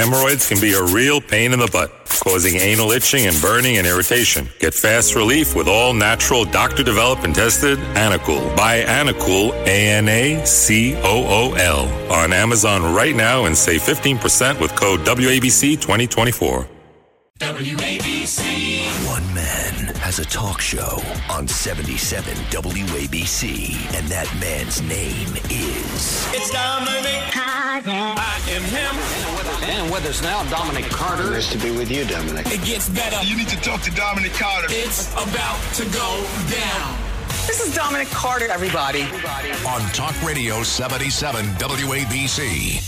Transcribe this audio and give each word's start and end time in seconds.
Hemorrhoids 0.00 0.48
can 0.48 0.58
be 0.62 0.72
a 0.72 0.82
real 0.82 1.20
pain 1.20 1.52
in 1.52 1.58
the 1.58 1.66
butt, 1.66 1.92
causing 2.24 2.56
anal 2.56 2.90
itching 2.90 3.26
and 3.26 3.38
burning 3.42 3.76
and 3.76 3.86
irritation. 3.86 4.48
Get 4.58 4.72
fast 4.72 5.14
relief 5.14 5.54
with 5.54 5.68
all 5.68 5.92
natural, 5.92 6.46
doctor 6.46 6.82
developed 6.82 7.22
and 7.24 7.34
tested 7.34 7.78
Anacool. 7.94 8.56
Buy 8.56 8.80
Anacool, 8.80 9.52
A 9.66 9.88
N 9.90 10.08
A 10.08 10.42
C 10.46 10.96
O 10.96 11.02
O 11.04 11.52
L, 11.52 12.10
on 12.10 12.32
Amazon 12.32 12.94
right 12.94 13.14
now 13.14 13.44
and 13.44 13.54
save 13.54 13.82
15% 13.82 14.58
with 14.58 14.74
code 14.74 15.00
WABC 15.00 15.78
2024. 15.78 16.66
WABC. 17.40 19.06
One 19.06 19.34
man 19.34 19.94
has 19.96 20.18
a 20.18 20.24
talk 20.24 20.62
show 20.62 21.02
on 21.28 21.46
77 21.46 22.34
WABC, 22.48 23.94
and 23.98 24.06
that 24.08 24.34
man's 24.40 24.80
name 24.80 25.28
is. 25.50 26.26
It's 26.32 26.50
Dominic 26.50 27.29
Carter. 27.29 27.29
I 27.86 28.40
am 28.50 28.62
him. 28.62 29.70
And 29.70 29.90
with 29.92 30.04
us 30.04 30.22
now, 30.22 30.44
Dominic 30.50 30.84
Carter. 30.90 31.30
Nice 31.30 31.50
to 31.52 31.58
be 31.58 31.70
with 31.70 31.90
you, 31.90 32.04
Dominic. 32.04 32.46
It 32.48 32.64
gets 32.64 32.88
better. 32.88 33.24
You 33.26 33.36
need 33.36 33.48
to 33.48 33.60
talk 33.60 33.80
to 33.82 33.90
Dominic 33.92 34.32
Carter. 34.32 34.68
It's 34.70 35.10
about 35.12 35.60
to 35.74 35.84
go 35.86 36.26
down. 36.50 36.98
This 37.46 37.66
is 37.66 37.74
Dominic 37.74 38.08
Carter, 38.08 38.48
everybody. 38.50 39.02
On 39.66 39.80
Talk 39.92 40.20
Radio 40.22 40.62
77 40.62 41.44
WABC. 41.56 42.86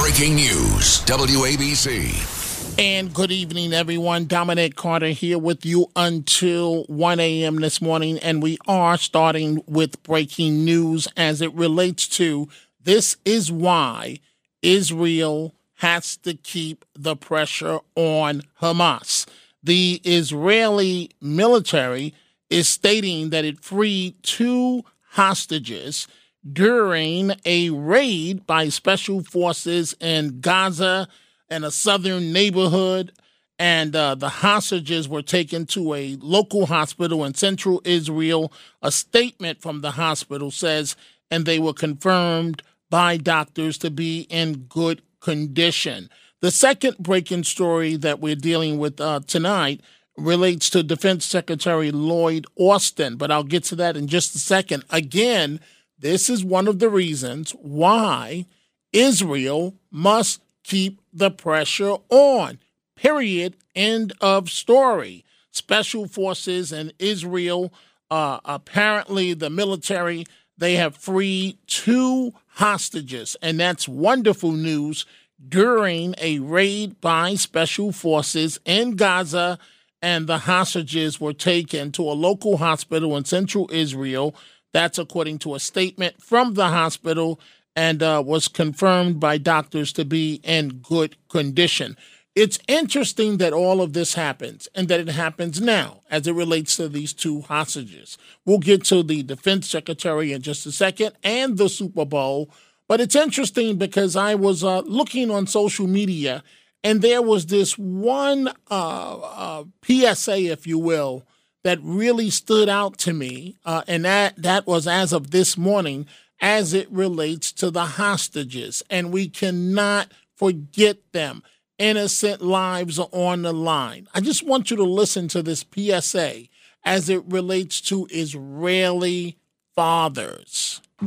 Breaking 0.00 0.34
news 0.36 1.04
WABC. 1.04 2.34
And 2.78 3.14
good 3.14 3.32
evening, 3.32 3.72
everyone. 3.72 4.26
Dominic 4.26 4.76
Carter 4.76 5.08
here 5.08 5.38
with 5.38 5.64
you 5.64 5.90
until 5.96 6.84
1 6.84 7.20
a.m. 7.20 7.56
this 7.56 7.80
morning. 7.80 8.18
And 8.18 8.42
we 8.42 8.58
are 8.66 8.98
starting 8.98 9.62
with 9.66 10.02
breaking 10.02 10.64
news 10.64 11.08
as 11.16 11.40
it 11.40 11.54
relates 11.54 12.06
to 12.08 12.48
this 12.86 13.16
is 13.24 13.50
why 13.50 14.20
Israel 14.62 15.54
has 15.78 16.16
to 16.18 16.34
keep 16.34 16.84
the 16.94 17.16
pressure 17.16 17.80
on 17.96 18.42
Hamas. 18.62 19.26
The 19.60 20.00
Israeli 20.04 21.10
military 21.20 22.14
is 22.48 22.68
stating 22.68 23.30
that 23.30 23.44
it 23.44 23.58
freed 23.58 24.22
two 24.22 24.84
hostages 25.10 26.06
during 26.52 27.32
a 27.44 27.70
raid 27.70 28.46
by 28.46 28.68
special 28.68 29.24
forces 29.24 29.96
in 30.00 30.40
Gaza 30.40 31.08
and 31.50 31.64
a 31.64 31.72
southern 31.72 32.32
neighborhood. 32.32 33.10
And 33.58 33.96
uh, 33.96 34.14
the 34.14 34.28
hostages 34.28 35.08
were 35.08 35.22
taken 35.22 35.66
to 35.66 35.94
a 35.94 36.16
local 36.20 36.66
hospital 36.66 37.24
in 37.24 37.34
central 37.34 37.82
Israel. 37.84 38.52
A 38.80 38.92
statement 38.92 39.60
from 39.60 39.80
the 39.80 39.92
hospital 39.92 40.52
says, 40.52 40.94
and 41.32 41.46
they 41.46 41.58
were 41.58 41.72
confirmed 41.72 42.62
by 42.90 43.16
doctors 43.16 43.78
to 43.78 43.90
be 43.90 44.20
in 44.30 44.66
good 44.68 45.02
condition. 45.20 46.10
The 46.40 46.50
second 46.50 46.98
breaking 46.98 47.44
story 47.44 47.96
that 47.96 48.20
we're 48.20 48.36
dealing 48.36 48.78
with 48.78 49.00
uh, 49.00 49.20
tonight 49.26 49.80
relates 50.16 50.70
to 50.70 50.82
Defense 50.82 51.24
Secretary 51.24 51.90
Lloyd 51.90 52.46
Austin, 52.56 53.16
but 53.16 53.30
I'll 53.30 53.44
get 53.44 53.64
to 53.64 53.76
that 53.76 53.96
in 53.96 54.06
just 54.06 54.34
a 54.34 54.38
second. 54.38 54.84
Again, 54.90 55.60
this 55.98 56.28
is 56.28 56.44
one 56.44 56.68
of 56.68 56.78
the 56.78 56.88
reasons 56.88 57.52
why 57.52 58.46
Israel 58.92 59.74
must 59.90 60.42
keep 60.62 61.00
the 61.12 61.30
pressure 61.30 61.96
on. 62.08 62.58
Period. 62.96 63.56
End 63.74 64.12
of 64.20 64.50
story. 64.50 65.24
Special 65.50 66.06
forces 66.06 66.72
in 66.72 66.92
Israel, 66.98 67.72
uh, 68.10 68.40
apparently 68.44 69.32
the 69.32 69.50
military, 69.50 70.26
they 70.58 70.74
have 70.74 70.96
freed 70.96 71.58
two 71.66 72.32
hostages, 72.56 73.36
and 73.42 73.60
that's 73.60 73.86
wonderful 73.86 74.52
news 74.52 75.04
during 75.48 76.14
a 76.18 76.38
raid 76.38 77.00
by 77.00 77.34
special 77.34 77.92
forces 77.92 78.58
in 78.64 78.96
Gaza. 78.96 79.58
And 80.02 80.26
the 80.26 80.38
hostages 80.38 81.20
were 81.20 81.32
taken 81.32 81.90
to 81.92 82.02
a 82.02 82.12
local 82.12 82.58
hospital 82.58 83.16
in 83.16 83.24
central 83.24 83.68
Israel. 83.72 84.34
That's 84.72 84.98
according 84.98 85.38
to 85.40 85.54
a 85.54 85.60
statement 85.60 86.22
from 86.22 86.54
the 86.54 86.68
hospital 86.68 87.40
and 87.74 88.02
uh, 88.02 88.22
was 88.24 88.48
confirmed 88.48 89.20
by 89.20 89.38
doctors 89.38 89.92
to 89.94 90.04
be 90.04 90.40
in 90.42 90.80
good 90.82 91.16
condition. 91.28 91.96
It's 92.36 92.58
interesting 92.68 93.38
that 93.38 93.54
all 93.54 93.80
of 93.80 93.94
this 93.94 94.12
happens 94.12 94.68
and 94.74 94.88
that 94.88 95.00
it 95.00 95.08
happens 95.08 95.58
now 95.58 96.02
as 96.10 96.26
it 96.26 96.34
relates 96.34 96.76
to 96.76 96.86
these 96.86 97.14
two 97.14 97.40
hostages. 97.40 98.18
We'll 98.44 98.58
get 98.58 98.84
to 98.84 99.02
the 99.02 99.22
defense 99.22 99.70
secretary 99.70 100.32
in 100.32 100.42
just 100.42 100.66
a 100.66 100.72
second 100.72 101.14
and 101.24 101.56
the 101.56 101.70
Super 101.70 102.04
Bowl. 102.04 102.50
But 102.88 103.00
it's 103.00 103.16
interesting 103.16 103.78
because 103.78 104.16
I 104.16 104.34
was 104.34 104.62
uh, 104.62 104.80
looking 104.80 105.30
on 105.30 105.46
social 105.46 105.86
media 105.86 106.44
and 106.84 107.00
there 107.00 107.22
was 107.22 107.46
this 107.46 107.78
one 107.78 108.48
uh, 108.70 109.14
uh 109.14 109.64
PSA, 109.82 110.52
if 110.52 110.66
you 110.66 110.78
will, 110.78 111.24
that 111.64 111.78
really 111.82 112.28
stood 112.28 112.68
out 112.68 112.98
to 112.98 113.14
me. 113.14 113.56
Uh, 113.64 113.82
and 113.88 114.04
that, 114.04 114.34
that 114.36 114.66
was 114.66 114.86
as 114.86 115.14
of 115.14 115.30
this 115.30 115.56
morning 115.56 116.06
as 116.38 116.74
it 116.74 116.92
relates 116.92 117.50
to 117.52 117.70
the 117.70 117.86
hostages. 117.86 118.82
And 118.90 119.10
we 119.10 119.26
cannot 119.26 120.12
forget 120.36 120.98
them. 121.12 121.42
Innocent 121.78 122.40
lives 122.40 122.98
are 122.98 123.10
on 123.12 123.42
the 123.42 123.52
line. 123.52 124.08
I 124.14 124.20
just 124.20 124.42
want 124.42 124.70
you 124.70 124.78
to 124.78 124.82
listen 124.82 125.28
to 125.28 125.42
this 125.42 125.62
PSA 125.74 126.44
as 126.84 127.10
it 127.10 127.22
relates 127.26 127.82
to 127.82 128.08
Israeli 128.10 129.36
fathers. 129.74 130.80
To 131.00 131.06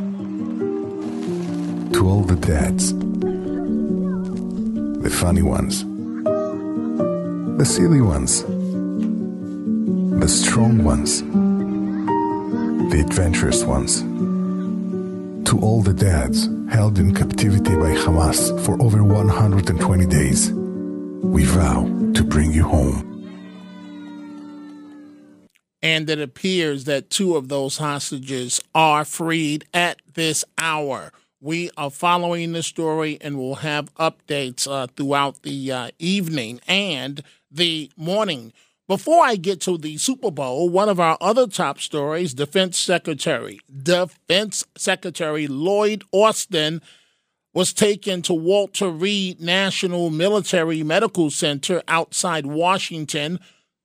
all 2.08 2.22
the 2.22 2.36
dads, 2.36 2.94
the 5.02 5.10
funny 5.10 5.42
ones, 5.42 5.84
the 7.58 7.66
silly 7.66 8.02
ones, 8.02 8.44
the 10.20 10.28
strong 10.28 10.84
ones, 10.84 11.24
the 12.92 13.04
adventurous 13.04 13.64
ones 13.64 14.04
to 15.50 15.60
all 15.62 15.82
the 15.82 15.94
dads 15.94 16.48
held 16.72 17.00
in 17.00 17.12
captivity 17.16 17.76
by 17.76 17.96
Hamas 17.96 18.52
for 18.64 18.80
over 18.84 19.04
120 19.04 20.06
days. 20.06 20.59
We 21.24 21.44
vow 21.44 21.84
to 22.14 22.24
bring 22.24 22.54
you 22.54 22.64
home. 22.64 23.06
And 25.82 26.10
it 26.10 26.20
appears 26.20 26.86
that 26.86 27.10
two 27.10 27.36
of 27.36 27.50
those 27.50 27.78
hostages 27.78 28.62
are 28.74 29.04
freed 29.04 29.66
at 29.74 30.02
this 30.14 30.46
hour. 30.58 31.12
We 31.42 31.72
are 31.78 31.90
following 31.90 32.54
the 32.54 32.64
story 32.64 33.18
and 33.22 33.38
we'll 33.38 33.56
have 33.56 33.94
updates 33.96 34.70
uh, 34.70 34.88
throughout 34.88 35.44
the 35.44 35.72
uh, 35.72 35.92
evening 36.00 36.62
and 36.68 37.22
the 37.52 37.92
morning. 37.98 38.54
Before 38.88 39.24
I 39.24 39.36
get 39.36 39.62
to 39.62 39.78
the 39.78 39.98
Super 39.98 40.32
Bowl, 40.32 40.68
one 40.70 40.90
of 40.90 41.00
our 41.00 41.18
other 41.22 41.48
top 41.48 41.80
stories 41.80 42.34
Defense 42.34 42.80
Secretary, 42.80 43.60
Defense 43.72 44.66
Secretary 44.78 45.48
Lloyd 45.48 46.04
Austin 46.12 46.82
was 47.54 47.74
taken 47.74 48.22
to 48.24 48.34
Walter 48.34 48.90
Reed 48.90 49.40
National 49.42 50.10
Military 50.10 50.84
Medical 50.84 51.32
Center 51.32 51.82
outside 51.88 52.46
Washington 52.46 53.40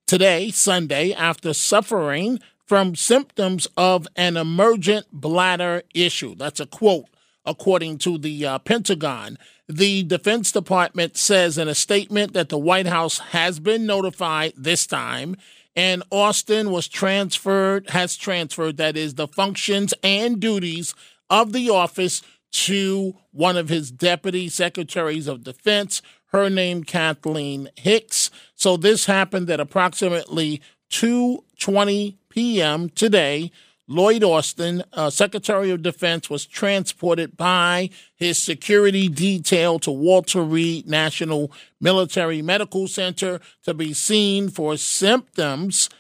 today, 0.06 0.50
Sunday, 0.50 1.12
after 1.12 1.54
suffering 1.54 2.41
from 2.66 2.94
symptoms 2.94 3.66
of 3.76 4.06
an 4.16 4.36
emergent 4.36 5.06
bladder 5.12 5.82
issue. 5.94 6.34
That's 6.34 6.60
a 6.60 6.66
quote, 6.66 7.06
according 7.44 7.98
to 7.98 8.19
the 8.19 8.47
uh, 8.47 8.58
Pentagon. 8.58 9.38
The 9.69 10.02
Defense 10.02 10.52
Department 10.52 11.16
says 11.16 11.56
in 11.56 11.69
a 11.69 11.75
statement 11.75 12.34
that 12.34 12.50
the 12.50 12.58
White 12.58 12.86
House 12.86 13.19
has 13.19 13.60
been 13.60 13.86
notified 13.86 14.52
this 14.56 14.86
time 14.86 15.36
and 15.76 16.02
Austin 16.10 16.70
was 16.70 16.86
transferred, 16.86 17.91
has 17.91 18.16
transferred, 18.16 18.76
that 18.76 18.96
is, 18.96 19.14
the 19.14 19.26
functions 19.26 19.92
and 20.02 20.38
duties 20.38 20.94
of 21.31 21.52
the 21.52 21.70
office 21.70 22.22
to 22.54 23.16
one 23.32 23.56
of 23.56 23.69
his 23.69 23.91
deputy 23.91 24.48
secretaries 24.48 25.26
of 25.26 25.42
defense, 25.42 26.00
her 26.26 26.48
name 26.48 26.84
Kathleen 26.84 27.69
Hicks. 27.76 28.31
So 28.55 28.76
this 28.76 29.06
happened 29.06 29.50
at 29.50 29.61
approximately 29.61 30.62
2:20 30.90 32.17
p.m. 32.28 32.88
today. 32.90 33.50
Lloyd 33.87 34.25
Austin, 34.25 34.82
uh, 34.94 35.11
Secretary 35.11 35.70
of 35.70 35.82
Defense, 35.82 36.31
was 36.31 36.46
transported 36.46 37.37
by 37.37 37.90
his 38.14 38.43
security 38.43 39.08
detail 39.08 39.78
to 39.81 39.90
Walter 39.90 40.43
Reed 40.43 40.88
National 40.88 41.52
Military 41.81 42.40
Medical 42.40 42.88
Center 42.88 43.40
to 43.64 43.75
be 43.75 43.93
seen 43.93 44.49
for 44.49 44.78
symptoms 44.78 45.90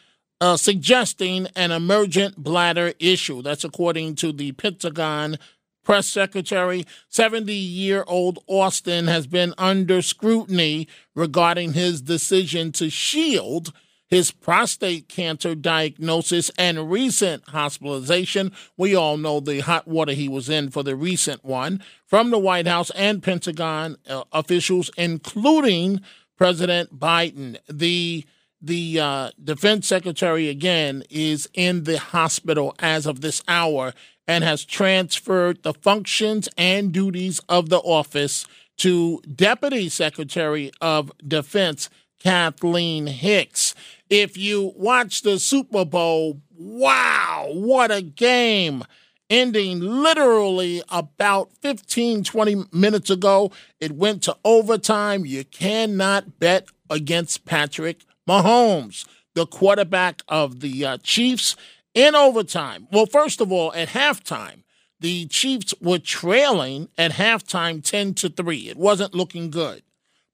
uh, 0.40 0.56
suggesting 0.56 1.46
an 1.56 1.72
emergent 1.72 2.36
bladder 2.36 2.92
issue. 2.98 3.42
That's 3.42 3.64
according 3.64 4.16
to 4.16 4.32
the 4.32 4.52
Pentagon 4.52 5.38
press 5.84 6.08
secretary. 6.08 6.84
70 7.08 7.52
year 7.52 8.04
old 8.06 8.38
Austin 8.46 9.06
has 9.06 9.26
been 9.26 9.54
under 9.58 10.02
scrutiny 10.02 10.88
regarding 11.14 11.74
his 11.74 12.00
decision 12.00 12.72
to 12.72 12.90
shield 12.90 13.72
his 14.06 14.30
prostate 14.30 15.08
cancer 15.08 15.54
diagnosis 15.54 16.50
and 16.58 16.90
recent 16.90 17.48
hospitalization. 17.48 18.52
We 18.76 18.94
all 18.94 19.16
know 19.16 19.40
the 19.40 19.60
hot 19.60 19.88
water 19.88 20.12
he 20.12 20.28
was 20.28 20.48
in 20.48 20.70
for 20.70 20.82
the 20.82 20.94
recent 20.94 21.44
one 21.44 21.82
from 22.06 22.30
the 22.30 22.38
White 22.38 22.66
House 22.66 22.90
and 22.90 23.22
Pentagon 23.22 23.96
uh, 24.08 24.24
officials, 24.32 24.90
including 24.96 26.00
President 26.36 26.98
Biden. 26.98 27.58
The 27.68 28.24
the 28.60 28.98
uh, 28.98 29.30
defense 29.42 29.86
secretary 29.86 30.48
again 30.48 31.02
is 31.10 31.48
in 31.52 31.84
the 31.84 31.98
hospital 31.98 32.74
as 32.78 33.04
of 33.04 33.20
this 33.20 33.42
hour 33.46 33.92
and 34.26 34.44
has 34.44 34.64
transferred 34.64 35.62
the 35.62 35.74
functions 35.74 36.48
and 36.56 36.92
duties 36.92 37.40
of 37.48 37.68
the 37.68 37.78
office 37.78 38.46
to 38.78 39.20
Deputy 39.32 39.88
Secretary 39.88 40.70
of 40.80 41.12
Defense 41.26 41.90
Kathleen 42.20 43.06
Hicks. 43.06 43.74
If 44.08 44.36
you 44.36 44.72
watch 44.76 45.22
the 45.22 45.38
Super 45.38 45.84
Bowl, 45.84 46.40
wow, 46.56 47.48
what 47.52 47.90
a 47.90 48.02
game! 48.02 48.84
Ending 49.30 49.80
literally 49.80 50.82
about 50.90 51.50
15, 51.62 52.24
20 52.24 52.64
minutes 52.72 53.10
ago. 53.10 53.50
It 53.80 53.92
went 53.92 54.22
to 54.24 54.36
overtime. 54.44 55.24
You 55.24 55.44
cannot 55.44 56.38
bet 56.38 56.68
against 56.90 57.44
Patrick 57.44 58.04
Mahomes, 58.28 59.06
the 59.34 59.46
quarterback 59.46 60.22
of 60.28 60.60
the 60.60 60.84
uh, 60.84 60.98
Chiefs, 61.02 61.56
in 61.94 62.14
overtime. 62.14 62.88
Well, 62.90 63.06
first 63.06 63.40
of 63.40 63.50
all, 63.52 63.72
at 63.72 63.88
halftime, 63.88 64.64
the 65.00 65.26
Chiefs 65.26 65.74
were 65.80 65.98
trailing 65.98 66.88
at 66.98 67.12
halftime 67.12 67.82
10 67.82 68.14
to 68.14 68.28
3. 68.28 68.68
It 68.68 68.76
wasn't 68.76 69.14
looking 69.14 69.50
good. 69.50 69.82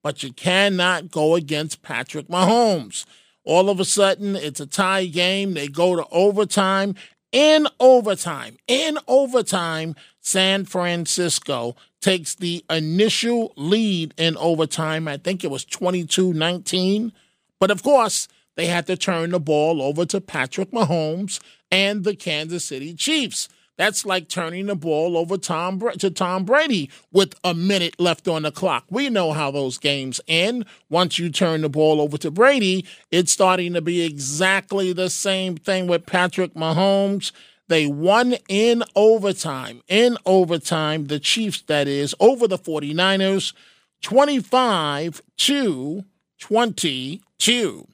But 0.03 0.23
you 0.23 0.33
cannot 0.33 1.11
go 1.11 1.35
against 1.35 1.83
Patrick 1.83 2.29
Mahomes. 2.29 3.05
All 3.45 3.69
of 3.69 3.81
a 3.81 3.85
sudden, 3.85 4.37
it's 4.37 4.61
a 4.61 4.67
tie 4.67 5.07
game. 5.07 5.55
They 5.55 5.69
go 5.69 5.97
to 5.97 6.07
overtime. 6.11 6.95
In 7.33 7.69
overtime, 7.79 8.57
in 8.67 8.99
overtime, 9.07 9.95
San 10.21 10.65
Francisco 10.65 11.77
takes 12.01 12.35
the 12.35 12.65
initial 12.69 13.53
lead 13.57 14.15
in 14.17 14.37
overtime. 14.37 15.07
I 15.07 15.17
think 15.17 15.45
it 15.45 15.51
was 15.51 15.65
22 15.65 16.33
19. 16.33 17.13
But 17.61 17.71
of 17.71 17.83
course, 17.85 18.27
they 18.57 18.67
had 18.67 18.87
to 18.87 18.97
turn 18.97 19.31
the 19.31 19.41
ball 19.41 19.81
over 19.83 20.05
to 20.07 20.21
Patrick 20.21 20.71
Mahomes 20.71 21.41
and 21.71 22.05
the 22.05 22.15
Kansas 22.15 22.65
City 22.65 22.95
Chiefs. 22.95 23.49
That's 23.81 24.05
like 24.05 24.29
turning 24.29 24.67
the 24.67 24.77
ball 24.77 25.17
over 25.17 25.39
Tom 25.39 25.81
to 25.81 26.11
Tom 26.11 26.45
Brady 26.45 26.91
with 27.13 27.35
a 27.43 27.55
minute 27.55 27.99
left 27.99 28.29
on 28.29 28.43
the 28.43 28.53
clock. 28.53 28.85
We 28.91 29.09
know 29.09 29.33
how 29.33 29.51
those 29.51 29.79
games 29.79 30.21
end. 30.29 30.67
Once 30.91 31.19
you 31.19 31.31
turn 31.31 31.63
the 31.63 31.71
ball 31.71 31.99
over 31.99 32.19
to 32.19 32.31
Brady, 32.31 32.85
it's 33.11 33.33
starting 33.33 33.73
to 33.73 33.81
be 33.81 34.03
exactly 34.03 34.93
the 34.93 35.09
same 35.09 35.57
thing 35.57 35.87
with 35.87 36.05
Patrick 36.05 36.53
Mahomes. 36.53 37.33
They 37.69 37.87
won 37.87 38.35
in 38.49 38.83
overtime. 38.95 39.81
In 39.89 40.19
overtime, 40.27 41.07
the 41.07 41.19
Chiefs, 41.19 41.63
that 41.63 41.89
is, 41.89 42.15
over 42.21 42.47
the 42.47 42.59
49ers, 42.59 43.55
25 44.03 45.23
to 45.39 46.05
22. 46.39 47.87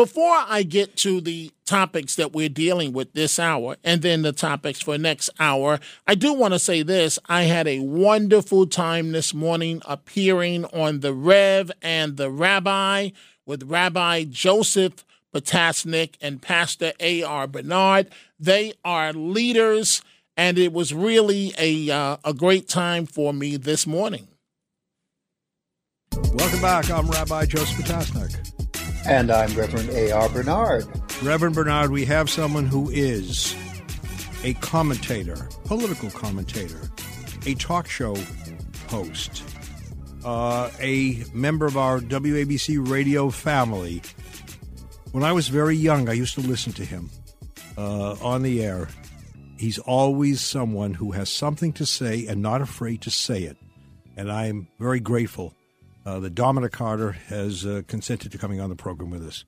Before 0.00 0.42
I 0.48 0.62
get 0.62 0.96
to 0.96 1.20
the 1.20 1.50
topics 1.66 2.14
that 2.14 2.32
we're 2.32 2.48
dealing 2.48 2.94
with 2.94 3.12
this 3.12 3.38
hour 3.38 3.76
and 3.84 4.00
then 4.00 4.22
the 4.22 4.32
topics 4.32 4.80
for 4.80 4.96
next 4.96 5.28
hour, 5.38 5.78
I 6.06 6.14
do 6.14 6.32
want 6.32 6.54
to 6.54 6.58
say 6.58 6.82
this. 6.82 7.18
I 7.28 7.42
had 7.42 7.68
a 7.68 7.80
wonderful 7.80 8.66
time 8.66 9.12
this 9.12 9.34
morning 9.34 9.82
appearing 9.84 10.64
on 10.64 11.00
the 11.00 11.12
Rev 11.12 11.70
and 11.82 12.16
the 12.16 12.30
Rabbi 12.30 13.10
with 13.44 13.64
Rabbi 13.64 14.24
Joseph 14.24 15.04
Potasnik 15.34 16.14
and 16.22 16.40
Pastor 16.40 16.94
A.R. 16.98 17.46
Bernard. 17.46 18.08
They 18.38 18.72
are 18.82 19.12
leaders, 19.12 20.00
and 20.34 20.56
it 20.56 20.72
was 20.72 20.94
really 20.94 21.52
a, 21.58 21.90
uh, 21.90 22.16
a 22.24 22.32
great 22.32 22.70
time 22.70 23.04
for 23.04 23.34
me 23.34 23.58
this 23.58 23.86
morning. 23.86 24.28
Welcome 26.32 26.62
back. 26.62 26.90
I'm 26.90 27.06
Rabbi 27.06 27.44
Joseph 27.44 27.84
Potasnik. 27.84 28.59
And 29.10 29.32
I'm 29.32 29.52
Reverend 29.54 29.88
A.R. 29.90 30.28
Bernard. 30.28 30.86
Reverend 31.20 31.56
Bernard, 31.56 31.90
we 31.90 32.04
have 32.04 32.30
someone 32.30 32.64
who 32.64 32.88
is 32.90 33.56
a 34.44 34.54
commentator, 34.54 35.48
political 35.64 36.10
commentator, 36.12 36.80
a 37.44 37.54
talk 37.54 37.88
show 37.88 38.14
host, 38.88 39.42
uh, 40.24 40.70
a 40.78 41.24
member 41.34 41.66
of 41.66 41.76
our 41.76 41.98
WABC 41.98 42.88
radio 42.88 43.30
family. 43.30 44.00
When 45.10 45.24
I 45.24 45.32
was 45.32 45.48
very 45.48 45.74
young, 45.74 46.08
I 46.08 46.12
used 46.12 46.34
to 46.34 46.40
listen 46.40 46.72
to 46.74 46.84
him 46.84 47.10
uh, 47.76 48.12
on 48.22 48.44
the 48.44 48.62
air. 48.64 48.86
He's 49.58 49.80
always 49.80 50.40
someone 50.40 50.94
who 50.94 51.10
has 51.10 51.28
something 51.28 51.72
to 51.72 51.84
say 51.84 52.28
and 52.28 52.42
not 52.42 52.62
afraid 52.62 53.02
to 53.02 53.10
say 53.10 53.42
it. 53.42 53.56
And 54.16 54.30
I'm 54.30 54.68
very 54.78 55.00
grateful 55.00 55.52
uh, 56.04 56.20
that 56.20 56.34
Dominic 56.34 56.72
Carter 56.72 57.12
has 57.12 57.64
uh, 57.64 57.82
consented 57.86 58.32
to 58.32 58.38
coming 58.38 58.60
on 58.60 58.70
the 58.70 58.76
program 58.76 59.10
with 59.10 59.26
us. 59.26 59.44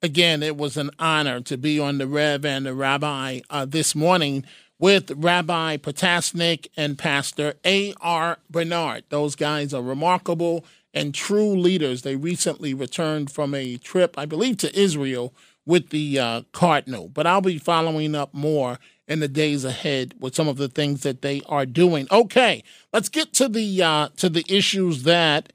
Again, 0.00 0.42
it 0.42 0.56
was 0.56 0.76
an 0.76 0.90
honor 0.98 1.40
to 1.40 1.56
be 1.56 1.80
on 1.80 1.98
the 1.98 2.06
Rev 2.06 2.44
and 2.44 2.66
the 2.66 2.74
Rabbi 2.74 3.40
uh, 3.50 3.64
this 3.64 3.94
morning 3.94 4.44
with 4.78 5.10
Rabbi 5.10 5.76
Potasnik 5.76 6.68
and 6.76 6.96
Pastor 6.96 7.54
A.R. 7.64 8.38
Bernard. 8.48 9.04
Those 9.08 9.34
guys 9.34 9.74
are 9.74 9.82
remarkable 9.82 10.64
and 10.94 11.14
true 11.14 11.56
leaders. 11.56 12.02
They 12.02 12.16
recently 12.16 12.74
returned 12.74 13.30
from 13.30 13.54
a 13.54 13.76
trip, 13.76 14.16
I 14.16 14.24
believe, 14.24 14.58
to 14.58 14.78
Israel 14.78 15.34
with 15.66 15.90
the 15.90 16.18
uh, 16.18 16.42
Cardinal. 16.52 17.08
But 17.08 17.26
I'll 17.26 17.40
be 17.40 17.58
following 17.58 18.14
up 18.14 18.32
more 18.32 18.78
in 19.08 19.20
the 19.20 19.28
days 19.28 19.64
ahead 19.64 20.14
with 20.20 20.34
some 20.34 20.48
of 20.48 20.58
the 20.58 20.68
things 20.68 21.02
that 21.02 21.22
they 21.22 21.42
are 21.48 21.66
doing. 21.66 22.06
Okay, 22.10 22.62
let's 22.92 23.08
get 23.08 23.32
to 23.34 23.48
the 23.48 23.82
uh, 23.82 24.08
to 24.16 24.28
the 24.28 24.44
issues 24.48 25.02
that 25.02 25.52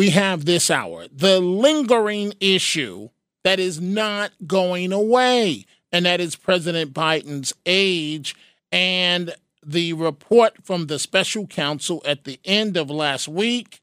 we 0.00 0.08
have 0.08 0.46
this 0.46 0.70
hour 0.70 1.06
the 1.12 1.40
lingering 1.40 2.32
issue 2.40 3.10
that 3.44 3.60
is 3.60 3.82
not 3.82 4.32
going 4.46 4.94
away, 4.94 5.66
and 5.92 6.06
that 6.06 6.22
is 6.22 6.36
President 6.36 6.94
Biden's 6.94 7.52
age 7.66 8.34
and 8.72 9.34
the 9.62 9.92
report 9.92 10.64
from 10.64 10.86
the 10.86 10.98
special 10.98 11.46
counsel 11.46 12.02
at 12.06 12.24
the 12.24 12.40
end 12.46 12.78
of 12.78 12.88
last 12.88 13.28
week. 13.28 13.82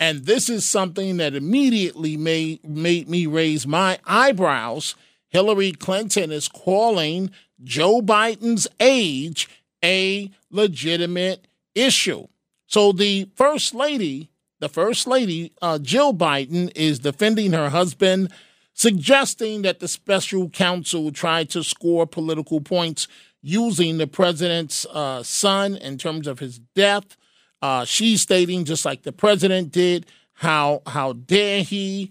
And 0.00 0.24
this 0.24 0.48
is 0.48 0.66
something 0.66 1.18
that 1.18 1.34
immediately 1.34 2.16
made, 2.16 2.66
made 2.66 3.10
me 3.10 3.26
raise 3.26 3.66
my 3.66 3.98
eyebrows. 4.06 4.94
Hillary 5.28 5.72
Clinton 5.72 6.32
is 6.32 6.48
calling 6.48 7.30
Joe 7.62 8.00
Biden's 8.00 8.66
age 8.80 9.50
a 9.84 10.30
legitimate 10.50 11.46
issue. 11.74 12.28
So 12.66 12.92
the 12.92 13.28
first 13.36 13.74
lady 13.74 14.30
the 14.64 14.68
First 14.70 15.06
Lady, 15.06 15.52
uh, 15.60 15.78
Jill 15.78 16.14
Biden, 16.14 16.72
is 16.74 17.00
defending 17.00 17.52
her 17.52 17.68
husband, 17.68 18.32
suggesting 18.72 19.60
that 19.60 19.78
the 19.78 19.86
special 19.86 20.48
counsel 20.48 21.12
tried 21.12 21.50
to 21.50 21.62
score 21.62 22.06
political 22.06 22.62
points 22.62 23.06
using 23.42 23.98
the 23.98 24.06
president's 24.06 24.86
uh, 24.86 25.22
son 25.22 25.76
in 25.76 25.98
terms 25.98 26.26
of 26.26 26.38
his 26.38 26.60
death. 26.74 27.18
Uh, 27.60 27.84
she's 27.84 28.22
stating, 28.22 28.64
just 28.64 28.86
like 28.86 29.02
the 29.02 29.12
president 29.12 29.70
did, 29.70 30.06
how 30.32 30.80
how 30.86 31.12
dare 31.12 31.62
he? 31.62 32.10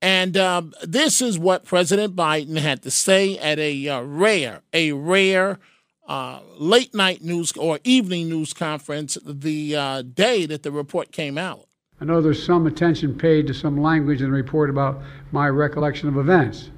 And 0.00 0.36
um, 0.36 0.74
this 0.84 1.20
is 1.20 1.36
what 1.36 1.64
President 1.64 2.14
Biden 2.14 2.58
had 2.58 2.82
to 2.82 2.92
say 2.92 3.36
at 3.38 3.58
a 3.58 3.88
uh, 3.88 4.02
rare, 4.02 4.62
a 4.72 4.92
rare 4.92 5.58
uh, 6.06 6.38
late 6.58 6.94
night 6.94 7.24
news 7.24 7.50
or 7.56 7.80
evening 7.82 8.28
news 8.28 8.52
conference 8.52 9.18
the 9.24 9.74
uh, 9.74 10.02
day 10.02 10.46
that 10.46 10.62
the 10.62 10.70
report 10.70 11.10
came 11.10 11.36
out. 11.36 11.67
I 12.00 12.04
know 12.04 12.20
there's 12.20 12.42
some 12.42 12.66
attention 12.66 13.18
paid 13.18 13.46
to 13.48 13.54
some 13.54 13.80
language 13.80 14.22
in 14.22 14.30
the 14.30 14.36
report 14.36 14.70
about 14.70 15.02
my 15.32 15.48
recollection 15.48 16.08
of 16.08 16.16
events. 16.16 16.70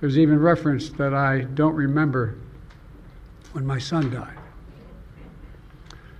There's 0.00 0.18
even 0.18 0.40
reference 0.40 0.90
that 0.90 1.14
I 1.14 1.42
don't 1.42 1.74
remember 1.74 2.36
when 3.52 3.64
my 3.64 3.78
son 3.78 4.10
died. 4.10 4.36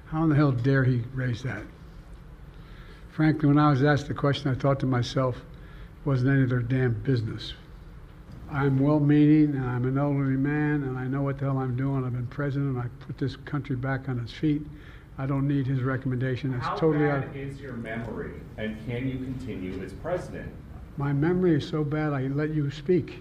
How 0.06 0.22
in 0.22 0.28
the 0.28 0.36
hell 0.36 0.52
dare 0.52 0.84
he 0.84 1.02
raise 1.12 1.42
that? 1.42 1.62
Frankly, 3.10 3.48
when 3.48 3.58
I 3.58 3.70
was 3.70 3.82
asked 3.82 4.08
the 4.08 4.14
question, 4.14 4.50
I 4.50 4.54
thought 4.54 4.78
to 4.80 4.86
myself, 4.86 5.36
it 5.36 6.06
wasn't 6.06 6.30
any 6.30 6.42
of 6.44 6.50
their 6.50 6.60
damn 6.60 6.92
business. 6.92 7.54
I'm 8.50 8.78
well 8.78 9.00
meaning 9.00 9.56
and 9.56 9.66
I'm 9.66 9.84
an 9.86 9.98
elderly 9.98 10.36
man 10.36 10.84
and 10.84 10.96
I 10.96 11.06
know 11.06 11.22
what 11.22 11.38
the 11.38 11.46
hell 11.46 11.58
I'm 11.58 11.76
doing. 11.76 12.04
I've 12.04 12.12
been 12.12 12.28
president. 12.28 12.76
and 12.76 12.78
I 12.78 13.04
put 13.04 13.18
this 13.18 13.34
country 13.34 13.74
back 13.74 14.08
on 14.08 14.20
its 14.20 14.32
feet. 14.32 14.62
I 15.18 15.26
don't 15.26 15.48
need 15.48 15.66
his 15.66 15.82
recommendation. 15.82 16.52
It's 16.54 16.64
How 16.64 16.76
totally 16.76 17.06
bad 17.06 17.24
out. 17.30 17.36
is 17.36 17.58
your 17.60 17.72
memory, 17.72 18.32
and 18.58 18.76
can 18.86 19.08
you 19.08 19.16
continue 19.18 19.82
as 19.82 19.92
president? 19.94 20.52
My 20.98 21.12
memory 21.12 21.56
is 21.56 21.66
so 21.68 21.84
bad 21.84 22.12
I 22.12 22.26
let 22.28 22.50
you 22.50 22.70
speak. 22.70 23.20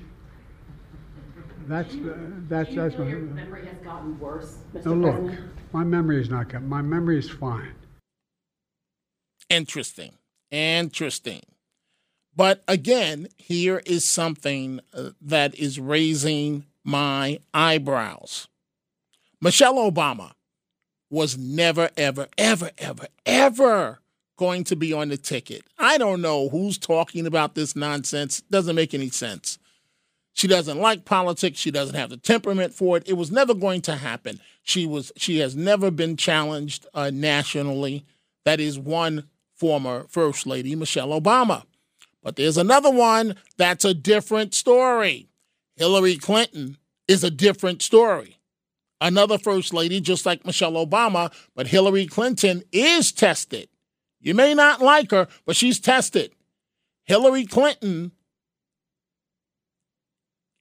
That's 1.68 1.94
uh, 1.96 2.18
that's 2.48 2.70
Do 2.70 2.76
you 2.76 2.82
that's 2.82 2.96
feel 2.96 3.06
my. 3.06 3.12
your 3.12 3.20
memory 3.22 3.66
has 3.68 3.78
gotten 3.80 4.20
worse, 4.20 4.58
Mr. 4.74 4.86
No, 4.86 4.94
look, 4.94 5.16
President? 5.16 5.50
my 5.74 5.84
memory 5.84 6.22
is 6.22 6.30
not 6.30 6.50
good. 6.50 6.62
My 6.64 6.82
memory 6.82 7.18
is 7.18 7.30
fine. 7.30 7.74
Interesting. 9.50 10.14
Interesting. 10.52 11.42
But 12.36 12.64
again, 12.68 13.28
here 13.38 13.82
is 13.86 14.08
something 14.08 14.82
uh, 14.94 15.12
that 15.22 15.56
is 15.56 15.80
raising 15.80 16.66
my 16.84 17.40
eyebrows. 17.54 18.48
Michelle 19.42 19.76
Obama 19.76 20.32
was 21.16 21.38
never, 21.38 21.90
ever, 21.96 22.28
ever, 22.38 22.72
ever, 22.78 23.08
ever 23.26 24.00
going 24.36 24.66
to 24.66 24.76
be 24.76 24.92
on 24.92 25.08
the 25.08 25.16
ticket. 25.16 25.64
I 25.80 25.98
don't 25.98 26.22
know 26.22 26.50
who's 26.50 26.78
talking 26.78 27.26
about 27.26 27.56
this 27.56 27.74
nonsense. 27.74 28.42
Doesn't 28.52 28.76
make 28.76 28.94
any 28.94 29.10
sense. 29.10 29.58
She 30.34 30.50
doesn't 30.50 30.78
like 30.78 31.06
politics. 31.06 31.58
She 31.58 31.72
doesn't 31.72 31.96
have 31.96 32.10
the 32.10 32.18
temperament 32.18 32.74
for 32.74 32.98
it. 32.98 33.08
It 33.08 33.14
was 33.14 33.32
never 33.32 33.54
going 33.54 33.82
to 33.84 33.96
happen. 33.96 34.42
She 34.64 34.86
was. 34.86 35.14
She 35.16 35.40
has 35.40 35.56
never 35.56 35.90
been 35.90 36.18
challenged 36.18 36.86
uh, 36.94 37.12
nationally. 37.14 38.06
That 38.44 38.60
is 38.60 38.78
one 38.78 39.30
former 39.54 40.08
First 40.10 40.46
Lady, 40.46 40.76
Michelle 40.76 41.18
Obama. 41.18 41.64
But 42.22 42.36
there's 42.36 42.58
another 42.58 42.92
one 42.92 43.38
that's 43.56 43.86
a 43.86 43.94
different 43.94 44.54
story. 44.54 45.30
Hillary 45.78 46.18
Clinton 46.18 46.76
is 47.08 47.24
a 47.24 47.32
different 47.32 47.82
story. 47.82 48.38
Another 49.02 49.38
First 49.38 49.74
Lady, 49.74 50.00
just 50.00 50.26
like 50.26 50.46
Michelle 50.46 50.74
Obama, 50.74 51.34
but 51.56 51.68
Hillary 51.68 52.06
Clinton 52.06 52.64
is 52.72 53.12
tested. 53.12 53.68
You 54.22 54.34
may 54.34 54.54
not 54.54 54.82
like 54.82 55.12
her, 55.12 55.28
but 55.46 55.56
she's 55.56 55.80
tested. 55.80 56.32
Hillary 57.04 57.46
Clinton 57.46 58.12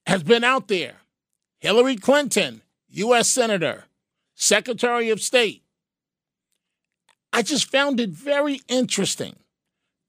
has 0.05 0.21
been 0.23 0.43
out 0.43 0.67
there. 0.67 0.97
Hillary 1.59 1.95
Clinton, 1.95 2.61
U.S. 2.89 3.27
Senator, 3.29 3.85
Secretary 4.35 5.09
of 5.09 5.21
State. 5.21 5.63
I 7.33 7.41
just 7.41 7.71
found 7.71 7.99
it 7.99 8.11
very 8.11 8.61
interesting 8.67 9.35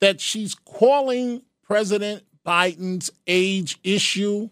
that 0.01 0.21
she's 0.21 0.55
calling 0.55 1.43
President 1.63 2.25
Biden's 2.47 3.11
age 3.27 3.79
issue 3.83 4.51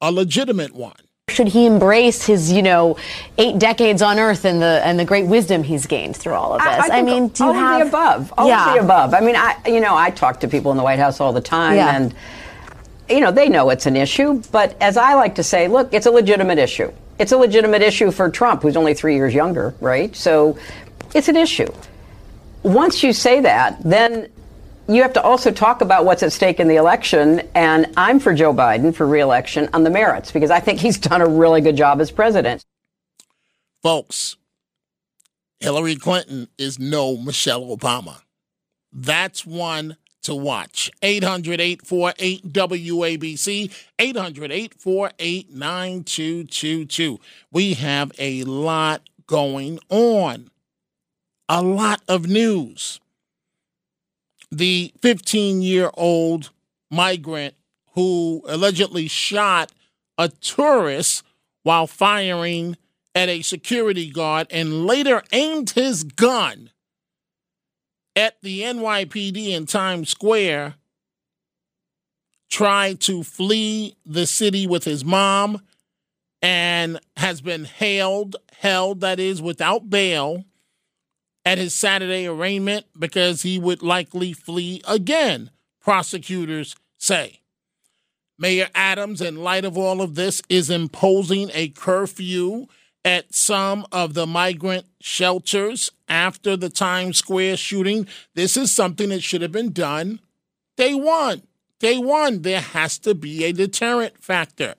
a 0.00 0.10
legitimate 0.10 0.72
one. 0.72 0.94
Should 1.30 1.48
he 1.48 1.66
embrace 1.66 2.24
his, 2.24 2.52
you 2.52 2.62
know, 2.62 2.96
eight 3.38 3.58
decades 3.58 4.02
on 4.02 4.18
Earth 4.18 4.44
and 4.44 4.60
the 4.60 4.80
and 4.84 4.98
the 4.98 5.04
great 5.04 5.26
wisdom 5.26 5.62
he's 5.62 5.86
gained 5.86 6.16
through 6.16 6.34
all 6.34 6.52
of 6.54 6.60
this? 6.60 6.68
I, 6.68 6.96
I, 6.96 6.98
I 6.98 7.02
mean, 7.02 7.28
do 7.28 7.44
you 7.44 7.50
all 7.50 7.54
have 7.54 7.80
of 7.82 7.90
the 7.90 7.96
above? 7.96 8.34
All 8.36 8.48
yeah. 8.48 8.68
of 8.68 8.74
the 8.74 8.80
above. 8.80 9.14
I 9.14 9.20
mean, 9.20 9.36
I 9.36 9.56
you 9.66 9.80
know, 9.80 9.96
I 9.96 10.10
talk 10.10 10.40
to 10.40 10.48
people 10.48 10.70
in 10.70 10.76
the 10.76 10.82
White 10.82 10.98
House 10.98 11.20
all 11.20 11.32
the 11.32 11.40
time, 11.40 11.76
Yeah. 11.76 11.96
and 11.96 12.14
you 13.08 13.20
know, 13.20 13.32
they 13.32 13.48
know 13.48 13.70
it's 13.70 13.86
an 13.86 13.96
issue. 13.96 14.42
But 14.52 14.76
as 14.80 14.96
I 14.96 15.14
like 15.14 15.34
to 15.36 15.42
say, 15.42 15.68
look, 15.68 15.92
it's 15.92 16.06
a 16.06 16.10
legitimate 16.10 16.58
issue. 16.58 16.92
It's 17.18 17.32
a 17.32 17.36
legitimate 17.36 17.82
issue 17.82 18.10
for 18.10 18.30
Trump, 18.30 18.62
who's 18.62 18.76
only 18.76 18.94
three 18.94 19.14
years 19.14 19.34
younger, 19.34 19.74
right? 19.80 20.14
So, 20.16 20.56
it's 21.14 21.28
an 21.28 21.36
issue. 21.36 21.66
Once 22.62 23.02
you 23.02 23.12
say 23.12 23.40
that, 23.40 23.78
then 23.82 24.28
you 24.94 25.02
have 25.02 25.12
to 25.14 25.22
also 25.22 25.50
talk 25.50 25.80
about 25.80 26.04
what's 26.04 26.22
at 26.22 26.32
stake 26.32 26.60
in 26.60 26.68
the 26.68 26.76
election. 26.76 27.48
And 27.54 27.92
I'm 27.96 28.18
for 28.18 28.34
Joe 28.34 28.52
Biden 28.52 28.94
for 28.94 29.06
reelection 29.06 29.68
on 29.72 29.84
the 29.84 29.90
merits 29.90 30.32
because 30.32 30.50
I 30.50 30.60
think 30.60 30.80
he's 30.80 30.98
done 31.10 31.20
a 31.20 31.28
really 31.28 31.60
good 31.60 31.76
job 31.76 32.00
as 32.00 32.10
president. 32.10 32.64
Folks, 33.82 34.36
Hillary 35.60 35.96
Clinton 35.96 36.48
is 36.58 36.78
no 36.78 37.16
Michelle 37.16 37.76
Obama. 37.76 38.22
That's 38.92 39.46
one 39.46 39.96
to 40.22 40.34
watch. 40.34 40.90
800 41.02 41.60
848 41.60 42.52
WABC, 42.52 43.72
800 43.98 44.52
848 44.52 45.50
9222. 45.54 47.20
We 47.50 47.74
have 47.74 48.12
a 48.18 48.44
lot 48.44 49.02
going 49.26 49.78
on, 49.88 50.50
a 51.48 51.62
lot 51.62 52.02
of 52.08 52.26
news. 52.28 53.00
The 54.50 54.92
15 55.00 55.62
year 55.62 55.90
old 55.94 56.50
migrant 56.90 57.54
who 57.94 58.42
allegedly 58.46 59.08
shot 59.08 59.72
a 60.18 60.28
tourist 60.28 61.22
while 61.62 61.86
firing 61.86 62.76
at 63.14 63.28
a 63.28 63.42
security 63.42 64.10
guard 64.10 64.46
and 64.50 64.86
later 64.86 65.22
aimed 65.32 65.70
his 65.70 66.04
gun 66.04 66.70
at 68.16 68.40
the 68.42 68.62
NYPD 68.62 69.50
in 69.50 69.66
Times 69.66 70.10
Square 70.10 70.74
tried 72.50 73.00
to 73.00 73.22
flee 73.22 73.96
the 74.04 74.26
city 74.26 74.66
with 74.66 74.84
his 74.84 75.04
mom 75.04 75.62
and 76.42 76.98
has 77.16 77.40
been 77.40 77.64
held 77.64 78.36
held 78.58 79.00
that 79.00 79.20
is 79.20 79.40
without 79.40 79.88
bail 79.88 80.44
at 81.44 81.58
his 81.58 81.74
Saturday 81.74 82.26
arraignment 82.26 82.86
because 82.98 83.42
he 83.42 83.58
would 83.58 83.82
likely 83.82 84.32
flee 84.32 84.82
again 84.86 85.50
prosecutors 85.80 86.76
say 86.98 87.40
Mayor 88.38 88.68
Adams 88.74 89.20
in 89.20 89.36
light 89.36 89.64
of 89.64 89.76
all 89.76 90.00
of 90.00 90.14
this 90.14 90.42
is 90.48 90.70
imposing 90.70 91.50
a 91.52 91.68
curfew 91.68 92.66
at 93.04 93.34
some 93.34 93.86
of 93.92 94.14
the 94.14 94.26
migrant 94.26 94.86
shelters 95.00 95.90
after 96.08 96.56
the 96.56 96.70
Times 96.70 97.18
Square 97.18 97.58
shooting. 97.58 98.06
This 98.34 98.56
is 98.56 98.72
something 98.72 99.10
that 99.10 99.22
should 99.22 99.42
have 99.42 99.52
been 99.52 99.72
done 99.72 100.20
day 100.76 100.94
one. 100.94 101.42
Day 101.78 101.98
one, 101.98 102.42
there 102.42 102.60
has 102.60 102.98
to 103.00 103.14
be 103.14 103.44
a 103.44 103.52
deterrent 103.52 104.22
factor. 104.22 104.74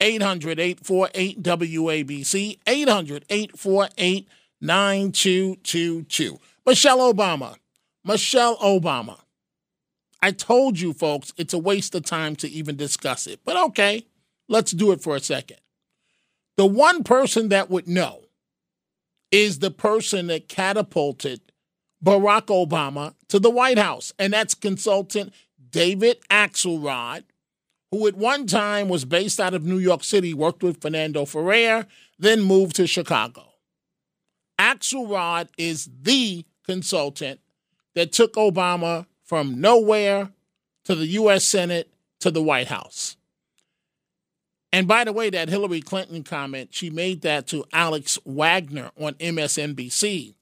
800 0.00 0.58
848 0.58 1.42
WABC, 1.42 2.58
800 2.66 3.24
848 3.28 4.28
9222. 4.62 6.38
Michelle 6.64 7.12
Obama. 7.12 7.56
Michelle 8.04 8.56
Obama. 8.58 9.18
I 10.22 10.30
told 10.30 10.78
you, 10.78 10.92
folks, 10.92 11.32
it's 11.36 11.52
a 11.52 11.58
waste 11.58 11.96
of 11.96 12.04
time 12.04 12.36
to 12.36 12.48
even 12.48 12.76
discuss 12.76 13.26
it. 13.26 13.40
But 13.44 13.56
okay, 13.56 14.06
let's 14.48 14.70
do 14.70 14.92
it 14.92 15.02
for 15.02 15.16
a 15.16 15.20
second. 15.20 15.58
The 16.56 16.66
one 16.66 17.02
person 17.02 17.48
that 17.48 17.70
would 17.70 17.88
know 17.88 18.20
is 19.32 19.58
the 19.58 19.72
person 19.72 20.28
that 20.28 20.48
catapulted 20.48 21.40
Barack 22.04 22.46
Obama 22.46 23.14
to 23.28 23.40
the 23.40 23.50
White 23.50 23.78
House, 23.78 24.12
and 24.18 24.32
that's 24.32 24.54
consultant 24.54 25.32
David 25.70 26.18
Axelrod, 26.30 27.24
who 27.90 28.06
at 28.06 28.14
one 28.14 28.46
time 28.46 28.88
was 28.88 29.04
based 29.04 29.40
out 29.40 29.54
of 29.54 29.64
New 29.64 29.78
York 29.78 30.04
City, 30.04 30.34
worked 30.34 30.62
with 30.62 30.80
Fernando 30.80 31.24
Ferrer, 31.24 31.86
then 32.18 32.42
moved 32.42 32.76
to 32.76 32.86
Chicago. 32.86 33.51
Axelrod 34.62 35.48
is 35.58 35.90
the 36.02 36.44
consultant 36.64 37.40
that 37.94 38.12
took 38.12 38.34
Obama 38.34 39.06
from 39.24 39.60
nowhere 39.60 40.30
to 40.84 40.94
the 40.94 41.06
U.S. 41.08 41.44
Senate 41.44 41.92
to 42.20 42.30
the 42.30 42.42
White 42.42 42.68
House. 42.68 43.16
And 44.72 44.86
by 44.86 45.02
the 45.02 45.12
way, 45.12 45.30
that 45.30 45.48
Hillary 45.48 45.80
Clinton 45.80 46.22
comment, 46.22 46.72
she 46.72 46.90
made 46.90 47.22
that 47.22 47.48
to 47.48 47.64
Alex 47.72 48.20
Wagner 48.24 48.92
on 48.96 49.14
MSNBC. 49.14 50.34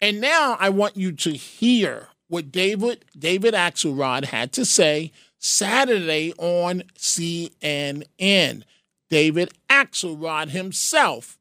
And 0.00 0.20
now 0.20 0.56
I 0.58 0.70
want 0.70 0.96
you 0.96 1.12
to 1.12 1.32
hear 1.32 2.08
what 2.28 2.50
David 2.50 3.04
David 3.16 3.52
Axelrod 3.52 4.24
had 4.24 4.50
to 4.52 4.64
say 4.64 5.12
Saturday 5.38 6.32
on 6.38 6.84
CNN. 6.96 8.62
David 9.10 9.52
Axelrod 9.68 10.48
himself 10.48 11.37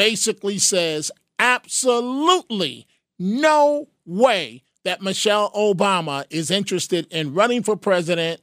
basically 0.00 0.56
says 0.56 1.12
absolutely 1.38 2.86
no 3.18 3.86
way 4.06 4.62
that 4.82 5.02
Michelle 5.02 5.50
Obama 5.50 6.24
is 6.30 6.50
interested 6.50 7.06
in 7.10 7.34
running 7.34 7.62
for 7.62 7.76
president 7.76 8.40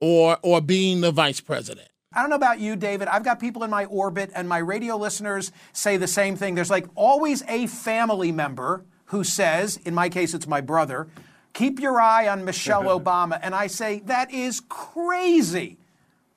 or 0.00 0.38
or 0.42 0.60
being 0.60 1.00
the 1.00 1.10
vice 1.10 1.40
president. 1.40 1.88
I 2.14 2.20
don't 2.20 2.30
know 2.30 2.36
about 2.36 2.60
you, 2.60 2.76
David. 2.76 3.08
I've 3.08 3.24
got 3.24 3.40
people 3.40 3.64
in 3.64 3.70
my 3.70 3.86
orbit, 3.86 4.30
and 4.36 4.48
my 4.48 4.58
radio 4.58 4.96
listeners 4.96 5.50
say 5.72 5.96
the 5.96 6.06
same 6.06 6.36
thing. 6.36 6.54
There's 6.54 6.70
like 6.70 6.86
always 6.94 7.42
a 7.48 7.66
family 7.66 8.30
member 8.30 8.84
who 9.06 9.24
says, 9.24 9.80
in 9.84 9.94
my 9.94 10.08
case, 10.08 10.32
it's 10.32 10.46
my 10.46 10.60
brother, 10.60 11.08
keep 11.54 11.80
your 11.80 12.00
eye 12.00 12.28
on 12.28 12.44
Michelle 12.44 12.84
Obama. 13.00 13.40
And 13.42 13.52
I 13.52 13.66
say, 13.66 13.98
that 14.06 14.32
is 14.32 14.60
crazy. 14.68 15.76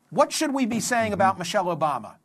What 0.09 0.31
should 0.31 0.51
we 0.51 0.65
be 0.65 0.79
saying 0.79 1.13
about 1.13 1.33
mm-hmm. 1.33 1.41
Michelle 1.41 1.65
Obama? 1.65 2.15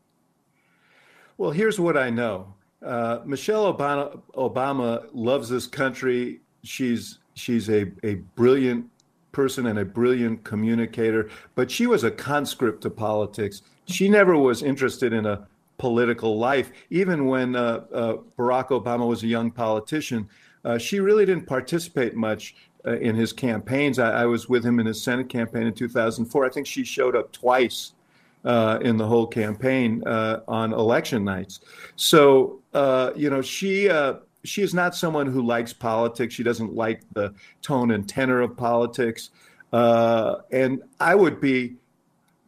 Well, 1.38 1.52
here's 1.52 1.78
what 1.78 1.96
I 1.96 2.10
know. 2.10 2.52
Uh, 2.84 3.20
Michelle 3.24 3.72
Obama, 3.72 4.20
Obama 4.34 5.08
loves 5.12 5.48
this 5.48 5.68
country. 5.68 6.40
She's 6.64 7.20
she's 7.34 7.70
a, 7.70 7.92
a 8.02 8.16
brilliant 8.34 8.86
person 9.30 9.66
and 9.66 9.78
a 9.78 9.84
brilliant 9.84 10.42
communicator, 10.42 11.30
but 11.54 11.70
she 11.70 11.86
was 11.86 12.02
a 12.02 12.10
conscript 12.10 12.82
to 12.82 12.90
politics. 12.90 13.62
She 13.86 14.08
never 14.08 14.36
was 14.36 14.64
interested 14.64 15.12
in 15.12 15.26
a 15.26 15.46
political 15.78 16.38
life. 16.38 16.72
Even 16.90 17.26
when 17.26 17.54
uh, 17.54 17.84
uh, 17.94 18.16
Barack 18.36 18.68
Obama 18.70 19.06
was 19.06 19.22
a 19.22 19.28
young 19.28 19.52
politician, 19.52 20.28
uh, 20.64 20.76
she 20.76 20.98
really 20.98 21.24
didn't 21.24 21.46
participate 21.46 22.16
much 22.16 22.56
uh, 22.84 22.96
in 22.98 23.14
his 23.14 23.32
campaigns. 23.32 24.00
I, 24.00 24.22
I, 24.22 24.26
was 24.26 24.48
with 24.48 24.64
him 24.64 24.80
in 24.80 24.86
his 24.86 25.00
Senate 25.00 25.28
campaign 25.28 25.68
in 25.68 25.74
2004. 25.74 26.44
I 26.44 26.48
think 26.48 26.66
she 26.66 26.82
showed 26.84 27.14
up 27.14 27.30
twice 27.30 27.92
uh, 28.44 28.78
in 28.82 28.96
the 28.96 29.06
whole 29.06 29.26
campaign 29.26 30.02
uh, 30.06 30.40
on 30.48 30.72
election 30.72 31.24
nights. 31.24 31.60
So, 31.96 32.60
you 33.16 33.30
know, 33.30 33.42
she 33.42 33.88
she 34.44 34.62
is 34.62 34.74
not 34.74 34.94
someone 34.94 35.26
who 35.26 35.42
likes 35.42 35.72
politics. 35.72 36.34
She 36.34 36.42
doesn't 36.42 36.74
like 36.74 37.02
the 37.12 37.34
tone 37.62 37.90
and 37.90 38.08
tenor 38.08 38.40
of 38.40 38.56
politics. 38.56 39.30
Uh, 39.72 40.36
and 40.50 40.82
I 41.00 41.14
would 41.14 41.40
be 41.40 41.76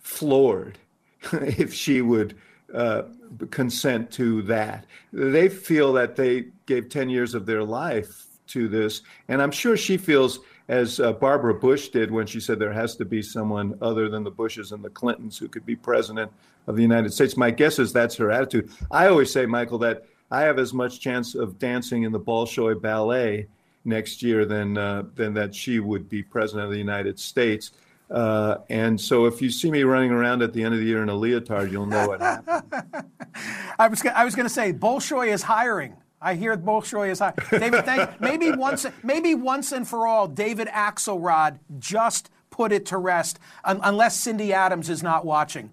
floored 0.01 0.79
if 1.33 1.73
she 1.75 2.01
would 2.01 2.37
uh, 2.75 3.03
consent 3.51 4.11
to 4.13 4.43
that. 4.43 4.87
They 5.13 5.49
feel 5.49 5.93
that 5.95 6.17
they 6.17 6.47
gave 6.67 6.89
10 6.89 7.11
years 7.11 7.35
of 7.35 7.47
their 7.47 7.63
life 7.63 8.27
to 8.49 8.69
this. 8.69 9.03
And 9.29 9.43
I'm 9.43 9.51
sure 9.51 9.77
she 9.77 9.97
feels, 9.97 10.41
as 10.71 11.00
uh, 11.00 11.12
Barbara 11.12 11.53
Bush 11.53 11.89
did 11.89 12.12
when 12.12 12.29
she 12.29 12.39
said 12.39 12.61
there 12.61 12.73
has 12.73 12.95
to 12.97 13.05
be 13.05 13.23
someone 13.23 13.77
other 13.83 14.09
than 14.09 14.23
the 14.23 14.31
Bushes 14.31 14.71
and 14.71 14.85
the 14.85 14.89
Clintons 14.89 15.37
who 15.37 15.49
could 15.49 15.67
be 15.67 15.75
president 15.75 16.31
of 16.69 16.77
the 16.77 16.83
United 16.83 17.12
States. 17.12 17.37
My 17.37 17.50
guess 17.50 17.81
is 17.81 17.93
that's 17.93 18.15
her 18.15 18.31
attitude. 18.31 18.71
I 18.89 19.09
always 19.09 19.33
say, 19.33 19.47
Michael, 19.47 19.79
that 19.79 20.05
I 20.31 20.43
have 20.43 20.61
as 20.61 20.73
much 20.73 21.00
chance 21.00 21.35
of 21.35 21.59
dancing 21.59 22.05
in 22.05 22.12
the 22.12 22.21
Bolshoi 22.21 22.81
Ballet 22.81 23.49
next 23.85 24.23
year 24.23 24.45
than 24.45 24.79
uh, 24.79 25.03
than 25.17 25.35
that 25.35 25.57
she 25.57 25.81
would 25.81 26.09
be 26.09 26.23
president 26.23 26.67
of 26.67 26.71
the 26.71 26.79
United 26.79 27.19
States. 27.19 27.73
Uh, 28.09 28.59
and 28.69 29.00
so, 29.00 29.27
if 29.27 29.43
you 29.43 29.50
see 29.50 29.73
me 29.73 29.83
running 29.83 30.12
around 30.12 30.41
at 30.41 30.53
the 30.53 30.62
end 30.62 30.73
of 30.73 30.79
the 30.79 30.87
year 30.87 31.03
in 31.03 31.09
a 31.09 31.15
leotard, 31.15 31.73
you'll 31.73 31.87
know 31.87 32.07
what 32.07 32.21
happened. 32.21 33.05
I 33.79 33.89
was 33.89 34.07
I 34.07 34.25
was 34.25 34.37
going 34.37 34.47
to 34.47 34.55
say 34.55 34.73
Bolshoi 34.73 35.33
is 35.33 35.43
hiring. 35.43 35.97
I 36.21 36.35
hear 36.35 36.57
Bolshoi 36.57 37.11
is 37.11 37.19
hiring. 37.21 37.37
David, 37.50 37.85
thank, 37.85 38.21
maybe 38.21 38.53
once 38.53 38.87
maybe 39.03 39.35
once 39.35 39.73
and 39.73 39.87
for 39.89 40.07
all, 40.07 40.29
David 40.29 40.69
Axelrod 40.69 41.59
just 41.79 42.31
put 42.50 42.73
it 42.73 42.87
to 42.87 42.99
rest, 42.99 43.39
un- 43.65 43.81
unless 43.83 44.21
Cindy 44.21 44.53
Adams 44.53 44.91
is 44.91 45.03
not 45.03 45.25
watching. 45.25 45.71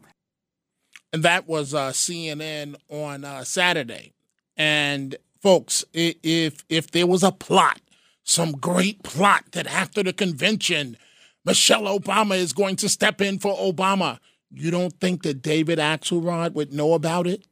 And 1.12 1.24
that 1.24 1.48
was 1.48 1.74
uh, 1.74 1.92
CNN 1.92 2.76
on 2.90 3.26
uh, 3.26 3.44
Saturday. 3.44 4.14
And 4.56 5.16
folks, 5.42 5.84
if 5.94 6.64
if 6.70 6.92
there 6.92 7.08
was 7.08 7.24
a 7.24 7.32
plot, 7.32 7.82
some 8.24 8.54
great 8.54 9.04
plot 9.04 9.46
that 9.52 9.68
after 9.68 10.04
the 10.04 10.14
convention, 10.14 10.98
Michelle 11.46 11.84
Obama 11.84 12.38
is 12.38 12.54
going 12.54 12.76
to 12.78 12.90
step 12.90 13.22
in 13.22 13.40
for 13.40 13.56
Obama, 13.58 14.20
you 14.52 14.72
don't 14.72 15.00
think 15.00 15.24
that 15.24 15.42
David 15.42 15.80
Axelrod 15.80 16.54
would 16.54 16.74
know 16.74 16.94
about 16.94 17.28
it 17.28 17.46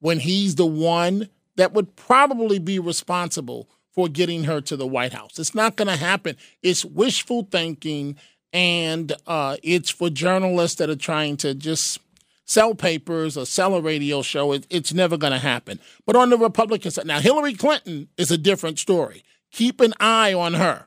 when 0.00 0.20
he's 0.20 0.54
the 0.54 0.66
one 0.66 1.28
that 1.58 1.72
would 1.74 1.96
probably 1.96 2.60
be 2.60 2.78
responsible 2.78 3.68
for 3.90 4.08
getting 4.08 4.44
her 4.44 4.60
to 4.62 4.76
the 4.76 4.86
White 4.86 5.12
House? 5.12 5.38
It's 5.40 5.56
not 5.56 5.76
going 5.76 5.88
to 5.88 5.96
happen. 5.96 6.36
It's 6.62 6.84
wishful 6.84 7.48
thinking, 7.50 8.16
and 8.52 9.12
uh, 9.26 9.56
it's 9.64 9.90
for 9.90 10.08
journalists 10.08 10.78
that 10.78 10.88
are 10.88 10.96
trying 10.96 11.36
to 11.38 11.54
just 11.54 11.98
sell 12.44 12.76
papers 12.76 13.36
or 13.36 13.44
sell 13.44 13.74
a 13.74 13.80
radio 13.82 14.22
show. 14.22 14.52
It, 14.52 14.68
it's 14.70 14.94
never 14.94 15.16
going 15.16 15.32
to 15.32 15.38
happen. 15.38 15.80
But 16.06 16.14
on 16.14 16.30
the 16.30 16.38
Republican 16.38 16.92
side, 16.92 17.06
now 17.06 17.18
Hillary 17.18 17.54
Clinton 17.54 18.08
is 18.16 18.30
a 18.30 18.38
different 18.38 18.78
story. 18.78 19.24
Keep 19.50 19.80
an 19.80 19.94
eye 19.98 20.32
on 20.32 20.54
her. 20.54 20.86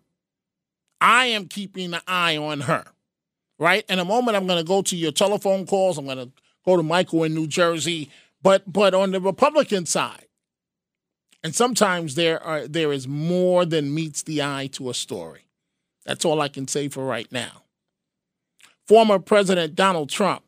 I 1.01 1.25
am 1.25 1.47
keeping 1.47 1.93
an 1.93 2.01
eye 2.07 2.37
on 2.37 2.61
her. 2.61 2.85
Right? 3.59 3.83
In 3.89 3.99
a 3.99 4.05
moment, 4.05 4.37
I'm 4.37 4.47
going 4.47 4.57
to 4.57 4.67
go 4.67 4.81
to 4.83 4.95
your 4.95 5.11
telephone 5.11 5.65
calls. 5.67 5.97
I'm 5.97 6.05
going 6.05 6.17
to 6.17 6.31
go 6.65 6.77
to 6.77 6.83
Michael 6.83 7.25
in 7.25 7.35
New 7.35 7.45
Jersey. 7.45 8.09
But 8.41 8.71
but 8.71 8.93
on 8.93 9.11
the 9.11 9.19
Republican 9.19 9.85
side, 9.85 10.25
and 11.43 11.55
sometimes 11.55 12.15
there 12.15 12.41
are 12.43 12.67
there 12.67 12.91
is 12.91 13.07
more 13.07 13.65
than 13.65 13.93
meets 13.93 14.24
the 14.24 14.41
eye 14.41 14.69
to 14.74 14.89
a 14.89 14.93
story. 14.93 15.45
That's 16.05 16.25
all 16.25 16.41
I 16.41 16.48
can 16.48 16.67
say 16.67 16.88
for 16.88 17.05
right 17.05 17.31
now. 17.31 17.63
Former 18.88 19.19
President 19.19 19.75
Donald 19.75 20.10
Trump 20.10 20.43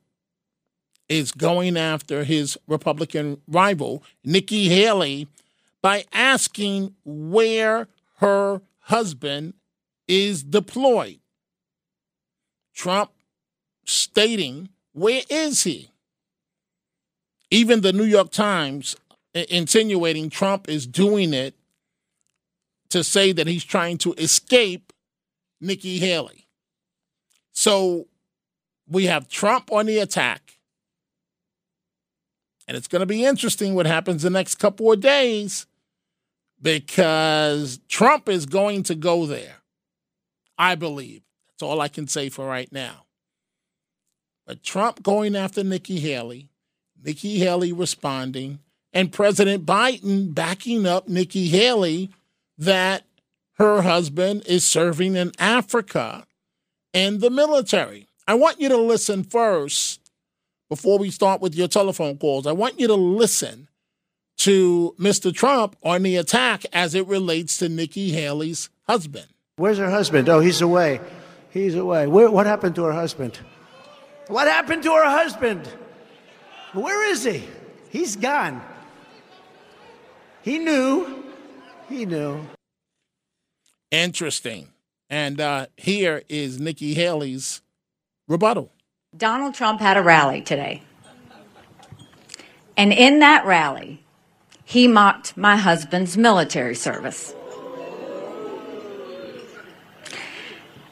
is 1.09 1.31
going 1.31 1.77
after 1.77 2.23
his 2.23 2.57
Republican 2.67 3.41
rival, 3.47 4.03
Nikki 4.23 4.69
Haley, 4.69 5.27
by 5.81 6.05
asking 6.13 6.95
where 7.05 7.87
her 8.17 8.61
husband 8.79 9.53
is 10.07 10.43
deployed. 10.43 11.19
Trump 12.73 13.11
stating, 13.85 14.69
Where 14.93 15.21
is 15.29 15.63
he? 15.63 15.89
Even 17.51 17.81
the 17.81 17.93
New 17.93 18.05
York 18.05 18.31
Times 18.31 18.95
insinuating 19.33 20.29
Trump 20.29 20.69
is 20.69 20.85
doing 20.85 21.33
it 21.33 21.55
to 22.89 23.03
say 23.03 23.31
that 23.31 23.47
he's 23.47 23.63
trying 23.63 23.97
to 23.99 24.13
escape 24.13 24.93
Nikki 25.59 25.99
Haley. 25.99 26.47
So 27.51 28.07
we 28.87 29.05
have 29.05 29.27
Trump 29.27 29.71
on 29.71 29.85
the 29.87 29.99
attack. 29.99 30.57
And 32.67 32.77
it's 32.77 32.87
going 32.87 33.01
to 33.01 33.05
be 33.05 33.25
interesting 33.25 33.73
what 33.73 33.85
happens 33.85 34.21
the 34.23 34.29
next 34.29 34.55
couple 34.55 34.91
of 34.91 35.01
days 35.01 35.65
because 36.61 37.79
Trump 37.89 38.29
is 38.29 38.45
going 38.45 38.83
to 38.83 38.95
go 38.95 39.25
there. 39.25 39.57
I 40.57 40.75
believe. 40.75 41.23
That's 41.49 41.63
all 41.63 41.81
I 41.81 41.87
can 41.87 42.07
say 42.07 42.29
for 42.29 42.45
right 42.45 42.71
now. 42.71 43.05
But 44.45 44.63
Trump 44.63 45.03
going 45.03 45.35
after 45.35 45.63
Nikki 45.63 45.99
Haley, 45.99 46.49
Nikki 47.03 47.39
Haley 47.39 47.73
responding, 47.73 48.59
and 48.93 49.11
President 49.11 49.65
Biden 49.65 50.33
backing 50.33 50.85
up 50.85 51.07
Nikki 51.07 51.47
Haley 51.47 52.11
that 52.57 53.03
her 53.57 53.81
husband 53.81 54.43
is 54.45 54.67
serving 54.67 55.15
in 55.15 55.31
Africa 55.39 56.25
in 56.93 57.19
the 57.19 57.29
military. 57.29 58.07
I 58.27 58.35
want 58.35 58.61
you 58.61 58.69
to 58.69 58.77
listen 58.77 59.23
first 59.23 59.99
before 60.69 60.97
we 60.97 61.09
start 61.09 61.41
with 61.41 61.55
your 61.55 61.67
telephone 61.67 62.17
calls. 62.17 62.47
I 62.47 62.51
want 62.51 62.79
you 62.79 62.87
to 62.87 62.95
listen 62.95 63.67
to 64.37 64.95
Mr. 64.99 65.33
Trump 65.33 65.75
on 65.83 66.03
the 66.03 66.15
attack 66.15 66.65
as 66.73 66.95
it 66.95 67.07
relates 67.07 67.57
to 67.57 67.69
Nikki 67.69 68.11
Haley's 68.11 68.69
husband. 68.87 69.27
Where's 69.57 69.77
her 69.77 69.89
husband? 69.89 70.29
Oh, 70.29 70.39
he's 70.39 70.61
away. 70.61 70.99
He's 71.51 71.75
away. 71.75 72.07
Where, 72.07 72.29
what 72.31 72.45
happened 72.45 72.75
to 72.75 72.83
her 72.83 72.91
husband? 72.93 73.39
What 74.27 74.47
happened 74.47 74.83
to 74.83 74.91
her 74.91 75.09
husband? 75.09 75.67
Where 76.73 77.11
is 77.11 77.23
he? 77.23 77.43
He's 77.89 78.15
gone. 78.15 78.61
He 80.43 80.59
knew. 80.59 81.23
He 81.89 82.05
knew. 82.05 82.41
Interesting. 83.91 84.69
And 85.09 85.39
uh, 85.39 85.67
here 85.77 86.23
is 86.27 86.59
Nikki 86.59 86.93
Haley's 86.93 87.61
rebuttal. 88.27 88.71
Donald 89.15 89.53
Trump 89.53 89.79
had 89.79 89.95
a 89.95 90.01
rally 90.01 90.41
today. 90.41 90.83
And 92.75 92.91
in 92.91 93.19
that 93.19 93.45
rally, 93.45 94.03
he 94.65 94.87
mocked 94.87 95.37
my 95.37 95.55
husband's 95.55 96.17
military 96.17 96.75
service. 96.75 97.33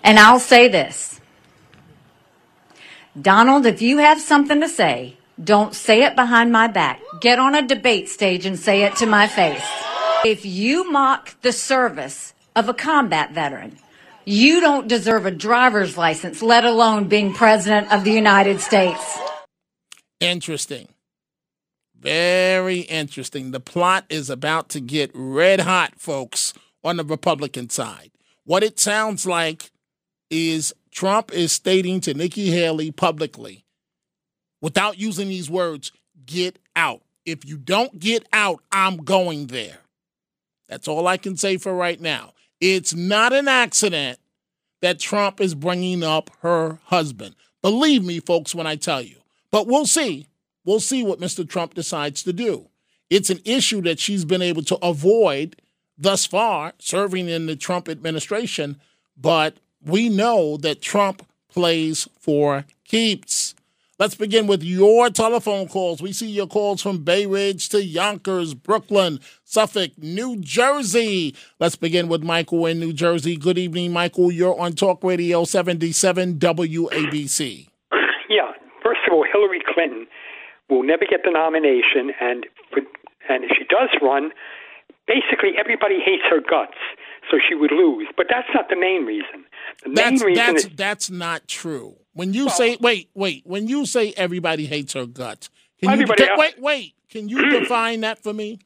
And 0.03 0.19
I'll 0.19 0.39
say 0.39 0.67
this 0.67 1.19
Donald, 3.19 3.65
if 3.65 3.81
you 3.81 3.97
have 3.97 4.21
something 4.21 4.61
to 4.61 4.69
say, 4.69 5.17
don't 5.43 5.73
say 5.73 6.03
it 6.03 6.15
behind 6.15 6.51
my 6.51 6.67
back. 6.67 7.01
Get 7.19 7.39
on 7.39 7.55
a 7.55 7.67
debate 7.67 8.09
stage 8.09 8.45
and 8.45 8.57
say 8.59 8.83
it 8.83 8.95
to 8.97 9.05
my 9.05 9.27
face. 9.27 9.63
If 10.23 10.45
you 10.45 10.91
mock 10.91 11.39
the 11.41 11.51
service 11.51 12.33
of 12.55 12.69
a 12.69 12.73
combat 12.73 13.31
veteran, 13.31 13.77
you 14.25 14.61
don't 14.61 14.87
deserve 14.87 15.25
a 15.25 15.31
driver's 15.31 15.97
license, 15.97 16.41
let 16.41 16.63
alone 16.63 17.07
being 17.07 17.33
president 17.33 17.91
of 17.91 18.03
the 18.03 18.11
United 18.11 18.61
States. 18.61 19.17
Interesting. 20.19 20.89
Very 21.99 22.79
interesting. 22.81 23.51
The 23.51 23.59
plot 23.59 24.05
is 24.09 24.29
about 24.29 24.69
to 24.69 24.79
get 24.79 25.11
red 25.13 25.61
hot, 25.61 25.93
folks, 25.97 26.53
on 26.83 26.97
the 26.97 27.03
Republican 27.03 27.69
side. 27.69 28.11
What 28.43 28.63
it 28.63 28.79
sounds 28.79 29.25
like 29.25 29.71
is 30.29 30.73
Trump 30.91 31.31
is 31.31 31.51
stating 31.51 32.01
to 32.01 32.13
Nikki 32.13 32.51
Haley 32.51 32.91
publicly, 32.91 33.65
without 34.61 34.97
using 34.99 35.27
these 35.27 35.49
words, 35.49 35.91
get 36.25 36.59
out. 36.75 37.01
If 37.25 37.45
you 37.45 37.57
don't 37.57 37.99
get 37.99 38.27
out, 38.31 38.61
I'm 38.71 38.97
going 38.97 39.47
there. 39.47 39.79
That's 40.67 40.87
all 40.87 41.07
I 41.07 41.17
can 41.17 41.35
say 41.35 41.57
for 41.57 41.73
right 41.75 41.99
now. 41.99 42.33
It's 42.59 42.93
not 42.93 43.33
an 43.33 43.47
accident 43.47 44.19
that 44.81 44.99
Trump 44.99 45.41
is 45.41 45.53
bringing 45.53 46.03
up 46.03 46.29
her 46.41 46.79
husband. 46.85 47.35
Believe 47.61 48.03
me, 48.03 48.19
folks, 48.19 48.55
when 48.55 48.67
I 48.67 48.75
tell 48.75 49.01
you. 49.01 49.17
But 49.51 49.67
we'll 49.67 49.85
see. 49.85 50.27
We'll 50.63 50.79
see 50.79 51.03
what 51.03 51.19
Mr. 51.19 51.47
Trump 51.47 51.73
decides 51.73 52.23
to 52.23 52.33
do. 52.33 52.69
It's 53.09 53.29
an 53.29 53.41
issue 53.45 53.81
that 53.81 53.99
she's 53.99 54.25
been 54.25 54.41
able 54.41 54.63
to 54.63 54.77
avoid 54.77 55.57
thus 55.97 56.25
far, 56.25 56.73
serving 56.79 57.27
in 57.27 57.45
the 57.45 57.55
Trump 57.55 57.89
administration. 57.89 58.79
But 59.17 59.57
we 59.83 60.09
know 60.09 60.57
that 60.57 60.81
Trump 60.81 61.27
plays 61.49 62.07
for 62.19 62.65
keeps. 62.85 63.53
Let's 64.01 64.15
begin 64.15 64.47
with 64.47 64.63
your 64.63 65.11
telephone 65.11 65.67
calls. 65.67 66.01
We 66.01 66.11
see 66.11 66.27
your 66.27 66.47
calls 66.47 66.81
from 66.81 67.03
Bay 67.03 67.27
Ridge 67.27 67.69
to 67.69 67.83
Yonkers, 67.83 68.55
Brooklyn, 68.55 69.19
Suffolk, 69.43 69.91
New 69.95 70.37
Jersey. 70.41 71.35
Let's 71.59 71.75
begin 71.75 72.07
with 72.07 72.23
Michael 72.23 72.65
in 72.65 72.79
New 72.79 72.93
Jersey. 72.93 73.37
Good 73.37 73.59
evening, 73.59 73.93
Michael. 73.93 74.31
You're 74.31 74.59
on 74.59 74.73
Talk 74.73 75.03
Radio 75.03 75.43
77 75.43 76.39
WABC. 76.39 77.67
Yeah. 78.27 78.53
First 78.83 79.01
of 79.05 79.13
all, 79.13 79.23
Hillary 79.31 79.61
Clinton 79.71 80.07
will 80.67 80.81
never 80.81 81.05
get 81.07 81.19
the 81.23 81.29
nomination, 81.29 82.09
and 82.19 82.47
and 83.29 83.43
if 83.43 83.51
she 83.55 83.65
does 83.69 83.89
run, 84.01 84.31
basically 85.05 85.51
everybody 85.59 85.99
hates 86.03 86.23
her 86.27 86.41
guts. 86.41 86.73
so 87.29 87.37
she 87.37 87.53
would 87.53 87.71
lose. 87.71 88.07
But 88.17 88.25
that's 88.29 88.49
not 88.55 88.65
the 88.69 88.75
main 88.75 89.05
reason. 89.05 89.45
The 89.83 89.89
That's 89.93 90.23
that's 90.35 90.65
is 90.65 90.69
that's 90.75 91.09
not 91.09 91.47
true. 91.47 91.95
When 92.13 92.33
you 92.33 92.49
say 92.49 92.77
wait, 92.79 93.09
wait, 93.13 93.43
when 93.45 93.67
you 93.67 93.85
say 93.85 94.13
everybody 94.17 94.65
hates 94.65 94.93
her 94.93 95.05
guts, 95.05 95.49
can 95.81 95.99
you 95.99 96.05
else- 96.07 96.37
wait, 96.37 96.59
wait, 96.59 96.93
can 97.09 97.29
you 97.29 97.49
define 97.59 98.01
that 98.01 98.21
for 98.21 98.33
me? 98.33 98.59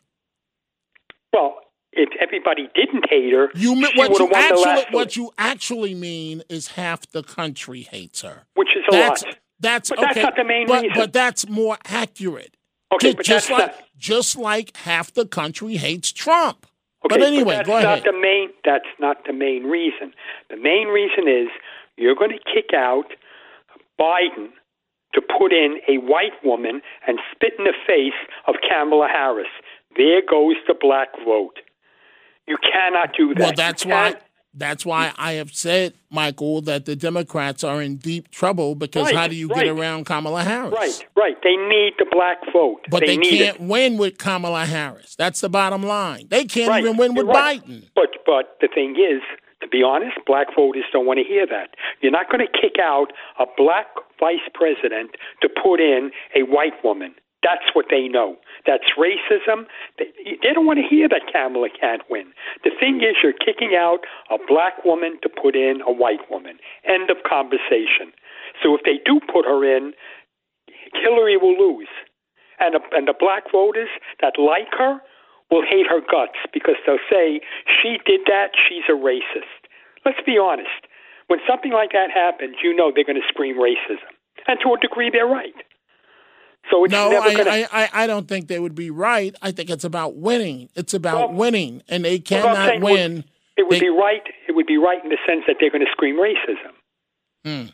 well, 1.33 1.57
if 1.91 2.09
everybody 2.21 2.69
didn't 2.75 3.05
hate 3.09 3.31
her, 3.33 3.49
You 3.55 3.73
mean 3.75 3.83
what 3.95 3.95
you 3.95 4.01
have 4.03 4.09
won 4.19 4.29
the 4.29 4.35
actually 4.37 4.63
last 4.65 4.91
what 4.93 5.15
you 5.15 5.31
actually 5.37 5.95
mean 5.95 6.43
is 6.49 6.67
half 6.69 7.09
the 7.11 7.23
country 7.23 7.81
hates 7.81 8.21
her. 8.21 8.43
which 8.55 8.69
is 8.75 8.83
a 8.89 8.91
That's 8.91 9.23
lot. 9.23 9.37
that's 9.59 9.89
But 9.89 9.99
okay. 9.99 10.07
that's 10.15 10.23
not 10.23 10.35
the 10.35 10.43
main 10.43 10.67
but, 10.67 10.83
reason. 10.83 10.93
but 10.97 11.13
that's 11.13 11.47
more 11.47 11.77
accurate. 11.85 12.57
Okay, 12.93 13.13
just 13.23 13.49
like 13.49 13.67
not- 13.67 13.75
just 13.97 14.37
like 14.37 14.75
half 14.77 15.13
the 15.13 15.25
country 15.25 15.77
hates 15.77 16.11
Trump. 16.11 16.65
Okay, 17.05 17.19
but 17.19 17.21
anyway, 17.21 17.55
that's 17.55 17.67
go 17.67 17.75
not 17.75 17.83
ahead. 17.85 18.03
the 18.05 18.19
main. 18.19 18.49
That's 18.63 18.89
not 18.99 19.17
the 19.25 19.33
main 19.33 19.63
reason. 19.63 20.13
The 20.49 20.57
main 20.57 20.87
reason 20.87 21.27
is 21.27 21.49
you're 21.97 22.15
going 22.15 22.31
to 22.31 22.39
kick 22.53 22.71
out 22.75 23.13
Biden 23.99 24.49
to 25.13 25.21
put 25.21 25.53
in 25.53 25.79
a 25.87 25.97
white 25.97 26.33
woman 26.43 26.81
and 27.07 27.19
spit 27.31 27.53
in 27.57 27.65
the 27.65 27.73
face 27.87 28.17
of 28.47 28.55
Kamala 28.67 29.07
Harris. 29.07 29.47
There 29.95 30.21
goes 30.27 30.55
the 30.67 30.75
black 30.79 31.09
vote. 31.25 31.59
You 32.47 32.57
cannot 32.57 33.09
do 33.17 33.33
that. 33.35 33.39
Well, 33.39 33.53
that's 33.55 33.85
why 33.85 34.15
that's 34.57 34.85
why 34.85 35.13
I 35.17 35.33
have 35.33 35.53
said, 35.53 35.93
Michael, 36.09 36.61
that 36.61 36.85
the 36.85 36.95
Democrats 36.95 37.63
are 37.63 37.81
in 37.81 37.97
deep 37.97 38.31
trouble 38.31 38.75
because 38.75 39.05
Right, 39.05 39.15
how 39.15 39.27
do 39.27 39.35
you 39.35 39.47
right. 39.47 39.65
get 39.65 39.67
around 39.67 40.05
Kamala 40.05 40.43
Harris? 40.43 40.73
Right, 40.73 41.07
right. 41.15 41.37
They 41.43 41.55
need 41.55 41.93
the 41.99 42.05
black 42.11 42.37
vote. 42.53 42.81
But 42.89 43.01
they, 43.05 43.17
need 43.17 43.37
can't 43.39 43.55
it. 43.57 43.61
win 43.61 43.97
with 43.97 44.17
Kamala 44.17 44.65
Harris. 44.65 45.15
That's 45.15 45.41
the 45.41 45.49
bottom 45.49 45.83
line. 45.83 46.27
They 46.29 46.45
can't 46.45 46.69
Right, 46.69 46.83
even 46.83 46.97
win 46.97 47.13
with. 47.15 47.25
Biden. 47.27 47.89
But 47.95 48.09
but 48.25 48.57
the 48.61 48.67
thing 48.73 48.95
is, 48.95 49.21
to 49.61 49.67
be 49.67 49.83
honest, 49.83 50.17
black 50.25 50.47
voters 50.55 50.83
don't 50.93 51.05
want 51.05 51.19
to 51.19 51.23
hear 51.25 51.45
that. 51.47 51.69
You're 52.01 52.11
not 52.11 52.29
going 52.31 52.45
to 52.45 52.51
kick 52.51 52.75
out 52.81 53.07
a 53.39 53.45
black 53.57 53.87
vice 54.19 54.45
president 54.53 55.11
to 55.41 55.49
put 55.49 55.79
in 55.79 56.11
a 56.35 56.43
white 56.43 56.83
woman. 56.83 57.15
That's 57.45 57.69
what 57.77 57.93
they 57.93 58.09
know. 58.09 58.41
That's 58.65 58.97
racism. 58.97 59.69
They, 60.01 60.09
they 60.41 60.49
don't 60.49 60.65
want 60.65 60.81
to 60.81 60.87
hear 60.89 61.05
that 61.07 61.29
Kamala 61.29 61.69
can't 61.69 62.01
win. 62.09 62.33
The 62.65 62.73
thing 62.73 63.05
is, 63.05 63.21
you're 63.21 63.37
kicking 63.37 63.77
out 63.77 64.01
a 64.33 64.41
black 64.41 64.81
woman 64.83 65.21
to 65.21 65.29
put 65.29 65.55
in 65.55 65.85
a 65.85 65.93
white 65.93 66.25
woman. 66.33 66.57
End 66.89 67.13
of 67.13 67.21
conversation. 67.21 68.09
So 68.65 68.73
if 68.73 68.81
they 68.81 68.97
do 69.05 69.21
put 69.21 69.45
her 69.45 69.61
in, 69.61 69.93
Hillary 70.97 71.37
will 71.37 71.53
lose. 71.53 71.91
And, 72.57 72.73
the 72.73 72.81
and 72.97 73.05
the 73.05 73.13
black 73.13 73.51
voters 73.51 73.89
that 74.21 74.41
like 74.41 74.73
her 74.79 74.97
will 75.51 75.61
hate 75.61 75.85
her 75.85 76.01
guts 76.01 76.41
because 76.49 76.81
they'll 76.87 77.03
say, 77.05 77.41
she 77.69 78.01
did 78.09 78.21
that, 78.25 78.57
she's 78.57 78.89
a 78.89 78.97
racist. 78.97 79.69
Let's 80.03 80.23
be 80.25 80.39
honest. 80.41 80.89
When 81.27 81.39
something 81.45 81.73
like 81.73 81.91
that 81.91 82.09
happens, 82.09 82.57
you 82.63 82.73
know 82.73 82.91
they're 82.93 83.05
going 83.05 83.21
to 83.21 83.27
scream 83.27 83.57
racism. 83.57 84.09
And 84.47 84.57
to 84.63 84.73
a 84.73 84.79
degree, 84.79 85.09
they're 85.11 85.29
right. 85.29 85.53
So 86.71 86.83
it's 86.83 86.91
No, 86.91 87.09
never 87.11 87.27
I, 87.29 87.33
going 87.33 87.45
to. 87.45 87.75
I, 87.75 87.83
I, 87.83 87.89
I 88.03 88.07
don't 88.07 88.27
think 88.27 88.47
they 88.47 88.59
would 88.59 88.75
be 88.75 88.89
right. 88.89 89.35
I 89.41 89.51
think 89.51 89.69
it's 89.69 89.83
about 89.83 90.15
winning. 90.15 90.69
It's 90.75 90.93
about 90.93 91.33
winning, 91.33 91.83
and 91.87 92.03
they 92.03 92.11
Well, 92.11 92.17
I'm 92.17 92.23
cannot 92.55 92.55
saying 92.67 92.79
it 92.81 92.83
would- 92.83 92.91
win. 92.93 93.23
It 93.57 93.63
would 93.67 93.75
They- 93.75 93.79
be 93.81 93.89
right. 93.89 94.21
It 94.47 94.51
would 94.53 94.65
be 94.67 94.77
right 94.77 95.01
in 95.03 95.09
the 95.09 95.17
sense 95.27 95.43
that 95.47 95.57
they're 95.59 95.69
going 95.69 95.85
to 95.85 95.91
scream 95.91 96.15
racism. 96.17 96.71
Hmm. 97.45 97.67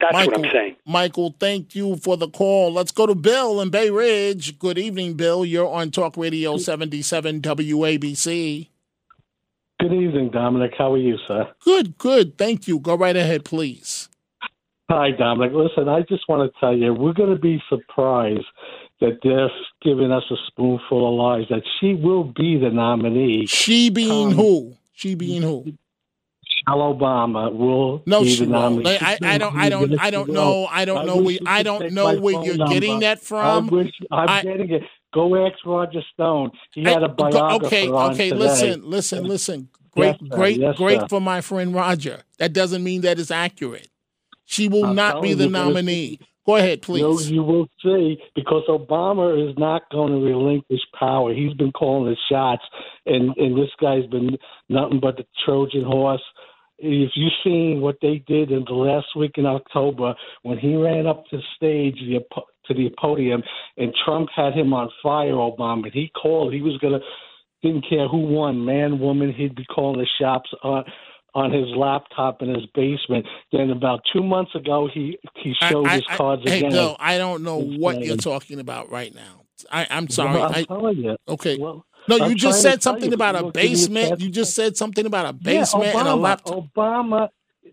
That's 0.00 0.14
Michael, 0.14 0.32
what 0.40 0.46
I'm 0.46 0.52
saying. 0.52 0.76
Michael, 0.84 1.34
thank 1.38 1.76
you 1.76 1.94
for 1.96 2.16
the 2.16 2.28
call. 2.28 2.72
Let's 2.72 2.90
go 2.90 3.06
to 3.06 3.14
Bill 3.14 3.60
in 3.60 3.70
Bay 3.70 3.88
Ridge. 3.88 4.58
Good 4.58 4.76
evening, 4.76 5.14
Bill. 5.14 5.44
You're 5.44 5.68
on 5.68 5.92
Talk 5.92 6.16
Radio 6.16 6.56
77 6.56 7.40
WABC. 7.40 8.68
Good 9.78 9.92
evening, 9.92 10.30
Dominic. 10.30 10.72
How 10.76 10.92
are 10.94 10.98
you, 10.98 11.18
sir? 11.28 11.48
Good, 11.64 11.98
good. 11.98 12.36
Thank 12.36 12.66
you. 12.66 12.80
Go 12.80 12.96
right 12.96 13.14
ahead, 13.16 13.44
please. 13.44 14.08
Hi, 14.94 15.10
Dominic. 15.10 15.52
Listen, 15.54 15.88
I 15.88 16.00
just 16.02 16.28
want 16.28 16.52
to 16.52 16.60
tell 16.60 16.76
you, 16.76 16.92
we're 16.92 17.14
going 17.14 17.34
to 17.34 17.40
be 17.40 17.62
surprised 17.70 18.44
that 19.00 19.18
they're 19.22 19.48
giving 19.82 20.12
us 20.12 20.22
a 20.30 20.34
spoonful 20.48 21.08
of 21.08 21.18
lies, 21.18 21.46
that 21.48 21.62
she 21.80 21.94
will 21.94 22.24
be 22.24 22.58
the 22.58 22.68
nominee. 22.68 23.46
She 23.46 23.88
being 23.88 24.28
um, 24.28 24.34
who? 24.34 24.76
She 24.92 25.14
being 25.14 25.40
who? 25.40 25.64
Michelle 25.64 26.94
Obama 26.94 27.50
will 27.56 28.02
No, 28.04 28.20
be 28.20 28.34
she 28.34 28.44
the 28.44 28.50
won't. 28.50 28.84
nominee. 28.84 28.98
I, 29.00 29.18
I 29.22 29.38
don't. 29.38 29.56
I 29.56 29.70
don't. 29.70 29.98
I 29.98 30.10
don't 30.10 30.28
know. 30.28 30.66
I 30.66 30.84
don't 30.84 31.06
know. 31.06 31.16
We, 31.16 31.40
I 31.46 31.62
don't 31.62 31.92
know 31.94 32.20
where 32.20 32.44
you're 32.44 32.58
number. 32.58 32.74
getting 32.74 33.00
that 33.00 33.22
from. 33.22 33.68
I 33.68 33.72
wish, 33.74 33.92
I'm 34.10 34.28
I- 34.28 34.42
getting 34.42 34.70
it. 34.72 34.82
Go 35.14 35.46
ask 35.46 35.56
Roger 35.64 36.00
Stone. 36.12 36.50
He 36.74 36.84
had 36.84 37.02
a 37.02 37.08
biographer 37.08 37.66
okay, 37.66 37.88
okay. 37.90 38.28
today. 38.30 38.36
Listen, 38.38 38.82
listen, 38.90 39.24
listen. 39.24 39.68
Great, 39.90 40.16
Yes, 40.20 40.30
great, 40.30 40.58
Yes, 40.60 40.76
great 40.76 41.08
for 41.10 41.20
my 41.20 41.40
friend 41.42 41.74
Roger. 41.74 42.22
That 42.38 42.52
doesn't 42.54 42.82
mean 42.84 43.02
that 43.02 43.18
it's 43.18 43.30
accurate. 43.30 43.88
She 44.52 44.68
will 44.68 44.84
I'm 44.84 44.94
not 44.94 45.22
be 45.22 45.32
the 45.32 45.44
you, 45.44 45.50
but 45.50 45.58
it's- 45.58 45.68
nominee. 45.68 46.18
Go 46.44 46.56
ahead, 46.56 46.82
please. 46.82 47.30
You, 47.30 47.36
you 47.36 47.42
will 47.44 47.68
see 47.84 48.18
because 48.34 48.64
Obama 48.68 49.48
is 49.48 49.56
not 49.56 49.82
going 49.92 50.12
to 50.12 50.18
relinquish 50.18 50.80
power. 50.98 51.32
He's 51.32 51.54
been 51.54 51.70
calling 51.70 52.10
the 52.10 52.16
shots, 52.28 52.64
and 53.06 53.34
and 53.36 53.56
this 53.56 53.70
guy's 53.80 54.06
been 54.06 54.36
nothing 54.68 54.98
but 55.00 55.16
the 55.16 55.24
Trojan 55.44 55.84
horse. 55.84 56.22
If 56.78 57.12
you've 57.14 57.32
seen 57.44 57.80
what 57.80 57.98
they 58.02 58.24
did 58.26 58.50
in 58.50 58.64
the 58.66 58.74
last 58.74 59.06
week 59.16 59.32
in 59.36 59.46
October 59.46 60.16
when 60.42 60.58
he 60.58 60.74
ran 60.74 61.06
up 61.06 61.24
to 61.30 61.36
the 61.36 61.42
stage, 61.56 61.94
the 62.00 62.18
to 62.66 62.74
the 62.74 62.90
podium, 63.00 63.42
and 63.76 63.94
Trump 64.04 64.28
had 64.34 64.52
him 64.52 64.72
on 64.74 64.90
fire, 65.00 65.34
Obama. 65.34 65.92
He 65.92 66.10
called. 66.20 66.52
He 66.52 66.60
was 66.60 66.76
gonna 66.78 66.98
didn't 67.62 67.86
care 67.88 68.08
who 68.08 68.18
won, 68.18 68.64
man, 68.64 68.98
woman. 68.98 69.32
He'd 69.32 69.54
be 69.54 69.64
calling 69.64 70.00
the 70.00 70.08
shots 70.20 70.50
on 70.64 70.84
on 71.34 71.52
his 71.52 71.66
laptop 71.76 72.42
in 72.42 72.48
his 72.54 72.66
basement. 72.74 73.26
Then 73.52 73.70
about 73.70 74.00
two 74.12 74.22
months 74.22 74.54
ago, 74.54 74.88
he 74.92 75.18
he 75.42 75.54
showed 75.68 75.86
I- 75.86 75.96
his 75.96 76.04
I- 76.08 76.16
cards 76.16 76.42
hey, 76.44 76.58
again. 76.58 76.70
Bill, 76.72 76.96
I 77.00 77.18
don't 77.18 77.42
know 77.42 77.58
what 77.58 78.00
you're 78.02 78.16
talking 78.16 78.60
about 78.60 78.90
right 78.90 79.14
now. 79.14 79.42
I, 79.70 79.86
I'm 79.90 80.08
sorry. 80.08 80.34
Well, 80.40 80.44
I'm 80.48 80.54
I, 80.54 80.62
telling 80.64 80.96
you. 80.98 81.16
okay. 81.28 81.56
Well, 81.58 81.84
no, 82.08 82.16
you 82.26 82.34
just 82.34 82.60
said 82.62 82.82
something 82.82 83.10
you, 83.10 83.14
about 83.14 83.36
a 83.36 83.38
you 83.38 83.44
won't 83.44 83.54
give 83.54 83.62
me 83.62 83.68
a 83.68 83.72
basement. 83.74 84.20
You 84.20 84.28
just 84.30 84.54
said 84.56 84.76
something 84.76 85.06
about 85.06 85.26
a 85.34 85.38
Yeah, 85.40 85.60
basement 85.60 85.94
and 85.94 86.08
a 86.08 86.16
laptop. 86.16 86.64
Obama. 86.74 87.28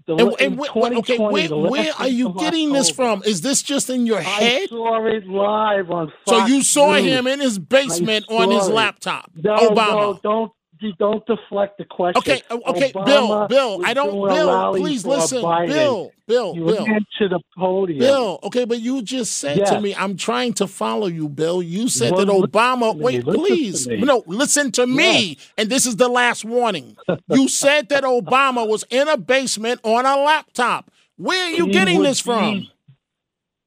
The, 0.05 0.13
And, 0.15 0.35
and 0.39 0.55
wh- 0.59 0.75
okay, 0.77 1.17
2020, 1.17 1.49
where, 1.49 1.71
where 1.71 1.93
are 1.99 2.07
you 2.07 2.33
getting 2.37 2.71
this 2.71 2.89
from? 2.91 3.23
Is 3.25 3.41
this 3.41 3.61
just 3.63 3.89
in 3.89 4.05
your 4.05 4.19
I 4.19 4.21
head? 4.21 4.69
saw 4.69 5.03
it 5.07 5.27
live 5.27 5.89
on 5.91 6.11
So 6.27 6.45
you 6.45 6.61
saw 6.63 6.93
News. 6.93 7.05
him 7.05 7.27
in 7.27 7.39
his 7.39 7.57
basement 7.59 8.25
on 8.29 8.51
his 8.51 8.69
laptop, 8.69 9.31
No, 9.35 9.55
Obama. 9.57 9.75
no, 9.91 10.19
don't 10.23 10.51
don't 10.97 11.25
deflect 11.25 11.77
the 11.77 11.85
question. 11.85 12.19
Okay, 12.19 12.41
oh, 12.49 12.61
okay, 12.67 12.91
Obama 12.91 13.47
Bill, 13.47 13.77
Bill, 13.77 13.85
I 13.85 13.93
don't, 13.93 14.11
Bill, 14.11 14.75
please 14.75 15.05
listen. 15.05 15.41
Bill, 15.41 16.11
Bill, 16.27 16.53
He 16.53 16.59
Bill. 16.59 16.85
to 17.19 17.29
the 17.29 17.39
podium. 17.57 17.99
Bill, 17.99 18.39
okay, 18.43 18.65
but 18.65 18.79
you 18.79 19.01
just 19.01 19.37
said 19.37 19.65
to 19.67 19.81
me, 19.81 19.95
I'm 19.95 20.17
trying 20.17 20.53
to 20.53 20.67
follow 20.67 21.07
you, 21.07 21.29
Bill. 21.29 21.61
You 21.61 21.89
said 21.89 22.11
Well, 22.13 22.25
that 22.25 22.51
Obama, 22.51 22.95
wait, 22.95 23.25
listen 23.25 23.43
please. 23.43 23.87
No, 23.87 24.23
listen 24.27 24.71
to 24.73 24.87
me. 24.87 25.37
And 25.57 25.69
this 25.69 25.85
is 25.85 25.97
the 25.97 26.07
last 26.09 26.45
warning. 26.45 26.97
You 27.29 27.47
said 27.47 27.89
that 27.89 28.03
Obama 28.03 28.67
was 28.67 28.85
in 28.89 29.07
a 29.07 29.17
basement 29.17 29.81
on 29.83 30.05
a 30.05 30.15
laptop. 30.17 30.91
Where 31.17 31.45
are 31.45 31.49
you 31.49 31.65
He 31.65 31.71
getting 31.71 32.01
this 32.01 32.19
from? 32.21 32.67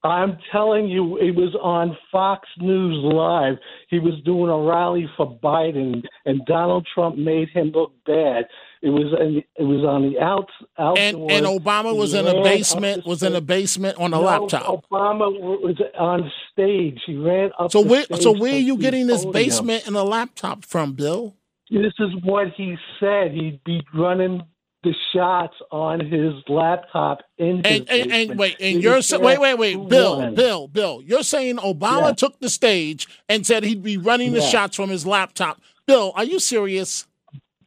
I'm 0.05 0.37
telling 0.51 0.89
you, 0.89 1.17
it 1.19 1.37
was 1.37 1.55
on 1.63 1.97
Fox 2.11 2.49
News 2.59 2.99
Live. 3.05 3.55
He 3.89 4.01
was 4.01 4.15
doing 4.25 4.51
a 4.51 4.59
rally 4.59 5.09
for 5.17 5.39
Biden, 5.39 6.03
and 6.25 6.45
Donald 6.47 6.87
Trump 6.93 7.17
made 7.17 7.49
him 7.51 7.71
look 7.73 7.93
bad. 8.05 8.47
It 8.83 8.91
was 8.91 9.15
it 9.57 9.63
was 9.63 9.85
on 9.85 10.03
the 10.03 10.19
outs 10.21 10.53
And 10.99 11.31
and 11.31 11.47
Obama 11.47 11.97
was 11.97 12.15
in 12.15 12.27
a 12.27 12.43
basement, 12.43 13.07
was 13.07 13.23
in 13.23 13.37
a 13.37 13.41
basement 13.41 13.97
on 13.99 14.13
a 14.13 14.17
No, 14.17 14.23
laptop. 14.23 14.85
Obama 14.91 15.31
was 15.41 15.81
on 15.99 16.31
stage. 16.53 16.99
He 17.07 17.17
ran 17.17 17.51
up. 17.61 17.71
So 17.71 17.83
the 17.83 17.89
where 17.89 18.05
so 18.21 18.33
where 18.33 18.55
are 18.55 18.59
you 18.59 18.77
getting 18.79 19.07
this 19.07 19.25
podium. 19.25 19.33
basement 19.33 19.87
and 19.87 19.97
a 19.97 20.03
laptop 20.03 20.65
from, 20.65 20.95
Bill? 20.95 21.37
This 21.71 21.95
is 22.01 22.11
what 22.25 22.49
he 22.57 22.77
said. 23.01 23.33
He'd 23.33 23.61
be 23.65 23.81
running 23.95 24.43
the 24.83 24.95
shots 25.15 25.55
on 25.71 26.01
his 26.01 26.33
laptop 26.49 27.21
in 27.39 27.63
his 27.65 27.81
And, 27.81 27.91
and, 27.91 28.13
and 28.13 28.39
wait, 28.39 28.57
and 28.61 28.83
you're 28.83 29.01
wait, 29.21 29.41
wait, 29.41 29.55
wait, 29.59 29.89
Bill. 29.89 30.33
Bill, 30.33 30.69
Bill. 30.69 31.03
You're 31.05 31.23
saying 31.23 31.57
Obama 31.59 32.09
Yeah. 32.09 32.13
took 32.13 32.41
the 32.41 32.49
stage 32.49 33.07
and 33.29 33.47
said 33.47 33.65
he'd 33.65 33.83
be 33.83 33.97
running 33.97 34.33
the 34.33 34.41
Yeah. 34.41 34.49
shots 34.49 34.77
from 34.77 34.91
his 34.91 35.07
laptop. 35.07 35.61
Bill, 35.87 36.13
are 36.17 36.25
you 36.25 36.39
serious? 36.41 37.07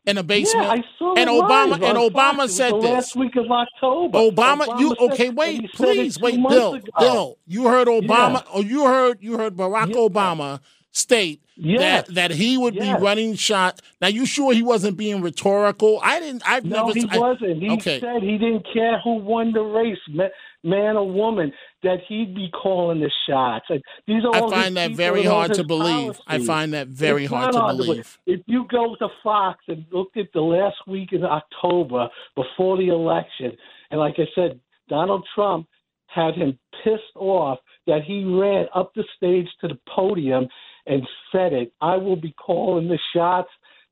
In 0.07 0.19
a 0.19 0.23
basement, 0.23 0.67
Yeah, 0.67 0.71
I 0.73 0.83
saw 0.99 1.15
and 1.15 1.27
Obama 1.27 1.73
and 1.81 1.97
Obama 1.97 2.37
Fox. 2.41 2.53
Said 2.53 2.73
this. 2.75 2.83
last 2.83 3.15
week 3.15 3.35
of 3.37 3.49
October. 3.49 4.19
Obama, 4.19 4.79
you 4.79 4.95
okay? 4.99 5.29
Wait, 5.31 5.61
he 5.61 5.67
said 5.73 5.87
it 5.89 5.95
please, 5.95 6.19
wait, 6.19 6.35
Bill, 6.47 6.75
ago. 6.75 6.89
Bill. 6.99 7.37
You 7.47 7.67
heard 7.69 7.87
Obama, 7.87 8.43
or 8.53 8.61
you 8.61 8.85
heard 8.85 9.17
you 9.23 9.37
heard 9.39 9.55
Barack 9.55 9.93
Obama 9.93 10.59
state 10.95 11.41
Yes. 11.57 12.07
that 12.07 12.15
that 12.15 12.31
he 12.31 12.57
would 12.57 12.75
Yes. 12.75 12.97
be 12.97 13.03
running 13.03 13.35
shot. 13.35 13.79
Now, 14.01 14.07
you 14.09 14.25
sure 14.25 14.53
he 14.53 14.61
wasn't 14.63 14.97
being 14.97 15.21
rhetorical? 15.21 15.99
I 16.03 16.19
didn't. 16.19 16.43
I've 16.45 16.65
No, 16.65 16.87
never. 16.87 16.99
he 16.99 17.07
I- 17.09 17.17
wasn't. 17.17 17.61
He 17.61 17.69
okay. 17.71 17.99
said 17.99 18.21
he 18.23 18.37
didn't 18.37 18.65
care 18.73 18.99
who 19.03 19.15
won 19.15 19.51
the 19.53 19.61
race. 19.61 19.97
Ma- 20.09 20.27
man 20.63 20.97
or 20.97 21.07
woman, 21.07 21.53
that 21.83 21.99
he'd 22.07 22.33
be 22.33 22.49
calling 22.49 22.99
the 22.99 23.11
shots. 23.29 23.65
And 23.69 23.83
these 24.07 24.23
are 24.25 24.33
I 24.35 24.49
find 24.49 24.75
that 24.77 24.91
very 24.93 25.21
hard 25.23 25.53
to 25.53 25.63
believe. 25.63 26.19
I 26.25 26.39
find 26.39 26.73
that 26.73 26.87
very 26.87 27.27
hard 27.27 27.53
not 27.53 27.73
to 27.73 27.77
believe. 27.77 28.17
If 28.25 28.41
you 28.47 28.65
go 28.67 28.95
to 28.95 29.07
Fox 29.21 29.63
and 29.67 29.85
look 29.91 30.17
at 30.17 30.25
the 30.33 30.41
last 30.41 30.77
week 30.87 31.13
in 31.13 31.23
October 31.23 32.09
before 32.35 32.77
the 32.77 32.87
election, 32.87 33.55
and 33.91 33.99
like 33.99 34.15
I 34.17 34.25
said, 34.33 34.59
Donald 34.89 35.23
Trump 35.35 35.67
had 36.07 36.33
him 36.33 36.57
pissed 36.83 37.15
off 37.15 37.59
that 37.85 38.01
he 38.03 38.23
ran 38.23 38.65
up 38.73 38.91
the 38.95 39.03
stage 39.15 39.47
to 39.61 39.67
the 39.67 39.77
podium 39.95 40.47
and 40.87 41.01
said 41.31 41.53
it. 41.53 41.73
I 41.81 41.95
will 41.97 42.15
be 42.15 42.33
calling 42.33 42.87
the 42.87 42.99
shots. 43.13 43.49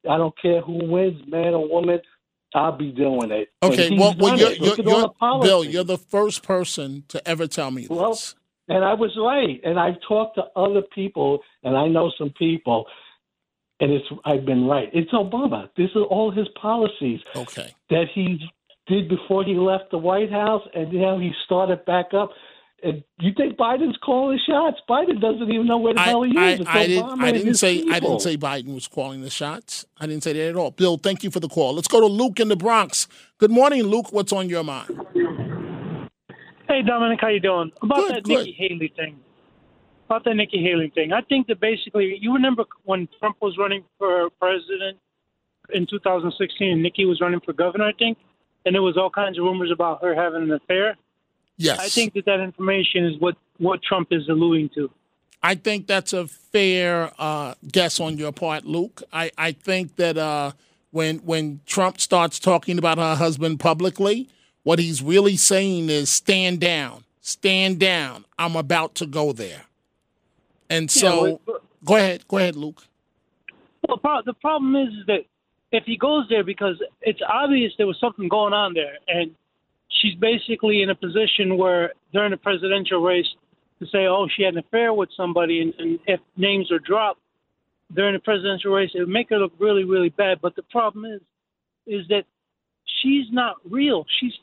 I 0.10 0.18
don't 0.18 0.38
care 0.40 0.62
who 0.62 0.86
wins, 0.92 1.22
man 1.28 1.54
or 1.54 1.68
woman. 1.68 2.00
I'll 2.56 2.78
be 2.78 2.92
doing 2.92 3.32
it. 3.32 3.50
Okay, 3.64 3.98
well, 3.98 4.14
well 4.20 4.38
you're, 4.38 4.52
you're, 4.52 4.76
Look 4.76 4.80
at 4.80 4.88
all 4.88 5.38
you're- 5.40 5.48
Bill, 5.48 5.64
you're 5.64 5.84
the 5.84 5.98
first 5.98 6.44
person 6.44 7.04
to 7.08 7.28
ever 7.28 7.48
tell 7.48 7.72
me 7.72 7.88
Well, 7.90 8.12
this. 8.12 8.36
and 8.68 8.86
I 8.86 8.94
was 8.94 9.12
right. 9.18 9.60
And 9.64 9.80
I've 9.80 10.00
talked 10.08 10.36
to 10.36 10.44
other 10.56 10.84
people, 10.94 11.40
and 11.64 11.76
I 11.76 11.88
know 11.88 12.12
some 12.18 12.30
people, 12.38 12.86
and 13.80 13.92
it's 13.92 14.06
I've 14.24 14.46
been 14.46 14.66
right. 14.68 14.90
It's 14.94 15.12
Obama. 15.12 15.70
This 15.76 15.90
is 15.96 16.04
all 16.10 16.30
his 16.30 16.48
policies 16.62 17.22
Okay. 17.36 17.72
that 17.90 18.06
he 18.14 18.40
did 18.86 19.10
before 19.10 19.44
he 19.44 19.56
left 19.56 19.90
the 19.90 19.98
White 19.98 20.32
House, 20.32 20.62
and 20.76 20.94
now 20.94 21.18
he 21.18 21.32
started 21.46 21.84
back 21.86 22.14
up. 22.14 22.30
And 22.84 23.02
you 23.22 23.32
think 23.36 23.58
Biden's 23.58 23.98
calling 24.04 24.38
the 24.38 24.52
shots? 24.52 24.82
Biden 24.90 25.22
doesn't 25.22 25.50
even 25.50 25.68
know 25.68 25.78
where 25.78 25.94
the 25.94 26.02
I, 26.02 26.04
hell 26.04 26.24
he 26.24 26.38
I, 26.38 26.50
is. 26.50 26.60
It's 26.60 26.70
I 26.70 26.74
Obama 26.74 26.88
didn't, 26.88 27.22
I 27.22 27.32
didn't 27.32 27.48
his 27.48 27.60
say 27.60 27.84
I 27.90 28.00
didn't 28.00 28.20
say 28.20 28.36
Biden 28.36 28.74
was 28.74 28.88
calling 28.88 29.22
the 29.22 29.30
shots. 29.30 29.86
I 29.98 30.06
didn't 30.06 30.24
say 30.24 30.34
that 30.34 30.50
at 30.50 30.56
all. 30.58 30.72
Bill, 30.72 30.98
thank 30.98 31.24
you 31.24 31.32
for 31.32 31.40
the 31.40 31.48
call. 31.48 31.74
Let's 31.74 31.88
go 31.88 32.02
to 32.02 32.08
Luke 32.08 32.42
in 32.42 32.50
the 32.50 32.58
Bronx. 32.58 33.08
Good 33.38 33.52
morning, 33.52 33.84
Luke. 33.84 34.12
What's 34.12 34.34
on 34.34 34.50
your 34.50 34.64
mind? 34.64 34.90
Hey 36.68 36.82
Dominic, 36.82 37.20
how 37.22 37.30
you 37.30 37.40
doing? 37.40 37.72
About 37.82 37.98
Good, 37.98 38.16
that 38.16 38.24
good. 38.24 38.46
Nikki 38.46 38.56
Haley 38.58 38.94
thing. 38.96 39.20
About 40.08 40.26
that 40.26 40.36
Nikki 40.36 40.62
Haley 40.62 40.92
thing. 40.94 41.14
I 41.14 41.22
think 41.22 41.48
that 41.48 41.62
basically, 41.62 42.18
you 42.20 42.34
remember 42.34 42.66
when 42.84 43.08
Trump 43.20 43.38
was 43.42 43.58
running 43.58 43.84
for 43.98 44.30
president 44.42 44.98
in 45.74 45.88
2016, 45.88 46.70
and 46.70 46.84
Nikki 46.84 47.06
was 47.06 47.22
running 47.22 47.40
for 47.40 47.54
governor, 47.54 47.86
I 47.86 47.94
think, 47.94 48.18
and 48.66 48.76
there 48.76 48.82
was 48.82 48.98
all 48.98 49.10
kinds 49.10 49.38
of 49.38 49.46
rumors 49.46 49.72
about 49.72 50.02
her 50.02 50.14
having 50.16 50.44
an 50.44 50.52
affair. 50.52 50.98
Yes. 51.58 51.80
I 51.80 51.88
think 51.88 52.14
that 52.14 52.26
that 52.26 52.40
information 52.40 53.06
is 53.06 53.20
what 53.20 53.36
what 53.58 53.82
Trump 53.84 54.10
is 54.12 54.28
alluding 54.28 54.70
to. 54.76 54.90
I 55.42 55.56
think 55.56 55.88
that's 55.88 56.14
a 56.14 56.28
fair 56.28 57.12
uh, 57.20 57.56
guess 57.70 58.00
on 58.00 58.18
your 58.18 58.32
part, 58.32 58.66
Luke. 58.66 59.04
I, 59.12 59.30
I 59.38 59.52
think 59.52 59.98
that 59.98 60.18
uh, 60.18 60.54
when 60.92 61.18
when 61.20 61.60
Trump 61.66 62.00
starts 62.00 62.40
talking 62.40 62.78
about 62.78 62.98
her 62.98 63.16
husband 63.16 63.60
publicly, 63.60 64.30
what 64.64 64.80
he's 64.80 65.02
really 65.02 65.36
saying 65.36 65.90
is 65.90 66.10
stand 66.10 66.62
down, 66.62 67.04
stand 67.22 67.80
down. 67.80 68.26
I'm 68.40 68.56
about 68.56 68.96
to 68.96 69.06
go 69.06 69.34
there. 69.34 69.64
And 70.70 70.90
so, 70.90 71.42
Yeah, 71.48 71.56
go 71.84 71.96
ahead, 71.98 72.28
go 72.28 72.38
ahead, 72.38 72.56
Luke. 72.56 72.84
Well, 73.88 74.00
the 74.26 74.34
problem 74.34 74.76
is 74.76 74.94
that 75.08 75.26
if 75.74 75.84
he 75.84 75.98
goes 75.98 76.26
there, 76.30 76.44
because 76.44 76.82
it's 77.02 77.20
obvious 77.28 77.74
there 77.78 77.88
was 77.88 78.00
something 78.00 78.30
going 78.30 78.54
on 78.54 78.74
there, 78.74 78.98
and 79.08 79.32
she's 80.02 80.16
basically 80.16 80.82
in 80.82 80.90
a 80.90 80.96
position 80.96 81.58
where 81.58 81.94
during 82.12 82.32
the 82.32 82.38
presidential 82.38 83.02
race 83.02 83.28
to 83.80 83.86
say, 83.88 84.06
oh, 84.06 84.28
she 84.36 84.44
had 84.44 84.54
an 84.54 84.60
affair 84.60 84.94
with 84.94 85.10
somebody, 85.16 85.62
and, 85.62 85.74
and 85.78 86.00
if 86.08 86.20
names 86.38 86.72
are 86.72 86.80
dropped 86.80 87.20
during 87.94 88.14
the 88.14 88.20
presidential 88.20 88.72
race, 88.72 88.92
it 88.94 89.00
would 89.00 89.10
make 89.10 89.30
her 89.30 89.38
look 89.38 89.54
really, 89.60 89.84
really 89.84 90.10
bad. 90.10 90.40
But 90.42 90.56
the 90.56 90.64
problem 90.64 91.06
is, 91.06 91.22
is 91.86 92.08
that 92.10 92.24
she's 93.02 93.26
not 93.32 93.58
real. 93.70 94.06
She's 94.20 94.34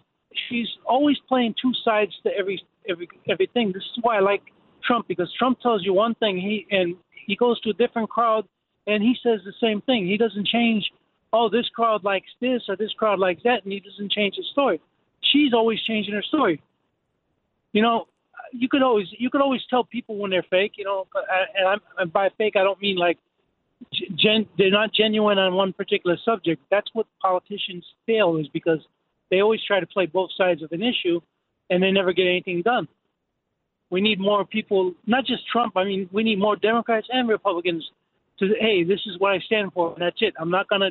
she's 0.49 0.69
always 0.87 1.17
playing 1.29 1.55
two 1.61 1.73
sides 1.85 2.13
to 2.25 2.31
every 2.39 2.63
every 2.89 3.09
everything. 3.29 3.73
This 3.73 3.83
is 3.83 3.99
why 4.03 4.19
I 4.19 4.21
like 4.21 4.43
Trump 4.85 5.09
because 5.09 5.33
Trump 5.39 5.61
tells 5.61 5.85
you 5.85 5.93
one 5.95 6.15
thing, 6.17 6.37
he 6.37 6.67
and 6.71 6.97
he 7.27 7.37
goes 7.37 7.61
to 7.63 7.71
a 7.71 7.75
different 7.75 8.11
crowd 8.11 8.45
and 8.87 9.03
he 9.03 9.15
says 9.23 9.41
the 9.45 9.53
same 9.61 9.81
thing. 9.83 10.07
He 10.07 10.17
doesn't 10.17 10.47
change. 10.47 10.85
Oh, 11.33 11.49
this 11.49 11.69
crowd 11.75 12.03
likes 12.03 12.31
this 12.41 12.63
or 12.69 12.77
this 12.77 12.93
crowd 12.99 13.19
likes 13.19 13.43
that, 13.45 13.63
and 13.65 13.73
he 13.73 13.81
doesn't 13.81 14.11
change 14.13 14.35
his 14.37 14.47
story. 14.53 14.81
She's 15.33 15.53
always 15.53 15.81
changing 15.83 16.15
her 16.15 16.23
story. 16.23 16.63
You 17.73 17.83
know, 17.83 18.07
you 18.53 18.69
could 18.69 18.83
always 18.83 19.07
you 19.19 19.31
could 19.31 19.41
always 19.41 19.61
tell 19.71 19.85
people 19.85 20.17
when 20.17 20.31
they're 20.31 20.47
fake. 20.51 20.73
You 20.77 20.85
know, 20.85 21.07
and, 21.57 21.69
I'm, 21.69 21.81
and 21.99 22.13
by 22.13 22.31
fake 22.37 22.55
I 22.57 22.65
don't 22.65 22.81
mean 22.81 22.97
like 22.97 23.19
gen, 24.19 24.47
they're 24.59 24.71
not 24.71 24.93
genuine 24.93 25.39
on 25.39 25.55
one 25.55 25.73
particular 25.73 26.17
subject. 26.25 26.63
That's 26.71 26.89
what 26.93 27.07
politicians 27.21 27.85
fail 28.07 28.37
is 28.37 28.49
because 28.49 28.81
they 29.31 29.41
always 29.41 29.61
try 29.67 29.81
to 29.81 29.87
play 29.87 30.07
both 30.07 30.31
sides 30.37 30.63
of 30.63 30.73
an 30.73 30.83
issue, 30.83 31.21
and 31.69 31.83
they 31.83 31.91
never 31.91 32.13
get 32.13 32.27
anything 32.27 32.63
done. 32.63 32.89
We 33.91 34.01
need 34.01 34.21
more 34.21 34.45
people, 34.45 34.95
not 35.07 35.27
just 35.27 35.43
Trump. 35.49 35.77
I 35.77 35.85
mean, 35.85 36.09
we 36.13 36.23
need 36.23 36.39
more 36.39 36.57
Democrats 36.57 37.09
and 37.11 37.29
Republicans 37.29 37.89
to 38.39 38.55
hey, 38.61 38.85
this 38.85 39.01
is 39.07 39.19
what 39.19 39.33
I 39.33 39.39
stand 39.41 39.73
for, 39.73 39.93
and 39.93 40.03
that's 40.03 40.17
it. 40.21 40.35
I'm 40.39 40.51
not 40.51 40.67
to 40.71 40.91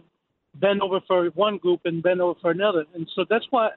bend 0.55 0.81
over 0.81 0.99
for 1.07 1.27
one 1.35 1.57
group 1.57 1.81
and 1.85 2.01
bend 2.01 2.21
over 2.21 2.39
for 2.41 2.51
another, 2.51 2.85
and 2.93 3.07
so 3.15 3.25
that's 3.29 3.45
why 3.49 3.69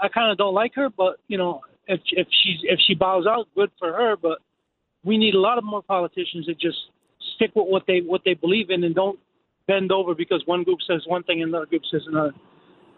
I 0.00 0.08
kind 0.08 0.30
of 0.30 0.38
don't 0.38 0.54
like 0.54 0.74
her. 0.74 0.88
But 0.88 1.16
you 1.28 1.38
know, 1.38 1.62
if 1.86 2.00
if 2.12 2.26
she's 2.42 2.60
if 2.62 2.78
she 2.86 2.94
bows 2.94 3.26
out, 3.26 3.48
good 3.54 3.70
for 3.78 3.92
her. 3.92 4.16
But 4.16 4.38
we 5.04 5.18
need 5.18 5.34
a 5.34 5.40
lot 5.40 5.58
of 5.58 5.64
more 5.64 5.82
politicians 5.82 6.46
that 6.46 6.58
just 6.58 6.78
stick 7.36 7.50
with 7.54 7.68
what 7.68 7.84
they 7.86 8.00
what 8.00 8.22
they 8.24 8.34
believe 8.34 8.70
in 8.70 8.84
and 8.84 8.94
don't 8.94 9.18
bend 9.66 9.92
over 9.92 10.14
because 10.14 10.42
one 10.46 10.64
group 10.64 10.78
says 10.86 11.02
one 11.06 11.22
thing 11.24 11.42
and 11.42 11.50
another 11.50 11.66
group 11.66 11.82
says 11.90 12.02
another. 12.06 12.32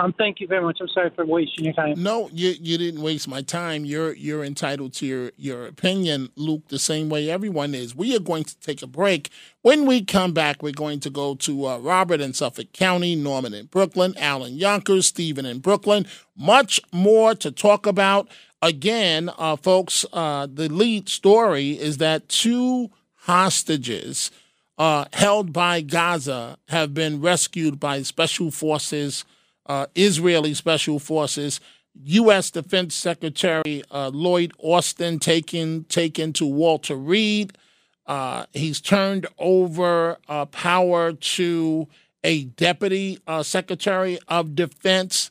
Um, 0.01 0.15
thank 0.15 0.41
you 0.41 0.47
very 0.47 0.63
much. 0.63 0.79
I'm 0.81 0.89
sorry 0.89 1.11
for 1.11 1.27
wasting 1.27 1.67
your 1.67 1.75
time. 1.75 2.03
No, 2.03 2.31
you 2.33 2.55
you 2.59 2.79
didn't 2.79 3.03
waste 3.03 3.29
my 3.29 3.43
time. 3.43 3.85
You're 3.85 4.15
you're 4.15 4.43
entitled 4.43 4.95
to 4.95 5.07
your 5.07 5.33
your 5.37 5.67
opinion, 5.67 6.31
Luke, 6.37 6.69
the 6.69 6.79
same 6.79 7.11
way 7.11 7.29
everyone 7.29 7.75
is. 7.75 7.95
We 7.95 8.17
are 8.17 8.21
going 8.21 8.45
to 8.45 8.59
take 8.61 8.81
a 8.81 8.87
break. 8.87 9.29
When 9.61 9.85
we 9.85 10.03
come 10.03 10.33
back, 10.33 10.63
we're 10.63 10.73
going 10.73 11.01
to 11.01 11.11
go 11.11 11.35
to 11.35 11.67
uh, 11.67 11.79
Robert 11.81 12.23
in 12.23 12.33
Suffolk 12.33 12.73
County, 12.73 13.15
Norman 13.15 13.53
in 13.53 13.67
Brooklyn, 13.67 14.15
Alan 14.17 14.55
Yonkers, 14.55 15.07
Stephen 15.07 15.45
in 15.45 15.59
Brooklyn. 15.59 16.07
Much 16.35 16.81
more 16.93 17.35
to 17.35 17.51
talk 17.51 17.87
about. 17.87 18.27
Again, 18.63 19.31
uh, 19.37 19.57
folks, 19.57 20.07
uh, 20.15 20.47
the 20.51 20.71
lead 20.71 21.11
story 21.11 21.73
is 21.73 21.99
that 21.99 22.27
two 22.31 22.91
hostages 23.17 24.31
uh, 24.79 25.05
held 25.13 25.53
by 25.53 25.83
Gaza 25.83 26.57
have 26.69 26.95
been 26.95 27.21
rescued 27.21 27.79
by 27.79 28.01
special 28.01 28.51
forces 28.51 29.27
uh, 29.71 29.87
Israeli 29.95 30.53
special 30.53 30.99
forces. 30.99 31.61
U.S. 32.03 32.51
Defense 32.51 32.93
Secretary 32.93 33.85
uh, 33.93 34.11
Lloyd 34.13 34.53
Austin 34.59 35.21
taken 35.21 35.85
taken 35.85 36.33
to 36.35 36.47
Walter 36.47 36.97
Reed. 36.97 37.57
Uh, 38.05 38.47
he's 38.53 38.81
turned 38.81 39.29
over 39.39 40.19
uh, 40.29 40.47
power 40.47 41.13
to 41.13 41.87
a 42.25 42.45
deputy 42.45 43.21
uh, 43.29 43.45
secretary 43.45 44.19
of 44.27 44.57
defense. 44.57 45.31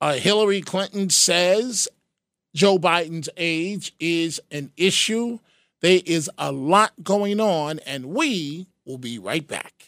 Uh, 0.00 0.14
Hillary 0.14 0.60
Clinton 0.60 1.08
says 1.08 1.86
Joe 2.56 2.78
Biden's 2.78 3.28
age 3.36 3.94
is 4.00 4.40
an 4.50 4.72
issue. 4.76 5.38
There 5.82 6.00
is 6.04 6.28
a 6.36 6.50
lot 6.50 6.92
going 7.04 7.38
on, 7.38 7.78
and 7.86 8.06
we 8.06 8.66
will 8.84 8.98
be 8.98 9.20
right 9.20 9.46
back. 9.46 9.87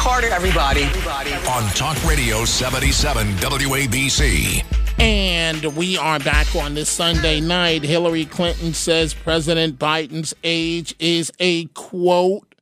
Carter, 0.00 0.28
everybody. 0.28 0.84
On 0.84 1.62
Talk 1.74 2.02
Radio 2.06 2.46
77 2.46 3.26
WABC. 3.34 4.64
And 4.98 5.76
we 5.76 5.98
are 5.98 6.18
back 6.18 6.56
on 6.56 6.72
this 6.72 6.88
Sunday 6.88 7.38
night. 7.38 7.82
Hillary 7.82 8.24
Clinton 8.24 8.72
says 8.72 9.12
President 9.12 9.78
Biden's 9.78 10.32
age 10.42 10.94
is 10.98 11.30
a 11.38 11.66
quote, 11.66 12.54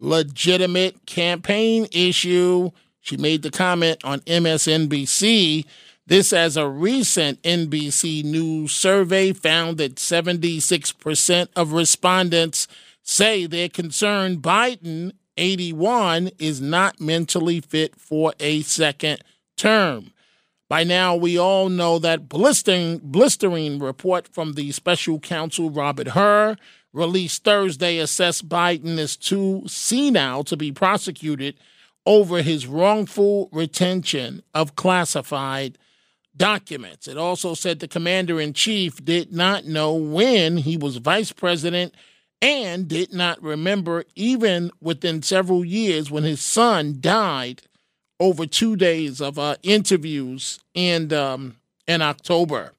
legitimate 0.00 1.04
campaign 1.04 1.86
issue. 1.92 2.70
She 3.00 3.18
made 3.18 3.42
the 3.42 3.50
comment 3.50 4.02
on 4.02 4.20
MSNBC. 4.20 5.66
This, 6.06 6.32
as 6.32 6.56
a 6.56 6.66
recent 6.66 7.42
NBC 7.42 8.24
News 8.24 8.72
survey 8.72 9.34
found 9.34 9.76
that 9.76 9.96
76% 9.96 11.48
of 11.56 11.72
respondents 11.72 12.66
say 13.02 13.44
they're 13.44 13.68
concerned 13.68 14.38
Biden, 14.38 15.12
81, 15.36 16.30
is 16.38 16.60
not 16.60 17.00
mentally 17.00 17.60
fit 17.60 17.98
for 17.98 18.34
a 18.40 18.62
second 18.62 19.22
term. 19.56 20.12
By 20.68 20.82
now, 20.82 21.14
we 21.14 21.38
all 21.38 21.68
know 21.68 21.98
that 22.00 22.28
blistering, 22.28 22.98
blistering 22.98 23.78
report 23.78 24.26
from 24.26 24.54
the 24.54 24.72
special 24.72 25.20
counsel 25.20 25.70
Robert 25.70 26.08
Hur, 26.08 26.56
released 26.92 27.44
Thursday, 27.44 27.98
assessed 27.98 28.48
Biden 28.48 28.98
as 28.98 29.16
too 29.16 29.62
senile 29.66 30.42
to 30.44 30.56
be 30.56 30.72
prosecuted 30.72 31.56
over 32.04 32.42
his 32.42 32.66
wrongful 32.66 33.48
retention 33.52 34.42
of 34.54 34.76
classified 34.76 35.78
documents. 36.36 37.06
It 37.06 37.16
also 37.16 37.54
said 37.54 37.78
the 37.78 37.88
commander 37.88 38.40
in 38.40 38.52
chief 38.52 39.04
did 39.04 39.32
not 39.32 39.64
know 39.64 39.94
when 39.94 40.58
he 40.58 40.76
was 40.76 40.96
vice 40.96 41.32
president 41.32 41.94
and 42.42 42.88
did 42.88 43.12
not 43.12 43.42
remember, 43.42 44.04
even 44.14 44.70
within 44.80 45.22
several 45.22 45.64
years, 45.64 46.10
when 46.10 46.24
his 46.24 46.40
son 46.40 46.98
died 47.00 47.62
over 48.20 48.46
two 48.46 48.76
days 48.76 49.20
of 49.20 49.38
uh, 49.38 49.56
interviews 49.62 50.60
in 50.74 51.12
um, 51.12 51.56
in 51.86 52.02
October. 52.02 52.72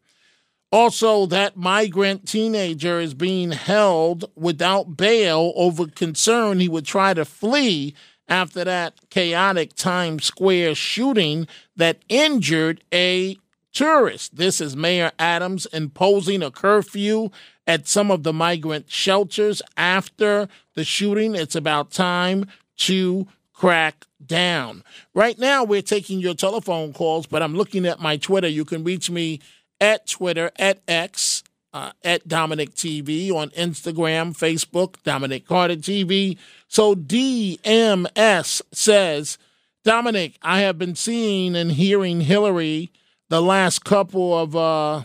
Also, 0.72 1.26
that 1.28 1.56
migrant 1.56 2.28
teenager 2.28 3.00
is 3.00 3.14
being 3.14 3.52
held 3.52 4.30
without 4.36 4.98
bail 4.98 5.54
over 5.56 5.88
concern 5.88 6.60
he 6.60 6.68
would 6.68 6.86
try 6.86 7.14
to 7.14 7.24
flee 7.24 7.96
after 8.28 8.66
that 8.66 8.94
chaotic 9.10 9.74
Times 9.76 10.26
Square 10.26 10.76
shooting 10.76 11.48
that 11.78 12.04
injured 12.10 12.84
a 12.94 13.38
tourist. 13.72 14.36
This 14.36 14.60
is 14.60 14.76
Mayor 14.76 15.12
Adams 15.18 15.68
imposing 15.68 16.44
a 16.44 16.52
curfew 16.52 17.30
at 17.68 17.88
some 17.88 18.10
of 18.10 18.24
the 18.24 18.34
migrant 18.34 18.90
shelters 18.90 19.62
after 19.76 20.48
the 20.74 20.84
shooting. 20.84 21.36
It's 21.36 21.56
about 21.56 21.92
time 21.92 22.48
to 22.78 23.28
crack 23.54 24.06
down. 24.26 24.84
Right 25.14 25.38
now, 25.38 25.64
we're 25.64 25.82
taking 25.82 26.20
your 26.20 26.34
telephone 26.34 26.94
calls, 26.94 27.28
but 27.28 27.44
I'm 27.44 27.56
looking 27.56 27.86
at 27.86 28.00
my 28.00 28.18
Twitter. 28.18 28.48
You 28.48 28.66
can 28.66 28.84
reach 28.84 29.10
me 29.10 29.42
at 29.82 30.08
Twitter, 30.08 30.52
at 30.58 30.80
X, 30.88 31.44
uh, 31.74 31.92
at 32.04 32.28
Dominic 32.28 32.74
TV, 32.74 33.32
on 33.32 33.50
Instagram, 33.50 34.36
Facebook, 34.38 34.96
Dominic 35.04 35.46
Carter 35.46 35.76
TV. 35.76 36.38
So 36.68 36.96
DMS 36.96 38.62
says, 38.72 39.38
Dominic, 39.84 40.38
I 40.42 40.62
have 40.62 40.78
been 40.78 40.96
seeing 40.96 41.56
and 41.56 41.72
hearing 41.72 42.22
Hillary 42.22 42.92
the 43.30 43.42
last 43.42 43.84
couple 43.84 44.38
of 44.38 44.56
uh, 44.56 45.04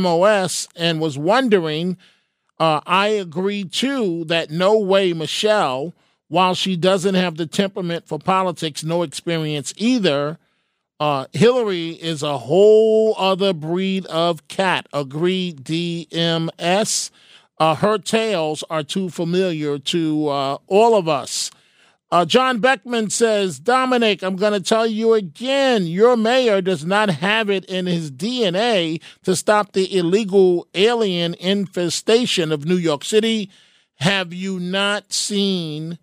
MOS 0.00 0.68
and 0.76 1.00
was 1.00 1.18
wondering. 1.18 1.96
Uh, 2.58 2.80
I 2.86 3.08
agree 3.08 3.64
too 3.64 4.24
that 4.26 4.50
no 4.50 4.78
way 4.78 5.12
Michelle 5.12 5.94
while 6.28 6.54
she 6.54 6.76
doesn't 6.76 7.14
have 7.14 7.36
the 7.36 7.46
temperament 7.46 8.06
for 8.06 8.18
politics, 8.18 8.82
no 8.82 9.02
experience 9.02 9.74
either, 9.76 10.38
uh, 11.02 11.26
Hillary 11.32 11.90
is 11.90 12.22
a 12.22 12.38
whole 12.38 13.16
other 13.18 13.52
breed 13.52 14.06
of 14.06 14.46
cat. 14.46 14.86
Agree, 14.92 15.52
DMS. 15.52 17.10
Uh, 17.58 17.74
her 17.74 17.98
tales 17.98 18.62
are 18.70 18.84
too 18.84 19.10
familiar 19.10 19.80
to 19.80 20.28
uh, 20.28 20.58
all 20.68 20.96
of 20.96 21.08
us. 21.08 21.50
Uh, 22.12 22.26
John 22.26 22.60
Beckman 22.60 23.08
says, 23.08 23.58
Dominic, 23.58 24.22
I'm 24.22 24.36
going 24.36 24.52
to 24.52 24.60
tell 24.60 24.86
you 24.86 25.14
again, 25.14 25.86
your 25.86 26.14
mayor 26.14 26.60
does 26.60 26.84
not 26.84 27.08
have 27.08 27.48
it 27.48 27.64
in 27.64 27.86
his 27.86 28.12
DNA 28.12 29.00
to 29.24 29.34
stop 29.34 29.72
the 29.72 29.96
illegal 29.96 30.68
alien 30.74 31.32
infestation 31.40 32.52
of 32.52 32.66
New 32.66 32.76
York 32.76 33.02
City. 33.02 33.50
Have 33.94 34.34
you 34.34 34.60
not 34.60 35.12
seen 35.12 35.98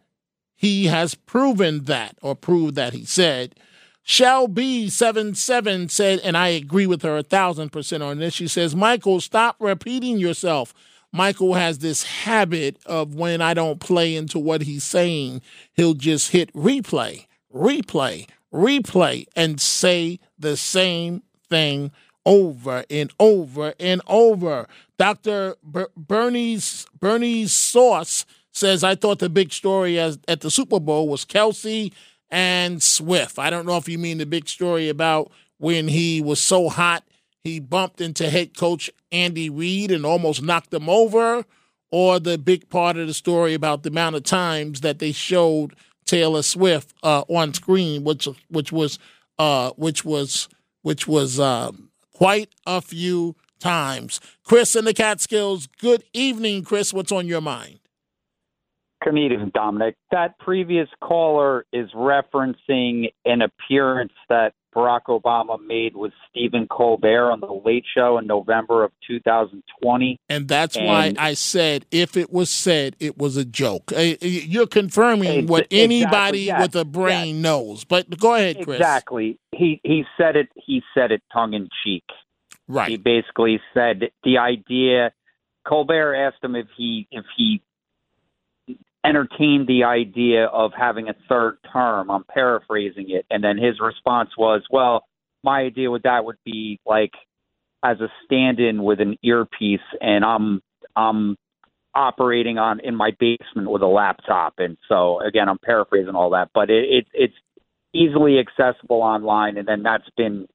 he 0.59 0.87
has 0.87 1.15
proven 1.15 1.85
that, 1.85 2.17
or 2.21 2.35
proved 2.35 2.75
that 2.75 2.91
he 2.91 3.05
said. 3.05 3.55
Shall 4.03 4.49
be 4.49 4.89
seven 4.89 5.33
seven 5.33 5.87
said, 5.87 6.19
and 6.19 6.35
I 6.35 6.49
agree 6.49 6.85
with 6.85 7.01
her 7.03 7.15
a 7.15 7.23
thousand 7.23 7.69
percent 7.69 8.03
on 8.03 8.19
this. 8.19 8.33
She 8.33 8.47
says, 8.49 8.75
Michael, 8.75 9.21
stop 9.21 9.55
repeating 9.59 10.17
yourself. 10.17 10.73
Michael 11.11 11.55
has 11.55 11.79
this 11.79 12.03
habit 12.03 12.77
of 12.85 13.15
when 13.15 13.41
I 13.41 13.53
don't 13.53 13.79
play 13.79 14.15
into 14.15 14.37
what 14.39 14.61
he's 14.61 14.83
saying, 14.83 15.41
he'll 15.73 15.95
just 15.95 16.31
hit 16.31 16.53
replay, 16.53 17.25
replay, 17.53 18.27
replay, 18.53 19.25
and 19.35 19.59
say 19.59 20.19
the 20.37 20.55
same 20.55 21.23
thing 21.49 21.91
over 22.25 22.83
and 22.89 23.11
over 23.19 23.73
and 23.79 24.01
over. 24.07 24.67
Dr. 24.97 25.55
Ber- 25.63 25.89
Bernie's 25.97 26.85
Bernie's 26.99 27.53
Sauce 27.53 28.25
says, 28.51 28.83
I 28.83 28.95
thought 28.95 29.19
the 29.19 29.29
big 29.29 29.51
story 29.53 29.97
as, 29.99 30.19
at 30.27 30.41
the 30.41 30.51
Super 30.51 30.79
Bowl 30.79 31.07
was 31.07 31.25
Kelce 31.25 31.91
and 32.29 32.83
Swift. 32.83 33.39
I 33.39 33.49
don't 33.49 33.65
know 33.65 33.77
if 33.77 33.87
you 33.89 33.97
mean 33.97 34.17
the 34.17 34.25
big 34.25 34.47
story 34.47 34.89
about 34.89 35.31
when 35.57 35.87
he 35.87 36.21
was 36.21 36.39
so 36.39 36.69
hot 36.69 37.03
he 37.43 37.59
bumped 37.59 38.01
into 38.01 38.29
head 38.29 38.57
coach 38.57 38.89
Andy 39.11 39.49
Reid 39.49 39.91
and 39.91 40.05
almost 40.05 40.41
knocked 40.41 40.73
him 40.73 40.89
over, 40.89 41.45
or 41.91 42.19
the 42.19 42.37
big 42.37 42.69
part 42.69 42.97
of 42.97 43.07
the 43.07 43.13
story 43.13 43.53
about 43.53 43.83
the 43.83 43.89
amount 43.89 44.15
of 44.15 44.23
times 44.23 44.81
that 44.81 44.99
they 44.99 45.11
showed 45.11 45.75
Taylor 46.05 46.41
Swift 46.41 46.93
uh, 47.03 47.23
on 47.29 47.53
screen, 47.53 48.03
which 48.03 48.27
which 48.49 48.71
was 48.71 48.99
uh, 49.37 49.71
which 49.71 50.03
was 50.03 50.49
which 50.81 51.07
was 51.07 51.39
um, 51.39 51.89
quite 52.13 52.49
a 52.65 52.81
few 52.81 53.35
times. 53.59 54.19
Chris 54.43 54.75
in 54.75 54.85
the 54.85 54.93
Catskills. 54.93 55.67
Good 55.67 56.03
evening, 56.13 56.63
Chris. 56.63 56.93
What's 56.93 57.11
on 57.11 57.27
your 57.27 57.41
mind? 57.41 57.79
Comedian 59.03 59.51
Dominic. 59.53 59.95
That 60.11 60.37
previous 60.39 60.89
caller 61.01 61.65
is 61.71 61.89
referencing 61.91 63.13
an 63.25 63.41
appearance 63.41 64.13
that 64.27 64.53
Barack 64.75 65.03
Obama 65.07 65.57
made 65.65 65.95
with 65.95 66.13
Stephen 66.29 66.67
Colbert 66.67 67.31
on 67.31 67.39
The 67.39 67.61
Late 67.65 67.85
Show 67.95 68.17
in 68.17 68.27
November 68.27 68.83
of 68.83 68.91
2020. 69.07 70.19
And 70.29 70.47
that's 70.47 70.75
and 70.75 70.85
why 70.85 71.13
I 71.17 71.33
said 71.33 71.85
if 71.91 72.15
it 72.17 72.31
was 72.31 72.49
said, 72.49 72.95
it 72.99 73.17
was 73.17 73.37
a 73.37 73.45
joke. 73.45 73.91
Uh, 73.95 74.15
you're 74.21 74.67
confirming 74.67 75.47
what 75.47 75.67
anybody 75.71 76.41
yes, 76.41 76.61
with 76.61 76.75
a 76.75 76.85
brain 76.85 77.35
yes. 77.35 77.43
knows. 77.43 77.83
But 77.83 78.17
go 78.19 78.35
ahead, 78.35 78.57
Chris. 78.63 78.77
Exactly. 78.77 79.39
He 79.51 79.81
he 79.83 80.03
said 80.17 80.35
it. 80.35 80.49
He 80.55 80.81
said 80.93 81.11
it 81.11 81.21
tongue 81.33 81.53
in 81.53 81.69
cheek. 81.83 82.03
Right. 82.67 82.89
He 82.89 82.97
basically 82.97 83.59
said 83.73 84.11
the 84.23 84.37
idea. 84.37 85.11
Colbert 85.67 86.15
asked 86.15 86.43
him 86.43 86.55
if 86.55 86.67
he 86.77 87.07
if 87.11 87.25
he 87.35 87.61
entertained 89.05 89.67
the 89.67 89.85
idea 89.85 90.45
of 90.45 90.71
having 90.77 91.09
a 91.09 91.15
third 91.27 91.57
term. 91.71 92.11
I'm 92.11 92.23
paraphrasing 92.23 93.09
it. 93.09 93.25
And 93.29 93.43
then 93.43 93.57
his 93.57 93.79
response 93.79 94.29
was, 94.37 94.61
well, 94.69 95.05
my 95.43 95.61
idea 95.61 95.89
with 95.89 96.03
that 96.03 96.25
would 96.25 96.37
be 96.45 96.79
like 96.85 97.13
as 97.83 97.99
a 98.01 98.11
stand-in 98.25 98.83
with 98.83 98.99
an 98.99 99.17
earpiece 99.23 99.79
and 100.01 100.25
I'm 100.25 100.61
I'm 100.95 101.37
operating 101.95 102.57
on 102.57 102.79
in 102.81 102.95
my 102.95 103.11
basement 103.19 103.71
with 103.71 103.81
a 103.81 103.87
laptop 103.87 104.55
and 104.57 104.77
so 104.87 105.21
again 105.21 105.47
I'm 105.47 105.57
paraphrasing 105.63 106.13
all 106.13 106.31
that 106.31 106.49
but 106.53 106.69
it, 106.69 106.83
it 106.89 107.07
it's 107.13 107.33
easily 107.93 108.37
accessible 108.37 109.01
online 109.01 109.57
and 109.57 109.67
then 109.67 109.81
that's 109.81 110.09
been 110.17 110.47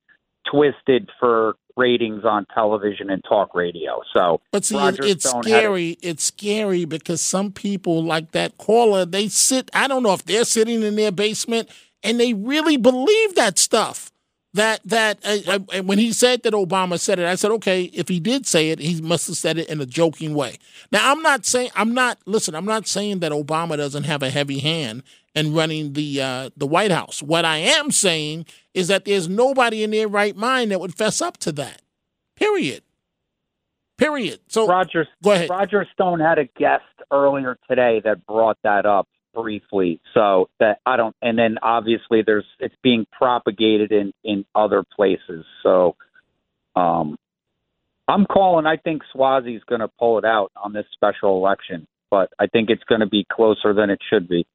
twisted 0.51 1.09
for 1.19 1.55
ratings 1.77 2.25
on 2.25 2.47
television 2.55 3.11
and 3.11 3.23
talk 3.29 3.55
radio. 3.55 4.01
So, 4.15 4.41
but 4.53 4.65
see, 4.65 4.77
Roger 4.77 5.05
it's 5.05 5.29
Stone 5.29 5.45
scary. 5.45 5.99
A- 6.03 6.09
it's 6.09 6.25
scary 6.25 6.85
because 6.85 7.21
some 7.21 7.53
people, 7.53 8.03
like 8.03 8.33
that 8.33 8.59
caller, 8.59 9.05
they 9.05 9.29
sit. 9.29 9.71
I 9.75 9.89
don't 9.89 10.03
know 10.03 10.13
if 10.13 10.25
they're 10.25 10.45
sitting 10.45 10.83
in 10.83 10.97
their 10.97 11.13
basement 11.13 11.69
and 12.03 12.21
they 12.21 12.35
really 12.35 12.77
believe 12.77 13.35
that 13.35 13.59
stuff. 13.59 14.11
That 14.53 14.83
that 14.85 15.19
uh, 15.25 15.59
uh, 15.75 15.83
when 15.83 15.99
he 15.99 16.13
said 16.13 16.45
that 16.45 16.53
Obama 16.53 17.01
said 17.01 17.19
it, 17.19 17.27
I 17.27 17.35
said, 17.35 17.51
okay, 17.53 17.85
if 17.85 18.09
he 18.09 18.21
did 18.21 18.47
say 18.47 18.71
it, 18.71 18.79
he 18.79 19.01
must 19.01 19.27
have 19.27 19.37
said 19.37 19.59
it 19.59 19.69
in 19.69 19.81
a 19.81 19.87
joking 19.87 20.33
way. 20.33 20.59
Now, 20.93 21.11
I'm 21.11 21.23
not 21.23 21.45
saying 21.45 21.71
I'm 21.75 21.93
not 21.93 22.19
listen. 22.25 22.55
I'm 22.55 22.65
not 22.65 22.87
saying 22.87 23.19
that 23.19 23.33
Obama 23.33 23.77
doesn't 23.77 24.05
have 24.05 24.23
a 24.23 24.31
heavy 24.31 24.61
hand 24.61 25.03
in 25.35 25.55
running 25.55 25.93
the 25.95 26.21
uh, 26.21 26.51
the 26.57 26.67
White 26.67 26.91
House. 26.91 27.23
What 27.23 27.45
I 27.45 27.59
am 27.59 27.91
saying 27.91 28.47
is 28.73 28.89
that 28.89 29.05
there's 29.05 29.29
nobody 29.29 29.83
in 29.83 29.91
their 29.91 30.09
right 30.09 30.37
mind 30.37 30.71
that 30.71 30.81
would 30.81 30.95
fess 30.95 31.21
up 31.21 31.37
to 31.39 31.53
that. 31.53 31.83
Period. 32.37 32.83
Period. 33.97 34.41
So 34.49 34.67
Roger, 34.67 35.07
go 35.23 35.33
ahead. 35.33 35.51
Roger 35.51 35.87
Stone 35.93 36.21
had 36.21 36.39
a 36.39 36.47
guest 36.59 36.83
earlier 37.13 37.57
today 37.69 38.01
that 38.05 38.27
brought 38.27 38.59
that 38.65 38.87
up 38.87 39.09
briefly. 39.35 40.01
So 40.15 40.49
that 40.61 40.79
I 40.87 40.97
don't, 40.97 41.15
and 41.21 41.39
then 41.39 41.59
obviously 41.63 42.23
there's 42.25 42.47
it's 42.59 42.75
being 42.83 43.07
propagated 43.13 43.93
in 43.93 44.13
in 44.23 44.45
other 44.55 44.85
places. 44.97 45.45
So, 45.63 45.97
um, 46.75 47.17
I'm 48.09 48.27
calling. 48.27 48.67
I 48.67 48.77
think 48.77 49.03
Suozzi's 49.15 49.65
going 49.65 49.81
to 49.81 49.89
pull 49.99 50.19
it 50.19 50.25
out 50.25 50.51
on 50.57 50.73
this 50.73 50.87
special 50.93 51.37
election, 51.37 51.87
but 52.11 52.31
I 52.39 52.47
think 52.47 52.71
it's 52.71 52.85
going 52.85 53.01
to 53.01 53.09
be 53.09 53.27
closer 53.31 53.73
than 53.73 53.91
it 53.91 54.01
should 54.11 54.29
be. 54.29 54.47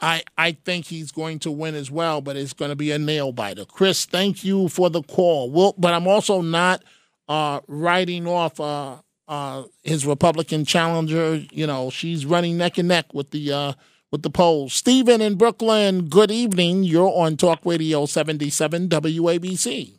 I, 0.00 0.22
I 0.36 0.52
think 0.52 0.86
he's 0.86 1.12
going 1.12 1.38
to 1.40 1.50
win 1.50 1.74
as 1.74 1.90
well, 1.90 2.20
but 2.20 2.36
it's 2.36 2.52
going 2.52 2.70
to 2.70 2.76
be 2.76 2.90
a 2.90 2.98
nail 2.98 3.32
biter. 3.32 3.64
Chris, 3.64 4.04
thank 4.04 4.44
you 4.44 4.68
for 4.68 4.90
the 4.90 5.02
call. 5.02 5.50
Well, 5.50 5.74
but 5.78 5.94
I'm 5.94 6.06
also 6.06 6.42
not 6.42 6.82
uh, 7.28 7.60
writing 7.68 8.26
off 8.26 8.58
uh, 8.60 8.96
uh, 9.28 9.64
his 9.82 10.04
Republican 10.04 10.64
challenger. 10.64 11.36
You 11.36 11.66
know, 11.66 11.90
she's 11.90 12.26
running 12.26 12.58
neck 12.58 12.78
and 12.78 12.88
neck 12.88 13.14
with 13.14 13.30
the 13.30 13.52
uh, 13.52 13.72
with 14.10 14.22
the 14.22 14.30
polls. 14.30 14.74
Stephen 14.74 15.20
in 15.20 15.36
Brooklyn, 15.36 16.08
good 16.08 16.30
evening. 16.30 16.84
You're 16.84 17.10
on 17.10 17.36
Talk 17.36 17.60
Radio 17.64 18.06
77 18.06 18.88
WABC. 18.88 19.98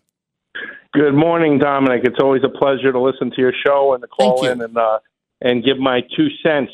Good 0.93 1.13
morning, 1.13 1.59
Dominic. 1.59 2.01
It's 2.05 2.19
always 2.21 2.43
a 2.45 2.57
pleasure 2.57 2.91
to 2.91 2.99
listen 2.99 3.29
to 3.31 3.41
your 3.41 3.51
show 3.65 3.93
and 3.93 4.01
to 4.01 4.07
call 4.07 4.45
in 4.45 4.61
and 4.61 4.77
uh, 4.77 4.99
and 5.41 5.63
give 5.63 5.77
my 5.77 6.01
two 6.15 6.27
cents. 6.41 6.71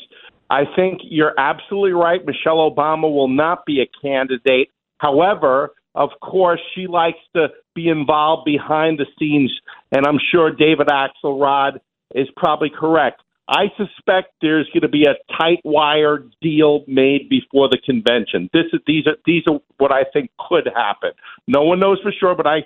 I 0.52 0.64
think 0.76 1.00
you're 1.04 1.32
absolutely 1.38 1.92
right. 1.92 2.20
Michelle 2.26 2.70
Obama 2.70 3.10
will 3.10 3.28
not 3.28 3.64
be 3.64 3.80
a 3.80 3.88
candidate. 4.02 4.68
However, 4.98 5.70
of 5.94 6.10
course, 6.20 6.60
she 6.74 6.86
likes 6.86 7.18
to 7.34 7.48
be 7.74 7.88
involved 7.88 8.44
behind 8.44 8.98
the 8.98 9.06
scenes, 9.18 9.50
and 9.92 10.06
I'm 10.06 10.18
sure 10.30 10.50
David 10.50 10.88
Axelrod 10.88 11.80
is 12.14 12.28
probably 12.36 12.68
correct. 12.68 13.22
I 13.48 13.68
suspect 13.78 14.34
there's 14.42 14.68
going 14.74 14.82
to 14.82 14.88
be 14.88 15.04
a 15.04 15.16
tight 15.38 15.60
wire 15.64 16.24
deal 16.42 16.84
made 16.86 17.30
before 17.30 17.70
the 17.70 17.78
convention. 17.82 18.50
This 18.52 18.66
is 18.74 18.80
these 18.86 19.06
are 19.06 19.16
these 19.24 19.44
are 19.46 19.58
what 19.78 19.90
I 19.90 20.04
think 20.12 20.30
could 20.50 20.68
happen. 20.76 21.12
No 21.48 21.62
one 21.62 21.80
knows 21.80 21.98
for 22.02 22.12
sure, 22.12 22.34
but 22.34 22.46
I 22.46 22.58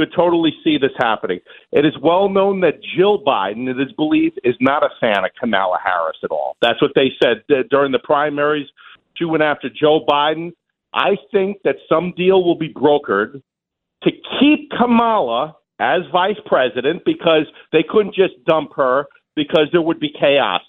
could 0.00 0.12
totally 0.16 0.52
see 0.64 0.78
this 0.78 0.92
happening. 0.98 1.40
It 1.72 1.84
is 1.84 1.92
well 2.02 2.28
known 2.28 2.60
that 2.60 2.80
Jill 2.96 3.22
Biden, 3.22 3.68
it 3.68 3.80
is 3.80 3.92
believed, 3.92 4.40
is 4.44 4.54
not 4.60 4.82
a 4.82 4.88
fan 5.00 5.24
of 5.24 5.30
Kamala 5.38 5.78
Harris 5.84 6.16
at 6.24 6.30
all. 6.30 6.56
That's 6.62 6.80
what 6.80 6.92
they 6.94 7.10
said 7.22 7.42
during 7.70 7.92
the 7.92 7.98
primaries. 7.98 8.66
She 9.16 9.24
went 9.24 9.42
after 9.42 9.68
Joe 9.68 10.04
Biden. 10.08 10.52
I 10.94 11.16
think 11.32 11.58
that 11.64 11.76
some 11.88 12.14
deal 12.16 12.42
will 12.42 12.56
be 12.56 12.72
brokered 12.72 13.42
to 14.02 14.10
keep 14.40 14.70
Kamala 14.70 15.56
as 15.78 16.00
vice 16.10 16.40
president 16.46 17.02
because 17.04 17.46
they 17.72 17.84
couldn't 17.88 18.14
just 18.14 18.42
dump 18.46 18.72
her 18.76 19.06
because 19.36 19.68
there 19.72 19.82
would 19.82 20.00
be 20.00 20.12
chaos. 20.18 20.62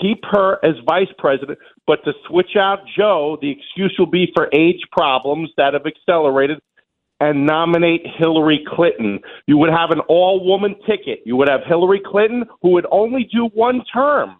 Keep 0.00 0.24
her 0.30 0.64
as 0.64 0.74
vice 0.88 1.12
president, 1.18 1.58
but 1.86 2.02
to 2.04 2.12
switch 2.26 2.56
out 2.56 2.78
Joe, 2.96 3.36
the 3.42 3.50
excuse 3.50 3.94
will 3.98 4.06
be 4.06 4.32
for 4.34 4.48
age 4.54 4.80
problems 4.90 5.50
that 5.56 5.74
have 5.74 5.86
accelerated 5.86 6.60
and 7.22 7.46
nominate 7.46 8.04
Hillary 8.18 8.64
Clinton. 8.66 9.20
You 9.46 9.56
would 9.58 9.70
have 9.70 9.90
an 9.90 10.00
all 10.08 10.44
woman 10.44 10.74
ticket. 10.84 11.20
You 11.24 11.36
would 11.36 11.48
have 11.48 11.60
Hillary 11.64 12.02
Clinton, 12.04 12.44
who 12.62 12.70
would 12.70 12.86
only 12.90 13.28
do 13.32 13.48
one 13.54 13.84
term. 13.92 14.38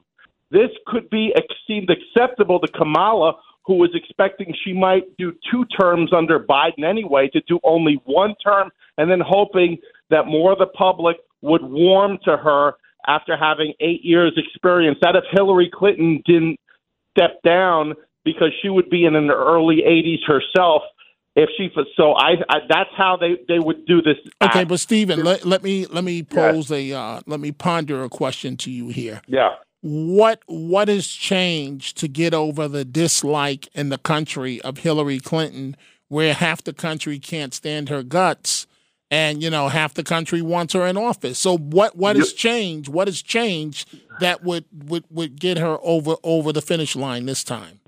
This 0.50 0.70
could 0.88 1.08
be 1.08 1.32
seemed 1.64 1.90
acceptable 1.90 2.58
to 2.58 2.66
Kamala, 2.72 3.34
who 3.64 3.74
was 3.74 3.90
expecting 3.94 4.52
she 4.64 4.72
might 4.72 5.04
do 5.16 5.32
two 5.48 5.64
terms 5.80 6.12
under 6.12 6.40
Biden 6.40 6.82
anyway, 6.84 7.28
to 7.28 7.40
do 7.46 7.60
only 7.62 8.02
one 8.04 8.34
term, 8.44 8.68
and 8.98 9.08
then 9.08 9.20
hoping 9.24 9.78
that 10.10 10.26
more 10.26 10.50
of 10.50 10.58
the 10.58 10.66
public 10.66 11.18
would 11.40 11.62
warm 11.62 12.18
to 12.24 12.36
her 12.36 12.74
after 13.06 13.36
having 13.36 13.74
eight 13.78 14.04
years 14.04 14.32
experience. 14.36 14.98
That 15.02 15.14
if 15.14 15.22
Hillary 15.30 15.70
Clinton 15.72 16.20
didn't 16.26 16.58
step 17.16 17.40
down 17.44 17.94
because 18.24 18.50
she 18.60 18.70
would 18.70 18.90
be 18.90 19.04
in 19.04 19.12
the 19.12 19.34
early 19.34 19.82
80s 19.86 20.26
herself 20.26 20.82
if 21.34 21.48
she 21.56 21.70
so 21.96 22.12
I, 22.12 22.32
I, 22.48 22.58
that's 22.68 22.90
how 22.96 23.16
they 23.16 23.38
they 23.48 23.58
would 23.58 23.86
do 23.86 24.02
this 24.02 24.16
okay 24.42 24.64
but 24.64 24.80
Stephen 24.80 25.22
let, 25.24 25.44
let 25.44 25.62
me 25.62 25.86
let 25.86 26.04
me 26.04 26.22
pose 26.22 26.70
a 26.70 26.92
uh, 26.92 27.20
let 27.26 27.40
me 27.40 27.52
ponder 27.52 28.02
a 28.02 28.08
question 28.08 28.56
to 28.58 28.70
you 28.70 28.88
here. 28.88 29.22
Yeah. 29.26 29.50
What 29.80 30.42
what 30.46 30.88
has 30.88 31.06
changed 31.06 31.96
to 31.98 32.08
get 32.08 32.34
over 32.34 32.68
the 32.68 32.84
dislike 32.84 33.68
in 33.74 33.88
the 33.88 33.98
country 33.98 34.60
of 34.62 34.78
Hillary 34.78 35.18
Clinton 35.18 35.76
where 36.08 36.34
half 36.34 36.62
the 36.62 36.72
country 36.72 37.18
can't 37.18 37.54
stand 37.54 37.88
her 37.88 38.02
guts 38.02 38.66
and 39.10 39.42
you 39.42 39.50
know 39.50 39.68
half 39.68 39.94
the 39.94 40.04
country 40.04 40.40
wants 40.40 40.74
her 40.74 40.86
in 40.86 40.96
office? 40.96 41.38
So 41.38 41.56
what 41.56 41.96
what 41.96 42.16
has 42.16 42.32
changed 42.32 42.88
what 42.88 43.08
has 43.08 43.22
changed 43.22 43.88
that 44.20 44.44
would 44.44 44.64
would 44.72 45.04
would 45.10 45.40
get 45.40 45.58
her 45.58 45.78
over 45.82 46.14
over 46.22 46.52
the 46.52 46.62
finish 46.62 46.94
line 46.94 47.26
this 47.26 47.42
time 47.42 47.80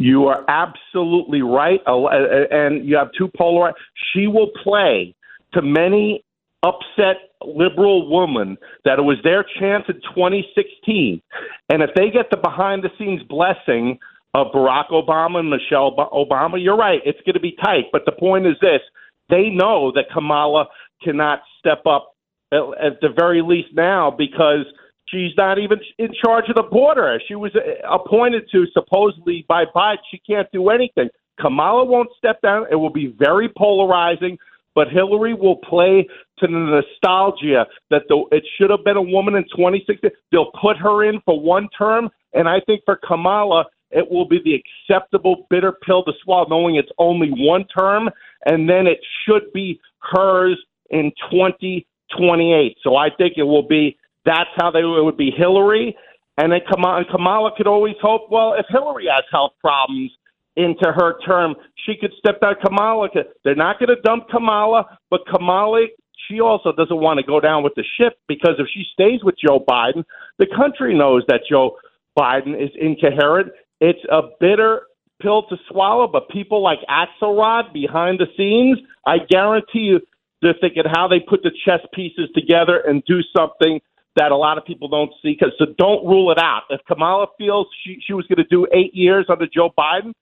you 0.00 0.26
are 0.26 0.44
absolutely 0.48 1.42
right. 1.42 1.80
And 1.86 2.86
you 2.86 2.96
have 2.96 3.08
two 3.16 3.30
polar. 3.36 3.72
She 4.12 4.26
will 4.26 4.50
play 4.62 5.14
to 5.54 5.62
many 5.62 6.24
upset 6.62 7.16
liberal 7.42 8.10
women 8.10 8.58
that 8.84 8.98
it 8.98 9.02
was 9.02 9.16
their 9.24 9.44
chance 9.58 9.84
in 9.88 9.94
2016. 10.14 11.22
And 11.68 11.82
if 11.82 11.90
they 11.94 12.10
get 12.10 12.30
the 12.30 12.36
behind 12.36 12.82
the 12.82 12.90
scenes 12.98 13.22
blessing 13.22 13.98
of 14.34 14.48
Barack 14.54 14.90
Obama 14.90 15.38
and 15.38 15.50
Michelle 15.50 15.94
Obama, 15.96 16.62
you're 16.62 16.76
right. 16.76 17.00
It's 17.04 17.20
going 17.24 17.34
to 17.34 17.40
be 17.40 17.56
tight. 17.62 17.86
But 17.92 18.02
the 18.04 18.12
point 18.12 18.46
is 18.46 18.54
this 18.60 18.80
they 19.28 19.48
know 19.48 19.92
that 19.94 20.06
Kamala 20.12 20.66
cannot 21.02 21.40
step 21.58 21.86
up 21.86 22.14
at 22.52 23.00
the 23.00 23.08
very 23.16 23.42
least 23.42 23.68
now 23.74 24.10
because 24.10 24.66
She's 25.10 25.32
not 25.36 25.58
even 25.58 25.80
in 25.98 26.12
charge 26.24 26.44
of 26.48 26.54
the 26.54 26.62
border. 26.62 27.20
She 27.26 27.34
was 27.34 27.52
uh, 27.54 27.86
appointed 27.88 28.44
to 28.52 28.66
supposedly 28.72 29.44
by 29.48 29.64
Biden. 29.74 29.98
She 30.10 30.18
can't 30.18 30.48
do 30.52 30.70
anything. 30.70 31.08
Kamala 31.40 31.84
won't 31.84 32.10
step 32.16 32.40
down. 32.42 32.66
It 32.70 32.76
will 32.76 32.92
be 32.92 33.14
very 33.18 33.48
polarizing, 33.48 34.38
but 34.74 34.88
Hillary 34.88 35.34
will 35.34 35.56
play 35.56 36.06
to 36.38 36.46
the 36.46 36.48
nostalgia 36.48 37.66
that 37.90 38.02
the, 38.08 38.24
it 38.30 38.44
should 38.56 38.70
have 38.70 38.84
been 38.84 38.96
a 38.96 39.02
woman 39.02 39.34
in 39.34 39.44
2016. 39.44 40.10
They'll 40.30 40.52
put 40.60 40.76
her 40.76 41.04
in 41.04 41.20
for 41.24 41.40
one 41.40 41.68
term, 41.76 42.10
and 42.34 42.48
I 42.48 42.60
think 42.66 42.82
for 42.84 42.98
Kamala, 43.06 43.64
it 43.90 44.08
will 44.08 44.28
be 44.28 44.40
the 44.44 44.54
acceptable 44.54 45.46
bitter 45.50 45.72
pill 45.72 46.04
to 46.04 46.12
swallow, 46.22 46.46
knowing 46.48 46.76
it's 46.76 46.92
only 46.98 47.30
one 47.30 47.64
term, 47.66 48.08
and 48.46 48.68
then 48.68 48.86
it 48.86 49.00
should 49.24 49.52
be 49.52 49.80
hers 49.98 50.58
in 50.90 51.10
2028. 51.30 52.76
So 52.82 52.96
I 52.96 53.08
think 53.10 53.34
it 53.36 53.42
will 53.42 53.66
be 53.66 53.96
that's 54.30 54.50
how 54.56 54.70
they 54.70 54.80
it 54.80 55.04
would 55.04 55.16
be 55.16 55.32
Hillary, 55.36 55.96
and 56.38 56.52
then 56.52 56.60
Kamala, 56.70 57.04
Kamala 57.10 57.50
could 57.56 57.66
always 57.66 57.96
hope. 58.00 58.30
Well, 58.30 58.54
if 58.54 58.66
Hillary 58.68 59.06
has 59.12 59.24
health 59.30 59.52
problems 59.60 60.12
into 60.56 60.92
her 60.92 61.18
term, 61.26 61.54
she 61.84 61.94
could 62.00 62.12
step 62.18 62.40
down. 62.40 62.54
Kamala, 62.64 63.10
could, 63.10 63.26
they're 63.44 63.56
not 63.56 63.78
going 63.78 63.88
to 63.88 64.00
dump 64.02 64.28
Kamala, 64.30 64.98
but 65.10 65.20
Kamala, 65.26 65.86
she 66.28 66.40
also 66.40 66.72
doesn't 66.72 67.00
want 67.00 67.18
to 67.18 67.26
go 67.26 67.40
down 67.40 67.64
with 67.64 67.74
the 67.74 67.84
ship 67.98 68.18
because 68.28 68.54
if 68.58 68.68
she 68.72 68.84
stays 68.92 69.24
with 69.24 69.34
Joe 69.44 69.58
Biden, 69.68 70.04
the 70.38 70.46
country 70.46 70.96
knows 70.96 71.24
that 71.28 71.40
Joe 71.50 71.76
Biden 72.16 72.54
is 72.54 72.70
incoherent. 72.80 73.52
It's 73.80 74.00
a 74.10 74.22
bitter 74.38 74.82
pill 75.20 75.42
to 75.48 75.56
swallow, 75.68 76.06
but 76.06 76.28
people 76.28 76.62
like 76.62 76.78
Axelrod 76.88 77.72
behind 77.72 78.20
the 78.20 78.26
scenes, 78.36 78.78
I 79.06 79.18
guarantee 79.28 79.80
you, 79.80 80.00
they're 80.42 80.54
thinking 80.60 80.84
how 80.90 81.08
they 81.08 81.20
put 81.20 81.42
the 81.42 81.50
chess 81.64 81.80
pieces 81.92 82.30
together 82.34 82.78
and 82.78 83.02
do 83.04 83.20
something 83.36 83.80
that 84.16 84.32
a 84.32 84.36
lot 84.36 84.58
of 84.58 84.64
people 84.64 84.88
don't 84.88 85.12
see. 85.22 85.36
Because 85.38 85.52
so 85.58 85.66
don't 85.78 86.04
rule 86.06 86.30
it 86.30 86.38
out. 86.38 86.62
If 86.70 86.80
Kamala 86.86 87.26
feels 87.38 87.66
she 87.84 87.98
she 88.06 88.12
was 88.12 88.26
going 88.26 88.38
to 88.38 88.48
do 88.50 88.66
eight 88.72 88.94
years 88.94 89.26
under 89.28 89.46
Joe 89.46 89.70
Biden, 89.78 90.12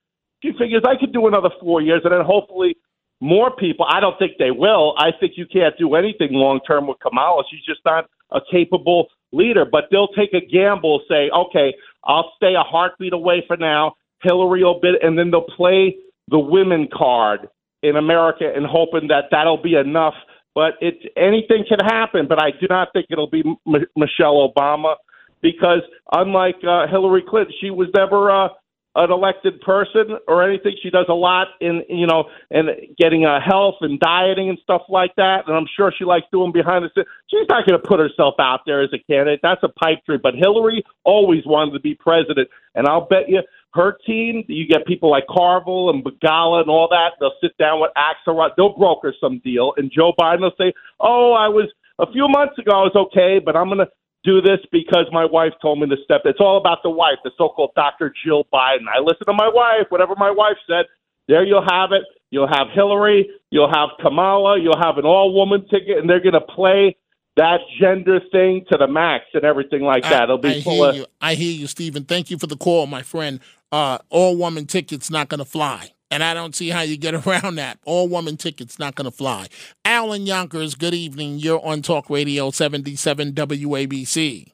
she 0.43 0.51
figures 0.57 0.83
I 0.85 0.95
could 0.99 1.13
do 1.13 1.27
another 1.27 1.49
four 1.59 1.81
years, 1.81 2.01
and 2.03 2.13
then 2.13 2.21
hopefully 2.25 2.75
more 3.21 3.55
people. 3.55 3.85
I 3.89 3.99
don't 3.99 4.17
think 4.17 4.33
they 4.39 4.51
will. 4.51 4.95
I 4.97 5.11
think 5.19 5.33
you 5.35 5.45
can't 5.45 5.77
do 5.77 5.95
anything 5.95 6.29
long 6.31 6.59
term 6.65 6.87
with 6.87 6.99
Kamala. 6.99 7.43
She's 7.51 7.65
just 7.65 7.81
not 7.85 8.05
a 8.31 8.39
capable 8.51 9.07
leader. 9.31 9.65
But 9.69 9.85
they'll 9.91 10.07
take 10.09 10.33
a 10.33 10.45
gamble, 10.45 11.01
say, 11.09 11.29
okay, 11.29 11.73
I'll 12.05 12.31
stay 12.37 12.55
a 12.55 12.63
heartbeat 12.63 13.13
away 13.13 13.43
for 13.47 13.57
now. 13.57 13.95
Hillary 14.21 14.63
will 14.63 14.79
bid, 14.79 14.95
and 15.01 15.17
then 15.17 15.31
they'll 15.31 15.41
play 15.41 15.97
the 16.29 16.39
women 16.39 16.87
card 16.93 17.47
in 17.81 17.95
America 17.95 18.51
and 18.53 18.65
hoping 18.65 19.07
that 19.07 19.25
that'll 19.31 19.61
be 19.61 19.75
enough 19.75 20.13
but 20.59 20.73
it 20.81 21.13
anything 21.15 21.63
can 21.69 21.79
happen. 21.79 22.27
But 22.27 22.43
I 22.43 22.51
do 22.51 22.67
not 22.69 22.89
think 22.91 23.05
it'll 23.09 23.29
be 23.29 23.43
M- 23.65 23.85
Michelle 23.95 24.45
Obama 24.45 24.95
because 25.41 25.83
unlike 26.11 26.57
uh, 26.67 26.85
Hillary 26.91 27.23
Clinton, 27.25 27.53
she 27.61 27.69
was 27.69 27.87
never 27.95 28.29
uh, 28.29 28.49
an 28.95 29.09
elected 29.09 29.61
person 29.61 30.17
or 30.27 30.43
anything. 30.43 30.75
She 30.83 30.89
does 30.89 31.05
a 31.07 31.13
lot 31.13 31.47
in 31.61 31.83
you 31.87 32.05
know 32.05 32.25
and 32.51 32.71
getting 32.97 33.25
uh, 33.25 33.39
health 33.39 33.75
and 33.79 34.01
dieting 34.01 34.49
and 34.49 34.59
stuff 34.61 34.81
like 34.89 35.15
that. 35.15 35.47
And 35.47 35.55
I'm 35.55 35.67
sure 35.77 35.93
she 35.97 36.03
likes 36.03 36.25
doing 36.29 36.51
behind 36.51 36.83
the 36.83 36.89
scenes. 36.93 37.07
She's 37.27 37.47
not 37.47 37.65
going 37.65 37.79
to 37.81 37.87
put 37.87 38.01
herself 38.01 38.35
out 38.37 38.59
there 38.65 38.81
as 38.81 38.89
a 38.91 38.99
candidate. 39.09 39.39
That's 39.41 39.63
a 39.63 39.69
pipe 39.69 39.99
dream. 40.05 40.19
But 40.21 40.33
Hillary 40.35 40.83
always 41.05 41.45
wanted 41.45 41.71
to 41.71 41.79
be 41.79 41.95
president, 41.95 42.49
and 42.75 42.85
I'll 42.85 43.07
bet 43.07 43.29
you 43.29 43.43
her 43.73 43.97
team, 44.05 44.43
you 44.47 44.67
get 44.67 44.85
people 44.87 45.11
like 45.11 45.25
Carville 45.29 45.89
and 45.91 46.03
Begala 46.03 46.61
and 46.61 46.69
all 46.69 46.87
that. 46.89 47.13
They'll 47.19 47.37
sit 47.41 47.55
down 47.57 47.79
with 47.79 47.91
Axelrod. 47.95 48.51
They'll 48.57 48.75
broker 48.77 49.13
some 49.21 49.39
deal, 49.43 49.73
and 49.77 49.91
Joe 49.91 50.13
Biden 50.19 50.41
will 50.41 50.53
say, 50.57 50.73
"Oh, 50.99 51.33
I 51.33 51.47
was 51.47 51.69
a 51.99 52.11
few 52.11 52.27
months 52.27 52.57
ago, 52.57 52.71
I 52.71 52.83
was 52.83 52.95
okay, 52.95 53.39
but 53.39 53.55
I'm 53.55 53.67
going 53.67 53.79
to 53.79 53.89
do 54.23 54.41
this 54.41 54.59
because 54.71 55.05
my 55.11 55.25
wife 55.25 55.53
told 55.61 55.79
me 55.79 55.87
to 55.87 55.97
step." 56.03 56.21
It's 56.25 56.39
all 56.39 56.57
about 56.57 56.79
the 56.83 56.89
wife, 56.89 57.17
the 57.23 57.31
so-called 57.37 57.71
Dr. 57.75 58.11
Jill 58.25 58.45
Biden. 58.51 58.87
I 58.93 58.99
listen 58.99 59.27
to 59.27 59.33
my 59.33 59.49
wife. 59.49 59.85
Whatever 59.89 60.15
my 60.15 60.31
wife 60.31 60.57
said, 60.67 60.85
there 61.27 61.43
you'll 61.43 61.65
have 61.69 61.91
it. 61.91 62.03
You'll 62.31 62.47
have 62.47 62.67
Hillary. 62.73 63.29
You'll 63.51 63.71
have 63.71 63.89
Kamala. 64.01 64.59
You'll 64.59 64.81
have 64.81 64.97
an 64.97 65.05
all-woman 65.05 65.67
ticket, 65.69 65.97
and 65.99 66.09
they're 66.09 66.21
going 66.21 66.33
to 66.33 66.41
play 66.41 66.95
that 67.37 67.59
gender 67.79 68.19
thing 68.31 68.65
to 68.69 68.77
the 68.77 68.87
max 68.87 69.25
and 69.33 69.45
everything 69.45 69.81
like 69.81 70.03
that. 70.03 70.23
It'll 70.23 70.37
be 70.37 70.57
I 70.57 70.61
full 70.61 70.73
hear 70.73 70.89
of. 70.89 70.95
you. 70.95 71.05
I 71.21 71.35
hear 71.35 71.51
you, 71.51 71.67
Stephen. 71.67 72.03
Thank 72.03 72.29
you 72.29 72.37
for 72.37 72.47
the 72.47 72.57
call, 72.57 72.85
my 72.85 73.01
friend. 73.01 73.39
Uh, 73.71 73.99
all 74.09 74.35
woman 74.35 74.65
tickets 74.65 75.11
not 75.11 75.29
going 75.29 75.39
to 75.39 75.45
fly. 75.45 75.91
And 76.11 76.23
I 76.23 76.33
don't 76.33 76.55
see 76.55 76.69
how 76.69 76.81
you 76.81 76.97
get 76.97 77.13
around 77.27 77.55
that. 77.55 77.79
All 77.85 78.07
woman 78.07 78.37
tickets 78.37 78.79
not 78.79 78.95
going 78.95 79.05
to 79.05 79.15
fly. 79.15 79.47
Alan 79.85 80.25
Yonkers, 80.25 80.75
good 80.75 80.93
evening. 80.93 81.37
You're 81.39 81.63
on 81.63 81.81
Talk 81.81 82.09
Radio 82.09 82.51
77 82.51 83.33
WABC. 83.33 84.51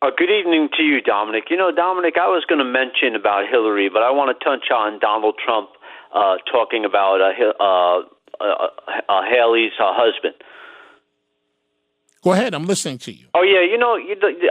Uh, 0.00 0.10
good 0.16 0.30
evening 0.30 0.68
to 0.76 0.82
you, 0.82 1.00
Dominic. 1.00 1.44
You 1.50 1.56
know, 1.56 1.72
Dominic, 1.74 2.14
I 2.20 2.28
was 2.28 2.44
going 2.48 2.60
to 2.60 2.64
mention 2.64 3.16
about 3.16 3.48
Hillary, 3.50 3.88
but 3.88 4.02
I 4.02 4.10
want 4.10 4.36
to 4.36 4.44
touch 4.44 4.70
on 4.70 5.00
Donald 5.00 5.34
Trump 5.44 5.70
uh, 6.14 6.36
talking 6.50 6.84
about 6.84 7.20
uh, 7.20 7.32
uh, 7.58 8.02
uh, 8.40 8.68
uh, 9.08 9.22
Haley's 9.28 9.72
husband. 9.76 10.34
Go 12.22 12.32
ahead. 12.32 12.54
I'm 12.54 12.66
listening 12.66 12.98
to 12.98 13.12
you. 13.12 13.26
Oh 13.34 13.42
yeah, 13.42 13.62
you 13.62 13.78
know, 13.78 13.94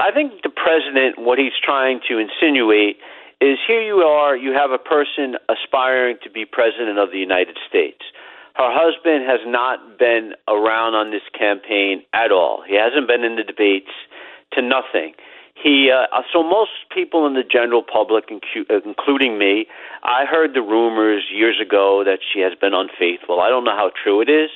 I 0.02 0.12
think 0.12 0.42
the 0.44 0.50
president, 0.50 1.20
what 1.20 1.38
he's 1.38 1.56
trying 1.64 2.00
to 2.10 2.18
insinuate 2.18 2.98
is 3.40 3.58
here 3.68 3.82
you 3.82 3.98
are, 3.98 4.36
you 4.36 4.54
have 4.54 4.72
a 4.72 4.78
person 4.78 5.36
aspiring 5.50 6.18
to 6.24 6.30
be 6.30 6.46
president 6.46 6.98
of 6.98 7.12
the 7.12 7.20
United 7.20 7.58
States. 7.68 8.02
Her 8.56 8.74
husband 8.74 9.30
has 9.30 9.42
not 9.46 10.00
been 10.00 10.34
around 10.48 10.96
on 10.96 11.12
this 11.12 11.22
campaign 11.38 12.02
at 12.14 12.32
all. 12.32 12.64
He 12.68 12.74
hasn't 12.74 13.08
been 13.08 13.24
in 13.24 13.36
the 13.36 13.44
debates 13.44 13.94
to 14.54 14.62
nothing. 14.62 15.14
He 15.54 15.92
uh, 15.94 16.06
so 16.34 16.42
most 16.42 16.72
people 16.94 17.26
in 17.26 17.34
the 17.34 17.44
general 17.44 17.84
public, 17.84 18.26
including 18.30 19.38
me, 19.38 19.68
I 20.04 20.26
heard 20.26 20.54
the 20.54 20.62
rumors 20.62 21.26
years 21.32 21.58
ago 21.62 22.04
that 22.06 22.20
she 22.22 22.40
has 22.42 22.54
been 22.60 22.74
unfaithful. 22.74 23.42
I 23.42 23.50
don't 23.50 23.64
know 23.64 23.76
how 23.76 23.92
true 24.04 24.22
it 24.22 24.30
is, 24.30 24.50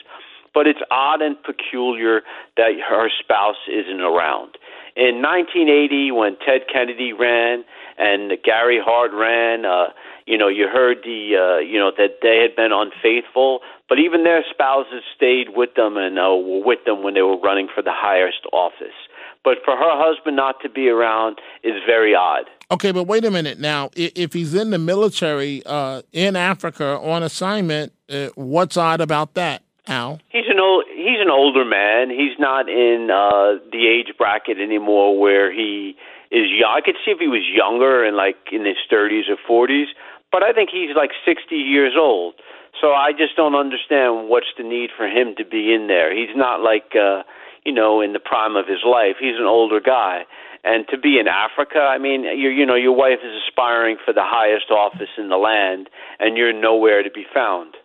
but 0.54 0.68
it's 0.68 0.82
odd 0.90 1.22
and 1.22 1.42
peculiar 1.42 2.22
that 2.58 2.74
her 2.88 3.10
spouse 3.20 3.62
isn't 3.68 4.02
around. 4.02 4.58
In 4.96 5.22
1980, 5.22 6.12
when 6.12 6.38
Ted 6.46 6.62
Kennedy 6.72 7.14
ran 7.14 7.64
and 7.98 8.32
Gary 8.44 8.80
Hart 8.84 9.12
ran, 9.14 9.66
uh, 9.66 9.94
you 10.26 10.38
know, 10.38 10.48
you 10.48 10.68
heard 10.68 10.98
the, 11.04 11.36
uh, 11.36 11.60
you 11.60 11.80
know, 11.80 11.92
that 11.98 12.20
they 12.22 12.40
had 12.42 12.56
been 12.56 12.72
unfaithful, 12.72 13.60
but 13.88 14.00
even 14.00 14.24
their 14.24 14.44
spouses 14.50 15.04
stayed 15.16 15.56
with 15.56 15.76
them 15.76 15.98
and 15.98 16.20
uh, 16.20 16.36
were 16.36 16.64
with 16.64 16.84
them 16.86 17.04
when 17.04 17.14
they 17.14 17.22
were 17.22 17.40
running 17.40 17.68
for 17.74 17.82
the 17.82 17.94
highest 17.94 18.46
office. 18.52 18.96
But 19.44 19.58
for 19.66 19.76
her 19.76 19.96
husband 19.98 20.36
not 20.36 20.62
to 20.62 20.70
be 20.70 20.90
around 20.90 21.40
is 21.64 21.82
very 21.86 22.14
odd. 22.14 22.46
Okay, 22.70 22.92
but 22.92 23.04
wait 23.06 23.26
a 23.26 23.32
minute 23.32 23.60
now. 23.60 23.90
If 23.96 24.34
he's 24.34 24.54
in 24.54 24.70
the 24.70 24.78
military 24.78 25.64
uh, 25.66 26.04
in 26.14 26.36
Africa 26.36 27.00
on 27.00 27.24
assignment, 27.24 27.92
uh, 28.10 28.28
what's 28.36 28.78
odd 28.78 29.02
about 29.02 29.34
that? 29.34 29.64
Al? 29.88 30.20
He's 30.30 30.46
an 30.48 30.60
old 30.60 30.86
he's 30.94 31.20
an 31.20 31.30
older 31.30 31.66
man. 31.66 32.10
He's 32.10 32.38
not 32.38 32.70
in 32.70 33.10
uh 33.10 33.58
the 33.72 33.88
age 33.88 34.14
bracket 34.18 34.60
anymore 34.60 35.20
where 35.20 35.52
he 35.52 35.96
is 36.30 36.48
young. 36.50 36.72
I 36.76 36.82
could 36.82 36.96
see 37.04 37.12
if 37.12 37.20
he 37.20 37.28
was 37.28 37.42
younger 37.50 38.04
and 38.04 38.16
like 38.16 38.38
in 38.52 38.66
his 38.66 38.78
30s 38.92 39.28
or 39.30 39.38
40s, 39.42 39.90
but 40.32 40.44
I 40.44 40.54
think 40.54 40.70
he's 40.72 40.96
like 40.96 41.12
60 41.26 41.56
years 41.56 41.94
old. 41.98 42.36
So 42.80 42.94
I 42.94 43.12
just 43.12 43.36
don't 43.36 43.56
understand 43.56 44.30
what's 44.30 44.54
the 44.58 44.64
need 44.64 44.92
for 44.96 45.08
him 45.08 45.36
to 45.38 45.46
be 45.46 45.74
in 45.74 45.88
there. 45.88 46.16
He's 46.16 46.36
not 46.36 46.62
like 46.62 46.94
uh 46.96 47.24
you 47.66 47.74
know 47.74 48.02
in 48.02 48.14
the 48.14 48.20
prime 48.20 48.56
of 48.56 48.68
his 48.68 48.86
life. 48.86 49.18
He's 49.20 49.38
an 49.40 49.50
older 49.50 49.82
guy. 49.82 50.26
And 50.64 50.86
to 50.90 50.98
be 50.98 51.18
in 51.18 51.28
Africa, 51.28 51.80
I 51.80 51.98
mean, 51.98 52.22
you 52.22 52.50
you 52.50 52.68
know, 52.68 52.76
your 52.76 52.96
wife 52.96 53.26
is 53.26 53.34
aspiring 53.48 53.98
for 54.06 54.14
the 54.14 54.24
highest 54.24 54.70
office 54.70 55.10
in 55.18 55.30
the 55.30 55.38
land 55.38 55.90
and 56.20 56.38
you're 56.38 56.54
nowhere 56.54 57.02
to 57.02 57.10
be 57.10 57.26
found. 57.34 57.76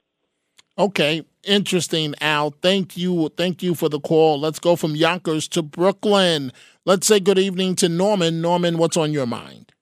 Okay, 0.79 1.25
interesting, 1.43 2.15
Al. 2.21 2.51
Thank 2.51 2.97
you. 2.99 3.31
Thank 3.37 3.63
you 3.63 3.75
for 3.75 3.89
the 3.89 4.01
call. 4.01 4.39
Let's 4.39 4.59
go 4.59 4.77
from 4.77 4.95
Yonkers 4.95 5.49
to 5.49 5.63
Brooklyn. 5.63 6.53
Let's 6.85 7.07
say 7.07 7.19
good 7.19 7.39
evening 7.39 7.77
to 7.77 7.89
Norman. 7.89 8.43
Norman, 8.43 8.77
what's 8.77 8.97
on 8.97 9.13
your 9.13 9.27
mind? 9.27 9.73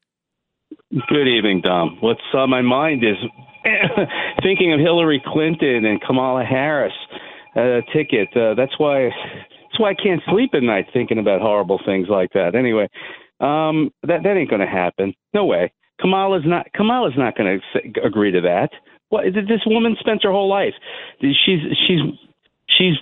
Good 1.08 1.26
evening, 1.26 1.62
Dom. 1.62 1.98
What's 2.00 2.20
on 2.32 2.50
my 2.50 2.62
mind 2.62 3.02
is 3.02 3.16
thinking 4.42 4.72
of 4.72 4.78
Hillary 4.78 5.20
Clinton 5.26 5.84
and 5.84 6.00
Kamala 6.00 6.44
Harris 6.44 6.92
uh, 7.56 7.80
ticket. 7.92 8.28
Uh, 8.36 8.54
that's 8.54 8.78
why 8.78 9.04
that's 9.04 9.78
why 9.78 9.90
I 9.90 9.94
can't 9.94 10.22
sleep 10.30 10.50
at 10.54 10.62
night 10.62 10.86
thinking 10.92 11.18
about 11.18 11.40
horrible 11.40 11.80
things 11.84 12.06
like 12.08 12.32
that. 12.34 12.54
Anyway, 12.54 12.88
um, 13.40 13.90
that 14.06 14.22
that 14.22 14.36
ain't 14.36 14.50
going 14.50 14.60
to 14.60 14.66
happen. 14.68 15.14
No 15.32 15.46
way. 15.46 15.72
Kamala's 16.00 16.44
not 16.46 16.72
Kamala's 16.74 17.14
not 17.16 17.36
going 17.36 17.60
to 17.60 18.06
agree 18.06 18.30
to 18.30 18.40
that. 18.42 18.70
What 19.14 19.24
this 19.34 19.62
woman 19.66 19.96
spent 20.00 20.22
her 20.24 20.32
whole 20.32 20.48
life. 20.48 20.74
She's 21.20 21.60
she's 21.86 22.00
she's 22.76 22.94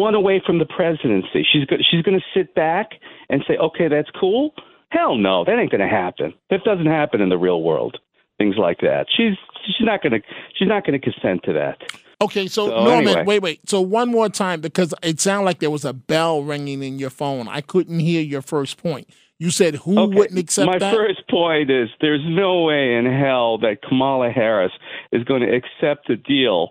one 0.00 0.14
away 0.14 0.42
from 0.46 0.58
the 0.58 0.66
presidency. 0.66 1.46
She's 1.52 1.64
go, 1.66 1.76
she's 1.90 2.02
going 2.02 2.18
to 2.18 2.24
sit 2.38 2.54
back 2.54 2.92
and 3.28 3.44
say, 3.46 3.56
"Okay, 3.58 3.88
that's 3.88 4.08
cool." 4.18 4.54
Hell 4.90 5.16
no, 5.16 5.44
that 5.44 5.58
ain't 5.58 5.70
going 5.70 5.82
to 5.82 5.88
happen. 5.88 6.32
That 6.50 6.64
doesn't 6.64 6.86
happen 6.86 7.20
in 7.20 7.28
the 7.28 7.36
real 7.38 7.62
world. 7.62 7.98
Things 8.38 8.56
like 8.56 8.78
that. 8.80 9.06
She's 9.14 9.34
she's 9.66 9.84
not 9.86 10.02
going 10.02 10.12
to 10.12 10.20
she's 10.58 10.68
not 10.68 10.84
going 10.86 10.98
to 10.98 11.04
consent 11.10 11.42
to 11.44 11.52
that. 11.54 11.76
Okay, 12.20 12.48
so, 12.48 12.66
So, 12.68 12.84
Norman, 12.84 13.08
anyway. 13.08 13.24
wait, 13.26 13.42
wait. 13.42 13.68
So 13.70 13.80
one 13.80 14.08
more 14.10 14.28
time 14.28 14.60
because 14.60 14.92
it 15.04 15.20
sounded 15.20 15.44
like 15.44 15.60
there 15.60 15.70
was 15.70 15.84
a 15.84 15.92
bell 15.92 16.42
ringing 16.42 16.82
in 16.82 16.98
your 16.98 17.10
phone. 17.10 17.46
I 17.46 17.60
couldn't 17.60 18.00
hear 18.00 18.20
your 18.22 18.42
first 18.42 18.76
point. 18.82 19.08
You 19.38 19.50
said 19.50 19.76
who 19.76 19.96
Okay, 19.96 20.16
wouldn't 20.16 20.36
accept 20.38 20.66
My 20.66 20.78
that? 20.78 20.92
first 20.92 21.22
point 21.30 21.70
is 21.70 21.88
there's 22.00 22.24
no 22.26 22.62
way 22.64 22.94
in 22.94 23.06
hell 23.06 23.58
that 23.58 23.82
Kamala 23.86 24.30
Harris 24.30 24.72
is 25.12 25.24
going 25.24 25.42
to 25.42 25.54
accept 25.54 26.10
a 26.10 26.16
deal 26.16 26.70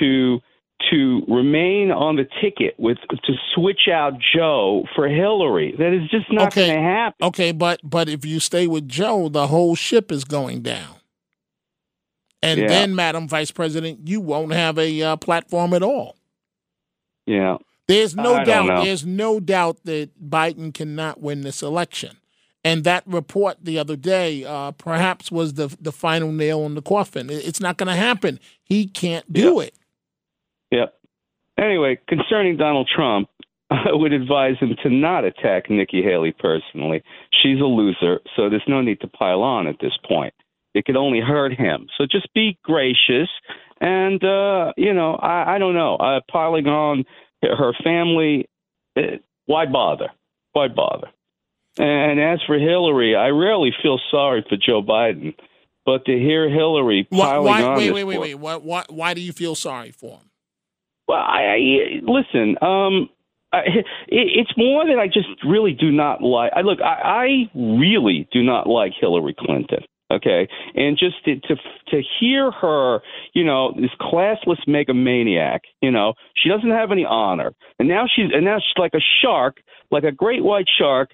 to 0.00 0.40
to 0.90 1.22
remain 1.28 1.90
on 1.90 2.16
the 2.16 2.26
ticket 2.42 2.74
with 2.78 2.98
to 3.08 3.32
switch 3.54 3.88
out 3.90 4.14
Joe 4.34 4.84
for 4.94 5.08
Hillary. 5.08 5.74
That 5.78 5.92
is 5.94 6.10
just 6.10 6.30
not 6.30 6.48
okay. 6.48 6.66
going 6.66 6.78
to 6.78 6.82
happen. 6.84 7.26
Okay, 7.26 7.52
but 7.52 7.80
but 7.82 8.08
if 8.08 8.24
you 8.24 8.40
stay 8.40 8.66
with 8.66 8.88
Joe, 8.88 9.28
the 9.28 9.46
whole 9.46 9.74
ship 9.74 10.10
is 10.12 10.24
going 10.24 10.62
down. 10.62 10.96
And 12.42 12.60
Yeah. 12.60 12.66
then, 12.68 12.94
Madam 12.94 13.26
Vice 13.26 13.50
President, 13.50 14.00
you 14.06 14.20
won't 14.20 14.52
have 14.52 14.78
a 14.78 15.00
uh, 15.02 15.16
platform 15.16 15.72
at 15.72 15.82
all. 15.82 16.16
Yeah. 17.26 17.56
There's 17.88 18.14
no 18.14 18.36
I 18.36 18.44
doubt. 18.44 18.84
There's 18.84 19.06
no 19.06 19.40
doubt 19.40 19.84
that 19.84 20.10
Biden 20.22 20.72
cannot 20.72 21.20
win 21.20 21.42
this 21.42 21.62
election. 21.62 22.18
And 22.64 22.82
that 22.84 23.04
report 23.06 23.58
the 23.62 23.78
other 23.78 23.94
day 23.94 24.44
uh, 24.44 24.72
perhaps 24.72 25.30
was 25.30 25.54
the 25.54 25.76
the 25.80 25.92
final 25.92 26.32
nail 26.32 26.64
in 26.64 26.74
the 26.74 26.82
coffin. 26.82 27.28
It's 27.30 27.60
not 27.60 27.76
going 27.76 27.88
to 27.88 27.94
happen. 27.94 28.40
He 28.64 28.86
can't 28.86 29.30
do 29.30 29.60
it. 29.60 29.74
Yep. 30.70 30.94
Anyway, 31.58 31.98
concerning 32.08 32.56
Donald 32.56 32.88
Trump, 32.94 33.28
I 33.70 33.92
would 33.92 34.12
advise 34.12 34.56
him 34.58 34.74
to 34.82 34.90
not 34.90 35.24
attack 35.24 35.70
Nikki 35.70 36.02
Haley 36.02 36.32
personally. 36.32 37.02
She's 37.42 37.60
a 37.60 37.64
loser, 37.64 38.20
so 38.34 38.48
there's 38.48 38.62
no 38.66 38.80
need 38.80 39.00
to 39.00 39.08
pile 39.08 39.42
on 39.42 39.66
at 39.66 39.76
this 39.80 39.96
point. 40.06 40.34
It 40.74 40.84
could 40.84 40.96
only 40.96 41.20
hurt 41.20 41.52
him. 41.52 41.86
So 41.96 42.04
just 42.10 42.32
be 42.34 42.58
gracious. 42.64 43.28
And, 43.80 44.22
uh, 44.24 44.72
you 44.76 44.92
know, 44.92 45.14
I, 45.14 45.54
I 45.54 45.58
don't 45.58 45.74
know. 45.74 45.96
Uh, 45.96 46.20
piling 46.30 46.66
on 46.66 47.04
her 47.42 47.72
family, 47.84 48.48
eh, 48.96 49.18
why 49.46 49.66
bother? 49.66 50.08
Why 50.52 50.68
bother? 50.68 51.08
And 51.76 52.20
as 52.20 52.40
for 52.46 52.58
Hillary, 52.58 53.16
I 53.16 53.28
rarely 53.28 53.72
feel 53.82 53.98
sorry 54.10 54.44
for 54.48 54.56
Joe 54.56 54.82
Biden. 54.82 55.34
But 55.84 56.06
to 56.06 56.12
hear 56.12 56.48
Hillary 56.48 57.06
Why? 57.10 57.26
piling 57.26 57.44
why 57.44 57.62
on 57.62 57.76
wait, 57.76 57.84
this 57.86 57.94
wait, 57.94 58.04
wait, 58.04 58.18
wait. 58.18 58.34
Why, 58.36 58.56
why? 58.56 58.84
Why 58.88 59.14
do 59.14 59.20
you 59.20 59.32
feel 59.32 59.54
sorry 59.54 59.90
for 59.90 60.18
him? 60.18 60.30
Well, 61.06 61.18
I, 61.18 61.42
I 61.42 62.00
listen. 62.02 62.56
Um, 62.62 63.10
I, 63.52 63.58
it, 63.68 63.86
it's 64.08 64.56
more 64.56 64.86
that 64.86 64.98
I 64.98 65.06
just 65.06 65.28
really 65.44 65.72
do 65.72 65.90
not 65.90 66.22
like. 66.22 66.52
I 66.56 66.62
look. 66.62 66.78
I, 66.80 66.94
I 67.04 67.50
really 67.54 68.28
do 68.32 68.42
not 68.42 68.66
like 68.66 68.92
Hillary 68.98 69.34
Clinton. 69.38 69.84
Okay, 70.10 70.48
and 70.74 70.96
just 70.98 71.24
to, 71.24 71.36
to 71.40 71.56
to 71.88 72.02
hear 72.20 72.50
her, 72.50 73.00
you 73.34 73.44
know, 73.44 73.72
this 73.74 73.90
classless 74.00 74.66
megamaniac. 74.68 75.60
You 75.82 75.90
know, 75.90 76.14
she 76.36 76.48
doesn't 76.48 76.70
have 76.70 76.92
any 76.92 77.04
honor, 77.04 77.52
and 77.78 77.88
now 77.88 78.04
she's 78.14 78.30
and 78.32 78.44
now 78.44 78.58
she's 78.58 78.78
like 78.78 78.94
a 78.94 79.04
shark, 79.22 79.58
like 79.90 80.04
a 80.04 80.12
great 80.12 80.44
white 80.44 80.66
shark, 80.78 81.10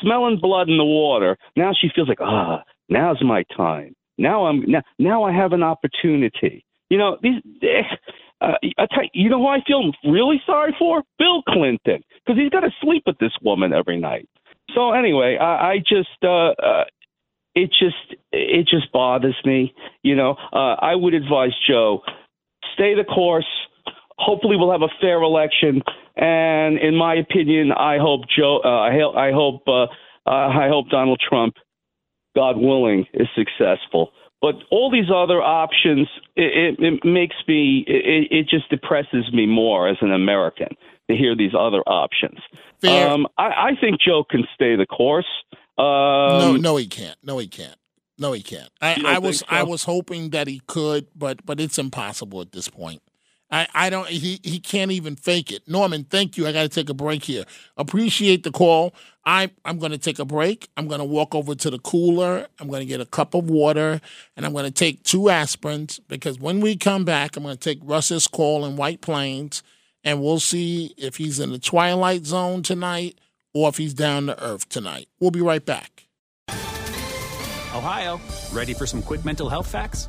smelling 0.00 0.38
blood 0.40 0.68
in 0.68 0.78
the 0.78 0.84
water. 0.84 1.36
Now 1.56 1.72
she 1.78 1.88
feels 1.94 2.08
like 2.08 2.20
ah, 2.20 2.62
now's 2.88 3.22
my 3.22 3.44
time. 3.56 3.94
Now 4.18 4.46
I'm 4.46 4.62
now 4.66 4.82
now 4.98 5.24
I 5.24 5.32
have 5.32 5.52
an 5.52 5.62
opportunity. 5.62 6.64
You 6.90 6.98
know 6.98 7.18
these. 7.22 7.42
Uh, 8.40 8.52
I 8.78 8.86
tell 8.92 9.04
you, 9.04 9.24
you 9.24 9.30
know 9.30 9.38
who 9.38 9.46
I 9.46 9.60
feel 9.66 9.92
really 10.04 10.40
sorry 10.44 10.74
for? 10.78 11.02
Bill 11.18 11.42
Clinton, 11.42 12.02
because 12.24 12.38
he's 12.38 12.50
got 12.50 12.60
to 12.60 12.70
sleep 12.82 13.04
with 13.06 13.16
this 13.18 13.32
woman 13.42 13.72
every 13.72 13.98
night. 13.98 14.28
So 14.74 14.92
anyway, 14.92 15.38
I, 15.40 15.72
I 15.72 15.78
just 15.78 16.08
uh, 16.22 16.50
uh, 16.50 16.84
it 17.54 17.70
just 17.70 18.20
it 18.32 18.66
just 18.68 18.92
bothers 18.92 19.36
me. 19.44 19.72
You 20.02 20.16
know, 20.16 20.36
uh, 20.52 20.74
I 20.80 20.94
would 20.94 21.14
advise 21.14 21.52
Joe 21.68 22.02
stay 22.74 22.94
the 22.94 23.04
course. 23.04 23.46
Hopefully, 24.18 24.56
we'll 24.56 24.72
have 24.72 24.82
a 24.82 24.92
fair 25.00 25.20
election. 25.22 25.82
And 26.16 26.78
in 26.78 26.94
my 26.94 27.14
opinion, 27.14 27.72
I 27.72 27.98
hope 27.98 28.22
Joe. 28.36 28.60
Uh, 28.64 28.68
I, 28.68 29.28
I 29.28 29.32
hope. 29.32 29.62
Uh, 29.66 29.86
uh, 30.26 30.48
I 30.48 30.68
hope 30.68 30.88
Donald 30.88 31.20
Trump, 31.26 31.54
God 32.34 32.56
willing, 32.56 33.06
is 33.12 33.28
successful. 33.34 34.12
But 34.40 34.54
all 34.70 34.90
these 34.90 35.10
other 35.14 35.40
options, 35.42 36.08
it, 36.36 36.78
it, 36.78 36.84
it 36.84 37.04
makes 37.04 37.36
me. 37.48 37.84
It, 37.86 38.28
it 38.30 38.48
just 38.48 38.68
depresses 38.70 39.32
me 39.32 39.46
more 39.46 39.88
as 39.88 39.96
an 40.00 40.12
American 40.12 40.68
to 41.10 41.16
hear 41.16 41.36
these 41.36 41.52
other 41.58 41.80
options. 41.86 42.38
Um, 42.86 43.26
I, 43.38 43.44
I 43.44 43.70
think 43.80 44.00
Joe 44.00 44.24
can 44.28 44.44
stay 44.54 44.76
the 44.76 44.86
course. 44.86 45.26
Um, 45.78 45.84
no, 46.38 46.56
no, 46.56 46.76
he 46.76 46.86
can't. 46.86 47.16
No, 47.22 47.38
he 47.38 47.48
can't. 47.48 47.76
No, 48.18 48.32
he 48.32 48.42
can't. 48.42 48.70
I, 48.80 49.02
I 49.04 49.18
was 49.18 49.40
so? 49.40 49.46
I 49.48 49.62
was 49.64 49.84
hoping 49.84 50.30
that 50.30 50.46
he 50.46 50.60
could, 50.66 51.08
but 51.16 51.44
but 51.44 51.58
it's 51.58 51.78
impossible 51.78 52.40
at 52.40 52.52
this 52.52 52.68
point. 52.68 53.02
I, 53.54 53.68
I 53.72 53.88
don't 53.88 54.08
he, 54.08 54.40
he 54.42 54.58
can't 54.58 54.90
even 54.90 55.14
fake 55.14 55.52
it. 55.52 55.62
Norman, 55.68 56.02
thank 56.02 56.36
you. 56.36 56.44
I 56.44 56.50
gotta 56.50 56.68
take 56.68 56.90
a 56.90 56.94
break 56.94 57.22
here. 57.22 57.44
Appreciate 57.76 58.42
the 58.42 58.50
call. 58.50 58.92
I 59.24 59.48
I'm 59.64 59.78
gonna 59.78 59.96
take 59.96 60.18
a 60.18 60.24
break. 60.24 60.68
I'm 60.76 60.88
gonna 60.88 61.04
walk 61.04 61.36
over 61.36 61.54
to 61.54 61.70
the 61.70 61.78
cooler. 61.78 62.48
I'm 62.58 62.68
gonna 62.68 62.84
get 62.84 63.00
a 63.00 63.06
cup 63.06 63.32
of 63.32 63.48
water 63.48 64.00
and 64.36 64.44
I'm 64.44 64.52
gonna 64.52 64.72
take 64.72 65.04
two 65.04 65.22
aspirins 65.22 66.00
because 66.08 66.36
when 66.40 66.60
we 66.60 66.76
come 66.76 67.04
back, 67.04 67.36
I'm 67.36 67.44
gonna 67.44 67.54
take 67.54 67.78
Russ's 67.84 68.26
call 68.26 68.64
in 68.66 68.74
White 68.74 69.00
Plains 69.00 69.62
and 70.02 70.20
we'll 70.20 70.40
see 70.40 70.92
if 70.96 71.18
he's 71.18 71.38
in 71.38 71.52
the 71.52 71.60
twilight 71.60 72.26
zone 72.26 72.64
tonight 72.64 73.20
or 73.54 73.68
if 73.68 73.76
he's 73.76 73.94
down 73.94 74.26
to 74.26 74.42
earth 74.42 74.68
tonight. 74.68 75.06
We'll 75.20 75.30
be 75.30 75.40
right 75.42 75.64
back. 75.64 76.06
Ohio, 77.72 78.20
ready 78.52 78.74
for 78.74 78.84
some 78.84 79.00
quick 79.00 79.24
mental 79.24 79.48
health 79.48 79.68
facts? 79.68 80.08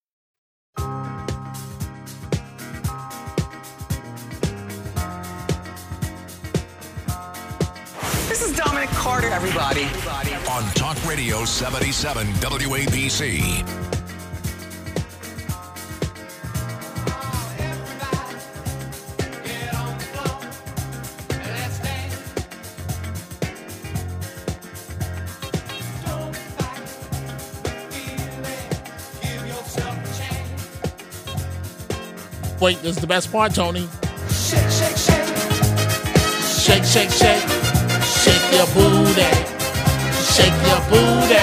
Dominic 8.63 8.89
Carter, 8.89 9.27
everybody. 9.29 9.85
On 10.49 10.63
Talk 10.73 11.03
Radio 11.07 11.45
77 11.45 12.27
WABC. 12.27 13.65
Wait, 32.59 32.77
this 32.83 32.95
is 32.95 33.01
the 33.01 33.07
best 33.07 33.31
part, 33.31 33.55
Tony. 33.55 33.89
Shake, 34.29 34.69
shake, 34.69 34.95
shake. 34.95 35.27
Shake, 36.61 36.83
shake, 36.83 37.09
shake. 37.09 37.60
Shake 38.51 38.59
your 38.59 38.73
booty. 38.75 39.21
Shake 40.33 40.67
your 40.67 40.81
booty. 40.89 41.39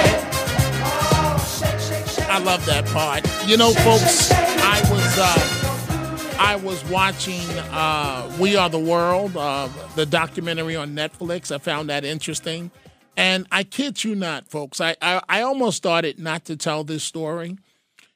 I 2.30 2.38
love 2.44 2.64
that 2.66 2.84
part. 2.92 3.26
You 3.48 3.56
know, 3.56 3.72
folks, 3.72 4.30
I 4.30 4.80
was 4.90 5.18
uh, 5.18 6.36
I 6.38 6.56
was 6.56 6.84
watching 6.90 7.48
uh, 7.72 8.30
We 8.38 8.56
Are 8.56 8.68
the 8.68 8.78
World, 8.78 9.36
uh, 9.38 9.68
the 9.96 10.04
documentary 10.04 10.76
on 10.76 10.94
Netflix. 10.94 11.50
I 11.50 11.56
found 11.56 11.88
that 11.88 12.04
interesting. 12.04 12.70
And 13.16 13.46
I 13.50 13.64
kid 13.64 14.04
you 14.04 14.14
not, 14.14 14.48
folks, 14.48 14.78
I, 14.80 14.94
I, 15.00 15.22
I 15.30 15.40
almost 15.40 15.78
started 15.78 16.18
not 16.18 16.44
to 16.44 16.56
tell 16.56 16.84
this 16.84 17.04
story. 17.04 17.56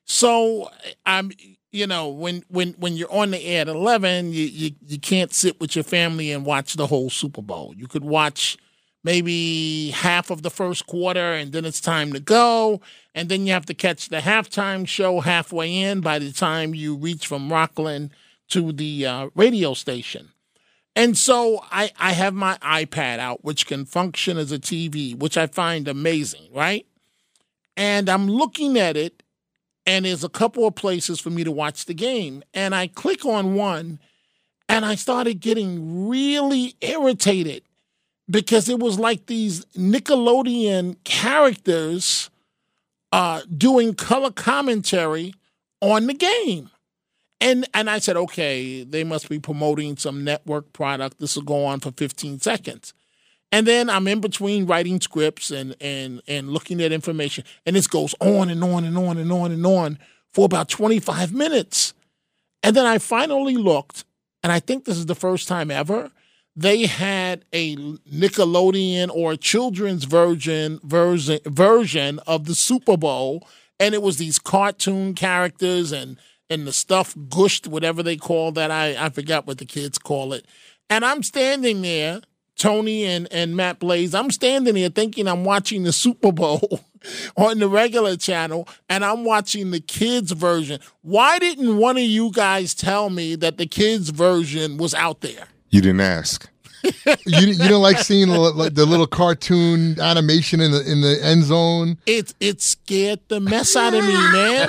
So 0.04 0.70
I'm 1.06 1.32
you 1.70 1.86
know, 1.86 2.08
when 2.08 2.44
when 2.48 2.72
when 2.74 2.98
you're 2.98 3.10
on 3.10 3.30
the 3.30 3.42
air 3.42 3.62
at 3.62 3.68
eleven, 3.68 4.32
you, 4.32 4.44
you 4.44 4.70
you 4.86 4.98
can't 4.98 5.32
sit 5.32 5.58
with 5.62 5.74
your 5.76 5.82
family 5.82 6.30
and 6.30 6.44
watch 6.44 6.74
the 6.74 6.86
whole 6.86 7.08
Super 7.08 7.40
Bowl. 7.40 7.72
You 7.74 7.88
could 7.88 8.04
watch 8.04 8.58
maybe 9.04 9.90
half 9.90 10.30
of 10.30 10.42
the 10.42 10.50
first 10.50 10.86
quarter, 10.86 11.32
and 11.32 11.52
then 11.52 11.64
it's 11.64 11.80
time 11.80 12.12
to 12.12 12.20
go, 12.20 12.80
and 13.14 13.28
then 13.28 13.46
you 13.46 13.52
have 13.52 13.66
to 13.66 13.74
catch 13.74 14.08
the 14.08 14.18
halftime 14.18 14.86
show 14.86 15.20
halfway 15.20 15.74
in. 15.74 16.00
By 16.00 16.18
the 16.18 16.32
time 16.32 16.74
you 16.74 16.96
reach 16.96 17.26
from 17.26 17.52
Rockland 17.52 18.10
to 18.48 18.72
the 18.72 19.06
uh, 19.06 19.28
radio 19.34 19.74
station. 19.74 20.30
And 20.94 21.16
so 21.16 21.64
I, 21.70 21.90
I 21.98 22.12
have 22.12 22.34
my 22.34 22.58
iPad 22.58 23.18
out, 23.18 23.42
which 23.42 23.66
can 23.66 23.86
function 23.86 24.36
as 24.36 24.52
a 24.52 24.58
TV, 24.58 25.16
which 25.16 25.38
I 25.38 25.46
find 25.46 25.88
amazing, 25.88 26.48
right? 26.52 26.86
And 27.76 28.10
I'm 28.10 28.28
looking 28.28 28.78
at 28.78 28.96
it, 28.96 29.22
and 29.86 30.04
there's 30.04 30.22
a 30.22 30.28
couple 30.28 30.66
of 30.66 30.74
places 30.74 31.18
for 31.18 31.30
me 31.30 31.44
to 31.44 31.50
watch 31.50 31.86
the 31.86 31.94
game. 31.94 32.42
And 32.52 32.74
I 32.74 32.88
click 32.88 33.24
on 33.24 33.54
one, 33.54 34.00
and 34.68 34.84
I 34.84 34.94
started 34.94 35.40
getting 35.40 36.08
really 36.08 36.74
irritated 36.82 37.62
because 38.30 38.68
it 38.68 38.78
was 38.78 38.98
like 38.98 39.26
these 39.26 39.64
Nickelodeon 39.76 40.96
characters 41.04 42.30
uh, 43.12 43.42
doing 43.56 43.94
color 43.94 44.30
commentary 44.30 45.34
on 45.80 46.06
the 46.06 46.14
game. 46.14 46.70
And 47.40 47.68
and 47.74 47.90
I 47.90 47.98
said, 47.98 48.16
okay, 48.16 48.84
they 48.84 49.04
must 49.04 49.28
be 49.28 49.38
promoting 49.38 49.96
some 49.96 50.24
network 50.24 50.72
product. 50.72 51.18
This 51.18 51.36
will 51.36 51.42
go 51.42 51.64
on 51.64 51.80
for 51.80 51.90
15 51.90 52.40
seconds. 52.40 52.94
And 53.50 53.66
then 53.66 53.90
I'm 53.90 54.08
in 54.08 54.20
between 54.20 54.66
writing 54.66 55.00
scripts 55.00 55.50
and 55.50 55.74
and 55.80 56.22
and 56.28 56.50
looking 56.50 56.80
at 56.80 56.92
information. 56.92 57.44
And 57.66 57.74
this 57.76 57.88
goes 57.88 58.14
on 58.20 58.48
and 58.48 58.62
on 58.62 58.84
and 58.84 58.96
on 58.96 59.18
and 59.18 59.30
on 59.32 59.50
and 59.50 59.66
on 59.66 59.98
for 60.32 60.46
about 60.46 60.68
25 60.68 61.34
minutes. 61.34 61.92
And 62.62 62.76
then 62.76 62.86
I 62.86 62.98
finally 62.98 63.56
looked, 63.56 64.04
and 64.42 64.52
I 64.52 64.60
think 64.60 64.84
this 64.84 64.96
is 64.96 65.06
the 65.06 65.16
first 65.16 65.48
time 65.48 65.70
ever, 65.70 66.12
they 66.54 66.86
had 66.86 67.44
a 67.52 67.76
Nickelodeon 67.76 69.10
or 69.10 69.36
children's 69.36 70.04
version 70.04 70.80
version 70.82 71.40
version 71.46 72.18
of 72.26 72.44
the 72.44 72.54
Super 72.54 72.96
Bowl. 72.96 73.46
And 73.80 73.94
it 73.94 74.02
was 74.02 74.18
these 74.18 74.38
cartoon 74.38 75.14
characters 75.14 75.92
and 75.92 76.18
and 76.50 76.66
the 76.66 76.72
stuff 76.72 77.16
gushed, 77.30 77.66
whatever 77.66 78.02
they 78.02 78.16
call 78.16 78.52
that. 78.52 78.70
I, 78.70 79.06
I 79.06 79.08
forgot 79.08 79.46
what 79.46 79.58
the 79.58 79.64
kids 79.64 79.98
call 79.98 80.34
it. 80.34 80.46
And 80.90 81.04
I'm 81.04 81.22
standing 81.22 81.80
there, 81.80 82.20
Tony 82.58 83.04
and, 83.06 83.26
and 83.32 83.56
Matt 83.56 83.78
Blaze, 83.78 84.14
I'm 84.14 84.30
standing 84.30 84.74
there 84.74 84.90
thinking 84.90 85.26
I'm 85.26 85.44
watching 85.44 85.84
the 85.84 85.92
Super 85.92 86.30
Bowl 86.30 86.80
on 87.36 87.58
the 87.58 87.68
regular 87.68 88.16
channel 88.16 88.68
and 88.90 89.02
I'm 89.02 89.24
watching 89.24 89.70
the 89.70 89.80
kids 89.80 90.32
version. 90.32 90.80
Why 91.00 91.38
didn't 91.38 91.78
one 91.78 91.96
of 91.96 92.02
you 92.02 92.30
guys 92.30 92.74
tell 92.74 93.08
me 93.08 93.34
that 93.36 93.56
the 93.56 93.66
kids 93.66 94.10
version 94.10 94.76
was 94.76 94.92
out 94.92 95.22
there? 95.22 95.46
You 95.72 95.80
didn't 95.80 96.00
ask. 96.00 96.48
you 97.26 97.46
you 97.46 97.68
don't 97.68 97.82
like 97.82 97.98
seeing 97.98 98.28
the, 98.28 98.38
like 98.38 98.74
the 98.74 98.84
little 98.84 99.06
cartoon 99.06 99.98
animation 100.00 100.60
in 100.60 100.72
the 100.72 100.90
in 100.90 101.00
the 101.00 101.18
end 101.22 101.44
zone. 101.44 101.96
It 102.06 102.34
it 102.40 102.60
scared 102.60 103.20
the 103.28 103.40
mess 103.40 103.74
out 103.76 103.94
of 103.94 104.04
me, 104.04 104.12
man. 104.12 104.68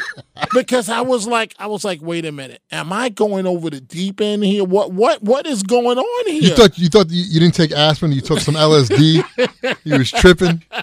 because 0.54 0.90
I 0.90 1.02
was 1.02 1.28
like 1.28 1.56
I 1.60 1.68
was 1.68 1.84
like, 1.84 2.02
wait 2.02 2.26
a 2.26 2.32
minute, 2.32 2.62
am 2.72 2.94
I 2.94 3.10
going 3.10 3.48
over 3.48 3.70
the 3.70 3.82
deep 3.82 4.22
end 4.22 4.44
here? 4.44 4.64
What 4.64 4.94
what 4.94 5.24
what 5.24 5.46
is 5.46 5.64
going 5.64 5.98
on 5.98 6.32
here? 6.32 6.44
You 6.44 6.56
thought 6.56 6.78
you 6.78 6.88
thought 6.88 7.10
you, 7.10 7.24
you 7.28 7.40
didn't 7.40 7.56
take 7.56 7.72
aspirin. 7.72 8.12
You 8.12 8.22
took 8.22 8.40
some 8.40 8.56
LSD. 8.56 9.76
you 9.84 9.98
was 9.98 10.12
tripping. 10.12 10.64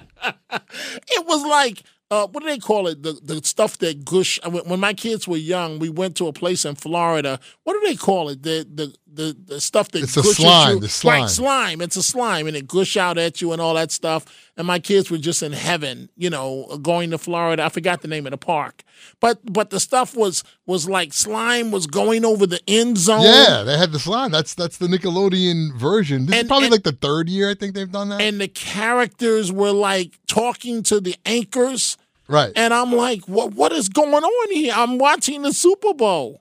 It 0.52 1.26
was 1.26 1.44
like 1.44 1.84
uh, 2.10 2.26
what 2.26 2.42
do 2.42 2.48
they 2.48 2.58
call 2.58 2.88
it? 2.88 3.02
The 3.02 3.12
the 3.22 3.40
stuff 3.44 3.78
that 3.78 4.04
gush. 4.04 4.40
When, 4.44 4.64
when 4.64 4.80
my 4.80 4.94
kids 4.94 5.28
were 5.28 5.36
young, 5.36 5.78
we 5.78 5.88
went 5.88 6.16
to 6.16 6.26
a 6.26 6.32
place 6.32 6.64
in 6.64 6.74
Florida. 6.74 7.38
What 7.62 7.74
do 7.74 7.86
they 7.86 7.94
call 7.94 8.28
it? 8.30 8.42
The 8.42 8.66
the 8.68 8.92
the, 9.12 9.36
the 9.46 9.60
stuff 9.60 9.90
that 9.90 10.02
It's 10.04 10.16
a 10.16 10.22
slime, 10.22 10.74
You. 10.74 10.80
the 10.80 10.88
slime. 10.88 11.20
Right, 11.22 11.30
slime. 11.30 11.80
It's 11.80 11.96
a 11.96 12.02
slime, 12.02 12.46
and 12.46 12.56
it 12.56 12.68
gush 12.68 12.96
out 12.96 13.18
at 13.18 13.40
you 13.40 13.52
and 13.52 13.60
all 13.60 13.74
that 13.74 13.90
stuff. 13.90 14.24
And 14.56 14.66
my 14.66 14.78
kids 14.78 15.10
were 15.10 15.18
just 15.18 15.42
in 15.42 15.52
heaven, 15.52 16.10
you 16.16 16.30
know, 16.30 16.78
going 16.82 17.10
to 17.10 17.18
Florida. 17.18 17.64
I 17.64 17.70
forgot 17.70 18.02
the 18.02 18.08
name 18.08 18.26
of 18.26 18.30
the 18.30 18.36
park, 18.38 18.82
but 19.20 19.38
but 19.52 19.70
the 19.70 19.80
stuff 19.80 20.14
was 20.16 20.44
was 20.66 20.88
like 20.88 21.12
slime 21.12 21.70
was 21.70 21.86
going 21.86 22.24
over 22.24 22.46
the 22.46 22.60
end 22.68 22.98
zone. 22.98 23.22
Yeah, 23.22 23.62
they 23.64 23.76
had 23.78 23.90
the 23.92 23.98
slime. 23.98 24.30
That's 24.30 24.54
that's 24.54 24.78
the 24.78 24.86
Nickelodeon 24.86 25.76
version. 25.76 26.26
This 26.26 26.42
is 26.42 26.46
probably 26.48 26.66
and- 26.66 26.72
like 26.72 26.82
the 26.84 26.92
third 26.92 27.28
year 27.28 27.50
I 27.50 27.54
think 27.54 27.74
they've 27.74 27.90
done 27.90 28.10
that. 28.10 28.20
and 28.20 28.40
the 28.40 28.48
characters 28.48 29.50
were 29.52 29.72
like 29.72 30.18
talking 30.26 30.82
to 30.84 31.00
the 31.00 31.16
anchors. 31.26 31.96
Right. 32.28 32.52
And 32.54 32.72
I'm 32.72 32.92
like, 32.92 33.22
what 33.28 33.54
what 33.54 33.72
is 33.72 33.88
going 33.88 34.12
on 34.14 34.52
here? 34.54 34.72
I'm 34.76 34.98
watching 34.98 35.42
the 35.42 35.52
Super 35.52 35.94
Bowl. 35.94 36.40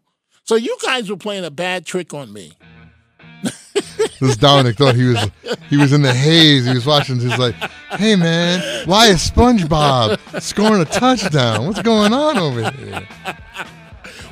So 0.50 0.56
you 0.56 0.76
guys 0.82 1.12
were 1.12 1.16
playing 1.16 1.46
a 1.46 1.52
bad 1.52 1.86
trick 1.86 2.12
on 2.12 2.34
me. 2.34 2.54
This 4.20 4.36
Dominic 4.36 4.78
thought 4.78 4.96
he 4.96 5.04
was 5.04 5.30
he 5.70 5.78
was 5.78 5.94
in 5.94 6.02
the 6.02 6.12
haze. 6.12 6.66
He 6.66 6.74
was 6.74 6.88
watching. 6.88 7.20
He's 7.20 7.38
like, 7.38 7.54
"Hey 7.92 8.16
man, 8.16 8.88
why 8.88 9.10
is 9.10 9.18
SpongeBob 9.30 10.42
scoring 10.42 10.82
a 10.82 10.86
touchdown? 10.86 11.68
What's 11.68 11.84
going 11.84 12.14
on 12.14 12.40
over 12.40 12.72
here?" 12.72 13.08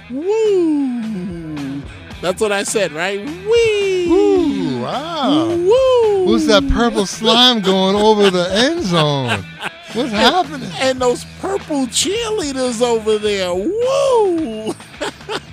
Woo! 0.09 1.83
That's 2.23 2.41
what 2.41 2.51
I 2.51 2.63
said, 2.63 2.93
right? 2.93 3.23
Wee! 3.23 4.07
Ooh, 4.09 4.81
wow. 4.81 5.45
Woo! 5.55 6.31
What's 6.31 6.47
that 6.47 6.67
purple 6.69 7.05
slime 7.05 7.61
going 7.61 7.95
over 7.95 8.31
the 8.31 8.51
end 8.51 8.85
zone? 8.85 9.45
What's 9.93 10.11
happening? 10.11 10.71
And 10.79 10.99
those 10.99 11.25
purple 11.39 11.85
cheerleaders 11.85 12.81
over 12.81 13.19
there. 13.19 13.53
Woo! 13.53 14.73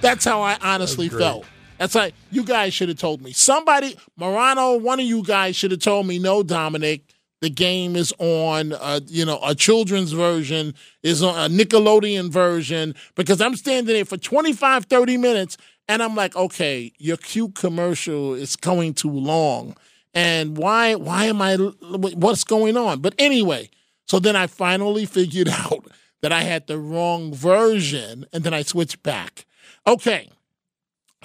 That's 0.00 0.24
how 0.24 0.42
I 0.42 0.56
honestly 0.62 1.08
That's 1.08 1.22
felt. 1.22 1.46
That's 1.78 1.94
like 1.94 2.14
you 2.30 2.44
guys 2.44 2.74
should 2.74 2.90
have 2.90 2.98
told 2.98 3.22
me. 3.22 3.32
Somebody, 3.32 3.96
Morano, 4.16 4.76
one 4.76 5.00
of 5.00 5.06
you 5.06 5.22
guys 5.22 5.56
should 5.56 5.70
have 5.70 5.80
told 5.80 6.06
me, 6.06 6.18
no, 6.18 6.42
Dominic, 6.42 7.14
the 7.40 7.48
game 7.48 7.96
is 7.96 8.12
on, 8.18 8.74
uh, 8.74 9.00
you 9.06 9.24
know, 9.24 9.40
a 9.42 9.54
children's 9.54 10.12
version, 10.12 10.74
is 11.02 11.22
on 11.22 11.50
a 11.50 11.54
Nickelodeon 11.54 12.28
version, 12.28 12.94
because 13.14 13.40
I'm 13.40 13.56
standing 13.56 13.94
there 13.94 14.04
for 14.04 14.18
25, 14.18 14.84
30 14.84 15.16
minutes, 15.16 15.56
and 15.88 16.02
I'm 16.02 16.14
like, 16.14 16.36
okay, 16.36 16.92
your 16.98 17.16
cute 17.16 17.54
commercial 17.54 18.34
is 18.34 18.56
going 18.56 18.92
too 18.92 19.10
long. 19.10 19.74
And 20.12 20.58
why, 20.58 20.96
why 20.96 21.26
am 21.26 21.40
I, 21.40 21.56
what's 21.56 22.44
going 22.44 22.76
on? 22.76 23.00
But 23.00 23.14
anyway, 23.18 23.70
so 24.06 24.18
then 24.18 24.36
I 24.36 24.48
finally 24.48 25.06
figured 25.06 25.48
out 25.50 25.86
that 26.20 26.32
I 26.32 26.42
had 26.42 26.66
the 26.66 26.78
wrong 26.78 27.32
version, 27.32 28.26
and 28.34 28.44
then 28.44 28.52
I 28.52 28.62
switched 28.62 29.02
back. 29.02 29.46
Okay. 29.86 30.30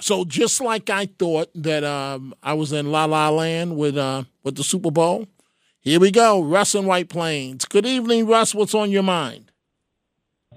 So 0.00 0.24
just 0.24 0.60
like 0.60 0.90
I 0.90 1.06
thought 1.06 1.48
that 1.54 1.82
um, 1.84 2.34
I 2.42 2.52
was 2.54 2.72
in 2.72 2.90
La 2.92 3.06
La 3.06 3.30
Land 3.30 3.76
with 3.76 3.96
uh, 3.96 4.24
with 4.42 4.56
the 4.56 4.64
Super 4.64 4.90
Bowl, 4.90 5.26
here 5.80 5.98
we 6.00 6.10
go. 6.10 6.42
Russ 6.42 6.74
in 6.74 6.84
White 6.84 7.08
Plains. 7.08 7.64
Good 7.64 7.86
evening, 7.86 8.26
Russ. 8.26 8.54
What's 8.54 8.74
on 8.74 8.90
your 8.90 9.02
mind? 9.02 9.50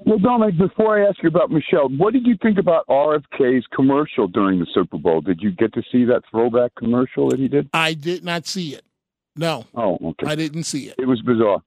Well, 0.05 0.17
Dominic, 0.17 0.57
before 0.57 0.97
I 1.01 1.07
ask 1.07 1.21
you 1.21 1.27
about 1.29 1.51
Michelle, 1.51 1.89
what 1.89 2.13
did 2.13 2.25
you 2.25 2.35
think 2.41 2.57
about 2.57 2.87
RFK's 2.87 3.65
commercial 3.75 4.27
during 4.27 4.59
the 4.59 4.67
Super 4.73 4.97
Bowl? 4.97 5.19
Did 5.19 5.41
you 5.41 5.51
get 5.51 5.73
to 5.73 5.83
see 5.91 6.05
that 6.05 6.21
throwback 6.31 6.71
commercial 6.75 7.29
that 7.29 7.39
he 7.39 7.49
did? 7.49 7.69
I 7.73 7.93
did 7.95 8.23
not 8.23 8.47
see 8.47 8.73
it. 8.75 8.83
No, 9.35 9.65
Oh, 9.75 9.97
okay. 10.01 10.27
I 10.27 10.35
didn't 10.35 10.63
see 10.63 10.87
it. 10.87 10.95
It 10.97 11.05
was 11.05 11.21
bizarre. 11.21 11.61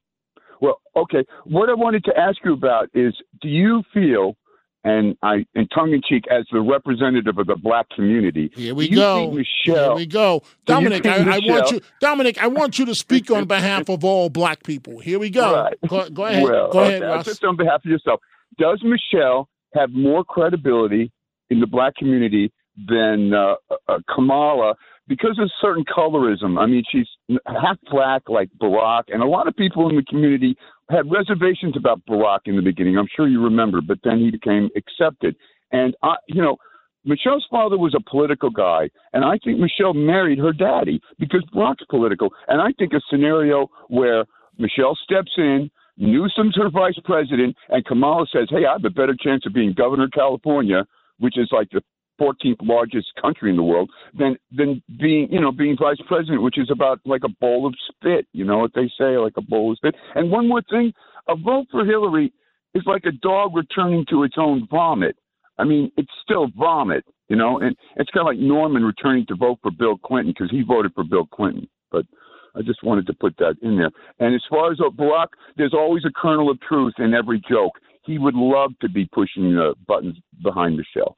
Well, 0.61 0.81
okay. 0.97 1.25
What 1.45 1.69
I 1.69 1.75
wanted 1.75 2.05
to 2.05 2.19
ask 2.19 2.39
you 2.45 2.53
about 2.55 2.89
is 2.95 3.15
do 3.41 3.49
you 3.49 3.83
feel, 3.93 4.37
and 4.85 5.17
I, 5.23 5.47
in 5.55 5.69
tongue 5.69 5.93
in 5.93 6.03
cheek, 6.07 6.25
as 6.31 6.45
the 6.51 6.61
representative 6.61 7.39
of 7.39 7.47
the 7.47 7.57
black 7.57 7.89
community, 7.91 8.51
Here 8.55 8.75
we 8.75 8.89
you 8.89 8.97
go. 8.97 9.31
Michelle, 9.31 9.91
Here 9.91 9.95
we 9.95 10.07
go. 10.07 10.43
Dominic, 10.67 11.07
I, 11.07 11.37
I 11.37 11.41
want 11.45 11.71
you 11.71 11.81
Dominic, 12.01 12.43
I 12.43 12.49
want 12.49 12.79
you 12.79 12.87
to 12.87 12.95
speak 12.95 13.31
on 13.31 13.45
behalf 13.47 13.89
of 13.89 14.05
all 14.05 14.29
black 14.29 14.65
people. 14.65 14.99
Here 14.99 15.19
we 15.19 15.31
go. 15.31 15.55
Right. 15.55 15.79
Go, 15.87 16.09
go 16.11 16.27
ahead. 16.27 16.43
Well, 16.43 16.71
go 16.71 16.81
ahead, 16.81 17.03
okay, 17.03 17.15
Russ. 17.15 17.27
Just 17.27 17.45
on 17.45 17.57
behalf 17.57 17.85
of 17.85 17.91
yourself, 17.91 18.21
does 18.59 18.83
Michelle 18.83 19.49
have 19.75 19.91
more 19.91 20.25
credibility 20.25 21.13
in 21.51 21.61
the 21.61 21.67
black 21.67 21.95
community 21.97 22.53
than 22.89 23.33
uh, 23.35 23.55
uh, 23.89 23.99
Kamala 24.13 24.75
because 25.07 25.39
of 25.41 25.51
certain 25.61 25.85
colorism? 25.85 26.59
I 26.59 26.67
mean, 26.67 26.83
she's 26.91 27.07
half 27.47 27.79
black 27.91 28.23
like 28.29 28.51
Barack, 28.61 29.05
and 29.09 29.23
a 29.23 29.27
lot 29.27 29.47
of 29.47 29.55
people 29.55 29.89
in 29.89 29.97
the 29.97 30.03
community 30.03 30.57
had 30.93 31.11
reservations 31.11 31.77
about 31.77 32.05
Barack 32.07 32.41
in 32.47 32.57
the 32.57 32.63
beginning. 32.63 32.99
I'm 32.99 33.09
sure 33.17 33.27
you 33.27 33.43
remember, 33.43 33.81
but 33.81 33.99
then 34.05 34.19
he 34.19 34.31
became 34.31 34.69
accepted. 34.77 35.35
And 35.73 35.97
I, 36.03 36.15
you 36.29 36.43
know, 36.43 36.57
Michelle's 37.05 37.47
father 37.51 37.77
was 37.77 37.95
a 37.97 38.11
political 38.11 38.51
guy, 38.51 38.89
and 39.13 39.25
I 39.25 39.39
think 39.43 39.59
Michelle 39.59 39.95
married 39.95 40.39
her 40.39 40.53
daddy 40.53 41.01
because 41.19 41.43
Barack's 41.55 41.85
political. 41.91 42.33
And 42.47 42.61
I 42.61 42.73
think 42.79 42.93
a 42.93 43.01
scenario 43.11 43.69
where 43.89 44.25
Michelle 44.59 44.97
steps 45.03 45.33
in, 45.37 45.71
Newsom's 45.97 46.57
her 46.57 46.71
vice 46.71 46.99
president, 47.05 47.57
and 47.71 47.85
Kamala 47.85 48.27
says, 48.33 48.49
"Hey, 48.51 48.65
I 48.67 48.73
have 48.73 48.85
a 48.85 48.91
better 48.91 49.17
chance 49.19 49.45
of 49.47 49.53
being 49.53 49.73
governor 49.73 50.05
of 50.05 50.13
California, 50.13 50.87
which 51.19 51.37
is 51.37 51.49
like 51.53 51.71
the 51.71 51.83
14th 52.21 52.57
largest 52.63 53.09
country 53.21 53.51
in 53.51 53.57
the 53.57 53.63
world, 53.63 53.91
than 54.19 54.37
than 54.57 54.83
being, 54.99 55.29
you 55.31 55.41
know, 55.41 55.53
being 55.53 55.77
vice 55.79 56.01
president, 56.07 56.43
which 56.43 56.59
is 56.59 56.71
about 56.71 57.01
like 57.05 57.23
a 57.25 57.35
bowl 57.41 57.67
of 57.67 57.75
spit. 57.89 58.27
You 58.33 58.45
know 58.45 58.59
what 58.59 58.73
they 58.75 58.91
say, 58.99 59.17
like 59.19 59.35
a 59.37 59.43
bowl 59.43 59.73
of 59.73 59.77
spit. 59.79 59.95
And 60.15 60.31
one 60.31 60.49
more 60.49 60.63
thing, 60.71 60.93
a 61.29 61.37
vote 61.37 61.67
for 61.71 61.85
Hillary 61.85 62.33
is 62.75 62.83
like 62.87 63.05
a 63.05 63.13
dog 63.13 63.55
returning 63.55 64.05
to 64.11 64.23
its 64.25 64.35
own 64.39 64.67
vomit. 64.71 65.17
I 65.59 65.65
mean, 65.65 65.93
it's 65.97 66.11
still 66.23 66.49
vomit, 66.57 67.05
you 67.29 67.37
know, 67.37 67.59
and 67.59 67.77
it's 67.97 68.11
kind 68.11 68.23
of 68.23 68.27
like 68.27 68.39
Norman 68.39 68.83
returning 68.85 69.27
to 69.27 69.37
vote 69.37 69.59
for 69.63 69.71
Bill 69.71 69.99
Clinton 69.99 70.35
because 70.37 70.51
he 70.51 70.63
voted 70.63 70.93
for 70.95 71.05
Bill 71.05 71.27
Clinton. 71.27 71.69
But 71.91 72.07
I 72.55 72.63
just 72.63 72.83
wanted 72.83 73.07
to 73.07 73.15
put 73.15 73.37
that 73.39 73.57
in 73.63 73.77
there. 73.77 73.91
And 74.19 74.35
as 74.35 74.43
far 74.49 74.73
as 74.73 74.79
Barack, 74.79 75.29
there's 75.57 75.75
always 75.75 76.05
a 76.05 76.13
kernel 76.15 76.51
of 76.51 76.61
truth 76.61 76.95
in 76.99 77.15
every 77.15 77.43
joke. 77.49 77.73
He 78.05 78.19
would 78.19 78.35
love 78.35 78.73
to 78.81 78.89
be 78.89 79.09
pushing 79.13 79.55
the 79.55 79.75
buttons 79.87 80.17
behind 80.43 80.77
Michelle. 80.77 81.17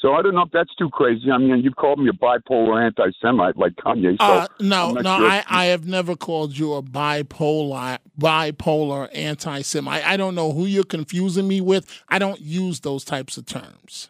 So 0.00 0.14
I 0.14 0.22
don't 0.22 0.34
know 0.34 0.42
if 0.42 0.50
that's 0.52 0.74
too 0.76 0.88
crazy. 0.90 1.30
I 1.30 1.38
mean, 1.38 1.58
you've 1.62 1.76
called 1.76 1.98
me 1.98 2.08
a 2.08 2.12
bipolar 2.12 2.84
anti-Semite 2.84 3.56
like 3.56 3.74
Kanye. 3.76 4.16
So 4.18 4.24
Uh, 4.24 4.46
no, 4.60 4.92
no, 4.92 5.18
sure. 5.18 5.28
I, 5.28 5.44
I 5.48 5.64
have 5.66 5.86
never 5.86 6.14
called 6.14 6.56
you 6.56 6.74
a 6.74 6.82
bipolar 6.82 7.98
bipolar 8.20 9.08
anti-Semite. 9.14 10.04
I, 10.06 10.14
I 10.14 10.16
don't 10.16 10.34
know 10.34 10.52
who 10.52 10.66
you're 10.66 10.84
confusing 10.84 11.48
me 11.48 11.60
with. 11.60 12.02
I 12.08 12.18
don't 12.18 12.40
use 12.40 12.80
those 12.80 13.04
types 13.04 13.36
of 13.36 13.46
terms. 13.46 14.08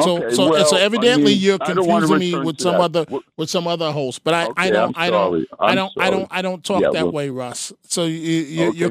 So, 0.00 0.18
Okay, 0.22 0.34
so, 0.36 0.50
well, 0.50 0.64
so 0.66 0.76
I 0.76 0.82
evidently 0.82 1.32
mean, 1.32 1.40
you're 1.40 1.58
I 1.60 1.72
don't 1.74 1.88
wanna 1.88 2.06
confusing 2.06 2.38
me 2.40 2.46
with 2.46 2.60
some 2.60 2.74
that. 2.74 2.80
other 2.80 3.06
with 3.36 3.50
some 3.50 3.66
other 3.66 3.90
host. 3.90 4.22
But 4.22 4.34
I, 4.34 4.48
I 4.56 4.70
don't, 4.70 4.96
I 4.96 5.10
don't. 5.10 5.46
I 5.58 5.74
don't, 5.74 5.92
I 5.98 6.10
don't, 6.10 6.28
I 6.30 6.42
don't 6.42 6.62
talk 6.62 6.82
Yeah, 6.82 6.90
that 6.92 7.04
well- 7.06 7.12
way, 7.12 7.30
Russ. 7.30 7.72
So 7.82 8.04
you, 8.04 8.14
you, 8.14 8.68
Okay, 8.68 8.76
you're 8.78 8.90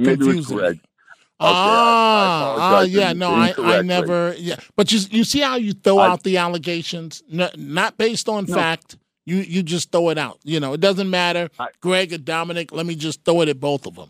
maybe 1.40 1.52
it 1.52 1.54
was 1.54 1.64
confusing 1.64 2.00
me. 2.00 2.00
Greg. 2.00 2.20
Ah, 2.20 2.56
ah, 2.60 2.82
yeah, 2.82 3.14
no, 3.14 3.32
I, 3.32 3.78
I 3.78 3.82
never, 3.82 4.36
yeah. 4.38 4.56
But 4.76 4.92
you, 4.92 5.00
you 5.12 5.24
see 5.24 5.40
how 5.42 5.56
you 5.56 5.74
throw 5.74 5.98
I- 6.00 6.08
out 6.10 6.24
the 6.24 6.38
allegations, 6.38 7.24
N- 7.32 7.50
not 7.58 7.98
based 7.98 8.28
on 8.30 8.46
No. 8.46 8.54
fact. 8.56 8.98
You, 9.26 9.38
you 9.38 9.62
just 9.62 9.92
throw 9.92 10.10
it 10.10 10.18
out. 10.18 10.40
You 10.44 10.60
know, 10.60 10.74
it 10.74 10.80
doesn't 10.82 11.10
matter, 11.10 11.50
Greg 11.82 12.12
or 12.14 12.18
Dominic. 12.18 12.72
Let 12.72 12.88
me 12.88 12.96
just 12.96 13.24
throw 13.24 13.42
it 13.42 13.50
at 13.50 13.60
both 13.60 13.86
of 13.86 13.96
them. 13.96 14.10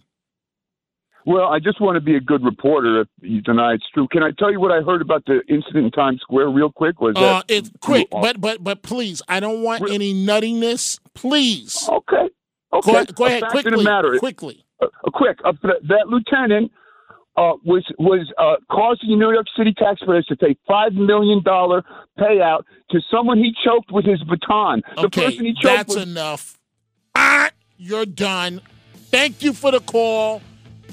Well, 1.26 1.48
I 1.50 1.60
just 1.60 1.82
want 1.82 1.96
to 1.96 2.02
be 2.02 2.16
a 2.16 2.22
good 2.22 2.42
reporter. 2.44 3.02
If 3.02 3.08
you 3.22 3.42
deny 3.42 3.74
it's 3.74 3.84
true, 3.94 4.08
can 4.10 4.24
I 4.24 4.32
tell 4.40 4.50
you 4.50 4.62
what 4.62 4.72
I 4.72 4.80
heard 4.82 5.02
about 5.02 5.26
the 5.26 5.42
incident 5.50 5.86
in 5.86 5.92
Times 5.92 6.22
Square 6.22 6.50
real 6.52 6.72
quick? 6.72 7.02
Was 7.02 7.16
Uh, 7.18 7.20
that 7.20 7.46
it's 7.50 7.70
quick, 7.82 8.08
but 8.10 8.40
but 8.40 8.64
but 8.64 8.82
please, 8.82 9.22
I 9.28 9.42
don't 9.42 9.62
want 9.62 9.84
any 9.92 10.14
nuttiness. 10.14 11.00
Please. 11.14 11.86
Okay. 11.90 12.30
Okay. 12.72 12.92
Go, 12.92 13.06
go 13.14 13.26
ahead 13.26 13.44
quickly. 13.50 13.86
Quickly. 14.20 14.66
uh, 14.82 14.86
uh, 14.86 15.10
quick. 15.12 15.38
Uh, 15.44 15.52
that 15.64 16.08
lieutenant 16.08 16.72
uh, 17.40 17.54
was 17.64 17.86
was 17.98 18.28
uh, 18.38 18.58
causing 18.70 19.18
New 19.18 19.32
York 19.32 19.48
City 19.58 19.74
taxpayers 19.74 20.26
to 20.28 20.36
pay 20.36 20.58
five 20.68 20.92
million 20.94 21.42
dollar 21.42 21.84
payout 22.20 22.64
to 22.92 23.00
someone 23.10 23.38
he 23.38 23.54
choked 23.66 23.92
with 23.92 24.04
his 24.06 24.22
baton. 24.24 24.82
The 24.98 25.06
Okay, 25.06 25.26
person 25.26 25.46
he 25.46 25.54
choked 25.54 25.64
that's 25.64 25.96
with. 25.96 26.04
enough. 26.04 26.60
Ah, 27.16 27.50
you're 27.78 28.06
done. 28.06 28.62
Thank 29.10 29.42
you 29.42 29.54
for 29.54 29.72
the 29.72 29.80
call. 29.80 30.42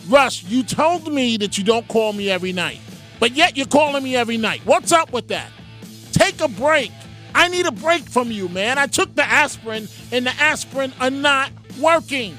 Russ, 0.08 0.44
you 0.44 0.62
told 0.62 1.12
me 1.12 1.36
that 1.38 1.58
you 1.58 1.64
don't 1.64 1.88
call 1.88 2.12
me 2.12 2.30
every 2.30 2.52
night, 2.52 2.78
but 3.18 3.32
yet 3.32 3.56
you're 3.56 3.66
calling 3.66 4.04
me 4.04 4.14
every 4.14 4.36
night. 4.36 4.60
What's 4.64 4.92
up 4.92 5.12
with 5.12 5.26
that? 5.28 5.50
Take 6.12 6.40
a 6.40 6.48
break. 6.48 6.92
I 7.34 7.48
need 7.48 7.66
a 7.66 7.72
break 7.72 8.08
from 8.08 8.30
you, 8.30 8.48
man. 8.48 8.78
I 8.78 8.86
took 8.86 9.14
the 9.16 9.24
aspirin, 9.24 9.88
and 10.12 10.24
the 10.24 10.30
aspirin 10.30 10.92
are 11.00 11.10
not 11.10 11.50
working. 11.80 12.38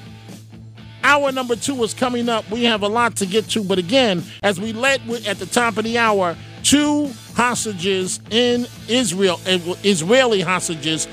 Hour 1.08 1.32
number 1.32 1.55
two 1.55 1.82
is 1.86 1.93
coming 1.93 2.28
up. 2.28 2.51
We 2.51 2.66
have 2.66 2.82
a 2.82 2.89
lot 2.89 3.16
to 3.16 3.26
get 3.26 3.47
to, 3.51 3.64
but 3.64 3.78
again, 3.78 4.26
as 4.43 4.60
we 4.60 4.74
led 4.74 5.08
with 5.08 5.26
at 5.26 5.39
the 5.39 5.45
top 5.45 5.78
of 5.78 5.86
the 5.86 5.97
hour, 5.97 6.36
two 6.64 7.10
hostages 7.34 8.20
in 8.30 8.68
Israel, 8.89 9.39
eh, 9.45 9.58
Israeli 9.86 10.41
hostages 10.41 11.08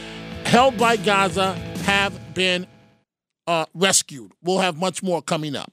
held 0.46 0.76
by 0.78 0.96
Gaza, 0.96 1.52
have 1.84 2.34
been 2.34 2.66
uh, 3.46 3.66
rescued. 3.72 4.32
We'll 4.42 4.58
have 4.58 4.76
much 4.76 5.00
more 5.00 5.22
coming 5.22 5.54
up. 5.54 5.72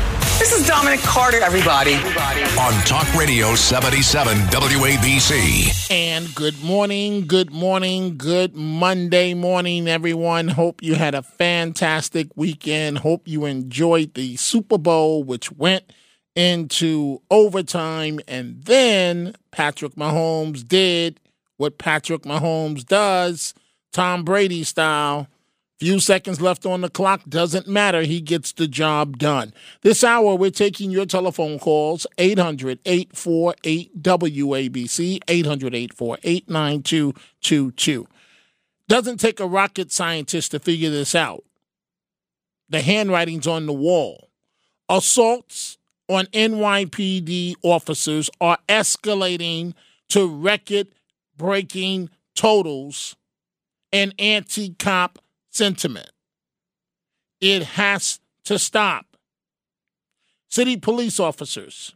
This 0.41 0.53
is 0.53 0.67
Dominic 0.67 1.01
Carter, 1.01 1.37
everybody. 1.37 1.93
On 1.93 2.73
Talk 2.83 3.13
Radio 3.13 3.53
77 3.53 4.35
WABC. 4.47 5.91
And 5.91 6.33
good 6.33 6.63
morning, 6.63 7.27
good 7.27 7.51
morning, 7.51 8.17
good 8.17 8.55
Monday 8.55 9.35
morning, 9.35 9.87
everyone. 9.87 10.47
Hope 10.47 10.81
you 10.81 10.95
had 10.95 11.13
a 11.13 11.21
fantastic 11.21 12.29
weekend. 12.35 12.97
Hope 12.97 13.27
you 13.27 13.45
enjoyed 13.45 14.15
the 14.15 14.35
Super 14.35 14.79
Bowl, 14.79 15.23
which 15.23 15.51
went 15.51 15.83
into 16.35 17.21
overtime. 17.29 18.19
And 18.27 18.63
then 18.63 19.35
Patrick 19.51 19.93
Mahomes 19.93 20.67
did 20.67 21.19
what 21.57 21.77
Patrick 21.77 22.23
Mahomes 22.23 22.83
does, 22.83 23.53
Tom 23.93 24.23
Brady 24.23 24.63
style, 24.63 25.27
Few 25.81 25.99
seconds 25.99 26.39
left 26.39 26.63
on 26.67 26.81
the 26.81 26.91
clock. 26.91 27.23
Doesn't 27.27 27.67
matter. 27.67 28.03
He 28.03 28.21
gets 28.21 28.51
the 28.51 28.67
job 28.67 29.17
done. 29.17 29.51
This 29.81 30.03
hour, 30.03 30.35
we're 30.35 30.51
taking 30.51 30.91
your 30.91 31.07
telephone 31.07 31.57
calls 31.57 32.05
800 32.19 32.77
848 32.85 34.03
WABC, 34.03 35.21
800 35.27 35.73
848 35.73 36.47
9222. 36.47 38.07
Doesn't 38.87 39.19
take 39.19 39.39
a 39.39 39.47
rocket 39.47 39.91
scientist 39.91 40.51
to 40.51 40.59
figure 40.59 40.91
this 40.91 41.15
out. 41.15 41.45
The 42.69 42.81
handwriting's 42.81 43.47
on 43.47 43.65
the 43.65 43.73
wall. 43.73 44.29
Assaults 44.87 45.79
on 46.07 46.25
NYPD 46.25 47.55
officers 47.63 48.29
are 48.39 48.59
escalating 48.69 49.73
to 50.09 50.31
record 50.31 50.89
breaking 51.35 52.11
totals 52.35 53.15
and 53.91 54.13
anti 54.19 54.75
cop 54.75 55.17
sentiment. 55.51 56.09
It 57.39 57.63
has 57.63 58.19
to 58.45 58.57
stop. 58.57 59.05
City 60.49 60.77
police 60.77 61.19
officers 61.19 61.95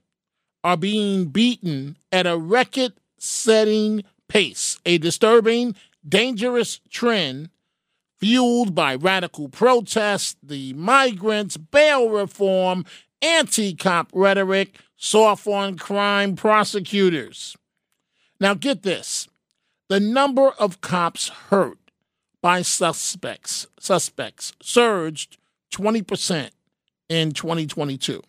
are 0.64 0.78
being 0.78 1.26
beaten 1.26 1.98
at 2.12 2.26
a 2.26 2.38
record 2.38 2.94
setting 3.18 4.04
pace, 4.28 4.80
a 4.86 4.98
disturbing, 4.98 5.76
dangerous 6.08 6.80
trend 6.90 7.50
fueled 8.18 8.74
by 8.74 8.96
radical 8.96 9.50
protests, 9.50 10.36
the 10.42 10.74
migrants, 10.74 11.58
bail 11.58 12.10
reform, 12.10 12.86
anti 13.22 13.76
cop 13.76 14.10
rhetoric, 14.14 14.80
soft 14.96 15.48
on 15.48 15.78
crime 15.78 16.36
prosecutors. 16.36 17.56
Now, 18.40 18.54
get 18.54 18.84
this 18.84 19.28
the 19.90 20.00
number 20.00 20.50
of 20.58 20.82
cops 20.82 21.30
hurt 21.50 21.85
by 22.46 22.62
suspects 22.62 23.66
suspects 23.80 24.54
surged 24.62 25.38
20% 25.74 26.52
in 27.10 27.32
2022. 27.32 28.22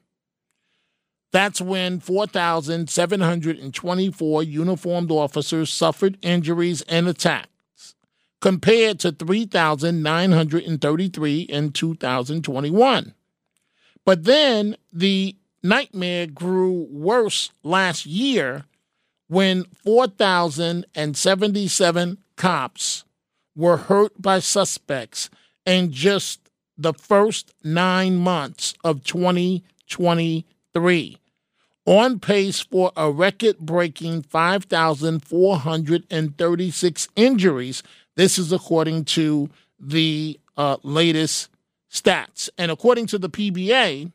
That's 1.33 1.61
when 1.61 2.01
4,724 2.01 4.43
uniformed 4.43 5.11
officers 5.11 5.71
suffered 5.71 6.17
injuries 6.23 6.81
and 6.89 7.07
attacks, 7.07 7.95
compared 8.41 9.01
to 9.01 9.13
3,933 9.13 11.41
in 11.41 11.73
2021. 11.73 13.15
But 14.07 14.25
then 14.25 14.79
the 14.91 15.37
nightmare 15.63 16.27
grew 16.27 16.89
worse 16.91 17.51
last 17.63 18.07
year 18.07 18.65
when 19.29 19.67
4,077 19.85 22.19
cops 22.37 23.05
were 23.57 23.79
hurt 23.79 24.21
by 24.21 24.39
suspects 24.39 25.31
in 25.65 25.91
just 25.91 26.51
the 26.79 26.93
first 26.93 27.55
nine 27.65 28.19
months 28.19 28.75
of 28.85 29.03
2023, 29.03 31.19
on 31.87 32.21
pace 32.21 32.61
for 32.61 32.93
a 32.97 33.11
record 33.11 33.59
breaking 33.59 34.23
5,436 34.23 37.09
injuries. 37.17 37.83
This 38.15 38.39
is 38.39 38.53
according 38.53 39.07
to 39.07 39.51
the 39.81 40.39
uh, 40.57 40.77
latest 40.83 41.49
stats. 41.91 42.49
And 42.59 42.71
according 42.71 43.07
to 43.09 43.19
the 43.19 43.31
PBA, 43.31 44.13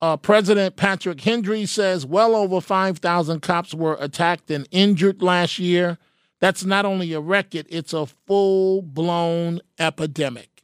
uh, 0.00 0.16
President 0.16 0.76
Patrick 0.76 1.20
Hendry 1.20 1.66
says 1.66 2.04
well 2.04 2.34
over 2.36 2.60
5,000 2.60 3.40
cops 3.40 3.74
were 3.74 3.96
attacked 4.00 4.50
and 4.50 4.68
injured 4.70 5.22
last 5.22 5.58
year. 5.58 5.98
That's 6.44 6.62
not 6.62 6.84
only 6.84 7.14
a 7.14 7.20
record, 7.20 7.66
it's 7.70 7.94
a 7.94 8.04
full 8.04 8.82
blown 8.82 9.62
epidemic. 9.78 10.62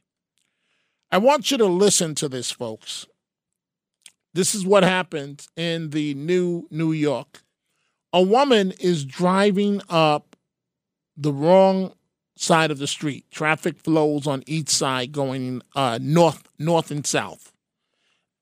I 1.11 1.17
want 1.17 1.49
you 1.49 1.57
to 1.57 1.65
listen 1.65 2.13
to 2.13 2.29
this, 2.29 2.51
folks. 2.51 3.07
This 4.31 4.53
is 4.53 4.63
what 4.63 4.83
happened 4.83 5.47
in 5.57 5.89
the 5.89 6.13
new 6.13 6.67
New 6.69 6.91
York. 6.91 7.41
A 8.13 8.21
woman 8.21 8.73
is 8.79 9.03
driving 9.03 9.81
up 9.89 10.35
the 11.17 11.33
wrong 11.33 11.95
side 12.35 12.69
of 12.69 12.77
the 12.77 12.85
street. 12.85 13.25
Traffic 13.31 13.79
flows 13.79 14.27
on 14.27 14.43
each 14.45 14.69
side 14.69 15.11
going 15.11 15.63
uh, 15.75 15.97
north, 15.99 16.47
north 16.59 16.91
and 16.91 17.07
south. 17.07 17.53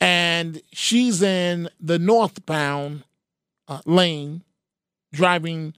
And 0.01 0.61
she's 0.73 1.21
in 1.21 1.69
the 1.79 1.99
northbound 1.99 3.05
uh, 3.69 3.79
lane 3.85 4.43
driving 5.13 5.75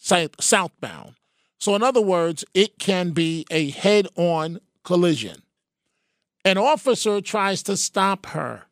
southbound. 0.00 1.14
So, 1.58 1.74
in 1.74 1.82
other 1.82 2.00
words, 2.00 2.44
it 2.54 2.78
can 2.78 3.10
be 3.10 3.46
a 3.50 3.70
head 3.70 4.08
on 4.16 4.60
collision. 4.82 5.42
An 6.44 6.56
officer 6.56 7.20
tries 7.20 7.62
to 7.64 7.76
stop 7.76 8.26
her 8.26 8.64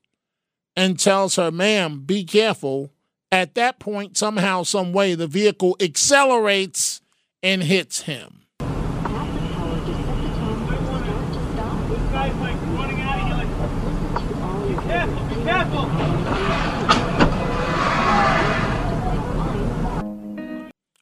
and 0.74 0.98
tells 0.98 1.36
her, 1.36 1.50
ma'am, 1.50 2.00
be 2.06 2.24
careful. 2.24 2.90
At 3.30 3.54
that 3.56 3.78
point, 3.78 4.16
somehow, 4.16 4.62
some 4.62 4.94
way, 4.94 5.14
the 5.14 5.26
vehicle 5.26 5.76
accelerates 5.80 7.02
and 7.42 7.62
hits 7.62 8.02
him. 8.02 8.38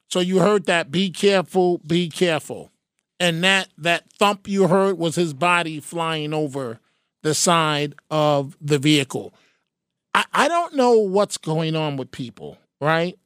So 0.09 0.19
you 0.19 0.39
heard 0.39 0.65
that 0.65 0.91
be 0.91 1.09
careful, 1.09 1.79
be 1.79 2.09
careful. 2.09 2.71
And 3.19 3.43
that 3.43 3.69
that 3.77 4.11
thump 4.13 4.47
you 4.47 4.67
heard 4.67 4.97
was 4.97 5.15
his 5.15 5.33
body 5.33 5.79
flying 5.79 6.33
over 6.33 6.79
the 7.23 7.33
side 7.33 7.95
of 8.11 8.55
the 8.61 8.77
vehicle. 8.77 9.33
I, 10.13 10.25
I 10.33 10.47
don't 10.47 10.75
know 10.75 10.93
what's 10.99 11.37
going 11.37 11.75
on 11.75 11.97
with 11.97 12.11
people, 12.11 12.57
right? 12.79 13.17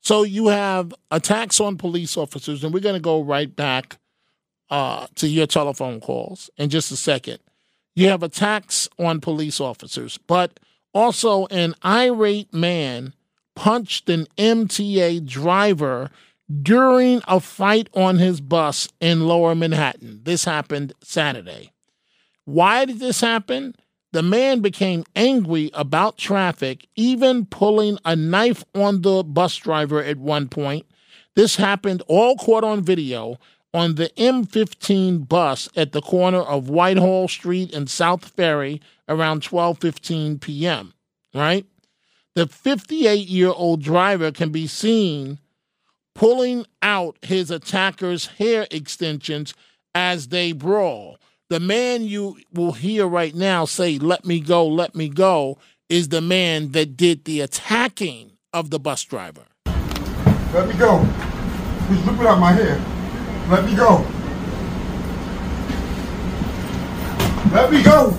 So 0.00 0.22
you 0.22 0.48
have 0.48 0.94
attacks 1.10 1.60
on 1.60 1.76
police 1.76 2.16
officers, 2.16 2.64
and 2.64 2.72
we're 2.72 2.80
going 2.80 2.94
to 2.94 3.00
go 3.00 3.22
right 3.22 3.54
back 3.54 3.98
uh, 4.70 5.06
to 5.16 5.28
your 5.28 5.46
telephone 5.46 6.00
calls 6.00 6.50
in 6.56 6.70
just 6.70 6.90
a 6.90 6.96
second. 6.96 7.38
You 7.94 8.08
have 8.08 8.22
attacks 8.22 8.88
on 8.98 9.20
police 9.20 9.60
officers, 9.60 10.18
but 10.26 10.60
also 10.94 11.46
an 11.46 11.74
irate 11.84 12.52
man 12.52 13.12
punched 13.58 14.08
an 14.08 14.28
MTA 14.36 15.26
driver 15.26 16.10
during 16.62 17.20
a 17.26 17.40
fight 17.40 17.88
on 17.92 18.18
his 18.18 18.40
bus 18.40 18.88
in 19.00 19.26
lower 19.26 19.52
Manhattan. 19.56 20.20
This 20.22 20.44
happened 20.44 20.92
Saturday. 21.02 21.72
Why 22.44 22.84
did 22.84 23.00
this 23.00 23.20
happen? 23.20 23.74
The 24.12 24.22
man 24.22 24.60
became 24.60 25.02
angry 25.16 25.72
about 25.74 26.16
traffic, 26.16 26.86
even 26.94 27.46
pulling 27.46 27.98
a 28.04 28.14
knife 28.14 28.64
on 28.76 29.02
the 29.02 29.24
bus 29.24 29.56
driver 29.56 30.04
at 30.04 30.18
one 30.18 30.48
point. 30.48 30.86
This 31.34 31.56
happened 31.56 32.04
all 32.06 32.36
caught 32.36 32.62
on 32.62 32.82
video 32.82 33.40
on 33.74 33.96
the 33.96 34.10
M15 34.16 35.28
bus 35.28 35.68
at 35.74 35.90
the 35.90 36.00
corner 36.00 36.42
of 36.42 36.70
Whitehall 36.70 37.26
Street 37.26 37.74
and 37.74 37.90
South 37.90 38.24
Ferry 38.24 38.80
around 39.08 39.42
12:15 39.42 40.40
p.m., 40.40 40.94
right? 41.34 41.66
The 42.38 42.46
58-year-old 42.46 43.82
driver 43.82 44.30
can 44.30 44.50
be 44.50 44.68
seen 44.68 45.40
pulling 46.14 46.66
out 46.82 47.18
his 47.20 47.50
attacker's 47.50 48.26
hair 48.26 48.68
extensions 48.70 49.54
as 49.92 50.28
they 50.28 50.52
brawl. 50.52 51.18
The 51.50 51.58
man 51.58 52.04
you 52.04 52.38
will 52.52 52.74
hear 52.74 53.08
right 53.08 53.34
now 53.34 53.64
say, 53.64 53.98
Let 53.98 54.24
me 54.24 54.38
go, 54.38 54.64
let 54.64 54.94
me 54.94 55.08
go, 55.08 55.58
is 55.88 56.10
the 56.10 56.20
man 56.20 56.70
that 56.70 56.96
did 56.96 57.24
the 57.24 57.40
attacking 57.40 58.34
of 58.52 58.70
the 58.70 58.78
bus 58.78 59.02
driver. 59.02 59.46
Let 60.54 60.68
me 60.68 60.74
go. 60.74 60.98
He's 61.88 62.00
ripping 62.02 62.24
out 62.24 62.38
my 62.38 62.52
hair. 62.52 62.80
Let 63.48 63.64
me 63.64 63.74
go. 63.74 64.06
Let 67.52 67.72
me 67.72 67.82
go. 67.82 68.16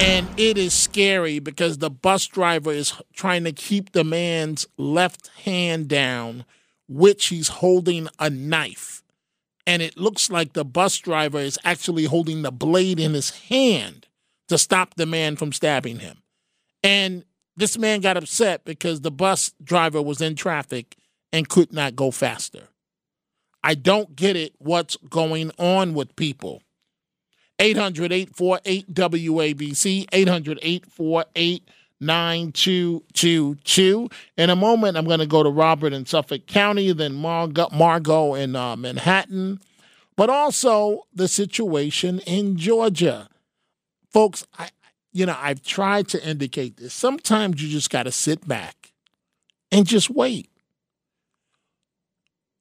And 0.00 0.28
it 0.36 0.58
is 0.58 0.74
scary 0.74 1.38
because 1.38 1.78
the 1.78 1.90
bus 1.90 2.26
driver 2.26 2.72
is 2.72 2.94
trying 3.14 3.44
to 3.44 3.52
keep 3.52 3.92
the 3.92 4.04
man's 4.04 4.66
left 4.76 5.28
hand 5.44 5.88
down, 5.88 6.44
which 6.88 7.26
he's 7.26 7.48
holding 7.48 8.08
a 8.18 8.28
knife. 8.28 9.02
And 9.66 9.80
it 9.80 9.96
looks 9.96 10.30
like 10.30 10.52
the 10.52 10.64
bus 10.64 10.98
driver 10.98 11.38
is 11.38 11.58
actually 11.64 12.04
holding 12.04 12.42
the 12.42 12.50
blade 12.50 13.00
in 13.00 13.14
his 13.14 13.30
hand 13.30 14.08
to 14.48 14.58
stop 14.58 14.94
the 14.94 15.06
man 15.06 15.36
from 15.36 15.52
stabbing 15.52 16.00
him. 16.00 16.22
And 16.82 17.24
this 17.56 17.78
man 17.78 18.00
got 18.00 18.16
upset 18.16 18.64
because 18.64 19.00
the 19.00 19.10
bus 19.10 19.52
driver 19.62 20.02
was 20.02 20.20
in 20.20 20.34
traffic 20.34 20.96
and 21.32 21.48
could 21.48 21.72
not 21.72 21.96
go 21.96 22.10
faster. 22.10 22.68
I 23.62 23.74
don't 23.74 24.14
get 24.14 24.36
it 24.36 24.52
what's 24.58 24.96
going 25.08 25.50
on 25.58 25.94
with 25.94 26.16
people. 26.16 26.62
800 27.58 28.12
848 28.12 28.94
WABC, 28.94 30.06
800 30.12 30.58
848 30.62 31.68
9222. 32.00 34.08
In 34.36 34.50
a 34.50 34.56
moment, 34.56 34.96
I'm 34.96 35.06
going 35.06 35.20
to 35.20 35.26
go 35.26 35.42
to 35.42 35.50
Robert 35.50 35.92
in 35.92 36.06
Suffolk 36.06 36.46
County, 36.46 36.92
then 36.92 37.14
Margo, 37.14 37.68
Margot 37.72 38.34
in 38.34 38.56
uh, 38.56 38.76
Manhattan, 38.76 39.60
but 40.16 40.30
also 40.30 41.06
the 41.14 41.28
situation 41.28 42.18
in 42.20 42.56
Georgia. 42.56 43.28
Folks, 44.12 44.46
I, 44.58 44.70
you 45.12 45.26
know, 45.26 45.36
I've 45.38 45.62
tried 45.62 46.08
to 46.08 46.28
indicate 46.28 46.76
this. 46.76 46.92
Sometimes 46.92 47.62
you 47.62 47.68
just 47.68 47.90
got 47.90 48.04
to 48.04 48.12
sit 48.12 48.46
back 48.46 48.92
and 49.70 49.86
just 49.86 50.10
wait. 50.10 50.50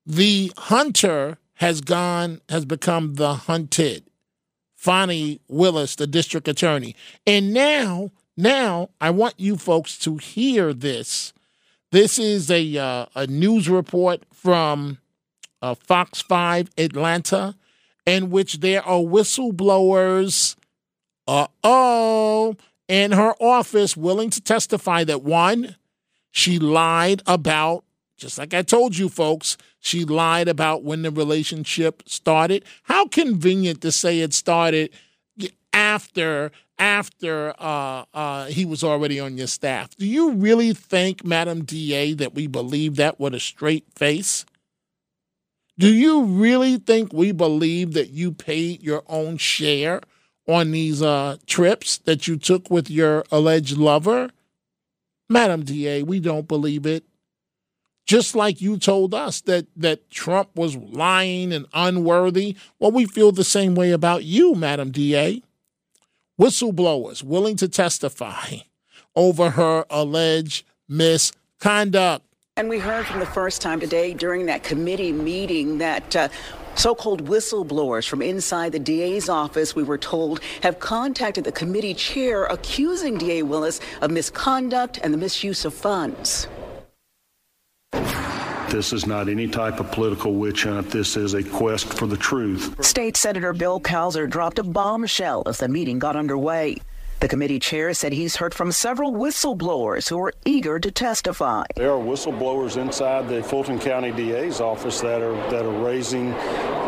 The 0.05 0.51
hunter 0.57 1.37
has 1.55 1.81
gone, 1.81 2.41
has 2.49 2.65
become 2.65 3.15
the 3.15 3.35
hunted. 3.35 4.03
Fani 4.84 5.39
Willis, 5.47 5.95
the 5.95 6.05
district 6.05 6.45
attorney. 6.49 6.93
And 7.25 7.53
now, 7.53 8.11
now 8.36 8.89
I 8.99 9.11
want 9.11 9.36
you 9.38 9.55
folks 9.55 9.97
to 9.99 10.17
hear 10.17 10.73
this. 10.73 11.31
This 11.93 12.19
is 12.19 12.51
a 12.51 12.77
uh, 12.77 13.05
a 13.15 13.25
news 13.27 13.69
report 13.69 14.23
from 14.34 14.97
uh, 15.61 15.75
Fox 15.75 16.21
5 16.21 16.69
Atlanta, 16.77 17.55
in 18.05 18.29
which 18.29 18.59
there 18.59 18.84
are 18.84 18.99
whistleblowers, 18.99 20.57
uh 21.27 21.47
oh, 21.63 22.57
in 22.89 23.13
her 23.13 23.36
office 23.39 23.95
willing 23.95 24.31
to 24.31 24.41
testify 24.41 25.05
that 25.05 25.23
one, 25.23 25.77
she 26.29 26.59
lied 26.59 27.21
about, 27.25 27.86
just 28.17 28.38
like 28.38 28.53
I 28.53 28.63
told 28.63 28.97
you 28.97 29.07
folks, 29.07 29.55
she 29.84 30.05
lied 30.05 30.47
about 30.47 30.84
when 30.84 31.01
the 31.01 31.11
relationship 31.11 32.03
started. 32.05 32.63
How 32.84 33.05
convenient 33.05 33.81
to 33.81 33.91
say 33.91 34.21
it 34.21 34.34
started 34.34 34.91
after 35.73 36.51
after 36.79 37.53
uh, 37.59 38.05
uh, 38.13 38.45
he 38.45 38.63
was 38.63 38.81
already 38.81 39.19
on 39.19 39.38
your 39.38 39.47
staff. 39.47 39.93
Do 39.97 40.07
you 40.07 40.31
really 40.31 40.73
think, 40.73 41.25
Madam 41.25 41.65
DA, 41.65 42.13
that 42.13 42.34
we 42.34 42.47
believe 42.47 42.95
that 42.95 43.19
with 43.19 43.36
a 43.36 43.41
straight 43.41 43.86
face? 43.93 44.45
Do 45.77 45.93
you 45.93 46.23
really 46.23 46.77
think 46.77 47.11
we 47.11 47.34
believe 47.34 47.93
that 47.93 48.09
you 48.09 48.31
paid 48.31 48.81
your 48.81 49.03
own 49.07 49.36
share 49.36 50.01
on 50.47 50.71
these 50.71 51.01
uh, 51.01 51.38
trips 51.45 51.97
that 51.99 52.25
you 52.25 52.38
took 52.38 52.71
with 52.71 52.89
your 52.89 53.25
alleged 53.31 53.77
lover? 53.77 54.29
Madam 55.29 55.63
DA, 55.65 56.03
we 56.03 56.21
don't 56.21 56.47
believe 56.47 56.86
it. 56.86 57.03
Just 58.06 58.36
like 58.36 58.62
you 58.62 58.78
told 58.78 59.14
us 59.14 59.41
that, 59.41 59.68
that 59.78 60.10
Trump 60.10 60.49
was 60.56 60.76
lying 60.76 61.54
and 61.54 61.66
unworthy, 61.74 62.58
well, 62.80 62.91
we 62.91 63.06
feel 63.06 63.32
the 63.32 63.45
same 63.45 63.76
way 63.76 63.91
about 63.91 64.26
you, 64.26 64.56
Madam 64.56 64.91
DA. 64.91 65.41
Whistleblowers 66.39 67.24
willing 67.24 67.56
to 67.58 67.70
testify 67.70 68.58
over 69.16 69.51
her 69.51 69.86
alleged 69.89 70.66
misconduct. 70.89 72.26
And 72.58 72.70
we 72.70 72.78
heard 72.80 73.06
from 73.06 73.20
the 73.20 73.26
first 73.26 73.62
time 73.62 73.80
today 73.80 74.14
during 74.14 74.45
that 74.47 74.64
committee 74.64 75.12
meeting 75.12 75.78
that 75.78 76.16
uh, 76.16 76.28
so 76.76 76.93
called 76.93 77.26
whistleblowers 77.26 78.08
from 78.08 78.22
inside 78.22 78.72
the 78.72 78.80
DA's 78.80 79.30
office, 79.30 79.76
we 79.76 79.84
were 79.84 79.97
told, 79.97 80.39
have 80.62 80.80
contacted 80.80 81.43
the 81.43 81.51
committee 81.51 81.93
chair 81.93 82.45
accusing 82.45 83.18
DA 83.18 83.43
Willis 83.43 83.80
of 84.01 84.12
misconduct 84.12 84.99
and 85.04 85.14
the 85.14 85.18
misuse 85.18 85.66
of 85.66 85.74
funds. 85.74 86.47
This 88.74 88.91
is 88.91 89.05
not 89.05 89.30
any 89.30 89.47
type 89.47 89.80
of 89.80 89.91
political 89.91 90.34
witch 90.34 90.63
hunt. 90.63 90.89
This 90.89 91.15
is 91.15 91.36
a 91.36 91.43
quest 91.43 91.86
for 91.93 92.07
the 92.07 92.17
truth. 92.17 92.84
State 92.84 93.15
Senator 93.15 93.53
Bill 93.53 93.80
Cowsert 93.80 94.32
dropped 94.32 94.57
a 94.57 94.63
bombshell 94.63 95.43
as 95.45 95.59
the 95.59 95.67
meeting 95.67 95.99
got 95.99 96.15
underway. 96.15 96.78
The 97.19 97.28
committee 97.28 97.59
chair 97.59 97.93
said 97.93 98.13
he's 98.13 98.38
heard 98.38 98.55
from 98.55 98.71
several 98.71 99.13
whistleblowers 99.13 100.09
who 100.09 100.19
are 100.19 100.34
eager 100.43 100.80
to 100.80 100.89
testify. 100.89 101.65
There 101.76 101.91
are 101.91 101.99
whistleblowers 101.99 102.78
inside 102.78 103.30
the 103.30 103.43
Fulton 103.43 103.80
County 103.80 104.11
DA's 104.11 104.59
office 104.59 105.01
that 105.01 105.21
are 105.21 105.36
that 105.51 105.65
are 105.65 105.84
raising 105.86 106.34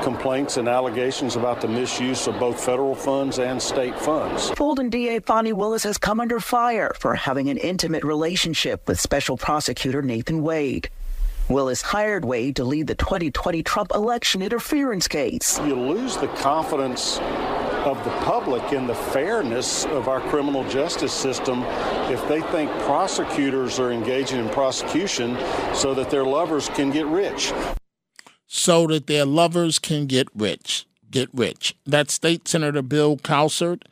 complaints 0.01 0.57
and 0.57 0.67
allegations 0.67 1.36
about 1.36 1.61
the 1.61 1.67
misuse 1.67 2.25
of 2.25 2.39
both 2.39 2.59
federal 2.59 2.95
funds 2.95 3.38
and 3.38 3.61
state 3.61 3.97
funds. 3.99 4.49
Fulton 4.49 4.89
DA 4.89 5.19
Fani 5.19 5.53
Willis 5.53 5.83
has 5.83 5.99
come 5.99 6.19
under 6.19 6.39
fire 6.39 6.95
for 6.97 7.13
having 7.13 7.47
an 7.49 7.57
intimate 7.57 8.03
relationship 8.03 8.88
with 8.88 8.99
special 8.99 9.38
prosecutor 9.38 10.01
Nathan 10.01 10.41
Wade. 10.41 10.89
Willis 11.47 11.83
hired 11.83 12.25
Wade 12.25 12.55
to 12.55 12.63
lead 12.63 12.87
the 12.87 12.95
2020 12.95 13.61
Trump 13.61 13.91
election 13.93 14.41
interference 14.41 15.07
case. 15.07 15.59
You 15.59 15.75
lose 15.75 16.17
the 16.17 16.27
confidence 16.29 17.19
of 17.85 18.03
the 18.03 18.09
public 18.21 18.73
in 18.73 18.87
the 18.87 18.95
fairness 18.95 19.85
of 19.85 20.07
our 20.07 20.21
criminal 20.21 20.67
justice 20.69 21.13
system 21.13 21.61
if 22.09 22.27
they 22.27 22.41
think 22.41 22.71
prosecutors 22.81 23.79
are 23.79 23.91
engaging 23.91 24.39
in 24.39 24.49
prosecution 24.49 25.37
so 25.75 25.93
that 25.93 26.09
their 26.09 26.23
lovers 26.23 26.67
can 26.69 26.89
get 26.89 27.05
rich. 27.05 27.53
So 28.47 28.87
that 28.87 29.05
their 29.05 29.25
lovers 29.25 29.77
can 29.77 30.07
get 30.07 30.27
rich. 30.33 30.87
Get 31.11 31.29
rich. 31.31 31.75
That's 31.85 32.15
State 32.15 32.47
Senator 32.47 32.81
Bill 32.81 33.17
Cowsert 33.17 33.83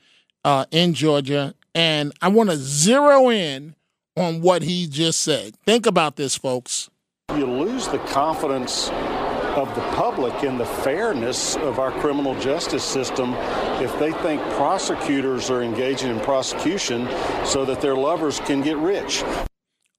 uh, 0.44 0.66
in 0.72 0.96
Georgia. 0.96 1.54
And 1.76 2.14
I 2.20 2.30
want 2.30 2.50
to 2.50 2.58
zero 2.58 3.30
in 3.30 3.76
on 4.18 4.42
what 4.42 4.64
he 4.64 4.88
just 4.88 5.22
said. 5.22 5.56
Think 5.68 5.86
about 5.86 6.16
this, 6.16 6.36
folks. 6.36 6.90
You 7.30 7.46
lose 7.48 7.88
the 7.88 8.00
confidence 8.00 8.90
of 8.90 9.74
the 9.76 9.82
public 9.96 10.44
in 10.44 10.58
the 10.58 10.66
fairness 10.66 11.56
of 11.56 11.80
our 11.80 11.92
criminal 11.92 12.38
justice 12.40 12.84
system 12.84 13.34
if 13.82 13.98
they 13.98 14.12
think 14.12 14.42
prosecutors 14.52 15.50
are 15.50 15.64
engaging 15.64 16.12
in 16.12 16.20
prosecution 16.20 17.08
so 17.46 17.64
that 17.66 17.82
their 17.82 17.96
lovers 17.96 18.40
can 18.42 18.62
get 18.62 18.78
rich. 18.78 19.24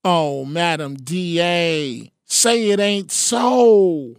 Oh, 0.04 0.44
Madam 0.44 0.96
DA, 0.96 2.12
say 2.26 2.70
it 2.70 2.78
ain't 2.78 3.10
so. 3.10 4.16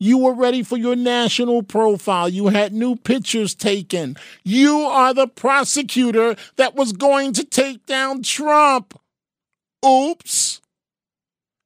You 0.00 0.18
were 0.18 0.34
ready 0.34 0.62
for 0.62 0.78
your 0.78 0.96
national 0.96 1.62
profile. 1.62 2.28
You 2.28 2.48
had 2.48 2.72
new 2.72 2.96
pictures 2.96 3.54
taken. 3.54 4.16
You 4.42 4.78
are 4.78 5.12
the 5.12 5.28
prosecutor 5.28 6.34
that 6.56 6.74
was 6.74 6.92
going 6.92 7.34
to 7.34 7.44
take 7.44 7.84
down 7.84 8.22
Trump. 8.22 8.98
Oops. 9.86 10.61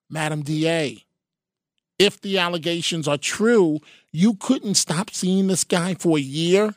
Madam 0.08 0.42
DA, 0.42 1.04
if 1.98 2.20
the 2.20 2.38
allegations 2.38 3.08
are 3.08 3.18
true, 3.18 3.80
you 4.12 4.34
couldn't 4.34 4.74
stop 4.74 5.10
seeing 5.10 5.46
this 5.46 5.64
guy 5.64 5.94
for 5.94 6.18
a 6.18 6.20
year 6.20 6.74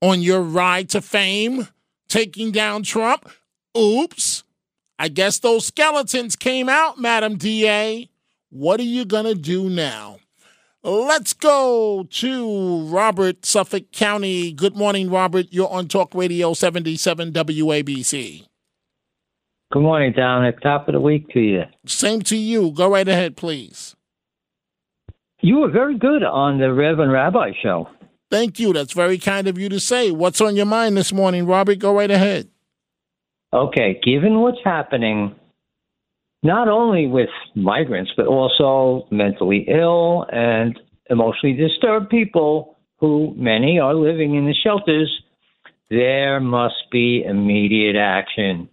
on 0.00 0.22
your 0.22 0.40
ride 0.40 0.88
to 0.90 1.00
fame, 1.00 1.68
taking 2.08 2.50
down 2.50 2.82
Trump. 2.82 3.30
Oops. 3.76 4.44
I 4.98 5.08
guess 5.08 5.38
those 5.38 5.66
skeletons 5.66 6.36
came 6.36 6.68
out, 6.68 6.98
Madam 6.98 7.36
DA. 7.36 8.08
What 8.50 8.80
are 8.80 8.84
you 8.84 9.04
going 9.04 9.26
to 9.26 9.34
do 9.34 9.70
now? 9.70 10.18
Let's 10.82 11.34
go 11.34 12.06
to 12.10 12.86
Robert, 12.86 13.44
Suffolk 13.44 13.92
County. 13.92 14.52
Good 14.52 14.76
morning, 14.76 15.10
Robert. 15.10 15.46
You're 15.50 15.70
on 15.70 15.88
Talk 15.88 16.14
Radio 16.14 16.54
77 16.54 17.32
WABC. 17.32 18.46
Good 19.72 19.82
morning, 19.82 20.12
Dominic. 20.16 20.60
Top 20.62 20.88
of 20.88 20.94
the 20.94 21.00
week 21.00 21.28
to 21.28 21.38
you. 21.38 21.62
Same 21.86 22.22
to 22.22 22.36
you. 22.36 22.72
Go 22.72 22.90
right 22.90 23.06
ahead, 23.06 23.36
please. 23.36 23.94
You 25.42 25.58
were 25.58 25.70
very 25.70 25.96
good 25.96 26.24
on 26.24 26.58
the 26.58 26.72
Reverend 26.72 27.12
Rabbi 27.12 27.52
show. 27.62 27.88
Thank 28.32 28.58
you. 28.58 28.72
That's 28.72 28.92
very 28.92 29.16
kind 29.16 29.46
of 29.46 29.58
you 29.58 29.68
to 29.68 29.78
say. 29.78 30.10
What's 30.10 30.40
on 30.40 30.56
your 30.56 30.66
mind 30.66 30.96
this 30.96 31.12
morning, 31.12 31.46
Robert? 31.46 31.78
Go 31.78 31.94
right 31.94 32.10
ahead. 32.10 32.48
Okay, 33.52 34.00
given 34.02 34.40
what's 34.40 34.58
happening, 34.64 35.36
not 36.42 36.66
only 36.66 37.06
with 37.06 37.30
migrants, 37.54 38.10
but 38.16 38.26
also 38.26 39.06
mentally 39.12 39.66
ill 39.68 40.26
and 40.32 40.80
emotionally 41.10 41.56
disturbed 41.56 42.10
people 42.10 42.76
who 42.98 43.34
many 43.36 43.78
are 43.78 43.94
living 43.94 44.34
in 44.34 44.46
the 44.46 44.54
shelters, 44.64 45.22
there 45.90 46.40
must 46.40 46.90
be 46.90 47.22
immediate 47.24 47.94
action 47.94 48.68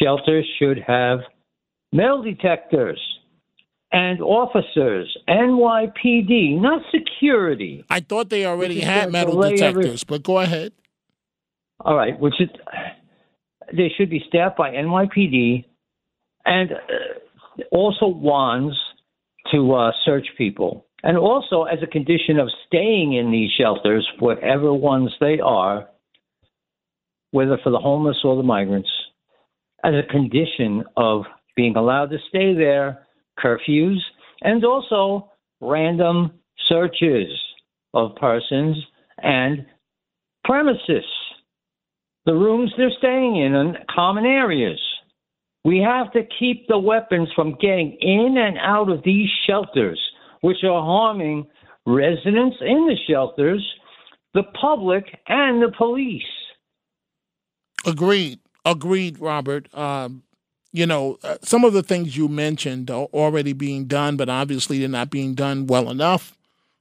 shelters 0.00 0.46
should 0.58 0.78
have 0.86 1.20
metal 1.92 2.22
detectors 2.22 3.00
and 3.92 4.22
officers, 4.22 5.14
NYPD, 5.28 6.60
not 6.60 6.82
security. 6.90 7.84
I 7.90 8.00
thought 8.00 8.30
they 8.30 8.46
already 8.46 8.80
had 8.80 9.12
metal 9.12 9.40
detectors, 9.40 10.02
but 10.04 10.22
go 10.22 10.38
ahead. 10.38 10.72
All 11.80 11.96
right, 11.96 12.18
which 12.18 12.34
is 12.40 12.48
they 13.76 13.92
should 13.96 14.08
be 14.08 14.24
staffed 14.28 14.56
by 14.56 14.70
NYPD 14.70 15.64
and 16.44 16.72
uh, 16.72 17.62
also 17.70 18.06
wands 18.06 18.74
to 19.52 19.74
uh, 19.74 19.92
search 20.04 20.26
people. 20.38 20.86
And 21.02 21.18
also, 21.18 21.64
as 21.64 21.78
a 21.82 21.86
condition 21.86 22.38
of 22.38 22.48
staying 22.66 23.14
in 23.14 23.32
these 23.32 23.50
shelters, 23.58 24.08
whatever 24.20 24.72
ones 24.72 25.10
they 25.20 25.40
are, 25.40 25.88
whether 27.32 27.58
for 27.62 27.70
the 27.70 27.78
homeless 27.78 28.18
or 28.22 28.36
the 28.36 28.42
migrants, 28.42 28.88
as 29.84 29.94
a 29.94 30.10
condition 30.10 30.84
of 30.96 31.24
being 31.56 31.76
allowed 31.76 32.10
to 32.10 32.18
stay 32.28 32.54
there, 32.54 33.06
curfews, 33.38 33.98
and 34.42 34.64
also 34.64 35.30
random 35.60 36.32
searches 36.68 37.28
of 37.94 38.14
persons 38.16 38.76
and 39.22 39.66
premises. 40.44 41.04
the 42.24 42.32
rooms 42.32 42.72
they're 42.76 42.90
staying 42.98 43.36
in 43.36 43.54
and 43.54 43.76
common 43.92 44.24
areas. 44.24 44.80
We 45.64 45.78
have 45.78 46.12
to 46.12 46.22
keep 46.38 46.68
the 46.68 46.78
weapons 46.78 47.28
from 47.34 47.56
getting 47.60 47.96
in 48.00 48.36
and 48.38 48.58
out 48.58 48.88
of 48.90 49.02
these 49.04 49.28
shelters, 49.46 50.00
which 50.40 50.58
are 50.64 50.82
harming 50.82 51.46
residents 51.84 52.56
in 52.60 52.86
the 52.86 52.96
shelters, 53.08 53.64
the 54.34 54.44
public, 54.60 55.04
and 55.26 55.62
the 55.62 55.72
police. 55.76 56.22
Agreed. 57.84 58.38
Agreed, 58.64 59.18
Robert. 59.18 59.72
Um, 59.76 60.22
you 60.72 60.86
know, 60.86 61.18
uh, 61.22 61.36
some 61.42 61.64
of 61.64 61.72
the 61.72 61.82
things 61.82 62.16
you 62.16 62.28
mentioned 62.28 62.90
are 62.90 63.06
already 63.12 63.52
being 63.52 63.84
done, 63.84 64.16
but 64.16 64.28
obviously 64.28 64.78
they're 64.78 64.88
not 64.88 65.10
being 65.10 65.34
done 65.34 65.66
well 65.66 65.90
enough. 65.90 66.36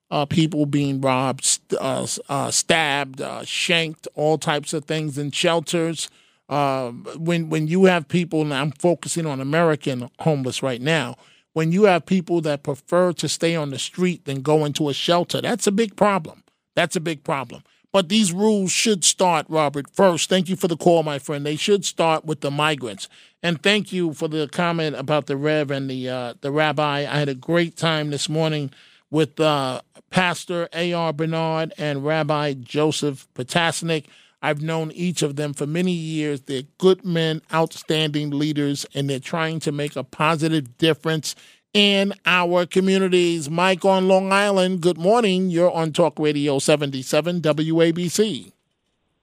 Uh, 0.09 0.25
people 0.25 0.65
being 0.65 0.99
robbed, 0.99 1.59
uh, 1.79 2.05
uh 2.27 2.51
stabbed, 2.51 3.21
uh, 3.21 3.43
shanked, 3.45 4.07
all 4.13 4.37
types 4.37 4.73
of 4.73 4.85
things 4.85 5.17
in 5.17 5.31
shelters. 5.31 6.09
Um, 6.49 7.07
when 7.17 7.49
when 7.49 7.67
you 7.67 7.85
have 7.85 8.07
people, 8.09 8.41
and 8.41 8.53
I'm 8.53 8.71
focusing 8.71 9.25
on 9.25 9.39
American 9.39 10.09
homeless 10.19 10.61
right 10.61 10.81
now. 10.81 11.15
When 11.53 11.71
you 11.73 11.83
have 11.83 12.05
people 12.05 12.39
that 12.41 12.63
prefer 12.63 13.11
to 13.13 13.27
stay 13.27 13.55
on 13.57 13.71
the 13.71 13.79
street 13.79 14.23
than 14.23 14.41
go 14.41 14.63
into 14.63 14.87
a 14.87 14.93
shelter, 14.93 15.41
that's 15.41 15.67
a 15.67 15.71
big 15.71 15.97
problem. 15.97 16.43
That's 16.75 16.95
a 16.95 17.01
big 17.01 17.23
problem. 17.23 17.63
But 17.91 18.07
these 18.07 18.31
rules 18.31 18.71
should 18.71 19.03
start, 19.03 19.45
Robert, 19.49 19.89
first. 19.93 20.29
Thank 20.29 20.47
you 20.47 20.55
for 20.55 20.67
the 20.67 20.77
call, 20.77 21.03
my 21.03 21.19
friend. 21.19 21.45
They 21.45 21.57
should 21.57 21.83
start 21.83 22.23
with 22.23 22.39
the 22.39 22.51
migrants. 22.51 23.09
And 23.43 23.61
thank 23.61 23.91
you 23.91 24.13
for 24.13 24.27
the 24.27 24.47
comment 24.47 24.95
about 24.95 25.25
the 25.25 25.35
Rev 25.35 25.71
and 25.71 25.89
the 25.89 26.09
uh, 26.09 26.33
the 26.41 26.51
Rabbi. 26.51 26.99
I 26.99 27.19
had 27.19 27.27
a 27.27 27.35
great 27.35 27.75
time 27.75 28.11
this 28.11 28.29
morning 28.29 28.71
with 29.09 29.39
uh, 29.39 29.81
Pastor 30.09 30.69
A.R. 30.73 31.11
Bernard 31.11 31.73
and 31.77 32.05
Rabbi 32.05 32.53
Joseph 32.53 33.27
Potasnik. 33.35 34.05
I've 34.41 34.61
known 34.61 34.91
each 34.93 35.21
of 35.21 35.35
them 35.35 35.53
for 35.53 35.67
many 35.67 35.91
years. 35.91 36.41
They're 36.41 36.63
good 36.77 37.05
men, 37.05 37.41
outstanding 37.53 38.31
leaders, 38.31 38.85
and 38.95 39.09
they're 39.09 39.19
trying 39.19 39.59
to 39.61 39.71
make 39.71 39.95
a 39.95 40.03
positive 40.03 40.77
difference 40.77 41.35
in 41.73 42.13
our 42.25 42.65
communities. 42.65 43.49
Mike 43.49 43.85
on 43.85 44.07
Long 44.07 44.31
Island, 44.31 44.81
good 44.81 44.97
morning. 44.97 45.49
You're 45.49 45.71
on 45.71 45.93
Talk 45.93 46.19
Radio 46.19 46.59
77 46.59 47.41
WABC. 47.41 48.51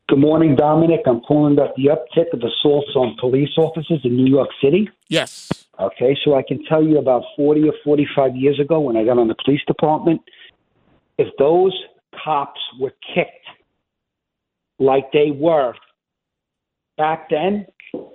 Good 0.09 0.19
morning, 0.19 0.57
Dominic. 0.57 1.01
I'm 1.07 1.21
calling 1.21 1.53
about 1.53 1.77
the 1.77 1.91
uptick 1.91 2.33
of 2.33 2.41
assaults 2.41 2.91
on 2.97 3.17
police 3.21 3.51
officers 3.59 4.01
in 4.05 4.17
New 4.17 4.27
York 4.27 4.49
City. 4.63 4.89
Yes. 5.09 5.51
Okay, 5.79 6.17
so 6.25 6.35
I 6.35 6.43
can 6.43 6.65
tell 6.65 6.83
you 6.83 6.99
about 6.99 7.23
40 7.37 7.69
or 7.69 7.75
45 7.85 8.35
years 8.35 8.59
ago 8.59 8.81
when 8.81 8.97
I 8.97 9.05
got 9.05 9.19
on 9.19 9.29
the 9.29 9.37
police 9.45 9.61
department, 9.67 10.23
if 11.19 11.29
those 11.39 11.79
cops 12.25 12.61
were 12.81 12.95
kicked 13.15 13.47
like 14.79 15.13
they 15.13 15.31
were 15.31 15.75
back 16.97 17.29
then, 17.31 17.67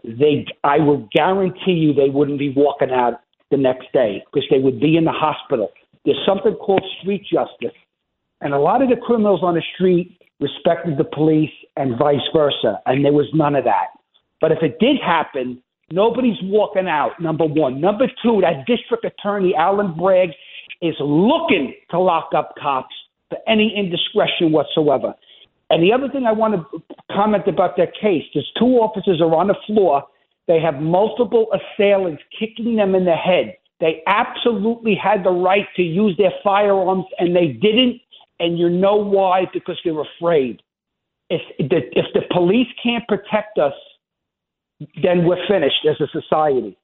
they 0.03 0.45
I 0.63 0.79
will 0.79 1.07
guarantee 1.11 1.73
you 1.73 1.93
they 1.93 2.09
wouldn't 2.09 2.39
be 2.39 2.53
walking 2.55 2.91
out 2.91 3.21
the 3.53 3.61
next 3.61 3.91
day 3.93 4.23
because 4.25 4.47
they 4.49 4.59
would 4.59 4.79
be 4.79 4.97
in 4.97 5.05
the 5.05 5.11
hospital. 5.11 5.69
There's 6.05 6.19
something 6.25 6.53
called 6.55 6.83
street 6.99 7.23
justice. 7.31 7.77
And 8.41 8.53
a 8.53 8.59
lot 8.59 8.81
of 8.81 8.89
the 8.89 8.97
criminals 8.97 9.41
on 9.43 9.53
the 9.55 9.63
street 9.75 10.19
respected 10.39 10.97
the 10.97 11.05
police 11.05 11.53
and 11.77 11.97
vice 11.97 12.27
versa. 12.35 12.81
And 12.85 13.05
there 13.05 13.13
was 13.13 13.27
none 13.33 13.55
of 13.55 13.63
that. 13.63 13.87
But 14.41 14.51
if 14.51 14.59
it 14.61 14.79
did 14.79 14.97
happen, 14.99 15.61
nobody's 15.91 16.37
walking 16.43 16.87
out, 16.87 17.11
number 17.21 17.45
one. 17.45 17.79
Number 17.79 18.07
two, 18.21 18.41
that 18.41 18.65
district 18.65 19.05
attorney, 19.05 19.53
Alvin 19.55 19.95
Bragg, 19.95 20.31
is 20.81 20.95
looking 20.99 21.73
to 21.91 21.99
lock 21.99 22.31
up 22.35 22.53
cops 22.61 22.93
for 23.29 23.37
any 23.47 23.73
indiscretion 23.77 24.51
whatsoever. 24.51 25.13
And 25.69 25.81
the 25.81 25.93
other 25.93 26.09
thing 26.09 26.25
I 26.25 26.33
want 26.33 26.55
to 26.55 26.83
comment 27.13 27.47
about 27.47 27.77
that 27.77 27.93
case, 27.99 28.23
there's 28.33 28.51
two 28.59 28.77
officers 28.83 29.21
are 29.21 29.33
on 29.33 29.47
the 29.47 29.55
floor 29.65 30.03
they 30.47 30.59
have 30.59 30.81
multiple 30.81 31.47
assailants 31.53 32.21
kicking 32.37 32.75
them 32.75 32.95
in 32.95 33.05
the 33.05 33.15
head. 33.15 33.55
They 33.79 34.01
absolutely 34.07 34.95
had 34.95 35.23
the 35.23 35.31
right 35.31 35.67
to 35.75 35.81
use 35.81 36.15
their 36.17 36.33
firearms, 36.43 37.05
and 37.19 37.35
they 37.35 37.47
didn't. 37.47 38.01
And 38.39 38.57
you 38.57 38.69
know 38.69 38.95
why? 38.95 39.45
Because 39.53 39.79
they're 39.83 40.01
afraid. 40.01 40.61
If 41.29 41.41
the, 41.57 41.81
if 41.91 42.05
the 42.13 42.21
police 42.31 42.67
can't 42.81 43.07
protect 43.07 43.57
us, 43.57 43.73
then 45.01 45.25
we're 45.25 45.45
finished 45.47 45.85
as 45.89 45.95
a 46.01 46.07
society. 46.07 46.77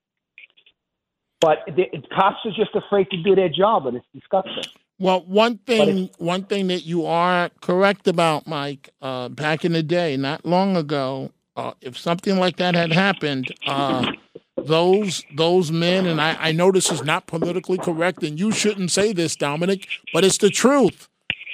But 1.42 1.60
the 1.68 1.86
cops 2.14 2.38
are 2.46 2.52
just 2.52 2.76
afraid 2.76 3.10
to 3.12 3.24
do 3.24 3.36
their 3.36 3.50
job, 3.50 3.88
and 3.88 3.98
it's 3.98 4.06
disgusting. 4.14 4.72
Well, 5.00 5.22
one 5.22 5.58
thing, 5.60 6.10
one 6.18 6.44
thing 6.44 6.68
that 6.68 6.86
you 6.86 7.06
are 7.06 7.50
correct 7.62 8.08
about, 8.10 8.48
Mike. 8.48 8.90
Uh, 9.02 9.30
back 9.30 9.64
in 9.64 9.72
the 9.72 9.84
day, 9.84 10.18
not 10.18 10.46
long 10.46 10.76
ago, 10.76 11.32
uh, 11.60 11.74
if 11.82 11.98
something 11.98 12.38
like 12.40 12.56
that 12.58 12.74
had 12.74 12.94
happened, 12.94 13.54
uh, 13.68 14.12
those 14.56 15.24
those 15.36 15.72
men, 15.72 16.06
and 16.06 16.22
I, 16.22 16.38
I 16.40 16.52
know 16.54 16.72
this 16.72 16.90
is 16.90 17.04
not 17.04 17.28
politically 17.28 17.78
correct, 17.78 18.24
and 18.24 18.40
you 18.40 18.52
shouldn't 18.52 18.92
say 18.92 19.12
this, 19.12 19.36
Dominic, 19.36 19.88
but 20.14 20.24
it's 20.24 20.38
the 20.38 20.50
truth. 20.50 21.10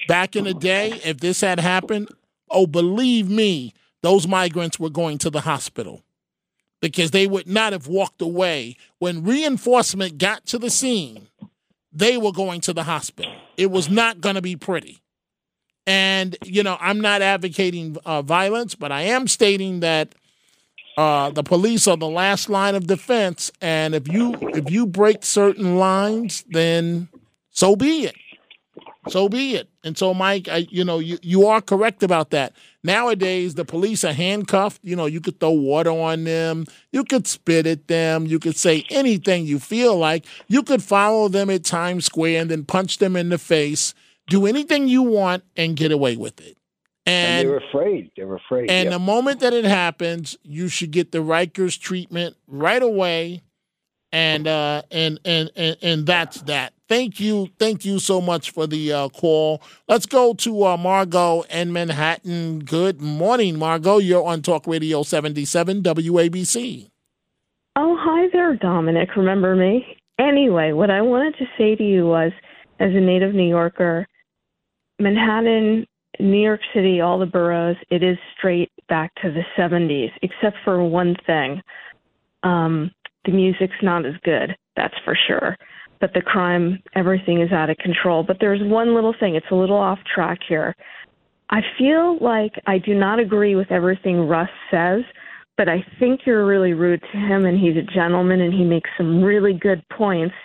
Back 0.07 0.35
in 0.35 0.43
the 0.43 0.53
day, 0.53 1.01
if 1.03 1.17
this 1.17 1.41
had 1.41 1.59
happened, 1.59 2.09
oh, 2.51 2.67
believe 2.67 3.29
me, 3.29 3.73
those 4.03 4.27
migrants 4.27 4.79
were 4.79 4.91
going 4.91 5.17
to 5.19 5.31
the 5.31 5.41
hospital 5.41 6.03
because 6.81 7.09
they 7.09 7.25
would 7.25 7.47
not 7.47 7.73
have 7.73 7.87
walked 7.87 8.21
away. 8.21 8.77
When 8.99 9.23
reinforcement 9.23 10.19
got 10.19 10.45
to 10.47 10.59
the 10.59 10.69
scene, 10.69 11.27
they 11.91 12.17
were 12.17 12.31
going 12.31 12.61
to 12.61 12.73
the 12.73 12.83
hospital. 12.83 13.33
It 13.57 13.71
was 13.71 13.89
not 13.89 14.21
going 14.21 14.35
to 14.35 14.41
be 14.43 14.55
pretty. 14.55 15.01
And, 15.88 16.36
you 16.43 16.63
know, 16.63 16.77
I'm 16.79 16.99
not 16.99 17.21
advocating 17.21 17.97
uh, 18.05 18.21
violence, 18.21 18.75
but 18.75 18.91
I 18.91 19.01
am 19.01 19.27
stating 19.27 19.81
that 19.81 20.15
uh, 20.97 21.29
the 21.29 21.43
police 21.43 21.88
are 21.88 21.97
the 21.97 22.07
last 22.07 22.49
line 22.49 22.73
of 22.75 22.88
defense. 22.88 23.51
And 23.61 23.93
if 23.93 24.07
you 24.07 24.36
if 24.53 24.71
you 24.71 24.86
break 24.88 25.23
certain 25.23 25.77
lines, 25.77 26.43
then 26.49 27.09
so 27.51 27.75
be 27.75 28.05
it. 28.05 28.15
So 29.09 29.29
be 29.29 29.55
it. 29.55 29.69
And 29.83 29.95
so, 29.95 30.15
Mike, 30.15 30.47
I, 30.47 30.65
you 30.69 30.83
know, 30.83 30.97
you, 30.97 31.19
you 31.21 31.45
are 31.45 31.61
correct 31.61 32.01
about 32.01 32.31
that. 32.31 32.53
Nowadays, 32.83 33.53
the 33.53 33.63
police 33.63 34.03
are 34.03 34.13
handcuffed. 34.13 34.79
You 34.83 34.95
know, 34.95 35.05
you 35.05 35.21
could 35.21 35.39
throw 35.39 35.51
water 35.51 35.91
on 35.91 36.23
them. 36.23 36.65
You 36.91 37.03
could 37.03 37.27
spit 37.27 37.67
at 37.67 37.88
them. 37.88 38.25
You 38.25 38.39
could 38.39 38.55
say 38.55 38.83
anything 38.89 39.45
you 39.45 39.59
feel 39.59 39.95
like. 39.95 40.25
You 40.47 40.63
could 40.63 40.81
follow 40.81 41.27
them 41.27 41.51
at 41.51 41.63
Times 41.63 42.05
Square 42.05 42.41
and 42.41 42.49
then 42.49 42.65
punch 42.65 42.97
them 42.97 43.15
in 43.15 43.29
the 43.29 43.38
face 43.38 43.93
do 44.28 44.45
anything 44.45 44.88
you 44.88 45.03
want 45.03 45.43
and 45.55 45.76
get 45.76 45.91
away 45.91 46.17
with 46.17 46.39
it. 46.41 46.57
And, 47.05 47.41
and 47.41 47.49
they're 47.49 47.69
afraid. 47.69 48.11
They're 48.17 48.36
afraid. 48.36 48.69
And 48.69 48.86
yep. 48.86 48.93
the 48.93 48.99
moment 48.99 49.39
that 49.41 49.53
it 49.53 49.65
happens, 49.65 50.38
you 50.43 50.67
should 50.67 50.91
get 50.91 51.11
the 51.11 51.19
Rikers 51.19 51.80
treatment 51.80 52.36
right 52.47 52.82
away. 52.82 53.41
And 54.11 54.47
uh, 54.47 54.84
and, 54.91 55.19
and 55.26 55.51
and 55.57 55.76
and 55.82 56.05
that's 56.05 56.41
that. 56.43 56.73
Thank 56.88 57.19
you, 57.19 57.49
thank 57.57 57.84
you 57.84 57.97
so 57.97 58.21
much 58.21 58.51
for 58.51 58.67
the 58.67 58.93
uh, 58.93 59.09
call. 59.09 59.61
Let's 59.89 60.05
go 60.05 60.36
to 60.36 60.65
uh, 60.65 60.78
Margot 60.78 61.41
in 61.49 61.73
Manhattan. 61.73 62.59
Good 62.59 63.01
morning, 63.01 63.57
Margot. 63.57 63.97
You're 63.97 64.23
on 64.23 64.43
Talk 64.43 64.67
Radio 64.67 65.01
77 65.01 65.82
WABC. 65.82 66.91
Oh, 67.76 67.97
hi 67.99 68.30
there, 68.32 68.55
Dominic. 68.55 69.15
Remember 69.17 69.55
me? 69.55 69.97
Anyway, 70.19 70.71
what 70.73 70.91
I 70.91 71.01
wanted 71.01 71.36
to 71.39 71.45
say 71.57 71.76
to 71.76 71.84
you 71.84 72.05
was, 72.05 72.32
as 72.80 72.91
a 72.91 73.01
native 73.01 73.34
New 73.34 73.49
Yorker, 73.49 74.07
Manhattan, 74.99 75.85
New 76.19 76.41
York 76.41 76.61
City, 76.73 77.01
all 77.01 77.19
the 77.19 77.25
boroughs, 77.25 77.75
it 77.89 78.03
is 78.03 78.17
straight 78.37 78.71
back 78.87 79.13
to 79.21 79.31
the 79.31 79.43
70s, 79.57 80.11
except 80.21 80.57
for 80.63 80.83
one 80.83 81.15
thing. 81.25 81.61
Um, 82.43 82.91
the 83.25 83.31
music's 83.31 83.75
not 83.81 84.05
as 84.05 84.13
good, 84.23 84.55
that's 84.75 84.93
for 85.03 85.17
sure. 85.27 85.57
But 85.99 86.13
the 86.13 86.21
crime, 86.21 86.82
everything 86.93 87.41
is 87.41 87.51
out 87.51 87.70
of 87.70 87.78
control. 87.78 88.24
But 88.24 88.37
there's 88.39 88.61
one 88.61 88.93
little 88.93 89.15
thing, 89.20 89.36
it's 89.36 89.45
a 89.51 89.55
little 89.55 89.78
off 89.78 89.99
track 90.13 90.39
here. 90.47 90.75
I 91.49 91.61
feel 91.78 92.17
like 92.21 92.53
I 92.65 92.78
do 92.78 92.95
not 92.95 93.20
agree 93.20 93.55
with 93.55 93.71
everything 93.71 94.28
Russ 94.28 94.49
says, 94.71 95.01
but 95.57 95.70
I 95.70 95.86
think 95.99 96.21
you're 96.25 96.45
really 96.45 96.74
rude 96.74 97.01
to 97.01 97.17
him, 97.17 97.45
and 97.45 97.57
he's 97.57 97.78
a 97.78 97.93
gentleman, 97.93 98.41
and 98.41 98.53
he 98.53 98.63
makes 98.63 98.89
some 98.97 99.24
really 99.24 99.53
good 99.53 99.83
points. 99.89 100.36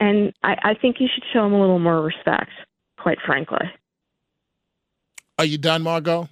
And 0.00 0.32
I, 0.42 0.56
I 0.62 0.74
think 0.74 0.96
you 1.00 1.08
should 1.12 1.24
show 1.32 1.46
him 1.46 1.52
a 1.52 1.60
little 1.60 1.78
more 1.78 2.02
respect, 2.02 2.50
quite 2.98 3.18
frankly. 3.24 3.66
Are 5.38 5.44
you 5.44 5.58
done, 5.58 5.82
Margot? 5.82 6.28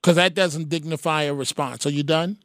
Because 0.00 0.16
that 0.16 0.34
doesn't 0.34 0.68
dignify 0.68 1.24
a 1.24 1.34
response. 1.34 1.84
Are 1.86 1.90
you 1.90 2.02
done? 2.02 2.38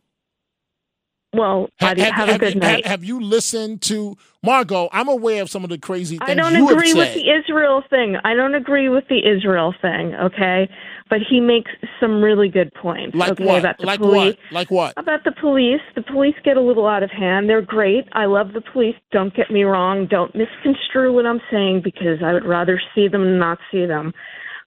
Well, 1.34 1.70
have, 1.80 1.98
have, 1.98 2.14
have, 2.14 2.30
a 2.30 2.40
good 2.40 2.58
night. 2.58 2.86
Have, 2.88 3.04
you 3.04 3.20
listened 3.20 3.82
to 3.84 4.18
Margot? 4.42 4.88
I'm 4.94 5.10
aware 5.10 5.42
of 5.42 5.50
some 5.50 5.64
of 5.66 5.70
the 5.70 5.78
crazy 5.78 6.18
things. 6.18 6.30
I 6.30 6.34
don't 6.34 6.56
agree 6.56 6.94
with 6.94 7.14
the 7.14 7.30
Israel 7.30 7.84
thing. 7.90 8.16
I 8.24 8.34
don't 8.34 8.56
agree 8.56 8.88
with 8.88 9.04
the 9.10 9.20
Israel 9.20 9.74
thing. 9.82 10.16
Okay, 10.16 10.70
but 11.10 11.20
he 11.30 11.42
makes 11.42 11.72
some 12.00 12.22
really 12.22 12.48
good 12.48 12.74
points. 12.74 13.16
Like 13.16 13.32
okay, 13.32 13.46
what? 13.46 13.60
About 13.60 13.78
the 13.80 13.86
like 13.86 14.00
police. 14.00 14.36
what? 14.36 14.54
Like 14.54 14.72
what? 14.72 14.94
About 14.98 15.26
the 15.26 15.34
police. 15.34 15.82
The 15.96 16.04
police 16.04 16.36
get 16.46 16.56
a 16.56 16.62
little 16.62 16.88
out 16.88 17.04
of 17.04 17.12
hand. 17.12 17.50
They're 17.50 17.62
great. 17.62 18.06
I 18.14 18.26
love 18.26 18.54
the 18.54 18.62
police. 18.62 18.96
Don't 19.12 19.36
get 19.36 19.52
me 19.52 19.64
wrong. 19.64 20.08
Don't 20.10 20.34
misconstrue 20.36 21.12
what 21.12 21.26
I'm 21.26 21.42
saying 21.52 21.82
because 21.84 22.24
I 22.24 22.32
would 22.32 22.46
rather 22.46 22.80
see 22.94 23.10
them 23.10 23.24
than 23.26 23.40
not 23.40 23.58
see 23.72 23.86
them. 23.86 24.14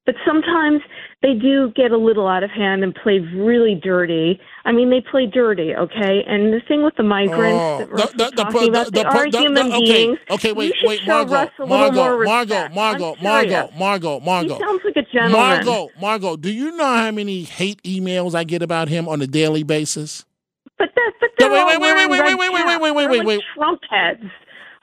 But 0.07 0.15
sometimes 0.27 0.81
they 1.23 1.35
do 1.35 1.71
get 1.77 1.91
a 1.91 1.97
little 1.99 2.27
out 2.27 2.43
of 2.43 2.51
hand 2.51 2.83
and 2.83 2.95
play 2.95 3.19
really 3.19 3.75
dirty. 3.75 4.41
I 4.65 4.73
mean, 4.73 4.89
they 4.91 5.01
play 5.03 5.27
dirty, 5.27 5.75
okay? 5.75 6.25
And 6.27 6.53
the 6.53 6.61
thing 6.67 6.83
with 6.83 6.95
the 6.97 7.03
migrants 7.03 7.61
Oh, 7.61 7.79
that 7.81 7.91
Russ 7.91 8.13
the- 8.13 8.23
was 8.25 8.31
the- 8.31 8.37
the- 8.37 8.43
talking 8.45 8.69
about, 8.71 8.85
the- 8.87 8.91
they 8.93 9.03
the- 9.03 9.09
are 9.09 9.31
the- 9.31 9.39
human 9.39 9.69
the- 9.69 9.75
okay, 9.77 9.85
beings. 10.07 10.19
okay, 10.31 10.53
wait, 10.53 10.75
you 10.81 10.89
wait, 10.89 11.01
show 11.01 11.07
Margot, 11.13 11.33
Russ 11.35 11.51
a 11.59 11.63
little 11.63 11.77
Margot, 11.79 11.95
more 12.05 12.25
Margot. 12.25 12.69
Margot, 12.75 13.17
Margot. 13.23 13.71
Margot, 13.79 14.21
Margot. 14.21 14.55
He 14.55 14.61
sounds 14.61 14.81
like 14.85 14.97
a 14.97 15.03
gentleman. 15.13 15.33
Margot, 15.41 15.89
Margot, 16.01 16.37
do 16.37 16.51
you 16.51 16.75
know 16.77 16.85
how 16.87 17.11
many 17.11 17.43
hate 17.43 17.83
emails 17.83 18.35
I 18.35 18.45
get 18.45 18.63
about 18.63 18.89
him 18.89 19.09
on 19.09 19.21
a 19.21 19.27
daily 19.27 19.63
basis? 19.63 20.25
But 20.79 20.91
that, 20.95 21.13
but 21.21 21.31
Yeah, 21.41 21.49
they're 21.49 21.51
wait, 21.53 21.61
all 21.61 21.67
wait, 21.67 21.79
wait, 21.81 21.81
wearing 21.81 22.11
wait, 22.11 22.21
red 22.21 22.25
wait, 22.29 22.39
wait, 22.39 22.53
wait, 22.53 22.63
caps. 22.65 22.81
wait, 22.83 22.91
wait, 22.95 23.03
They're 23.03 23.11
wait, 23.11 23.27
wait. 23.27 23.41
Trump 23.57 23.81
heads. 23.91 24.23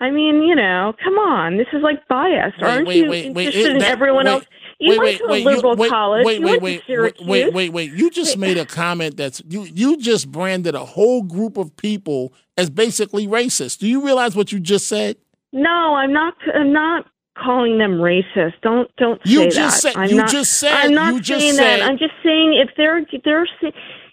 I 0.02 0.12
mean, 0.12 0.44
you 0.44 0.56
know, 0.56 0.94
come 1.02 1.14
on. 1.14 1.56
This 1.58 1.68
is 1.72 1.82
like 1.82 2.06
bias. 2.10 2.54
Wait, 2.60 2.68
Aren't 2.70 2.88
wait, 2.88 2.98
you 2.98 3.10
wait, 3.10 3.34
wait, 3.34 3.46
interested 3.48 3.70
it- 3.70 3.76
in 3.76 3.80
that- 3.80 3.92
everyone 3.92 4.26
wait, 4.26 4.32
else? 4.34 4.46
You 4.86 5.00
wait, 5.00 5.22
wait, 5.28 5.46
wait, 5.46 5.58
you- 5.64 5.76
wait, 5.76 5.90
college. 5.90 6.26
Wait, 6.26 6.42
wait, 6.42 6.62
wait, 6.62 6.82
Syracuse. 6.86 7.28
wait, 7.28 7.54
wait, 7.54 7.70
wait. 7.74 7.92
You 7.92 8.10
just 8.12 8.38
made 8.38 8.58
a 8.58 8.66
comment 8.66 9.18
that's 9.18 9.42
you. 9.48 9.64
You 9.64 9.98
just 9.98 10.32
branded 10.32 10.76
a 10.76 10.86
whole 10.86 11.24
group 11.24 11.58
of 11.58 11.76
people 11.78 12.34
as 12.58 12.70
basically 12.70 13.28
racist. 13.28 13.80
Do 13.80 13.88
you 13.88 14.04
realize 14.06 14.36
what 14.36 14.52
you 14.52 14.60
just 14.60 14.88
said? 14.88 15.18
No, 15.52 15.96
I'm 15.96 16.14
not. 16.14 16.36
I'm 16.54 16.72
not 16.72 17.06
calling 17.38 17.78
them 17.80 17.98
racist. 17.98 18.54
Don't 18.62 18.90
don't 18.98 19.20
You 19.26 19.50
just 19.50 19.84
that. 19.84 19.94
said- 19.94 19.98
I'm 19.98 20.10
you 20.10 20.16
not, 20.18 20.30
just 20.30 20.60
said- 20.60 20.74
I'm 20.74 20.94
not 20.94 21.14
you 21.14 21.20
just 21.20 21.42
saying 21.42 21.54
said- 21.56 21.80
that. 21.82 21.90
I'm 21.90 21.98
just 21.98 22.14
saying 22.24 22.54
if 22.62 22.70
they're 22.78 23.06
they're 23.24 23.46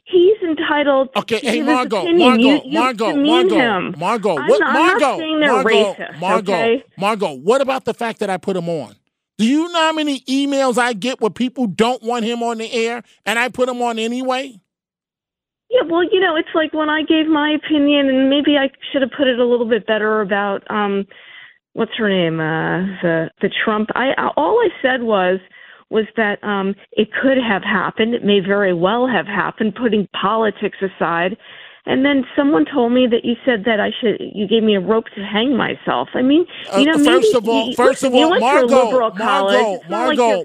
he's 0.05 0.37
entitled. 0.43 1.09
Okay, 1.17 1.41
to 1.41 1.47
hey 1.51 1.63
Margot. 1.63 2.05
Margot, 2.13 2.43
you, 2.43 2.61
you 2.65 2.79
Margot, 2.79 3.17
Margot, 3.17 3.55
him. 3.57 3.95
Margot. 3.99 4.37
I'm 4.39 4.47
not, 4.49 4.63
I'm 4.63 4.99
not 4.99 5.19
saying 5.19 5.41
they're 5.41 5.53
Margot, 5.53 5.95
racist. 5.95 6.19
Margot, 6.21 6.53
okay? 6.53 6.85
Margot. 6.99 7.33
What 7.35 7.61
about 7.61 7.85
the 7.85 7.95
fact 7.95 8.19
that 8.21 8.31
I 8.31 8.37
put 8.37 8.57
him 8.57 8.69
on? 8.69 8.95
Do 9.43 9.49
you 9.49 9.73
know 9.73 9.81
how 9.81 9.93
many 9.93 10.21
emails 10.21 10.79
I 10.79 10.93
get 10.93 11.21
where 11.21 11.29
people 11.29 11.67
don't 11.67 12.01
want 12.01 12.25
him 12.25 12.45
on 12.45 12.59
the 12.59 12.73
air, 12.73 13.03
and 13.27 13.41
I 13.41 13.49
put 13.49 13.69
him 13.69 13.83
on 13.83 13.99
anyway? 13.99 14.61
Yeah, 15.69 15.81
well, 15.91 16.05
you 16.05 16.21
know, 16.21 16.37
it's 16.37 16.55
like 16.55 16.73
when 16.73 16.89
I 16.89 17.03
gave 17.03 17.27
my 17.27 17.51
opinion, 17.51 18.09
and 18.09 18.31
maybe 18.31 18.57
I 18.57 18.71
should 18.93 19.03
have 19.03 19.11
put 19.19 19.27
it 19.27 19.41
a 19.41 19.45
little 19.45 19.69
bit 19.69 19.85
better 19.85 20.21
about 20.21 20.63
um, 20.71 21.07
what's 21.73 21.91
her 21.99 22.09
name, 22.09 22.39
uh, 22.39 22.87
the 23.03 23.31
the 23.41 23.51
Trump. 23.65 23.89
I 23.97 24.13
all 24.37 24.61
I 24.61 24.69
said 24.81 25.03
was 25.03 25.41
was 25.91 26.05
that 26.17 26.39
um, 26.45 26.77
it 26.93 27.09
could 27.21 27.37
have 27.37 27.65
happened. 27.65 28.15
It 28.15 28.25
may 28.25 28.39
very 28.39 28.73
well 28.73 29.09
have 29.09 29.27
happened, 29.27 29.75
putting 29.75 30.07
politics 30.13 30.79
aside. 30.81 31.37
And 31.85 32.05
then 32.05 32.25
someone 32.37 32.65
told 32.65 32.93
me 32.93 33.09
that 33.11 33.25
you 33.25 33.35
said 33.45 33.65
that 33.65 33.81
I 33.81 33.91
should. 34.01 34.21
You 34.21 34.47
gave 34.47 34.63
me 34.63 34.77
a 34.77 34.81
rope 34.81 35.07
to 35.17 35.25
hang 35.25 35.57
myself. 35.57 36.09
I 36.15 36.23
mean, 36.23 36.47
you 36.79 36.85
know, 36.85 36.93
Uh, 36.93 36.99
first 37.05 37.35
of 37.35 37.49
all, 37.49 37.69
you, 37.71 37.75
first 37.75 38.03
listen, 38.03 38.17
of 38.17 38.23
all, 38.25 38.31
went 38.31 38.41
to 38.43 38.47
a 38.47 38.69
Margot. 38.69 38.91
Margot, 39.19 39.83
like 39.89 39.91
Margot, 39.91 40.45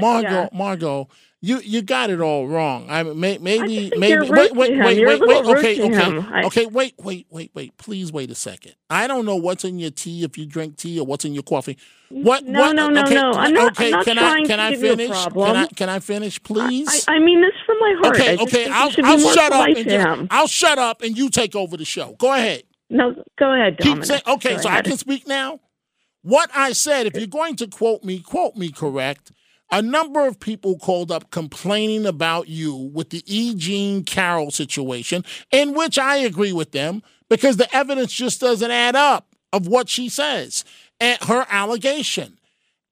Margot, 0.00 0.20
Yeah. 0.22 0.48
Margot. 0.52 1.08
You 1.42 1.60
you 1.60 1.80
got 1.80 2.10
it 2.10 2.20
all 2.20 2.46
wrong. 2.46 2.86
I 2.90 3.02
may, 3.02 3.38
maybe 3.38 3.88
think 3.88 3.96
maybe 3.98 4.28
wait 4.28 4.54
wait 4.54 4.76
wait 4.78 4.98
You're 4.98 5.08
wait 5.08 5.22
wait 5.26 5.46
okay 5.46 5.80
okay. 5.82 6.26
I- 6.34 6.44
okay 6.44 6.66
wait 6.66 6.94
wait 6.98 7.26
wait 7.30 7.50
wait 7.54 7.78
please 7.78 8.12
wait 8.12 8.30
a 8.30 8.34
second. 8.34 8.74
I 8.90 9.06
don't 9.06 9.24
know 9.24 9.36
what's 9.36 9.64
in 9.64 9.78
your 9.78 9.90
tea 9.90 10.22
if 10.22 10.36
you 10.36 10.44
drink 10.44 10.76
tea 10.76 11.00
or 11.00 11.06
what's 11.06 11.24
in 11.24 11.32
your 11.32 11.42
coffee. 11.42 11.78
What 12.10 12.44
No, 12.44 12.60
what 12.60 12.76
no, 12.76 12.88
no, 12.88 13.02
okay, 13.04 13.14
no. 13.14 13.32
I'm 13.32 13.54
not- 13.54 13.72
okay 13.72 13.86
I'm 13.86 13.90
not 13.92 14.04
can 14.04 14.18
I 14.18 14.20
trying 14.20 14.46
can 14.48 14.58
to 14.58 14.64
I 14.64 14.70
give 14.70 14.82
you 14.82 14.92
a 14.92 15.08
problem. 15.08 15.46
Can 15.46 15.56
I 15.56 15.66
can 15.68 15.88
I 15.88 15.98
finish 16.00 16.42
please? 16.42 17.06
I, 17.08 17.14
I 17.14 17.18
mean 17.20 17.40
this 17.40 17.52
from 17.64 17.78
my 17.78 17.94
heart. 18.02 18.16
Okay, 18.20 18.36
okay, 18.42 18.68
I'll, 18.70 18.90
I'll 19.02 19.18
shut 19.18 19.52
up 19.52 19.66
and 19.68 19.90
him. 19.90 20.28
I'll 20.30 20.46
shut 20.46 20.78
up 20.78 21.00
and 21.00 21.16
you 21.16 21.30
take 21.30 21.56
over 21.56 21.78
the 21.78 21.86
show. 21.86 22.16
Go 22.18 22.34
ahead. 22.34 22.64
No, 22.90 23.14
go 23.38 23.54
ahead, 23.54 23.78
Dominic. 23.78 24.04
saying 24.04 24.22
okay, 24.26 24.56
Go 24.56 24.62
so 24.62 24.68
I 24.68 24.82
can 24.82 24.98
speak 24.98 25.26
now. 25.26 25.60
What 26.22 26.50
I 26.54 26.72
said, 26.72 27.06
if 27.06 27.14
you're 27.16 27.26
going 27.28 27.56
to 27.56 27.66
quote 27.66 28.04
me, 28.04 28.18
quote 28.18 28.56
me 28.56 28.70
correct. 28.70 29.32
A 29.72 29.80
number 29.80 30.26
of 30.26 30.40
people 30.40 30.78
called 30.78 31.12
up 31.12 31.30
complaining 31.30 32.04
about 32.06 32.48
you 32.48 32.74
with 32.74 33.10
the 33.10 33.22
E. 33.26 33.54
Jean 33.54 34.04
Carroll 34.04 34.50
situation, 34.50 35.24
in 35.52 35.74
which 35.74 35.98
I 35.98 36.16
agree 36.16 36.52
with 36.52 36.72
them 36.72 37.02
because 37.28 37.56
the 37.56 37.74
evidence 37.74 38.12
just 38.12 38.40
doesn't 38.40 38.70
add 38.70 38.96
up 38.96 39.28
of 39.52 39.66
what 39.66 39.88
she 39.88 40.08
says 40.08 40.64
and 40.98 41.18
her 41.22 41.46
allegation. 41.48 42.38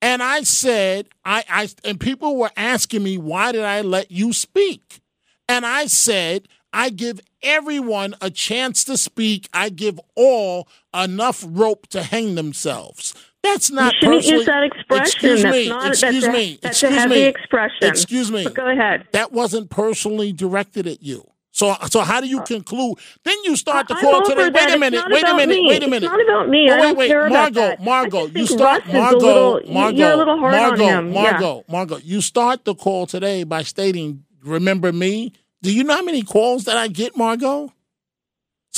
And 0.00 0.22
I 0.22 0.42
said, 0.42 1.08
I, 1.24 1.44
I 1.48 1.68
and 1.84 1.98
people 1.98 2.36
were 2.36 2.52
asking 2.56 3.02
me, 3.02 3.18
why 3.18 3.52
did 3.52 3.64
I 3.64 3.80
let 3.80 4.10
you 4.10 4.32
speak? 4.32 5.00
And 5.48 5.66
I 5.66 5.86
said, 5.86 6.46
I 6.72 6.90
give 6.90 7.20
everyone 7.42 8.14
a 8.20 8.30
chance 8.30 8.84
to 8.84 8.96
speak. 8.96 9.48
I 9.52 9.70
give 9.70 9.98
all 10.14 10.68
enough 10.94 11.44
rope 11.46 11.88
to 11.88 12.02
hang 12.02 12.34
themselves. 12.34 13.14
That's 13.42 13.70
not 13.70 13.94
you 13.94 14.00
shouldn't 14.00 14.26
use 14.26 14.46
that 14.46 14.62
expression. 14.64 15.02
Excuse 15.06 15.42
that's 15.42 15.56
me. 15.56 15.68
not. 15.68 15.86
excuse 15.88 16.22
that's 16.22 16.26
a, 16.26 16.38
me. 16.38 16.58
That's 16.60 16.82
excuse 16.82 16.96
a 16.96 17.00
heavy 17.00 17.14
me. 17.14 17.24
expression. 17.24 17.76
Excuse 17.88 18.32
me. 18.32 18.44
But 18.44 18.54
go 18.54 18.68
ahead. 18.68 19.06
That 19.12 19.32
wasn't 19.32 19.70
personally 19.70 20.32
directed 20.32 20.86
at 20.86 21.02
you. 21.02 21.24
So, 21.50 21.74
so 21.88 22.00
how 22.02 22.20
do 22.20 22.28
you 22.28 22.40
uh, 22.40 22.44
conclude? 22.44 22.98
Then 23.24 23.36
you 23.44 23.56
start 23.56 23.88
the 23.88 23.94
I'm 23.94 24.00
call 24.00 24.22
today. 24.24 24.48
that. 24.50 24.54
Wait 24.54 24.74
a 24.74 24.78
minute. 24.78 25.04
Wait 25.08 25.24
a 25.24 25.34
minute. 25.34 25.58
Wait 25.66 25.82
a 25.82 25.88
minute. 25.88 26.04
It's 26.04 26.12
not 26.12 26.22
about 26.22 26.48
me. 26.48 26.70
Oh, 26.70 26.76
wait, 26.76 26.82
don't 26.82 26.96
wait, 26.96 27.08
care 27.08 27.26
about 27.26 27.52
that. 27.54 27.82
Margot, 27.82 28.26
I 28.26 28.30
you 28.34 28.46
start. 28.46 28.84
Russ 28.84 28.88
is 28.88 28.94
a 28.94 28.98
Margot, 28.98 29.18
little- 29.18 29.62
you- 29.64 29.72
Margot, 29.72 29.96
you're 29.98 30.12
a 30.12 30.16
little 30.16 30.38
hard 30.38 30.54
on 30.54 30.60
Margot, 30.68 30.84
him. 30.86 31.12
Yeah. 31.12 31.22
Margot, 31.32 31.64
Margot. 31.68 31.96
You 31.98 32.20
start 32.20 32.64
the 32.64 32.74
call 32.74 33.06
today 33.06 33.44
by 33.44 33.62
stating, 33.62 34.24
"Remember 34.44 34.92
me." 34.92 35.32
Do 35.62 35.72
you 35.74 35.82
know 35.82 35.96
how 35.96 36.02
many 36.02 36.22
calls 36.22 36.64
that 36.66 36.76
I 36.76 36.86
get, 36.86 37.16
Margot? 37.16 37.72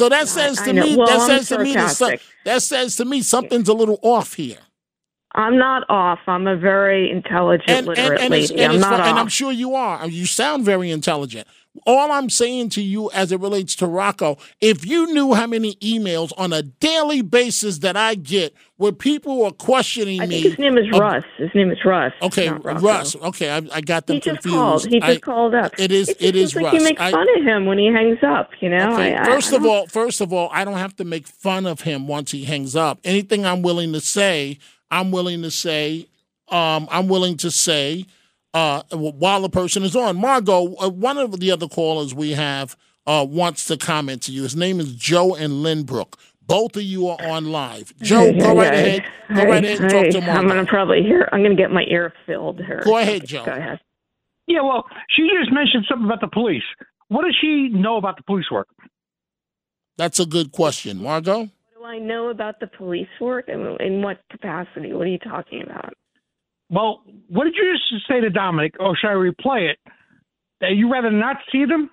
So 0.01 0.09
that 0.09 0.29
says 0.29 0.57
to 0.63 0.73
me, 0.73 0.97
Well, 0.97 1.07
that 1.09 1.21
I'm 1.21 1.27
says 1.29 1.49
to 1.49 1.59
me, 1.59 1.75
that, 1.75 1.91
some- 1.91 2.15
that 2.47 2.63
says 2.63 2.97
to 2.97 3.05
me 3.05 3.21
something's 3.21 3.69
a 3.69 3.75
little 3.75 3.99
off 4.03 4.33
here. 4.33 4.57
I'm 5.35 5.59
not 5.59 5.85
off. 5.91 6.21
I'm 6.27 6.47
a 6.47 6.57
very 6.57 7.11
intelligent, 7.11 7.87
literate 7.87 8.19
and, 8.23 8.33
it's, 8.33 8.51
lady. 8.51 8.63
and, 8.63 8.73
I'm 8.73 8.81
not 8.81 8.97
fu- 8.97 9.11
and. 9.11 9.19
I'm 9.19 9.29
sure 9.29 9.53
you 9.53 9.75
are. 9.75 10.09
You 10.09 10.25
sound 10.25 10.65
very 10.65 10.91
intelligent. 10.91 11.47
All 11.87 12.11
I'm 12.11 12.29
saying 12.29 12.71
to 12.71 12.83
you 12.83 13.11
as 13.13 13.31
it 13.31 13.39
relates 13.41 13.77
to 13.77 13.87
Rocco, 13.87 14.39
if 14.61 14.85
you 14.85 15.15
knew 15.15 15.35
how 15.35 15.47
many 15.47 15.77
emails 15.77 16.33
on 16.37 16.53
a 16.53 16.63
daily 16.63 17.23
basis 17.23 17.79
that 17.79 17.97
I 17.97 18.17
get 18.17 18.55
where 18.77 18.91
people 18.91 19.45
are 19.45 19.53
questioning 19.53 20.21
I 20.21 20.27
me. 20.27 20.43
think 20.43 20.57
his 20.57 20.59
name 20.59 20.77
is 20.77 20.87
ab- 20.93 21.01
Russ. 21.01 21.25
His 21.39 21.51
name 21.55 21.71
is 21.71 21.79
Russ. 21.85 22.13
Okay. 22.23 22.49
Russ. 22.49 23.15
Okay, 23.15 23.51
I, 23.51 23.63
I 23.73 23.81
got 23.83 24.07
them 24.09 24.15
He 24.17 24.21
just 24.21 24.43
confused. 24.43 24.57
called. 24.57 24.87
He 24.87 24.99
just 25.01 25.11
I- 25.13 25.19
called 25.21 25.55
up. 25.55 25.73
It 25.79 25.93
is. 25.93 26.09
It, 26.09 26.17
it 26.21 26.37
is 26.37 26.57
like 26.57 26.65
Russ. 26.65 26.75
you 26.75 26.83
make 26.83 27.01
I- 27.01 27.13
fun 27.13 27.27
of 27.39 27.45
him 27.45 27.67
when 27.67 27.79
he 27.79 27.87
hangs 27.87 28.19
up. 28.25 28.51
You 28.61 28.71
know. 28.71 28.93
Okay, 28.95 29.15
I, 29.15 29.23
I- 29.23 29.25
first 29.27 29.53
I 29.53 29.57
of 29.57 29.65
all, 29.65 29.87
first 29.87 30.21
of 30.21 30.33
all, 30.33 30.49
I 30.53 30.65
don't 30.65 30.75
have 30.79 30.97
to 30.97 31.05
make 31.05 31.29
fun 31.29 31.67
of 31.67 31.83
him 31.83 32.09
once 32.09 32.33
he 32.33 32.45
hangs 32.45 32.75
up. 32.75 32.99
Anything 33.05 33.47
I'm 33.47 33.63
willing 33.63 33.93
to 33.93 34.01
say, 34.01 34.59
I'm 34.91 35.13
willing 35.13 35.43
to 35.43 35.51
say. 35.53 36.09
Um, 36.49 36.89
I'm 36.91 37.07
willing 37.07 37.37
to 37.39 37.51
say 37.53 38.07
uh, 38.55 38.83
while 38.93 39.43
the 39.43 39.49
person 39.49 39.83
is 39.83 39.95
on. 39.97 40.17
Margot, 40.17 40.75
uh, 40.77 40.89
one 40.89 41.19
of 41.19 41.41
the 41.41 41.51
other 41.51 41.69
callers 41.69 42.15
we 42.15 42.33
have 42.33 42.77
uh, 43.07 43.27
wants 43.29 43.67
to 43.67 43.77
comment 43.77 44.23
to 44.23 44.33
you. 44.33 44.43
His 44.43 44.57
name 44.57 44.81
is 44.81 44.95
Joe 44.95 45.35
and 45.35 45.65
Lynbrook. 45.65 46.15
Both 46.47 46.77
of 46.77 46.83
you 46.83 47.07
are 47.09 47.23
on 47.25 47.53
live. 47.53 47.93
Joe, 48.03 48.33
go 48.33 48.57
right 48.57 48.75
Hey, 48.75 48.97
ahead. 48.97 49.03
Go 49.29 49.35
hey, 49.37 49.47
right 49.47 49.65
ahead 49.65 49.81
and 49.81 49.91
talk 49.91 50.09
to 50.11 50.21
Margot. 50.21 50.33
I'm 50.41 50.49
gonna 50.49 50.67
probably 50.67 51.03
hear. 51.03 51.29
I'm 51.33 51.43
gonna 51.43 51.55
get 51.55 51.71
my 51.71 51.85
ear 51.89 52.13
filled 52.27 52.59
here. 52.59 52.83
Go 52.85 52.99
ahead, 52.99 53.25
Joe. 53.25 53.45
Go 53.45 53.53
ahead. 53.53 53.79
Yeah, 54.49 54.63
well, 54.63 54.85
she 55.11 55.29
just 55.39 55.53
mentioned 55.53 55.87
something 55.89 56.07
about 56.07 56.21
the 56.21 56.27
police. 56.27 56.65
What 57.07 57.23
does 57.23 57.37
she 57.41 57.69
know 57.69 57.97
about 57.99 58.17
the 58.17 58.25
police 58.25 58.51
work? 58.51 58.67
That's 59.97 60.19
a 60.19 60.27
good 60.27 60.51
question, 60.51 61.01
Margot. 61.03 61.39
What 61.41 61.51
do 61.79 61.85
I 61.85 61.99
know 61.99 62.31
about 62.31 62.59
the 62.59 62.67
police 62.67 63.09
work? 63.21 63.45
I 63.53 63.55
mean, 63.57 63.77
in 63.79 64.03
what 64.03 64.19
capacity? 64.31 64.93
What 64.93 65.07
are 65.07 65.11
you 65.11 65.19
talking 65.19 65.63
about? 65.63 65.95
Well, 66.71 67.03
what 67.29 67.45
did 67.45 67.55
you 67.57 67.77
just 67.91 68.07
say 68.09 68.21
to 68.21 68.31
Dominic? 68.31 68.77
Or 68.81 68.97
should 68.97 69.09
I 69.11 69.15
replay 69.15 69.71
it? 69.71 69.79
That 70.61 70.73
you 70.77 70.91
rather 70.91 71.11
not 71.11 71.37
see 71.51 71.65
them? 71.65 71.91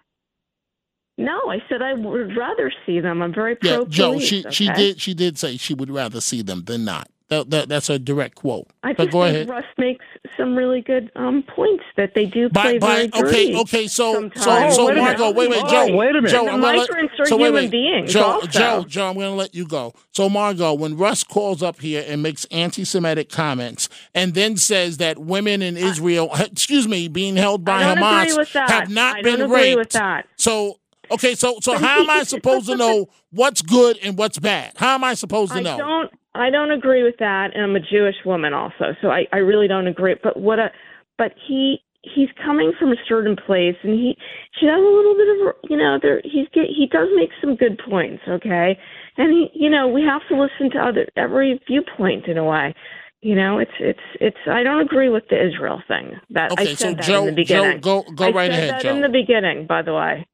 No, 1.18 1.50
I 1.50 1.58
said 1.68 1.82
I 1.82 1.94
would 1.94 2.38
rather 2.38 2.72
see 2.86 3.00
them. 3.00 3.24
I'm 3.24 3.34
very 3.34 3.56
pro 3.56 3.70
Yeah, 3.70 3.76
pro 3.78 3.86
Joe. 3.86 4.12
police. 4.14 4.28
She 4.28 4.46
she 4.52 4.70
did 4.74 5.02
she 5.02 5.14
did 5.16 5.38
say 5.40 5.58
she 5.58 5.74
would 5.74 5.90
rather 5.90 6.22
see 6.22 6.44
them 6.44 6.64
than 6.66 6.86
not. 6.86 7.10
That, 7.30 7.50
that 7.50 7.68
that's 7.68 7.90
a 7.90 8.00
direct 8.00 8.36
quote. 8.36 8.68
I 8.84 8.94
but 8.94 9.04
just 9.06 9.12
go 9.12 9.24
think 9.24 9.36
ahead. 9.36 9.50
Russ 9.50 9.66
makes 9.78 10.06
some 10.38 10.56
really 10.56 10.80
good 10.80 11.12
um, 11.18 11.44
points 11.44 11.84
that 11.98 12.14
they 12.16 12.26
do 12.26 12.48
play 12.48 12.78
By, 12.78 12.80
by, 12.80 12.96
very 12.96 13.28
okay, 13.28 13.52
dirty 13.52 13.56
okay, 13.58 13.88
so 13.88 14.14
so 14.14 14.14
sometimes. 14.14 14.76
so 14.76 14.86
wait 14.86 14.98
a 14.98 15.02
minute. 15.04 15.36
Wait, 15.36 15.50
wait, 15.50 15.62
Oh, 15.62 15.70
Joe, 15.70 15.96
wait 15.98 16.10
a 16.12 16.14
minute. 16.22 16.30
Joe, 16.32 16.46
The 16.46 16.52
I'm 16.52 16.62
gonna 16.62 16.78
let, 16.78 16.90
migrants 16.90 17.14
are 17.20 17.26
so 17.26 17.36
wait, 17.36 17.46
human 17.48 17.64
wait. 17.66 17.72
beings 17.72 18.14
Joe, 18.14 18.24
also. 18.24 18.48
Joe, 18.48 18.86
Joe, 18.88 19.10
I'm 19.10 19.16
going 19.16 19.30
to 19.30 19.36
let 19.36 19.54
you 19.54 19.68
go. 19.68 19.94
So 20.12 20.30
Margot, 20.30 20.74
when 20.74 20.96
Russ 20.96 21.26
calls 21.26 21.62
up 21.62 21.82
here 21.82 22.06
and 22.08 22.24
makes 22.24 22.46
anti-Semitic 22.46 23.30
comments, 23.30 23.90
and 24.16 24.34
then 24.34 24.56
says 24.56 24.96
that 24.98 25.20
women 25.20 25.62
in 25.62 25.76
Israel, 25.76 26.30
excuse 26.40 26.88
me, 26.88 27.10
being 27.10 27.36
held 27.36 27.66
by 27.66 27.82
Hamas 27.84 28.24
agree 28.24 28.38
with 28.38 28.54
that. 28.54 28.70
have 28.70 28.90
not 28.90 29.18
I 29.18 29.22
been 29.22 29.40
don't 29.40 29.52
agree 29.52 29.70
raped. 29.76 29.78
with 29.80 29.90
that. 29.90 30.28
So 30.38 30.80
okay, 31.12 31.36
so 31.36 31.58
so 31.62 31.78
how 31.78 32.00
am 32.02 32.10
I 32.10 32.24
supposed 32.24 32.68
to 32.68 32.78
know 32.78 33.08
what's 33.32 33.62
good 33.62 33.98
and 34.02 34.18
what's 34.18 34.40
bad? 34.40 34.74
How 34.78 34.96
am 34.96 35.04
I 35.04 35.14
supposed 35.14 35.52
to 35.52 35.58
I 35.58 35.62
know? 35.62 35.78
don't. 35.78 36.12
I 36.36 36.50
don't 36.50 36.72
agree 36.72 37.04
with 37.04 37.16
that, 37.20 37.52
and 37.56 37.64
I'm 37.64 37.76
a 37.76 37.80
Jewish 37.80 38.16
woman 38.26 38.54
also, 38.54 38.96
so 39.02 39.10
I, 39.10 39.26
I 39.34 39.38
really 39.38 39.68
don't 39.68 39.88
agree. 39.88 40.16
But 40.22 40.40
what 40.40 40.60
a, 40.60 40.72
but 41.18 41.34
he 41.48 41.80
he's 42.04 42.30
coming 42.46 42.72
from 42.80 42.92
a 42.92 42.96
certain 43.08 43.36
place, 43.36 43.76
and 43.84 43.94
he 43.94 44.16
she 44.60 44.66
has 44.68 44.78
a 44.80 44.96
little 44.96 45.16
bit 45.16 45.28
of 45.30 45.56
you 45.70 45.78
know 45.78 45.98
there 46.02 46.22
he's 46.24 46.48
get 46.54 46.66
he 46.68 46.88
does 46.92 47.10
make 47.16 47.30
some 47.42 47.56
good 47.56 47.80
points, 47.90 48.22
okay, 48.28 48.78
and 49.18 49.32
he 49.32 49.50
you 49.54 49.70
know 49.70 49.88
we 49.88 50.04
have 50.04 50.22
to 50.30 50.40
listen 50.40 50.70
to 50.72 50.80
other 50.80 51.08
every 51.18 51.60
viewpoint 51.68 52.28
in 52.28 52.38
a 52.38 52.44
way. 52.46 52.74
You 53.22 53.36
know, 53.36 53.58
it's 53.58 53.72
it's 53.80 54.00
it's. 54.22 54.38
I 54.50 54.62
don't 54.64 54.82
agree 54.82 55.10
with 55.10 55.24
the 55.30 55.44
Israel 55.44 55.82
thing. 55.88 56.12
That 56.30 56.52
I 56.52 56.54
Okay, 56.54 56.66
said 56.76 56.78
so 56.78 56.94
that 56.94 57.04
Joe- 57.06 57.22
in 57.22 57.26
the 57.36 57.42
beginning. 57.42 57.82
Joe, 57.82 58.04
go- 58.04 58.12
go 58.12 58.26
I 58.26 58.32
right 58.32 58.52
said 58.52 58.60
ahead, 58.60 58.70
that 58.70 58.82
Joe. 58.84 58.96
In 58.96 59.02
the 59.02 59.10
beginning, 59.10 59.66
by 59.66 59.82
the 59.82 59.94
way. 59.94 60.28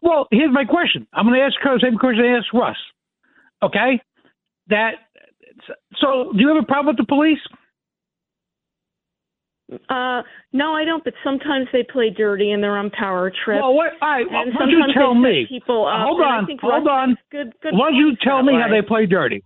Well, 0.00 0.28
here's 0.30 0.52
my 0.52 0.64
question. 0.64 1.06
I'm 1.12 1.26
going 1.26 1.38
to 1.38 1.44
ask 1.44 1.54
her 1.62 1.76
the 1.78 1.86
same 1.86 1.98
question 1.98 2.24
I 2.24 2.38
asked 2.38 2.48
Russ. 2.54 2.76
Okay? 3.62 4.00
That. 4.68 4.92
So, 6.00 6.32
do 6.32 6.38
you 6.40 6.48
have 6.48 6.62
a 6.62 6.66
problem 6.66 6.94
with 6.94 6.96
the 6.96 7.06
police? 7.08 7.38
Uh, 9.88 10.22
no, 10.52 10.74
I 10.74 10.84
don't. 10.84 11.02
But 11.04 11.14
sometimes 11.24 11.66
they 11.72 11.82
play 11.82 12.10
dirty 12.10 12.50
and 12.52 12.62
they're 12.62 12.76
on 12.76 12.90
power 12.90 13.30
trips. 13.44 13.60
Well, 13.62 13.74
what? 13.74 13.92
All 14.02 14.08
right, 14.08 14.26
and 14.28 14.54
why 14.54 14.60
don't 14.60 14.70
you 14.70 14.82
tell 14.94 15.14
me? 15.14 15.46
People 15.48 15.86
up, 15.86 16.06
hold 16.06 16.20
on, 16.20 16.46
hold 16.60 16.88
on. 16.88 17.16
Good, 17.30 17.52
good 17.62 17.72
Why 17.74 17.90
don't 17.90 17.94
you 17.96 18.12
tell 18.22 18.42
me 18.42 18.52
way. 18.54 18.60
how 18.60 18.68
they 18.68 18.86
play 18.86 19.06
dirty? 19.06 19.42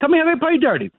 Tell 0.00 0.08
me 0.08 0.18
how 0.18 0.32
they 0.32 0.38
play 0.38 0.58
dirty. 0.58 0.90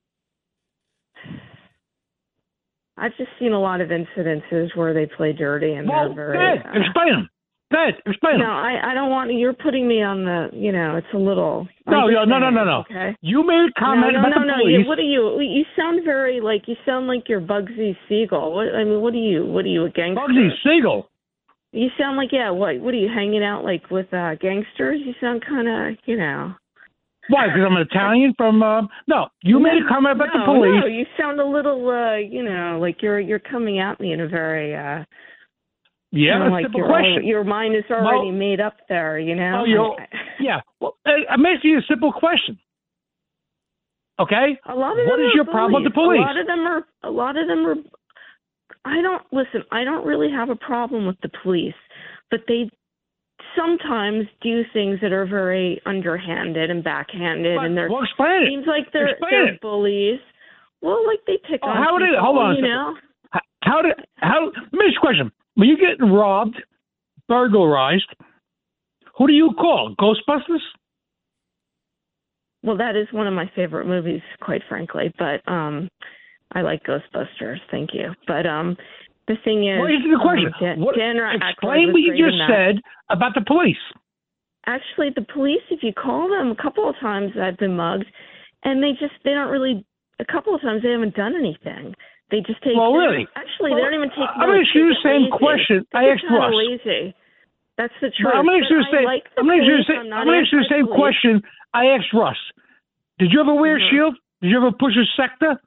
I've 2.97 3.15
just 3.17 3.31
seen 3.39 3.51
a 3.51 3.59
lot 3.59 3.81
of 3.81 3.89
incidences 3.89 4.75
where 4.75 4.93
they 4.93 5.07
play 5.07 5.33
dirty 5.33 5.73
and 5.73 5.89
Well, 5.89 6.13
they're 6.13 6.31
very. 6.33 6.37
go 6.59 6.69
ahead. 6.69 6.81
Explain 6.81 7.13
them. 7.13 7.29
Go 7.71 7.81
ahead. 7.81 7.95
Explain 8.05 8.39
no. 8.39 8.51
I, 8.51 8.91
I 8.91 8.93
don't 8.93 9.09
want. 9.09 9.31
You're 9.33 9.53
putting 9.53 9.87
me 9.87 10.03
on 10.03 10.25
the. 10.25 10.49
You 10.51 10.71
know, 10.71 10.97
it's 10.97 11.07
a 11.13 11.17
little. 11.17 11.67
No, 11.87 12.07
no, 12.07 12.25
no, 12.25 12.37
no, 12.37 12.49
no, 12.49 12.63
no. 12.65 12.83
Okay. 12.89 13.15
You 13.21 13.47
made 13.47 13.71
a 13.71 13.79
comment 13.79 14.13
no, 14.13 14.21
no, 14.21 14.27
about 14.27 14.35
no, 14.35 14.41
the 14.41 14.47
no. 14.47 14.57
police. 14.59 14.87
What 14.87 14.99
are 14.99 15.07
you? 15.07 15.39
You 15.39 15.63
sound 15.77 16.03
very 16.03 16.41
like 16.41 16.67
you 16.67 16.75
sound 16.85 17.07
like 17.07 17.29
you're 17.29 17.39
Bugsy 17.39 17.95
Siegel. 18.09 18.53
What 18.53 18.75
I 18.75 18.83
mean, 18.83 18.99
what 18.99 19.13
are 19.13 19.17
you? 19.17 19.45
What 19.45 19.63
are 19.63 19.69
you 19.69 19.85
a 19.85 19.89
gangster? 19.89 20.19
Bugsy 20.27 20.49
Siegel. 20.63 21.07
You 21.71 21.87
sound 21.97 22.17
like 22.17 22.29
yeah. 22.33 22.51
What? 22.51 22.81
What 22.81 22.93
are 22.93 22.97
you 22.97 23.07
hanging 23.07 23.43
out 23.43 23.63
like 23.63 23.89
with 23.89 24.13
uh 24.13 24.35
gangsters? 24.35 24.99
You 25.05 25.13
sound 25.21 25.43
kind 25.47 25.67
of 25.67 25.97
you 26.05 26.17
know. 26.17 26.53
Why? 27.29 27.47
Because 27.47 27.61
I'm 27.65 27.77
an 27.77 27.87
Italian 27.89 28.33
from. 28.35 28.61
Uh, 28.61 28.81
no, 29.07 29.27
you 29.43 29.59
made 29.59 29.79
a 29.79 29.87
comment 29.87 30.15
about 30.15 30.27
no, 30.33 30.39
the 30.41 30.45
police. 30.45 30.81
No, 30.81 30.87
you 30.87 31.05
sound 31.17 31.39
a 31.39 31.45
little 31.45 31.87
uh, 31.87 32.17
you 32.17 32.43
know, 32.43 32.79
like 32.81 33.01
you're 33.01 33.21
you're 33.21 33.39
coming 33.39 33.79
at 33.79 34.01
me 34.01 34.11
in 34.11 34.19
a 34.19 34.27
very 34.27 34.75
uh 34.75 35.05
yeah, 36.11 36.33
kinda 36.33 36.47
a 36.47 36.51
like 36.51 36.65
simple 36.65 36.79
your 36.79 36.87
question. 36.89 37.23
your 37.25 37.43
mind 37.43 37.75
is 37.75 37.83
already 37.89 38.27
Well- 38.29 38.31
made 38.31 38.59
up 38.61 38.77
there, 38.89 39.17
you 39.19 39.35
know. 39.35 39.63
Oh, 39.65 39.95
yeah. 40.39 40.61
Well, 40.79 40.95
I'm 41.05 41.45
asking 41.45 41.71
you 41.71 41.79
a 41.79 41.81
simple 41.87 42.11
question. 42.11 42.59
Okay. 44.19 44.59
A 44.65 44.75
lot 44.75 44.99
of 44.99 45.07
What 45.07 45.19
is 45.19 45.31
your 45.33 45.45
problem 45.45 45.73
with 45.83 45.91
the 45.91 45.93
police? 45.95 46.19
A 46.19 46.21
lot 46.21 46.37
of 46.37 46.45
them 46.47 46.59
are. 46.67 46.85
A 47.03 47.09
lot 47.09 47.37
of 47.37 47.47
them 47.47 47.65
are. 47.65 47.75
I 48.85 49.01
don't 49.01 49.23
listen. 49.31 49.63
I 49.71 49.83
don't 49.83 50.05
really 50.05 50.29
have 50.31 50.49
a 50.49 50.55
problem 50.55 51.07
with 51.07 51.17
the 51.21 51.29
police, 51.43 51.73
but 52.29 52.41
they 52.47 52.69
sometimes 53.57 54.25
do 54.41 54.63
things 54.73 54.99
that 55.01 55.11
are 55.11 55.25
very 55.25 55.81
underhanded 55.85 56.69
and 56.69 56.83
backhanded, 56.83 57.57
and 57.57 57.75
they're 57.77 57.89
well, 57.89 58.03
explain 58.03 58.43
it. 58.43 58.49
seems 58.49 58.67
like 58.67 58.91
they're 58.93 59.07
Explain 59.09 59.31
they're 59.31 59.53
it. 59.55 59.61
bullies. 59.61 60.19
Well, 60.81 61.05
like 61.07 61.19
they 61.27 61.37
pick 61.49 61.59
Oh, 61.63 61.69
on 61.69 61.77
how 61.83 61.97
did 61.97 62.09
people, 62.09 62.23
hold 62.25 62.37
on 62.37 62.55
you 62.55 62.61
know. 62.63 62.95
How 63.63 63.81
did 63.81 63.93
how? 64.17 64.45
Let 64.45 64.73
me 64.73 64.85
ask 64.85 64.93
you 64.93 64.97
a 64.97 65.01
question. 65.01 65.31
When 65.55 65.67
you 65.67 65.77
get 65.77 66.03
robbed, 66.03 66.55
burglarized, 67.27 68.07
who 69.17 69.27
do 69.27 69.33
you 69.33 69.51
call? 69.57 69.95
Ghostbusters? 69.99 70.61
Well, 72.63 72.77
that 72.77 72.95
is 72.95 73.07
one 73.11 73.27
of 73.27 73.33
my 73.33 73.49
favorite 73.55 73.87
movies, 73.87 74.21
quite 74.41 74.61
frankly. 74.69 75.13
But 75.17 75.41
um, 75.51 75.89
I 76.53 76.61
like 76.61 76.83
Ghostbusters. 76.83 77.57
Thank 77.71 77.91
you. 77.93 78.13
But 78.27 78.45
um, 78.45 78.77
the 79.27 79.35
thing 79.43 79.67
is, 79.67 79.79
Well, 79.79 79.87
answer 79.87 80.09
the 80.09 80.19
question. 80.21 80.47
Um, 80.47 80.53
Dan, 80.59 80.79
What- 80.81 80.95
Dan 80.95 81.17
explain 81.17 81.91
what 81.91 82.01
you 82.01 82.25
just 82.29 82.37
said 82.47 82.75
about 83.09 83.33
the 83.33 83.41
police. 83.45 83.77
Actually, 84.67 85.09
the 85.15 85.25
police, 85.33 85.63
if 85.71 85.81
you 85.81 85.91
call 85.91 86.29
them 86.29 86.51
a 86.51 86.61
couple 86.61 86.87
of 86.87 86.95
times, 87.01 87.31
I've 87.41 87.57
been 87.57 87.75
mugged, 87.75 88.05
and 88.63 88.81
they 88.83 88.91
just 88.91 89.13
they 89.25 89.31
don't 89.31 89.49
really. 89.49 89.85
A 90.19 90.25
couple 90.25 90.53
of 90.53 90.61
times 90.61 90.83
they 90.83 90.91
haven't 90.91 91.15
done 91.15 91.33
anything. 91.35 91.95
They 92.31 92.39
just 92.39 92.63
take. 92.63 92.75
Well, 92.75 92.93
really? 92.93 93.27
Actually, 93.35 93.71
Well, 93.71 93.79
they 93.79 93.83
don't 93.91 93.93
even 93.93 94.09
take. 94.09 94.29
I'm 94.35 94.47
gonna 94.47 94.59
ask 94.63 94.73
you 94.73 94.87
the 94.89 94.95
same 95.03 95.23
lazy. 95.27 95.31
question 95.37 95.85
I 95.93 96.03
They're 96.03 96.13
asked 96.15 96.23
Russ. 96.31 96.53
lazy. 96.55 97.15
That's 97.77 97.93
the 97.99 98.07
No, 98.07 98.31
truth. 98.31 98.33
I'm 98.35 98.45
going 98.45 98.59
to 98.59 98.65
ask 98.65 98.71
you 98.71 98.77
the 98.77 98.87
I 98.87 98.91
same. 98.91 99.05
like 99.05 99.23
the 99.35 99.39
I'm 99.41 99.47
going 99.47 99.59
to 99.59 99.63
ask 99.63 99.69
you 99.71 99.77
the 99.77 99.83
same. 99.87 100.13
I'm 100.13 100.25
going 100.27 100.37
to 100.37 100.41
ask 100.43 100.51
you 100.51 100.59
the 100.59 100.69
same 100.69 100.87
question 100.87 101.41
I 101.73 101.85
asked 101.87 102.13
Russ. 102.13 102.37
Did 103.17 103.31
you 103.31 103.39
ever 103.41 103.53
wear 103.55 103.79
Mhm. 103.79 103.87
a 103.87 103.89
shield? 103.89 104.15
Did 104.41 104.49
you 104.51 104.57
ever 104.57 104.71
push 104.71 104.93
a 104.97 105.05
sector? 105.15 105.59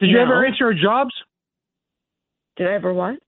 Did 0.00 0.10
you 0.10 0.18
ever 0.20 0.44
answer 0.44 0.66
her 0.66 0.74
jobs? 0.74 1.14
Did 2.56 2.68
I 2.68 2.72
ever 2.74 2.92
what? 2.92 3.18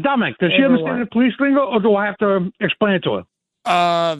Dominic, 0.00 0.38
does 0.38 0.52
she 0.56 0.64
understand 0.64 0.98
what? 0.98 1.04
the 1.04 1.10
police 1.10 1.34
lingo, 1.38 1.60
or 1.66 1.80
do 1.80 1.94
I 1.94 2.06
have 2.06 2.16
to 2.18 2.52
explain 2.60 2.94
it 2.94 3.04
to 3.04 3.14
her? 3.14 3.22
Uh, 3.66 4.16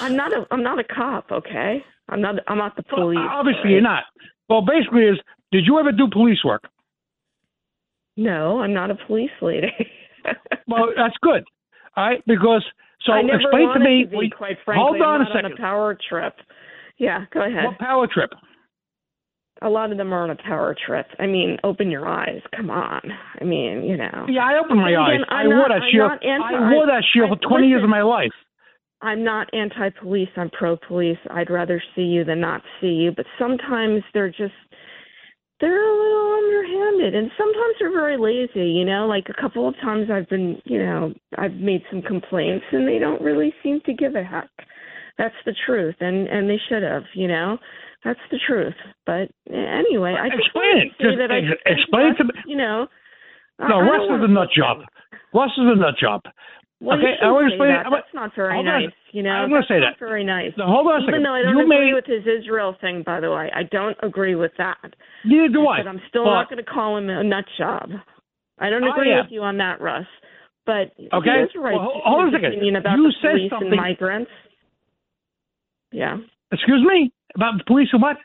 I'm 0.00 0.16
not 0.16 0.32
a 0.32 0.46
I'm 0.50 0.62
not 0.62 0.78
a 0.78 0.84
cop. 0.84 1.30
Okay. 1.32 1.84
I'm 2.08 2.20
not 2.20 2.36
I'm 2.48 2.58
not 2.58 2.76
the 2.76 2.82
police. 2.82 3.18
Obviously, 3.18 3.70
you're 3.72 3.80
not. 3.80 4.04
Well, 4.48 4.62
basically, 4.62 5.02
is 5.04 5.18
did 5.52 5.64
you 5.66 5.78
ever 5.78 5.92
do 5.92 6.08
police 6.12 6.38
work? 6.44 6.64
No, 8.16 8.60
I'm 8.60 8.72
not 8.72 8.90
a 8.90 8.94
police 9.06 9.30
lady. 9.42 9.72
Well, 10.66 10.86
that's 10.96 11.16
good. 11.20 11.44
All 11.96 12.06
right, 12.08 12.22
because 12.26 12.64
so 13.04 13.12
I 13.12 13.20
never 13.20 13.38
explain 13.42 13.68
to 13.74 13.78
me. 13.80 14.04
to 14.10 14.18
be, 14.18 14.30
quite 14.30 14.56
frankly. 14.64 14.82
hold 14.82 15.02
on 15.02 15.16
I'm 15.16 15.20
a 15.20 15.24
not 15.24 15.32
second. 15.34 15.44
on 15.44 15.52
a 15.52 15.56
power 15.56 15.98
trip. 16.08 16.32
Yeah, 16.96 17.26
go 17.34 17.44
ahead. 17.44 17.66
What 17.66 17.78
power 17.78 18.06
trip? 18.10 18.30
A 19.60 19.68
lot 19.68 19.92
of 19.92 19.98
them 19.98 20.14
are 20.14 20.22
on 20.24 20.30
a 20.30 20.36
power 20.36 20.74
trip. 20.86 21.06
I 21.18 21.26
mean, 21.26 21.58
open 21.62 21.90
your 21.90 22.08
eyes. 22.08 22.40
Come 22.56 22.70
on. 22.70 23.02
I 23.38 23.44
mean, 23.44 23.84
you 23.84 23.98
know. 23.98 24.24
Yeah, 24.30 24.44
I 24.46 24.58
opened 24.58 24.80
my 24.80 24.96
eyes. 24.96 25.20
again, 25.20 25.24
I 25.28 25.34
I'm 25.42 25.48
wore 25.48 25.68
that 25.68 25.82
shield. 25.92 26.10
not 26.10 26.24
I 26.24 26.72
wore 26.72 26.86
that 26.86 27.04
shield 27.12 27.28
for 27.38 27.48
20 27.48 27.66
years 27.68 27.82
of 27.84 27.90
my 27.90 28.02
life. 28.02 28.32
I'm 29.04 29.22
not 29.22 29.52
anti-police. 29.52 30.30
I'm 30.36 30.50
pro-police. 30.50 31.18
I'd 31.30 31.50
rather 31.50 31.82
see 31.94 32.02
you 32.02 32.24
than 32.24 32.40
not 32.40 32.62
see 32.80 32.88
you. 32.88 33.12
But 33.14 33.26
sometimes 33.38 34.02
they're 34.14 34.30
just 34.30 34.54
they're 35.60 35.88
a 35.88 35.96
little 35.96 36.32
underhanded, 36.34 37.14
and 37.14 37.30
sometimes 37.38 37.74
they're 37.78 37.92
very 37.92 38.16
lazy. 38.18 38.70
You 38.70 38.84
know, 38.84 39.06
like 39.06 39.26
a 39.28 39.40
couple 39.40 39.68
of 39.68 39.74
times 39.80 40.08
I've 40.10 40.28
been, 40.28 40.60
you 40.64 40.78
know, 40.78 41.12
I've 41.38 41.54
made 41.54 41.82
some 41.90 42.02
complaints, 42.02 42.64
and 42.72 42.88
they 42.88 42.98
don't 42.98 43.22
really 43.22 43.52
seem 43.62 43.80
to 43.86 43.92
give 43.94 44.14
a 44.16 44.24
heck. 44.24 44.50
That's 45.16 45.34
the 45.46 45.54
truth, 45.66 45.94
and 46.00 46.26
and 46.26 46.50
they 46.50 46.58
should 46.68 46.82
have. 46.82 47.04
You 47.14 47.28
know, 47.28 47.58
that's 48.04 48.20
the 48.30 48.38
truth. 48.46 48.74
But 49.06 49.30
anyway, 49.48 50.16
I 50.18 50.28
just 50.28 50.46
Explain 50.46 50.78
it. 50.78 50.88
Just 51.00 51.18
that 51.18 51.30
I 51.30 51.38
ex- 51.38 51.46
think 51.48 51.78
explain 51.78 52.06
it 52.08 52.16
to 52.16 52.24
Russ, 52.24 52.44
You 52.46 52.56
know. 52.56 52.86
I- 53.60 53.68
No, 53.68 53.76
I 53.76 53.80
Russ 53.82 54.02
is 54.18 54.24
a 54.24 54.32
nut 54.32 54.48
job. 54.56 54.78
Russ 55.32 55.52
is 55.56 55.64
a 55.66 55.76
nut 55.76 55.94
job. 56.00 56.22
Well, 56.80 56.98
okay, 56.98 57.14
I 57.22 57.30
want 57.30 57.48
to 57.48 57.54
explain. 57.54 57.70
that. 57.70 57.86
That's 57.90 58.14
not 58.14 58.34
very 58.34 58.62
nice. 58.62 58.90
You 59.12 59.22
know, 59.22 59.30
I'm 59.30 59.48
gonna 59.48 59.60
That's 59.62 59.68
say 59.68 59.80
not 59.80 59.94
that. 59.94 59.98
very 59.98 60.24
nice. 60.24 60.52
Now, 60.58 60.66
hold 60.66 60.86
on 60.88 61.00
a 61.00 61.02
Even 61.04 61.06
second. 61.06 61.22
though 61.24 61.34
I 61.34 61.42
don't 61.42 61.56
You 61.56 61.62
agree 61.64 61.92
made- 61.92 61.94
with 61.94 62.06
his 62.06 62.26
Israel 62.26 62.74
thing, 62.80 63.02
by 63.02 63.20
the 63.20 63.30
way, 63.30 63.50
I 63.54 63.62
don't 63.64 63.96
agree 64.02 64.34
with 64.34 64.52
that. 64.58 64.94
Neither 65.24 65.48
do 65.48 65.66
I. 65.68 65.78
But 65.82 65.88
I'm 65.88 66.02
still 66.08 66.24
But- 66.24 66.34
not 66.34 66.48
going 66.50 66.58
to 66.64 66.68
call 66.70 66.96
him 66.96 67.08
a 67.08 67.22
nut 67.22 67.44
job. 67.56 67.90
I 68.58 68.70
don't 68.70 68.84
oh, 68.84 68.90
agree 68.92 69.12
am. 69.12 69.24
with 69.24 69.32
you 69.32 69.42
on 69.42 69.56
that, 69.58 69.80
Russ. 69.80 70.06
But 70.66 70.92
he 70.96 71.08
Okay. 71.12 71.30
has 71.40 71.50
a 71.54 71.60
right 71.60 71.74
Well, 71.78 71.92
to 71.92 71.98
hold 72.00 72.20
on 72.20 72.28
a 72.28 72.30
his 72.30 72.34
second. 72.40 72.52
opinion 72.54 72.76
about 72.76 72.96
You 72.98 73.04
the 73.08 73.12
said 73.20 73.30
police 73.32 73.50
something- 73.50 73.68
and 73.72 73.76
migrants. 73.80 74.30
Yeah. 75.92 76.18
Excuse 76.52 76.82
me 76.84 77.12
about 77.34 77.58
the 77.58 77.64
police 77.64 77.88
and 77.92 78.02
what? 78.02 78.16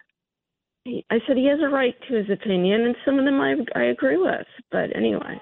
I 1.11 1.19
said 1.27 1.37
he 1.37 1.45
has 1.47 1.59
a 1.61 1.67
right 1.69 1.95
to 2.07 2.13
his 2.15 2.29
opinion, 2.29 2.81
and 2.85 2.95
some 3.05 3.19
of 3.19 3.25
them 3.25 3.39
I, 3.41 3.55
I 3.75 3.83
agree 3.85 4.17
with. 4.17 4.47
But 4.71 4.95
anyway, 4.95 5.39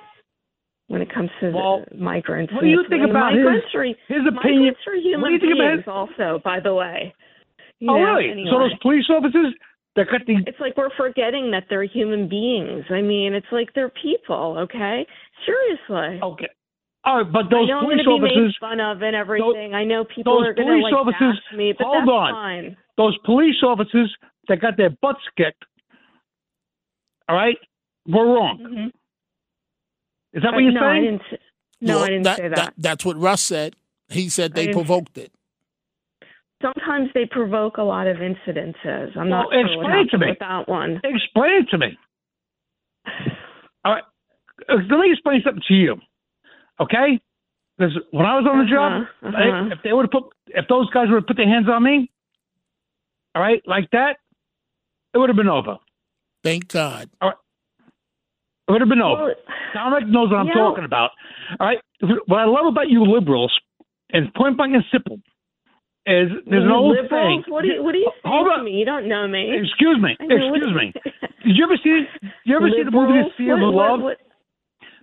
when 0.87 1.01
it 1.01 1.13
comes 1.13 1.29
to 1.41 1.51
Well, 1.51 1.83
the 1.91 1.97
migrants, 1.97 2.53
what 2.53 2.61
do 2.61 2.67
you 2.67 2.85
think 2.89 3.03
about 3.07 3.33
his- 3.33 3.45
are, 3.75 3.83
his 3.83 4.25
opinion? 4.25 4.75
Migrants 4.75 4.79
are 4.87 4.95
human 4.95 5.21
What 5.21 5.27
do 5.27 5.33
you 5.33 5.39
think 5.39 5.53
about 5.53 5.71
beings, 5.73 5.87
also. 5.87 6.39
By 6.43 6.59
the 6.59 6.73
way. 6.73 7.13
You 7.79 7.91
oh, 7.91 7.97
know, 7.97 8.03
really? 8.03 8.31
Anyway. 8.31 8.49
So 8.51 8.59
those 8.59 8.73
police 8.81 9.05
officers 9.09 9.53
that 9.95 10.07
got 10.09 10.25
the 10.25 10.37
It's 10.47 10.59
like 10.59 10.77
we're 10.77 10.89
forgetting 10.95 11.51
that 11.51 11.65
they're 11.69 11.83
human 11.83 12.27
beings. 12.27 12.85
I 12.89 13.01
mean, 13.01 13.33
it's 13.33 13.51
like 13.51 13.73
they're 13.73 13.89
people, 14.01 14.57
okay? 14.59 15.05
Seriously. 15.45 16.19
Okay. 16.21 16.47
All 17.03 17.23
right, 17.23 17.31
but 17.31 17.49
those 17.49 17.69
I 17.69 17.73
know 17.73 17.81
police 17.81 17.99
I'm 17.99 18.05
going 18.05 18.21
to 18.21 18.27
be 18.27 18.33
officers, 18.35 18.57
made 18.61 18.67
fun 18.67 18.79
of 18.79 19.01
and 19.01 19.15
everything. 19.15 19.73
I 19.73 19.83
know 19.85 20.03
people 20.03 20.43
are 20.43 20.53
going 20.53 20.67
to 20.67 20.83
like 20.83 20.93
officers- 20.93 21.39
bash 21.49 21.57
me, 21.57 21.73
but 21.77 21.85
hold 21.87 22.01
that's 22.03 22.09
on. 22.09 22.33
fine. 22.33 22.77
those 22.97 23.17
police 23.25 23.55
officers 23.63 24.13
that 24.49 24.59
got 24.59 24.75
their 24.77 24.89
butts 25.01 25.21
kicked, 25.37 25.63
all 27.29 27.35
right, 27.35 27.57
were 28.07 28.25
wrong. 28.25 28.59
Mhm. 28.59 28.91
Is 30.37 30.43
that 30.43 30.49
Uh, 30.49 30.51
what 30.53 30.63
you're 30.63 30.71
no, 30.71 30.79
saying? 30.81 30.91
I 30.91 31.01
didn't. 31.01 31.21
Say, 31.29 31.37
no, 31.81 31.95
well, 31.95 32.03
I 32.03 32.07
didn't 32.09 32.25
say 32.25 32.47
that. 32.49 32.73
That's 32.77 33.03
what 33.03 33.17
Russ 33.17 33.41
said. 33.41 33.75
He 34.09 34.29
said 34.29 34.53
they 34.53 34.71
provoked 34.71 35.17
it. 35.17 35.31
Sometimes 36.61 37.09
they 37.13 37.25
provoke 37.25 37.77
a 37.77 37.83
lot 37.83 38.07
of 38.07 38.17
incidences. 38.17 39.15
I'm 39.17 39.29
Well, 39.29 39.43
not 39.43 39.51
sure 39.51 39.77
what 39.83 39.99
explain 39.99 40.07
to 40.09 40.17
me. 40.17 40.27
with 40.29 40.39
that 40.39 40.69
one. 40.69 41.01
Explain 41.03 41.51
it 41.63 41.69
to 41.71 41.77
me. 41.77 41.97
All 43.85 43.93
right. 43.93 44.03
Uh, 44.69 44.75
Let 44.89 44.99
me 44.99 45.11
explain 45.11 45.41
something 45.43 45.63
to 45.67 45.73
you. 45.73 45.95
Okay? 46.79 47.19
Because 47.77 47.93
when 48.11 48.25
I 48.25 48.35
was 48.39 48.47
on 48.49 48.59
the 48.59 48.65
job, 48.71 49.03
Uh-huh, 49.21 49.27
uh-huh. 49.37 49.69
if 49.75 49.79
they 49.83 49.93
would 49.93 50.03
have 50.05 50.11
put, 50.11 50.33
if 50.47 50.67
those 50.67 50.89
guys 50.89 51.07
would 51.09 51.15
have 51.17 51.27
put 51.27 51.37
their 51.37 51.47
hands 51.47 51.67
on 51.69 51.83
me, 51.83 52.09
all 53.35 53.41
right, 53.41 53.61
like 53.67 53.89
that, 53.91 54.17
it 55.13 55.17
would 55.19 55.29
have 55.29 55.35
been 55.37 55.47
over. 55.47 55.77
Thank 56.43 56.69
God. 56.69 57.09
All 57.21 57.29
right. 57.29 57.37
It 58.67 58.71
would 58.71 58.81
have 58.81 58.89
been 58.89 59.01
over. 59.01 59.31
Well, 59.31 59.35
Dominic 59.73 60.09
knows 60.09 60.29
what 60.31 60.37
I'm 60.43 60.47
talking 60.47 60.83
about. 60.83 61.11
All 61.59 61.67
right. 61.67 61.79
What 62.27 62.39
I 62.39 62.45
love 62.45 62.65
about 62.67 62.89
you 62.89 63.03
liberals, 63.05 63.53
and 64.11 64.33
point 64.33 64.57
blank 64.57 64.73
and 64.75 64.83
simple, 64.91 65.17
is 66.05 66.27
there's 66.45 66.63
an 66.67 66.71
old 66.71 66.95
liberals? 66.95 67.09
saying. 67.09 67.43
What 67.47 67.61
do 67.63 67.69
you 67.69 67.83
What 67.83 67.93
do 67.93 67.99
you 67.99 68.11
Hold 68.25 68.47
on. 68.51 68.65
me? 68.65 68.71
You 68.71 68.85
don't 68.85 69.07
know 69.07 69.27
me. 69.27 69.55
Excuse 69.55 69.97
me. 70.01 70.15
I 70.19 70.23
mean, 70.27 70.31
Excuse 70.53 70.75
me. 70.75 70.93
Did 71.47 71.55
you 71.55 71.63
ever 71.63 71.77
see? 71.81 72.03
Did 72.21 72.31
You 72.45 72.57
ever 72.57 72.69
see 72.69 72.83
the 72.83 72.91
movie 72.91 73.13
The 73.23 73.31
Sea 73.37 73.49
of 73.51 73.59
What- 73.59 73.73
Love? 73.73 74.01
what- 74.01 74.17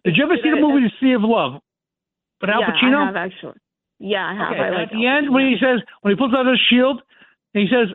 Did 0.04 0.16
you 0.16 0.24
ever 0.24 0.36
see 0.42 0.50
the 0.50 0.60
movie 0.60 0.84
The 0.84 0.92
Sea 1.00 1.12
of 1.14 1.22
Love? 1.24 1.60
But 2.40 2.50
Al 2.50 2.60
yeah, 2.60 2.70
Pacino. 2.76 3.00
I 3.00 3.06
have 3.06 3.16
actually. 3.16 3.58
Yeah, 3.98 4.26
I 4.28 4.34
have. 4.36 4.52
Okay, 4.52 4.60
I 4.60 4.70
like 4.70 4.88
at 4.88 4.92
the 4.92 5.06
end, 5.06 5.32
when 5.32 5.46
he 5.48 5.56
says, 5.58 5.80
when 6.02 6.12
he 6.12 6.18
pulls 6.18 6.34
out 6.36 6.44
his 6.44 6.60
shield, 6.68 7.00
he 7.54 7.66
says, 7.70 7.88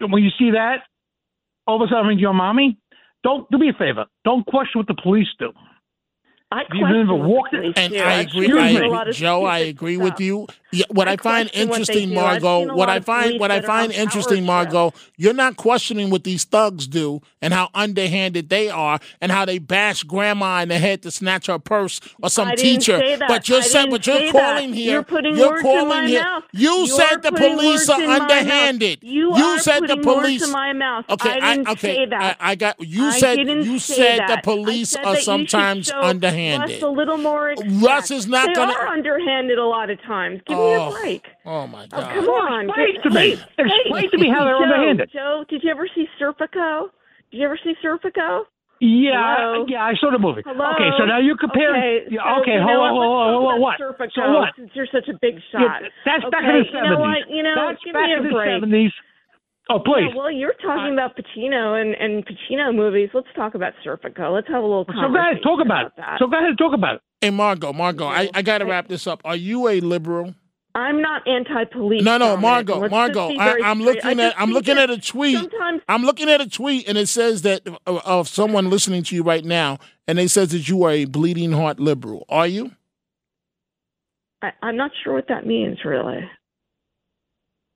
when 0.00 0.24
you 0.24 0.30
see 0.38 0.50
that, 0.52 0.82
all 1.66 1.80
of 1.80 1.86
a 1.86 1.92
sudden, 1.92 2.18
your 2.18 2.32
mommy, 2.34 2.78
don't 3.26 3.50
do 3.50 3.58
me 3.58 3.70
a 3.70 3.72
favor. 3.72 4.04
Don't 4.24 4.46
question 4.46 4.78
what 4.78 4.86
the 4.86 4.94
police 5.02 5.26
do. 5.40 5.52
I 6.52 6.62
You've 6.72 6.88
never 6.90 7.14
walked 7.14 7.54
it. 7.54 7.76
And 7.76 7.92
do. 7.92 7.98
I 7.98 8.20
I've 8.20 8.26
agree, 8.28 8.46
seen 8.46 8.56
I 8.56 8.70
a 8.70 8.90
agree. 9.00 9.12
Joe. 9.12 9.44
I 9.44 9.58
agree 9.58 9.96
stuff. 9.96 10.04
with 10.04 10.20
you. 10.20 10.46
Yeah, 10.72 10.84
what 10.90 11.08
I, 11.08 11.16
find 11.16 11.48
question 11.50 11.68
what 11.68 11.78
interesting, 11.80 12.14
Margot. 12.14 12.74
What 12.74 12.88
I 12.88 13.00
find, 13.00 13.40
what 13.40 13.50
I 13.50 13.60
that 13.60 13.68
are 13.68 13.72
on 13.72 13.78
find 13.88 13.92
interesting. 13.92 14.44
Margot. 14.44 14.92
You're 15.16 15.32
not 15.34 15.56
questioning 15.56 16.10
what 16.10 16.24
these 16.24 16.44
thugs 16.44 16.86
do 16.86 17.22
and 17.40 17.54
how 17.54 17.70
underhanded 17.74 18.48
they 18.48 18.68
are, 18.68 18.98
and 19.20 19.32
how 19.32 19.44
they 19.44 19.58
bash 19.58 20.02
grandma 20.02 20.60
in 20.62 20.68
the 20.68 20.78
head 20.78 21.02
to 21.02 21.10
snatch 21.10 21.46
her 21.46 21.58
purse 21.58 22.00
or 22.22 22.28
some 22.30 22.48
I 22.48 22.54
didn't 22.56 22.80
teacher. 22.80 22.98
say 22.98 23.16
that. 23.16 23.28
But 23.28 23.48
you're 23.48 23.58
I 23.58 23.62
saying, 23.62 23.90
but 23.90 24.06
you're 24.06 24.32
calling 24.32 24.70
that. 24.70 24.76
here. 24.76 24.92
You're 24.92 25.02
putting 25.04 25.36
you're 25.36 25.50
words 25.50 25.62
calling 25.62 25.82
in 25.82 25.88
my 25.88 26.06
here. 26.06 26.22
mouth. 26.22 26.44
You 26.52 26.76
You're 26.76 26.86
said 26.88 27.22
the 27.22 27.32
police 27.32 27.88
are 27.88 28.00
in 28.02 28.08
my 28.08 28.18
mouth. 28.18 28.30
underhanded. 28.30 28.98
You, 29.02 29.36
you 29.36 29.44
are 29.44 29.58
said 29.58 29.80
the 29.86 29.96
putting 29.96 30.06
words 30.06 30.20
police. 30.20 30.44
in 30.44 30.50
my 30.52 30.72
mouth. 30.72 31.04
Okay, 31.10 31.30
I 31.40 31.56
didn't 31.56 31.68
okay, 31.70 31.94
say 31.94 32.06
that. 32.06 32.36
I, 32.40 32.52
I 32.52 32.54
got. 32.56 32.76
You 32.80 33.12
said 33.12 33.38
you 33.38 33.78
said 33.78 34.26
the 34.28 34.40
police 34.42 34.94
are 34.96 35.16
that 35.16 35.26
you 35.26 35.46
should 35.46 35.50
sometimes 35.50 35.86
show 35.86 36.00
underhanded. 36.54 36.74
Russ 36.76 36.82
a 36.82 36.88
little 36.88 37.18
more. 37.18 37.54
Russ 37.82 38.10
is 38.10 38.26
not 38.26 38.54
gonna- 38.54 38.72
are 38.72 38.88
underhanded 38.88 39.58
a 39.58 39.64
lot 39.64 39.90
of 39.90 40.00
times. 40.02 40.40
Give 40.46 40.56
me 40.56 40.62
Oh, 40.64 40.88
a 40.88 41.00
break. 41.00 41.26
Oh 41.44 41.66
my 41.66 41.84
Oh, 41.92 42.00
God! 42.00 42.14
come 42.14 42.28
on. 42.28 42.64
explain 42.70 43.02
to 43.02 43.10
me. 43.10 43.36
Hey, 43.36 43.42
Explain 43.58 44.02
hey, 44.02 44.08
to 44.08 44.18
me 44.18 44.28
how 44.28 44.44
they're 44.44 44.58
Joe, 44.58 44.62
underhanded. 44.64 45.10
Joe, 45.12 45.44
did 45.48 45.62
you 45.64 45.70
ever 45.70 45.86
see 45.94 46.08
Serpico? 46.20 46.90
Did 47.30 47.38
you 47.38 47.44
ever 47.44 47.58
see 47.62 47.74
Serpico? 47.84 48.46
Yeah, 48.78 49.16
I- 49.18 49.36
Hello? 49.40 49.64
yeah, 49.68 49.84
I 49.84 49.94
saw 49.94 50.10
the 50.10 50.18
movie. 50.18 50.42
Hello? 50.44 50.70
Okay, 50.72 50.90
so 50.98 51.06
now 51.06 51.16
you're 51.18 51.38
comparing. 51.38 51.80
Okay, 51.80 52.06
yeah, 52.10 52.20
so, 52.36 52.42
okay, 52.42 52.54
you 52.54 52.60
hold 52.60 52.76
know 52.76 52.82
on, 52.84 52.92
hold 52.92 53.02
on, 53.16 53.32
hold 53.32 53.52
on, 53.54 53.60
what? 53.60 53.80
Let's 53.80 53.80
talk 53.80 53.96
about 53.96 54.12
So 54.12 54.38
what? 54.38 54.52
Since 54.56 54.70
you're 54.74 54.86
such 54.92 55.08
a 55.08 55.14
big 55.22 55.40
shot. 55.50 55.62
Yeah, 55.82 55.88
that's 56.04 56.24
back 56.28 56.44
in 56.44 56.60
the 56.60 56.64
seventies. 56.64 56.74
You 56.76 56.82
know 56.90 56.98
what? 57.00 57.30
You 57.30 57.42
know, 57.42 57.54
That's 57.56 57.82
give 57.84 57.94
back 57.94 58.04
me 58.04 58.12
a 58.12 58.16
in 58.18 58.22
the 58.24 58.30
break. 58.36 58.60
70s. 59.68 59.74
Oh, 59.74 59.78
please. 59.84 60.10
Yeah, 60.10 60.16
well, 60.16 60.30
you're 60.30 60.54
talking 60.54 60.92
about 60.92 61.16
Pacino 61.16 61.80
and, 61.80 61.94
and 61.94 62.24
Pacino 62.24 62.74
movies. 62.74 63.10
Let's 63.14 63.28
talk 63.34 63.54
about 63.54 63.72
Serpico. 63.84 64.34
Let's 64.34 64.48
have 64.48 64.62
a 64.62 64.66
little 64.66 64.84
conversation. 64.84 65.08
so 65.08 65.12
conversation 65.12 65.12
go 65.12 65.20
ahead, 65.20 65.42
talk 65.42 65.60
about, 65.64 65.86
it. 65.86 65.92
that. 65.96 66.16
So 66.18 66.26
go 66.26 66.36
ahead, 66.36 66.48
and 66.50 66.58
talk 66.58 66.74
about 66.74 66.94
it. 66.96 67.00
Hey, 67.20 67.30
Margot, 67.30 67.72
Margot, 67.72 68.06
I, 68.06 68.30
I 68.34 68.42
got 68.42 68.58
to 68.58 68.66
wrap 68.66 68.88
this 68.88 69.06
up. 69.06 69.22
Are 69.24 69.36
you 69.36 69.68
a 69.68 69.80
liberal? 69.80 70.34
I'm 70.76 71.00
not 71.00 71.26
anti-police. 71.26 72.04
No, 72.04 72.18
no, 72.18 72.36
Margot, 72.36 72.86
Margot. 72.90 73.30
be 73.30 73.38
I, 73.38 73.44
very 73.46 73.62
I'm 73.62 73.80
looking 73.80 74.20
at 74.20 74.38
I'm 74.38 74.50
looking 74.50 74.76
at 74.76 74.90
a 74.90 75.00
tweet. 75.00 75.38
Sometimes 75.38 75.80
I'm 75.88 76.02
looking 76.02 76.28
at 76.28 76.42
a 76.42 76.48
tweet, 76.48 76.86
and 76.86 76.98
it 76.98 77.08
says 77.08 77.40
that 77.42 77.66
uh, 77.66 78.00
of 78.04 78.28
someone 78.28 78.68
listening 78.68 79.02
to 79.04 79.14
you 79.16 79.22
right 79.22 79.44
now, 79.44 79.78
and 80.06 80.18
they 80.18 80.26
says 80.26 80.50
that 80.50 80.68
you 80.68 80.82
are 80.82 80.90
a 80.90 81.06
bleeding 81.06 81.52
heart 81.52 81.80
liberal. 81.80 82.26
Are 82.28 82.46
you? 82.46 82.72
I, 84.42 84.50
I'm 84.62 84.76
not 84.76 84.90
sure 85.02 85.14
what 85.14 85.28
that 85.28 85.46
means, 85.46 85.78
really. 85.82 86.28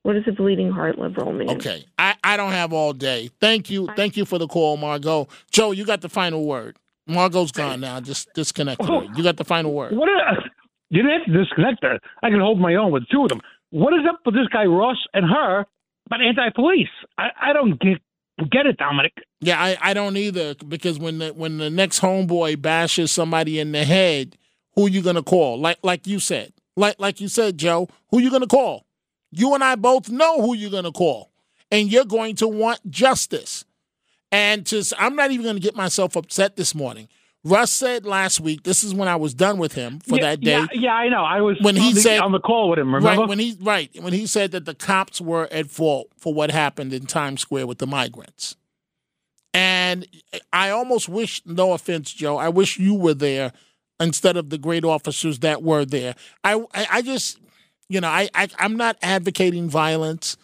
What 0.02 0.14
does 0.14 0.24
a 0.26 0.32
bleeding 0.32 0.70
heart 0.70 0.98
liberal 0.98 1.32
mean? 1.32 1.50
Okay, 1.50 1.84
I, 1.98 2.14
I 2.24 2.36
don't 2.36 2.52
have 2.52 2.72
all 2.72 2.92
day. 2.92 3.30
Thank 3.40 3.70
you, 3.70 3.88
thank 3.96 4.16
you 4.16 4.24
for 4.24 4.38
the 4.38 4.46
call, 4.46 4.76
Margot. 4.76 5.28
Joe, 5.50 5.72
you 5.72 5.84
got 5.84 6.00
the 6.00 6.08
final 6.08 6.46
word. 6.46 6.78
Margot's 7.06 7.52
gone 7.52 7.80
now. 7.80 8.00
Just 8.00 8.32
disconnect 8.34 8.80
oh. 8.84 9.00
her. 9.00 9.06
You 9.14 9.22
got 9.22 9.36
the 9.36 9.44
final 9.44 9.74
word. 9.74 9.94
What? 9.94 10.08
A, 10.08 10.42
you 10.90 11.02
didn't 11.02 11.18
have 11.20 11.26
to 11.26 11.44
disconnect 11.44 11.82
her. 11.82 11.98
I 12.22 12.30
can 12.30 12.40
hold 12.40 12.60
my 12.60 12.74
own 12.74 12.92
with 12.92 13.08
two 13.10 13.24
of 13.24 13.28
them. 13.28 13.40
What 13.70 13.92
is 13.94 14.00
up 14.08 14.20
with 14.24 14.34
this 14.34 14.48
guy 14.52 14.64
Ross 14.64 14.96
and 15.12 15.24
her 15.24 15.66
about 16.06 16.22
anti-police? 16.22 16.88
I, 17.18 17.28
I 17.40 17.52
don't 17.52 17.80
get 17.80 17.98
get 18.50 18.66
it, 18.66 18.76
Dominic. 18.78 19.12
Yeah, 19.40 19.62
I, 19.62 19.76
I 19.80 19.94
don't 19.94 20.16
either 20.16 20.54
because 20.54 20.98
when 20.98 21.18
the 21.18 21.28
when 21.32 21.58
the 21.58 21.70
next 21.70 22.00
homeboy 22.00 22.60
bashes 22.60 23.12
somebody 23.12 23.58
in 23.58 23.72
the 23.72 23.84
head, 23.84 24.36
who 24.74 24.88
you 24.88 25.02
gonna 25.02 25.22
call? 25.22 25.60
Like 25.60 25.78
like 25.82 26.06
you 26.06 26.20
said, 26.20 26.52
like 26.76 26.96
like 26.98 27.20
you 27.20 27.28
said, 27.28 27.58
Joe, 27.58 27.88
who 28.10 28.18
you 28.18 28.30
gonna 28.30 28.46
call? 28.46 28.86
You 29.30 29.54
and 29.54 29.62
I 29.62 29.76
both 29.76 30.08
know 30.08 30.40
who 30.42 30.54
you're 30.54 30.70
gonna 30.70 30.92
call, 30.92 31.30
and 31.70 31.90
you're 31.90 32.04
going 32.04 32.36
to 32.36 32.48
want 32.48 32.88
justice. 32.90 33.64
And 34.32 34.64
just 34.66 34.92
I'm 34.98 35.16
not 35.16 35.30
even 35.30 35.44
gonna 35.44 35.60
get 35.60 35.74
myself 35.76 36.16
upset 36.16 36.56
this 36.56 36.74
morning. 36.74 37.08
Russ 37.42 37.70
said 37.70 38.04
last 38.04 38.38
week, 38.40 38.64
this 38.64 38.84
is 38.84 38.94
when 38.94 39.08
I 39.08 39.16
was 39.16 39.32
done 39.32 39.56
with 39.56 39.72
him 39.72 39.98
for 40.00 40.16
yeah, 40.16 40.22
that 40.22 40.40
day. 40.42 40.50
Yeah, 40.50 40.66
yeah, 40.72 40.92
I 40.92 41.08
know. 41.08 41.24
I 41.24 41.40
was 41.40 41.56
When 41.62 41.74
he 41.74 41.88
on 41.88 41.94
the, 41.94 42.00
said- 42.02 42.20
on 42.20 42.32
the 42.32 42.40
call 42.40 42.68
with 42.68 42.78
him. 42.78 42.94
Remember? 42.94 43.20
Right 43.20 43.28
when 43.28 43.38
he 43.38 43.56
right 43.60 43.90
when 43.98 44.12
he 44.12 44.26
said 44.26 44.50
that 44.52 44.66
the 44.66 44.74
cops 44.74 45.20
were 45.22 45.48
at 45.50 45.70
fault 45.70 46.08
for 46.18 46.34
what 46.34 46.50
happened 46.50 46.92
in 46.92 47.06
Times 47.06 47.40
Square 47.40 47.66
with 47.66 47.78
the 47.78 47.86
migrants, 47.86 48.56
and 49.54 50.06
I 50.52 50.70
almost 50.70 51.08
wish, 51.08 51.40
no 51.46 51.72
offense, 51.72 52.12
Joe, 52.12 52.36
I 52.36 52.48
wish 52.50 52.78
you 52.78 52.94
were 52.94 53.14
there 53.14 53.52
instead 53.98 54.36
of 54.36 54.50
the 54.50 54.58
great 54.58 54.84
officers 54.84 55.38
that 55.40 55.62
were 55.62 55.84
there. 55.86 56.14
I 56.44 56.54
I, 56.74 56.86
I 56.90 57.02
just, 57.02 57.38
you 57.90 58.00
know, 58.00 58.08
I, 58.08 58.30
I 58.34 58.48
I'm 58.58 58.76
not 58.76 58.96
advocating 59.02 59.68
violence, 59.68 60.36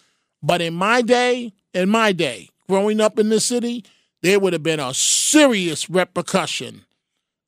but 0.42 0.60
in 0.60 0.74
my 0.74 1.00
day, 1.00 1.52
in 1.72 1.88
my 1.88 2.12
day, 2.12 2.50
growing 2.68 3.00
up 3.00 3.18
in 3.18 3.30
the 3.30 3.40
city, 3.40 3.84
there 4.22 4.38
would 4.38 4.52
have 4.52 4.62
been 4.62 4.80
a 4.80 4.92
serious 4.92 5.88
repercussion. 5.88 6.84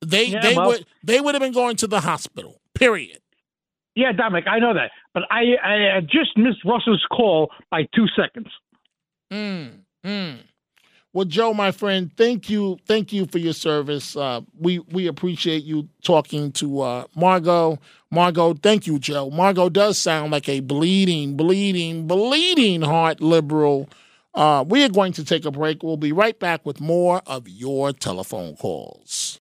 They 0.01 0.27
Yeah, 0.27 0.41
they 0.41 0.55
well- 0.57 0.69
would 0.69 0.87
they 1.03 1.20
would 1.20 1.35
have 1.35 1.43
been 1.43 1.53
going 1.53 1.77
to 1.77 1.87
the 1.87 2.01
hospital. 2.01 2.61
Period. 2.75 3.19
yeah, 3.97 4.12
Dominic, 4.12 4.47
I 4.49 4.61
know 4.61 4.73
that, 4.75 4.93
but 5.12 5.25
I 5.31 5.57
I 5.62 5.97
I 5.97 6.01
just 6.01 6.37
missed 6.37 6.65
Russell's 6.65 7.05
call 7.11 7.51
by 7.70 7.89
two 7.95 8.07
seconds. 8.16 8.47
Mm, 9.33 9.81
mm. 10.07 10.37
Well, 11.14 11.24
Joe, 11.24 11.55
my 11.55 11.72
friend, 11.72 12.12
thank 12.16 12.51
you, 12.51 12.78
thank 12.86 13.12
you 13.12 13.26
for 13.26 13.39
your 13.39 13.55
service. 13.55 14.14
Uh, 14.14 14.43
we 14.59 14.80
we 14.80 15.06
appreciate 15.06 15.64
you 15.64 15.89
talking 16.02 16.52
to 16.52 16.80
uh, 16.80 17.05
Margot. 17.16 17.78
Margot, 18.10 18.55
thank 18.55 18.86
you, 18.86 18.98
Joe. 18.98 19.30
Margot 19.30 19.70
does 19.70 19.98
sound 19.98 20.32
like 20.32 20.48
a 20.48 20.60
bleeding, 20.60 21.36
bleeding, 21.36 22.06
bleeding 22.06 22.82
heart 22.82 23.20
liberal. 23.20 23.89
Uh, 24.35 24.64
we 24.68 24.85
are 24.85 24.89
going 24.90 25.12
to 25.14 25.24
take 25.24 25.44
a 25.47 25.51
break. 25.51 25.82
We'll 25.82 25.97
be 25.97 26.12
right 26.12 26.39
back 26.39 26.64
with 26.66 26.80
more 26.80 27.22
of 27.26 27.48
your 27.48 27.93
telephone 27.93 28.55
calls. 28.56 29.40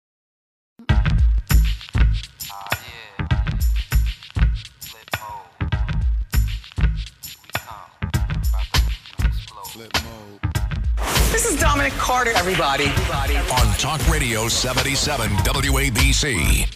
This 11.39 11.55
is 11.55 11.61
Dominic 11.61 11.93
Carter, 11.93 12.33
everybody. 12.35 12.87
On 12.87 13.77
Talk 13.79 14.05
Radio 14.09 14.49
77 14.49 15.31
WABC. 15.31 16.67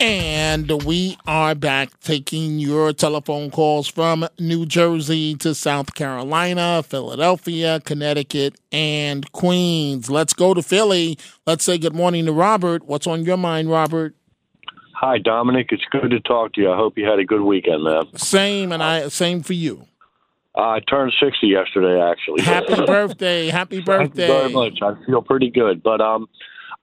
And 0.00 0.82
we 0.82 1.16
are 1.28 1.54
back 1.54 1.90
taking 2.00 2.58
your 2.58 2.92
telephone 2.92 3.52
calls 3.52 3.86
from 3.86 4.26
New 4.40 4.66
Jersey 4.66 5.36
to 5.36 5.54
South 5.54 5.94
Carolina, 5.94 6.82
Philadelphia, 6.82 7.78
Connecticut, 7.78 8.56
and 8.72 9.30
Queens. 9.30 10.10
Let's 10.10 10.32
go 10.32 10.54
to 10.54 10.62
Philly. 10.62 11.16
Let's 11.46 11.62
say 11.62 11.78
good 11.78 11.94
morning 11.94 12.26
to 12.26 12.32
Robert. 12.32 12.82
What's 12.82 13.06
on 13.06 13.22
your 13.22 13.36
mind, 13.36 13.70
Robert? 13.70 14.16
Hi, 14.94 15.18
Dominic. 15.18 15.68
It's 15.70 15.84
good 15.92 16.10
to 16.10 16.18
talk 16.18 16.54
to 16.54 16.62
you. 16.62 16.72
I 16.72 16.76
hope 16.76 16.98
you 16.98 17.08
had 17.08 17.20
a 17.20 17.24
good 17.24 17.42
weekend, 17.42 17.84
man. 17.84 18.06
Same, 18.16 18.72
and 18.72 18.82
I 18.82 19.06
same 19.06 19.44
for 19.44 19.52
you. 19.52 19.86
Uh, 20.56 20.60
I 20.62 20.80
turned 20.80 21.12
60 21.22 21.46
yesterday, 21.46 22.00
actually. 22.00 22.42
Happy 22.42 22.74
birthday. 22.86 23.48
Happy 23.48 23.80
birthday. 23.80 24.26
Thank 24.26 24.52
you 24.52 24.52
very 24.54 24.70
much. 24.70 24.78
I 24.82 25.04
feel 25.06 25.22
pretty 25.22 25.50
good. 25.50 25.82
But 25.82 26.00
um, 26.00 26.28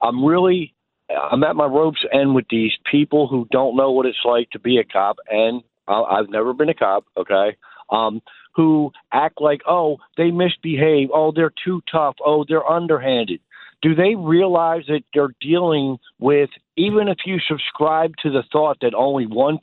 I'm 0.02 0.24
really, 0.24 0.74
I'm 1.10 1.44
at 1.44 1.56
my 1.56 1.66
rope's 1.66 2.06
end 2.14 2.36
with 2.36 2.46
these 2.50 2.72
people 2.90 3.28
who 3.28 3.48
don't 3.52 3.76
know 3.76 3.92
what 3.92 4.06
it's 4.06 4.18
like 4.24 4.50
to 4.52 4.60
be 4.60 4.78
a 4.78 4.84
cop. 4.84 5.18
And 5.30 5.62
I- 5.88 6.02
I've 6.04 6.30
never 6.30 6.54
been 6.54 6.70
a 6.70 6.74
cop, 6.74 7.06
okay? 7.18 7.58
Um, 7.90 8.22
who 8.56 8.92
act 9.12 9.42
like, 9.42 9.62
oh, 9.68 9.98
they 10.16 10.32
misbehave. 10.32 11.10
Oh, 11.14 11.34
they're 11.36 11.54
too 11.66 11.82
tough. 11.92 12.16
Oh, 12.26 12.46
they're 12.48 12.66
underhanded. 12.70 13.42
Do 13.82 13.94
they 13.94 14.16
realize 14.16 14.84
that 14.88 15.02
they're 15.14 15.36
dealing 15.42 15.98
with, 16.20 16.50
even 16.78 17.10
if 17.10 17.18
you 17.26 17.40
subscribe 17.46 18.14
to 18.24 18.32
the 18.32 18.44
thought 18.52 18.78
that 18.82 18.94
only 18.96 19.28
1% 19.28 19.60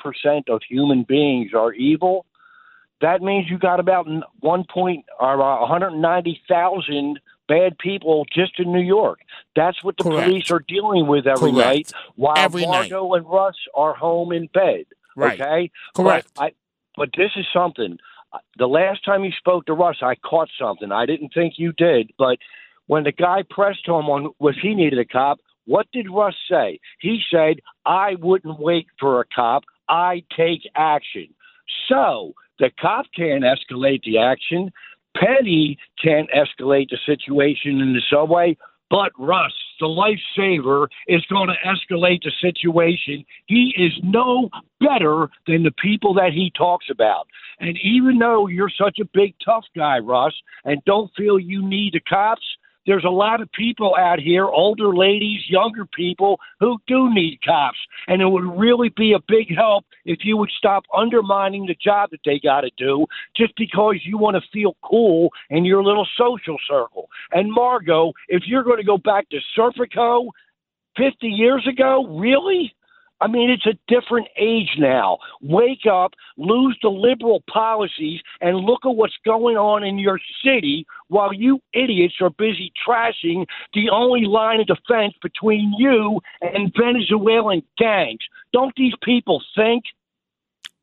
of 0.48 0.60
human 0.68 1.04
beings 1.08 1.52
are 1.56 1.72
evil, 1.72 2.26
that 3.02 3.20
means 3.20 3.50
you 3.50 3.58
got 3.58 3.80
about 3.80 4.06
one 4.40 4.64
point 4.72 5.04
or 5.20 5.42
uh, 5.42 5.60
190,000 5.60 7.20
bad 7.48 7.76
people 7.78 8.24
just 8.34 8.58
in 8.58 8.72
New 8.72 8.80
York. 8.82 9.20
That's 9.54 9.82
what 9.84 9.96
the 9.96 10.04
Correct. 10.04 10.28
police 10.28 10.50
are 10.50 10.64
dealing 10.66 11.06
with 11.08 11.26
every 11.26 11.52
Correct. 11.52 11.66
night, 11.66 11.92
while 12.16 12.38
Every 12.38 12.62
night. 12.62 12.90
Margot 12.90 13.14
and 13.14 13.26
Russ 13.26 13.56
are 13.74 13.94
home 13.94 14.32
in 14.32 14.46
bed. 14.54 14.84
Right. 15.16 15.38
Okay, 15.38 15.70
Correct. 15.94 16.28
But, 16.34 16.42
I, 16.42 16.52
but 16.96 17.10
this 17.16 17.32
is 17.36 17.44
something. 17.52 17.98
The 18.56 18.66
last 18.66 19.04
time 19.04 19.24
you 19.24 19.32
spoke 19.36 19.66
to 19.66 19.74
Russ, 19.74 19.96
I 20.00 20.14
caught 20.14 20.48
something. 20.58 20.90
I 20.90 21.04
didn't 21.04 21.34
think 21.34 21.54
you 21.58 21.72
did, 21.72 22.12
but 22.16 22.38
when 22.86 23.04
the 23.04 23.12
guy 23.12 23.42
pressed 23.50 23.86
him 23.86 23.94
on 23.94 24.32
was 24.38 24.56
he 24.62 24.74
needed 24.74 24.98
a 24.98 25.04
cop, 25.04 25.38
what 25.66 25.86
did 25.92 26.06
Russ 26.10 26.34
say? 26.50 26.80
He 27.00 27.20
said, 27.30 27.60
"I 27.84 28.14
wouldn't 28.14 28.58
wait 28.58 28.86
for 28.98 29.20
a 29.20 29.24
cop. 29.24 29.64
I 29.88 30.24
take 30.34 30.62
action." 30.74 31.34
So 31.88 32.34
The 32.58 32.70
cop 32.80 33.06
can't 33.14 33.44
escalate 33.44 34.02
the 34.04 34.18
action. 34.18 34.70
Penny 35.16 35.78
can't 36.02 36.30
escalate 36.30 36.88
the 36.90 36.98
situation 37.06 37.80
in 37.80 37.92
the 37.92 38.02
subway. 38.10 38.56
But 38.90 39.10
Russ, 39.18 39.54
the 39.80 39.86
lifesaver, 39.86 40.86
is 41.08 41.24
going 41.30 41.48
to 41.48 41.54
escalate 41.66 42.22
the 42.22 42.32
situation. 42.42 43.24
He 43.46 43.74
is 43.74 43.92
no 44.02 44.50
better 44.80 45.30
than 45.46 45.62
the 45.62 45.72
people 45.82 46.12
that 46.14 46.32
he 46.34 46.52
talks 46.54 46.86
about. 46.90 47.26
And 47.58 47.78
even 47.82 48.18
though 48.18 48.48
you're 48.48 48.68
such 48.68 48.98
a 49.00 49.08
big, 49.14 49.34
tough 49.42 49.64
guy, 49.74 49.98
Russ, 49.98 50.34
and 50.66 50.84
don't 50.84 51.10
feel 51.16 51.38
you 51.38 51.66
need 51.66 51.94
the 51.94 52.00
cops, 52.00 52.44
there's 52.86 53.04
a 53.04 53.10
lot 53.10 53.40
of 53.40 53.50
people 53.52 53.94
out 53.96 54.18
here, 54.18 54.46
older 54.46 54.94
ladies, 54.94 55.40
younger 55.48 55.86
people, 55.86 56.40
who 56.60 56.78
do 56.86 57.12
need 57.12 57.38
cops. 57.44 57.78
And 58.09 58.20
it 58.20 58.26
would 58.26 58.59
really 58.59 58.88
be 58.90 59.12
a 59.12 59.20
big 59.28 59.54
help 59.54 59.84
if 60.04 60.20
you 60.24 60.36
would 60.36 60.50
stop 60.56 60.84
undermining 60.94 61.66
the 61.66 61.76
job 61.82 62.10
that 62.10 62.20
they 62.24 62.40
got 62.40 62.62
to 62.62 62.70
do 62.76 63.06
just 63.36 63.54
because 63.56 63.96
you 64.04 64.18
want 64.18 64.36
to 64.36 64.42
feel 64.52 64.76
cool 64.82 65.30
in 65.50 65.64
your 65.64 65.82
little 65.82 66.06
social 66.16 66.56
circle. 66.68 67.09
And 67.30 67.52
Margot, 67.52 68.12
if 68.28 68.42
you're 68.46 68.64
going 68.64 68.78
to 68.78 68.84
go 68.84 68.98
back 68.98 69.28
to 69.30 69.38
Serpico 69.56 70.28
50 70.96 71.26
years 71.26 71.66
ago, 71.66 72.06
really? 72.18 72.74
I 73.23 73.28
mean, 73.28 73.51
it's 73.51 73.66
a 73.66 73.78
different 73.86 74.27
age 74.36 74.70
now. 74.78 75.19
Wake 75.40 75.86
up, 75.90 76.12
lose 76.36 76.77
the 76.82 76.89
liberal 76.89 77.43
policies, 77.53 78.20
and 78.40 78.57
look 78.59 78.81
at 78.85 78.97
what's 78.97 79.16
going 79.24 79.57
on 79.57 79.85
in 79.85 79.99
your 79.99 80.19
city 80.44 80.85
while 81.09 81.32
you 81.32 81.61
idiots 81.73 82.15
are 82.20 82.31
busy 82.31 82.73
trashing 82.86 83.47
the 83.74 83.90
only 83.90 84.24
line 84.27 84.61
of 84.61 84.66
defense 84.66 85.15
between 85.23 85.73
you 85.78 86.20
and 86.40 86.73
Venezuelan 86.77 87.62
gangs. 87.78 88.20
Don't 88.53 88.74
these 88.77 88.94
people 89.05 89.40
think? 89.57 89.85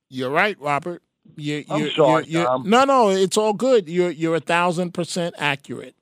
You're 0.10 0.32
right, 0.32 0.58
Robert. 0.60 1.04
You, 1.36 1.64
I'm 1.70 1.82
you, 1.82 1.90
sorry, 1.92 2.26
you- 2.26 2.40
you- 2.40 2.46
Tom. 2.46 2.64
no, 2.70 2.86
no, 2.86 3.10
it's 3.10 3.38
all 3.38 3.54
good. 3.54 3.88
You're 3.90 4.12
you're 4.12 4.36
a 4.36 4.40
thousand 4.40 4.94
percent 4.94 5.36
accurate. 5.38 5.96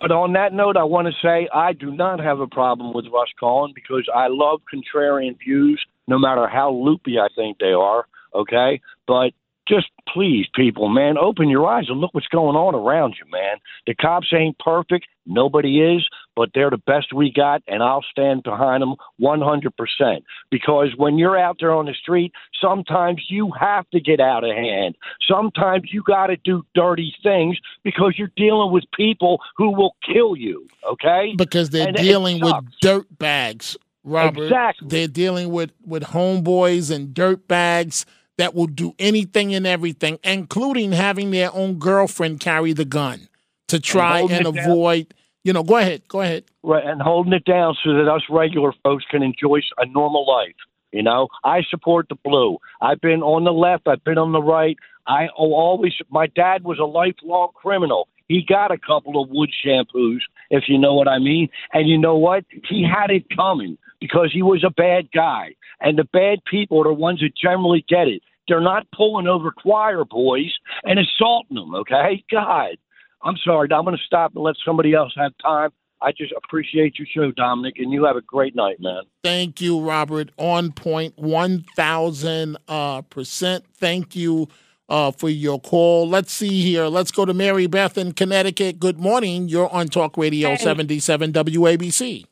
But 0.00 0.10
on 0.10 0.32
that 0.32 0.52
note, 0.52 0.76
I 0.76 0.84
want 0.84 1.08
to 1.08 1.14
say 1.22 1.48
I 1.52 1.72
do 1.72 1.90
not 1.90 2.18
have 2.20 2.40
a 2.40 2.46
problem 2.46 2.94
with 2.94 3.06
Rush 3.12 3.32
Collin 3.38 3.72
because 3.74 4.08
I 4.14 4.28
love 4.28 4.60
contrarian 4.72 5.38
views, 5.38 5.82
no 6.08 6.18
matter 6.18 6.48
how 6.48 6.72
loopy 6.72 7.18
I 7.18 7.28
think 7.36 7.58
they 7.58 7.72
are. 7.72 8.06
Okay, 8.34 8.80
but 9.06 9.32
just 9.68 9.88
please, 10.12 10.46
people, 10.54 10.88
man, 10.88 11.18
open 11.18 11.48
your 11.48 11.66
eyes 11.66 11.84
and 11.88 12.00
look 12.00 12.14
what's 12.14 12.26
going 12.28 12.56
on 12.56 12.74
around 12.74 13.16
you, 13.22 13.30
man. 13.30 13.58
The 13.86 13.94
cops 13.94 14.32
ain't 14.32 14.58
perfect, 14.58 15.06
nobody 15.26 15.80
is, 15.80 16.08
but 16.34 16.50
they're 16.54 16.70
the 16.70 16.78
best 16.78 17.12
we 17.12 17.32
got, 17.32 17.62
and 17.66 17.82
I'll 17.82 18.04
stand 18.10 18.42
behind 18.42 18.82
them 18.82 18.94
100%. 19.20 20.22
Because 20.50 20.88
when 20.96 21.18
you're 21.18 21.38
out 21.38 21.56
there 21.60 21.72
on 21.72 21.86
the 21.86 21.94
street, 21.94 22.32
sometimes 22.60 23.22
you 23.28 23.52
have 23.58 23.88
to 23.90 24.00
get 24.00 24.20
out 24.20 24.44
of 24.44 24.54
hand. 24.54 24.96
Sometimes 25.28 25.90
you 25.92 26.02
got 26.06 26.28
to 26.28 26.36
do 26.36 26.64
dirty 26.74 27.14
things 27.22 27.58
because 27.82 28.14
you're 28.16 28.32
dealing 28.36 28.72
with 28.72 28.84
people 28.94 29.40
who 29.56 29.70
will 29.70 29.96
kill 30.06 30.36
you. 30.36 30.66
Okay, 30.90 31.34
because 31.36 31.70
they're 31.70 31.88
And 31.88 31.96
dealing 31.96 32.40
with 32.40 32.54
dirt 32.80 33.06
bags, 33.18 33.76
Robert. 34.04 34.44
Exactly. 34.44 34.88
They're 34.88 35.08
dealing 35.08 35.50
with 35.50 35.72
with 35.86 36.02
homeboys 36.02 36.94
and 36.94 37.14
dirt 37.14 37.46
bags 37.46 38.04
that 38.38 38.54
will 38.54 38.66
do 38.66 38.94
anything 38.98 39.54
and 39.54 39.66
everything, 39.66 40.18
including 40.24 40.92
having 40.92 41.30
their 41.30 41.54
own 41.54 41.74
girlfriend 41.78 42.40
carry 42.40 42.72
the 42.72 42.84
gun 42.84 43.28
to 43.68 43.78
try 43.78 44.20
and 44.20 44.44
down. 44.44 44.58
avoid. 44.58 45.14
You 45.44 45.52
know, 45.52 45.62
go 45.62 45.76
ahead, 45.76 46.06
go 46.08 46.20
ahead. 46.20 46.44
right, 46.62 46.86
and 46.86 47.02
holding 47.02 47.32
it 47.32 47.44
down 47.44 47.76
so 47.82 47.94
that 47.94 48.08
us 48.08 48.22
regular 48.30 48.72
folks 48.84 49.04
can 49.10 49.22
enjoy 49.22 49.60
a 49.78 49.86
normal 49.86 50.26
life. 50.26 50.54
You 50.92 51.02
know, 51.02 51.28
I 51.42 51.62
support 51.68 52.08
the 52.08 52.14
blue. 52.14 52.58
I've 52.80 53.00
been 53.00 53.22
on 53.22 53.44
the 53.44 53.52
left. 53.52 53.88
I've 53.88 54.04
been 54.04 54.18
on 54.18 54.32
the 54.32 54.42
right. 54.42 54.76
I 55.06 55.24
al- 55.24 55.54
always. 55.54 55.94
My 56.10 56.26
dad 56.26 56.64
was 56.64 56.78
a 56.78 56.84
lifelong 56.84 57.48
criminal. 57.54 58.08
He 58.28 58.44
got 58.46 58.70
a 58.70 58.78
couple 58.78 59.20
of 59.20 59.30
wood 59.30 59.50
shampoos, 59.64 60.20
if 60.50 60.64
you 60.68 60.78
know 60.78 60.94
what 60.94 61.08
I 61.08 61.18
mean. 61.18 61.48
And 61.72 61.88
you 61.88 61.98
know 61.98 62.16
what? 62.16 62.44
He 62.68 62.84
had 62.84 63.10
it 63.10 63.24
coming 63.34 63.78
because 64.00 64.30
he 64.32 64.42
was 64.42 64.64
a 64.64 64.70
bad 64.70 65.10
guy. 65.12 65.54
And 65.80 65.98
the 65.98 66.04
bad 66.04 66.44
people 66.44 66.80
are 66.80 66.84
the 66.84 66.92
ones 66.94 67.20
that 67.20 67.34
generally 67.36 67.84
get 67.88 68.06
it. 68.06 68.22
They're 68.48 68.60
not 68.60 68.86
pulling 68.94 69.26
over 69.26 69.50
choir 69.50 70.04
boys 70.04 70.52
and 70.84 70.98
assaulting 70.98 71.56
them. 71.56 71.74
Okay, 71.74 72.24
God. 72.30 72.76
I'm 73.24 73.36
sorry. 73.44 73.68
I'm 73.72 73.84
going 73.84 73.96
to 73.96 74.02
stop 74.04 74.34
and 74.34 74.44
let 74.44 74.56
somebody 74.64 74.94
else 74.94 75.12
have 75.16 75.32
time. 75.42 75.70
I 76.00 76.10
just 76.10 76.32
appreciate 76.32 76.98
your 76.98 77.06
show, 77.14 77.30
Dominic, 77.32 77.74
and 77.78 77.92
you 77.92 78.04
have 78.04 78.16
a 78.16 78.22
great 78.22 78.56
night, 78.56 78.80
man. 78.80 79.02
Thank 79.22 79.60
you, 79.60 79.80
Robert. 79.80 80.30
On 80.36 80.72
point, 80.72 81.16
one 81.16 81.64
thousand 81.76 82.56
uh, 82.66 83.02
percent. 83.02 83.64
Thank 83.74 84.16
you 84.16 84.48
uh, 84.88 85.12
for 85.12 85.28
your 85.28 85.60
call. 85.60 86.08
Let's 86.08 86.32
see 86.32 86.60
here. 86.62 86.86
Let's 86.86 87.12
go 87.12 87.24
to 87.24 87.32
Mary 87.32 87.68
Beth 87.68 87.96
in 87.96 88.12
Connecticut. 88.12 88.80
Good 88.80 88.98
morning. 88.98 89.48
You're 89.48 89.72
on 89.72 89.86
Talk 89.86 90.16
Radio 90.16 90.50
Hey. 90.50 90.56
seventy 90.56 90.98
seven 90.98 91.32
WABC. 91.32 92.24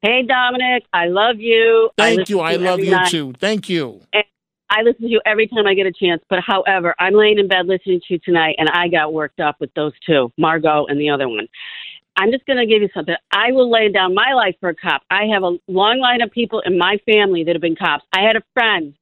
Hey, 0.00 0.22
Dominic, 0.22 0.84
I 0.92 1.06
love 1.06 1.40
you. 1.40 1.90
Thank 1.98 2.20
listen 2.20 2.36
you. 2.36 2.40
I 2.40 2.54
love 2.54 2.78
you 2.78 2.92
night. 2.92 3.10
too. 3.10 3.34
Thank 3.38 3.68
you. 3.68 4.00
And 4.12 4.24
I 4.70 4.82
listen 4.82 5.02
to 5.02 5.08
you 5.08 5.20
every 5.24 5.48
time 5.48 5.66
I 5.66 5.74
get 5.74 5.86
a 5.86 5.92
chance. 5.92 6.22
But 6.28 6.40
however, 6.46 6.94
I'm 6.98 7.14
laying 7.14 7.38
in 7.38 7.48
bed 7.48 7.66
listening 7.66 8.00
to 8.00 8.14
you 8.14 8.18
tonight, 8.18 8.56
and 8.58 8.68
I 8.68 8.88
got 8.88 9.12
worked 9.12 9.40
up 9.40 9.56
with 9.60 9.72
those 9.74 9.92
two, 10.06 10.32
Margot 10.36 10.86
and 10.86 11.00
the 11.00 11.10
other 11.10 11.28
one. 11.28 11.48
I'm 12.16 12.32
just 12.32 12.44
going 12.46 12.58
to 12.58 12.66
give 12.66 12.82
you 12.82 12.88
something. 12.92 13.14
I 13.30 13.52
will 13.52 13.70
lay 13.70 13.90
down 13.90 14.14
my 14.14 14.32
life 14.34 14.56
for 14.60 14.70
a 14.70 14.74
cop. 14.74 15.02
I 15.08 15.26
have 15.32 15.44
a 15.44 15.56
long 15.68 16.00
line 16.00 16.20
of 16.20 16.32
people 16.32 16.60
in 16.66 16.76
my 16.76 16.98
family 17.06 17.44
that 17.44 17.54
have 17.54 17.62
been 17.62 17.76
cops. 17.76 18.04
I 18.12 18.22
had 18.22 18.34
a 18.34 18.42
friend, 18.52 18.92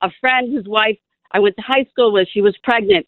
a 0.00 0.10
friend 0.20 0.52
whose 0.52 0.66
wife 0.68 0.96
I 1.32 1.40
went 1.40 1.56
to 1.56 1.62
high 1.62 1.84
school 1.90 2.12
with. 2.12 2.28
She 2.32 2.40
was 2.40 2.56
pregnant. 2.62 3.06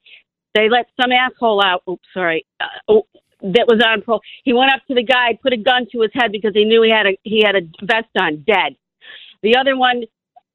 They 0.54 0.68
let 0.68 0.86
some 1.00 1.12
asshole 1.12 1.62
out. 1.64 1.82
Oops, 1.88 2.02
sorry. 2.12 2.44
Uh, 2.60 2.64
oh, 2.88 3.06
that 3.42 3.66
was 3.68 3.80
on 3.86 4.02
parole. 4.02 4.22
He 4.42 4.52
went 4.52 4.72
up 4.72 4.80
to 4.88 4.94
the 4.94 5.04
guy, 5.04 5.38
put 5.40 5.52
a 5.52 5.56
gun 5.56 5.86
to 5.92 6.00
his 6.00 6.10
head 6.14 6.32
because 6.32 6.52
he 6.54 6.64
knew 6.64 6.82
he 6.82 6.90
had 6.90 7.06
a 7.06 7.18
he 7.22 7.42
had 7.44 7.54
a 7.54 7.60
vest 7.84 8.08
on, 8.18 8.44
dead. 8.46 8.76
The 9.42 9.56
other 9.56 9.76
one, 9.76 10.04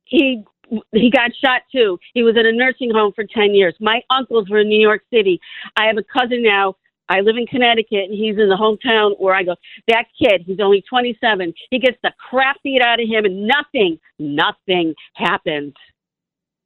he 0.05 0.43
he 0.91 1.09
got 1.09 1.31
shot 1.43 1.61
too. 1.71 1.97
He 2.13 2.23
was 2.23 2.35
in 2.37 2.45
a 2.45 2.51
nursing 2.51 2.91
home 2.93 3.13
for 3.15 3.23
ten 3.23 3.53
years. 3.53 3.75
My 3.79 4.01
uncles 4.09 4.49
were 4.49 4.59
in 4.59 4.69
New 4.69 4.81
York 4.81 5.01
City. 5.11 5.39
I 5.75 5.85
have 5.85 5.97
a 5.97 6.03
cousin 6.03 6.43
now. 6.43 6.75
I 7.09 7.21
live 7.21 7.37
in 7.37 7.47
Connecticut, 7.47 8.05
and 8.09 8.13
he's 8.13 8.37
in 8.37 8.49
the 8.49 8.55
hometown 8.55 9.19
where 9.19 9.33
I 9.33 9.43
go. 9.43 9.55
That 9.87 10.05
kid, 10.21 10.43
he's 10.45 10.59
only 10.59 10.83
27. 10.87 11.53
He 11.71 11.79
gets 11.79 11.97
the 12.03 12.11
crap 12.29 12.57
beat 12.63 12.83
out 12.83 13.01
of 13.01 13.09
him, 13.09 13.25
and 13.25 13.47
nothing, 13.47 13.99
nothing 14.19 14.93
happens. 15.15 15.73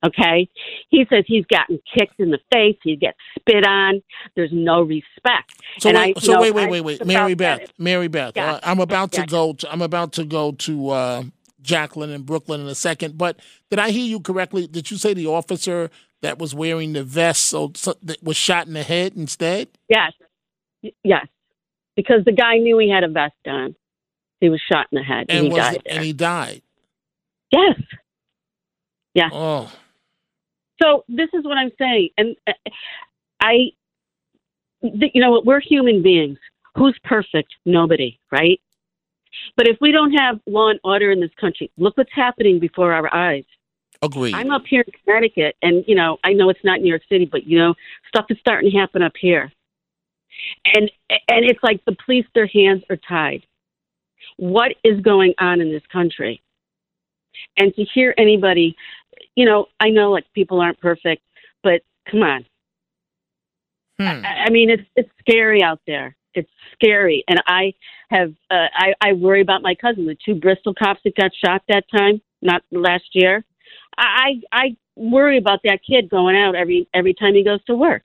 Okay, 0.06 0.50
he 0.90 1.06
says 1.10 1.24
he's 1.28 1.46
gotten 1.46 1.80
kicked 1.98 2.20
in 2.20 2.30
the 2.30 2.40
face. 2.52 2.76
He 2.84 2.98
gets 2.98 3.18
spit 3.40 3.66
on. 3.66 4.02
There's 4.36 4.52
no 4.52 4.82
respect. 4.82 5.54
So 5.80 5.90
and 5.90 5.98
wait, 5.98 6.18
I, 6.18 6.20
so 6.20 6.34
know, 6.34 6.42
wait, 6.42 6.54
wait, 6.54 6.70
wait, 6.70 6.82
wait, 6.82 7.06
Mary 7.06 7.32
about 7.32 7.60
said 7.60 7.60
Beth, 7.60 7.70
it. 7.70 7.74
Mary 7.78 8.08
Beth. 8.10 8.38
Uh, 8.38 8.60
I'm 8.64 8.82
about 8.82 9.14
to 9.14 9.26
go. 9.26 9.54
To, 9.54 9.72
I'm 9.72 9.82
about 9.82 10.12
to 10.14 10.26
go 10.26 10.52
to 10.52 10.90
uh, 10.90 11.24
Jacqueline 11.64 12.12
in 12.12 12.22
Brooklyn 12.24 12.62
in 12.62 12.68
a 12.68 12.76
second. 12.76 13.18
But 13.18 13.40
did 13.70 13.80
I 13.80 13.90
hear 13.90 14.06
you 14.06 14.20
correctly? 14.20 14.68
Did 14.68 14.92
you 14.92 14.98
say 14.98 15.14
the 15.14 15.28
officer 15.28 15.90
that 16.22 16.38
was 16.38 16.54
wearing 16.54 16.94
the 16.94 17.04
vest 17.04 17.46
so, 17.46 17.72
so 17.76 17.96
that 18.04 18.22
was 18.22 18.38
shot 18.38 18.68
in 18.68 18.74
the 18.74 18.84
head 18.84 19.14
instead? 19.16 19.70
Yes. 19.90 20.12
Yes. 21.04 21.28
Because 21.96 22.24
the 22.26 22.32
guy 22.32 22.58
knew 22.58 22.78
he 22.78 22.90
had 22.90 23.04
a 23.04 23.08
vest 23.08 23.34
on. 23.48 23.76
He 24.40 24.50
was 24.50 24.62
shot 24.72 24.88
in 24.92 24.98
the 24.98 25.04
head 25.04 25.26
and, 25.30 25.46
And 25.46 25.48
he 25.48 25.60
died. 25.60 25.82
and 25.86 26.04
he 26.04 26.14
died. 26.14 26.62
Yes. 27.52 27.80
Yeah. 29.14 29.30
Oh. 29.32 29.72
So 30.82 31.06
this 31.08 31.30
is 31.34 31.46
what 31.46 31.58
I'm 31.58 31.72
saying, 31.78 32.10
and 32.18 32.36
uh, 32.48 32.52
I, 33.40 33.72
you 34.82 35.22
know, 35.22 35.32
what? 35.32 35.46
we're 35.46 35.62
human 35.62 36.02
beings. 36.02 36.40
Who's 36.76 36.98
perfect? 37.04 37.54
Nobody, 37.66 38.20
right? 38.32 38.60
But 39.56 39.68
if 39.68 39.78
we 39.82 39.92
don't 39.92 40.14
have 40.14 40.40
law 40.46 40.70
and 40.70 40.80
order 40.84 41.12
in 41.12 41.20
this 41.20 41.34
country, 41.40 41.72
look 41.78 41.98
what's 41.98 42.14
happening 42.14 42.60
before 42.60 42.94
our 42.94 43.14
eyes. 43.14 43.46
Agreed. 44.02 44.34
I'm 44.36 44.52
up 44.52 44.64
here 44.68 44.84
in 44.86 44.94
Connecticut, 45.04 45.56
and 45.62 45.84
you 45.88 45.96
know, 45.96 46.18
I 46.24 46.34
know 46.34 46.50
it's 46.50 46.64
not 46.64 46.82
New 46.82 46.90
York 46.90 47.04
City, 47.08 47.26
but 47.26 47.48
you 47.48 47.58
know, 47.58 47.74
stuff 48.08 48.26
is 48.30 48.38
starting 48.40 48.70
to 48.72 48.78
happen 48.78 49.02
up 49.02 49.14
here, 49.20 49.52
and 50.66 50.92
and 51.10 51.46
it's 51.46 51.64
like 51.64 51.84
the 51.86 51.96
police, 52.06 52.26
their 52.36 52.48
hands 52.48 52.84
are 52.90 52.98
tied. 52.98 53.46
What 54.38 54.76
is 54.84 55.00
going 55.02 55.34
on 55.40 55.62
in 55.62 55.72
this 55.72 55.84
country? 55.92 56.42
And 57.58 57.74
to 57.76 57.84
hear 57.94 58.14
anybody, 58.18 58.76
you 59.36 59.46
know, 59.46 59.68
I 59.80 59.90
know 59.90 60.12
like 60.12 60.26
people 60.34 60.60
aren't 60.60 60.80
perfect, 60.80 61.24
but 61.64 61.82
come 62.10 62.24
on. 62.24 62.46
Hmm. 64.00 64.26
I, 64.26 64.46
I 64.46 64.50
mean, 64.50 64.70
it's 64.70 64.84
it's 64.96 65.10
scary 65.20 65.64
out 65.64 65.80
there. 65.88 66.16
It's 66.36 66.50
scary, 66.74 67.24
and 67.28 67.42
I 67.48 67.74
have 68.10 68.34
uh, 68.50 68.68
I 68.76 68.94
I 69.02 69.14
worry 69.14 69.42
about 69.42 69.62
my 69.62 69.76
cousin, 69.76 70.06
the 70.06 70.18
two 70.26 70.36
Bristol 70.36 70.74
cops 70.74 71.02
that 71.04 71.16
got 71.16 71.32
shot 71.46 71.62
that 71.70 71.86
time, 71.96 72.22
not 72.42 72.64
last 72.72 73.06
year. 73.14 73.44
I 73.98 74.42
I 74.52 74.76
worry 74.96 75.38
about 75.38 75.60
that 75.64 75.80
kid 75.88 76.10
going 76.10 76.36
out 76.36 76.56
every 76.56 76.88
every 76.94 77.14
time 77.14 77.36
he 77.36 77.44
goes 77.44 77.64
to 77.66 77.76
work. 77.76 78.04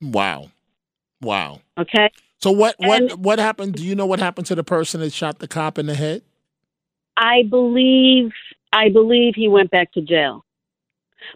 Wow. 0.00 0.50
Wow. 1.20 1.60
Okay. 1.78 2.10
So 2.40 2.50
what 2.50 2.76
what 2.78 3.02
And- 3.02 3.24
what 3.24 3.38
happened? 3.38 3.74
Do 3.74 3.84
you 3.84 3.94
know 3.94 4.06
what 4.06 4.18
happened 4.20 4.46
to 4.48 4.54
the 4.54 4.64
person 4.64 5.00
that 5.00 5.12
shot 5.12 5.38
the 5.38 5.48
cop 5.48 5.78
in 5.78 5.86
the 5.86 5.94
head? 5.94 6.22
I 7.16 7.42
believe 7.48 8.32
I 8.72 8.88
believe 8.90 9.34
he 9.36 9.48
went 9.48 9.70
back 9.70 9.92
to 9.92 10.00
jail. 10.00 10.44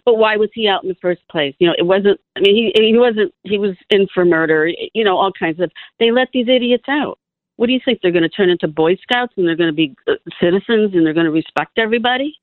But 0.05 0.17
why 0.17 0.37
was 0.37 0.49
he 0.53 0.67
out 0.67 0.83
in 0.83 0.89
the 0.89 0.95
first 1.01 1.21
place? 1.29 1.55
You 1.59 1.67
know, 1.67 1.75
it 1.77 1.85
wasn't. 1.85 2.19
I 2.35 2.41
mean, 2.41 2.55
he 2.55 2.71
he 2.75 2.97
wasn't. 2.97 3.33
He 3.43 3.57
was 3.57 3.75
in 3.89 4.07
for 4.13 4.25
murder. 4.25 4.69
You 4.93 5.03
know, 5.03 5.17
all 5.17 5.31
kinds 5.31 5.59
of. 5.59 5.71
They 5.99 6.11
let 6.11 6.29
these 6.33 6.47
idiots 6.47 6.85
out. 6.87 7.19
What 7.57 7.67
do 7.67 7.73
you 7.73 7.79
think? 7.83 7.99
They're 8.01 8.11
going 8.11 8.23
to 8.23 8.29
turn 8.29 8.49
into 8.49 8.67
Boy 8.67 8.95
Scouts 8.95 9.33
and 9.37 9.47
they're 9.47 9.55
going 9.55 9.69
to 9.69 9.75
be 9.75 9.95
uh, 10.07 10.13
citizens 10.41 10.95
and 10.95 11.05
they're 11.05 11.13
going 11.13 11.27
to 11.27 11.31
respect 11.31 11.77
everybody? 11.77 12.35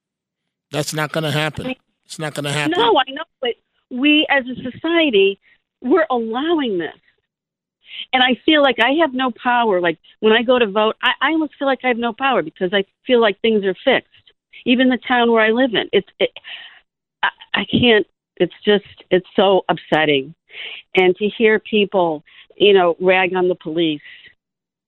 That's 0.71 0.95
not 0.95 1.13
going 1.13 1.25
to 1.25 1.31
happen. 1.31 1.75
It's 2.05 2.19
not 2.19 2.35
going 2.35 2.45
to 2.45 2.53
happen. 2.53 2.75
No, 2.77 2.97
I 2.97 3.11
know, 3.11 3.25
but 3.41 3.55
we 3.91 4.27
as 4.31 4.45
a 4.47 4.71
society, 4.71 5.41
we're 5.83 6.07
allowing 6.11 6.79
this. 6.79 6.95
And 8.13 8.23
I 8.23 8.41
feel 8.47 8.63
like 8.63 8.77
I 8.79 8.93
have 9.01 9.13
no 9.13 9.33
power. 9.43 9.81
Like 9.81 9.99
when 10.21 10.33
I 10.33 10.43
go 10.43 10.59
to 10.59 10.67
vote, 10.67 10.97
I, 11.03 11.13
I 11.21 11.31
almost 11.31 11.55
feel 11.59 11.67
like 11.67 11.81
I 11.85 11.89
have 11.89 11.99
no 11.99 12.13
power 12.13 12.43
because 12.43 12.73
I 12.73 12.85
feel 13.07 13.21
like 13.21 13.41
things 13.41 13.65
are 13.65 13.75
fixed. 13.85 14.09
Even 14.67 14.89
the 14.89 14.99
town 14.99 15.33
where 15.33 15.45
I 15.45 15.51
live 15.51 15.75
in, 15.75 15.89
it's 15.93 16.09
it, 16.19 16.31
I, 17.23 17.29
I 17.55 17.65
can't. 17.65 18.07
It's 18.37 18.55
just 18.65 18.85
it's 19.11 19.27
so 19.35 19.63
upsetting, 19.69 20.35
and 20.95 21.17
to 21.17 21.29
hear 21.37 21.59
people, 21.59 22.23
you 22.57 22.73
know, 22.73 22.97
rag 23.01 23.35
on 23.35 23.49
the 23.49 23.57
police, 23.57 24.01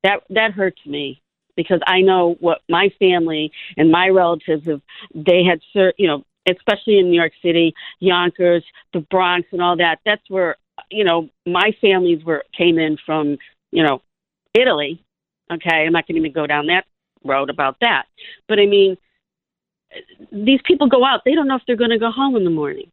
that 0.05 0.20
that 0.31 0.52
hurts 0.52 0.81
me 0.86 1.20
because 1.57 1.81
I 1.86 2.01
know 2.01 2.36
what 2.40 2.61
my 2.69 2.90
family 2.98 3.52
and 3.77 3.90
my 3.90 4.09
relatives 4.09 4.66
have. 4.66 4.81
They 5.15 5.43
had, 5.44 5.61
cer- 5.73 5.94
you 5.98 6.07
know, 6.07 6.24
especially 6.48 6.98
in 6.98 7.11
New 7.11 7.19
York 7.19 7.32
City, 7.43 7.74
Yonkers, 7.98 8.65
the 8.93 9.01
Bronx, 9.11 9.48
and 9.52 9.61
all 9.61 9.77
that. 9.77 9.98
That's 10.05 10.23
where 10.28 10.57
you 10.90 11.05
know 11.05 11.28
my 11.47 11.73
families 11.81 12.24
were 12.24 12.44
came 12.57 12.78
in 12.78 12.97
from. 13.05 13.36
You 13.73 13.85
know, 13.85 14.02
Italy. 14.55 15.05
Okay, 15.52 15.85
I'm 15.86 15.93
not 15.93 16.07
going 16.07 16.15
to 16.15 16.20
even 16.20 16.32
go 16.32 16.47
down 16.47 16.66
that 16.66 16.85
road 17.24 17.51
about 17.51 17.77
that. 17.81 18.05
But 18.48 18.61
I 18.61 18.66
mean, 18.66 18.97
these 20.33 20.61
people 20.65 20.89
go 20.89 21.05
out. 21.05 21.23
They 21.25 21.35
don't 21.35 21.49
know 21.49 21.57
if 21.57 21.62
they're 21.67 21.77
going 21.77 21.91
to 21.91 21.99
go 21.99 22.11
home 22.11 22.37
in 22.37 22.45
the 22.45 22.51
morning. 22.51 22.91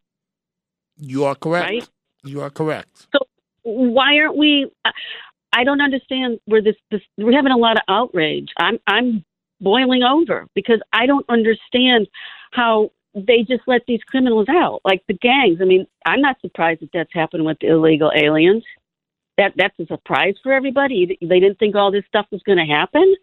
You 0.97 1.25
are 1.25 1.35
correct. 1.35 1.69
Right? 1.69 1.89
You 2.23 2.41
are 2.41 2.49
correct. 2.49 3.07
So 3.13 3.19
why 3.63 4.17
aren't 4.17 4.37
we? 4.37 4.71
I 5.53 5.63
don't 5.63 5.81
understand 5.81 6.39
where 6.45 6.61
this, 6.61 6.75
this. 6.91 7.01
We're 7.17 7.35
having 7.35 7.51
a 7.51 7.57
lot 7.57 7.77
of 7.77 7.83
outrage. 7.87 8.49
I'm 8.57 8.79
I'm 8.87 9.23
boiling 9.61 10.03
over 10.03 10.47
because 10.53 10.79
I 10.93 11.05
don't 11.05 11.25
understand 11.29 12.07
how 12.51 12.91
they 13.13 13.43
just 13.43 13.63
let 13.67 13.81
these 13.87 14.01
criminals 14.03 14.47
out, 14.49 14.81
like 14.85 15.03
the 15.07 15.13
gangs. 15.15 15.59
I 15.61 15.65
mean, 15.65 15.87
I'm 16.05 16.21
not 16.21 16.39
surprised 16.41 16.81
that 16.81 16.89
that's 16.93 17.13
happened 17.13 17.45
with 17.45 17.57
the 17.59 17.67
illegal 17.67 18.11
aliens. 18.15 18.63
That 19.37 19.53
that's 19.55 19.77
a 19.79 19.85
surprise 19.85 20.35
for 20.41 20.51
everybody. 20.51 21.17
They 21.21 21.39
didn't 21.39 21.59
think 21.59 21.75
all 21.75 21.91
this 21.91 22.05
stuff 22.07 22.25
was 22.31 22.41
going 22.43 22.57
to 22.57 22.65
happen. 22.65 23.15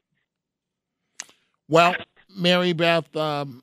Well, 1.69 1.95
Mary 2.37 2.73
Beth, 2.73 3.15
um, 3.17 3.63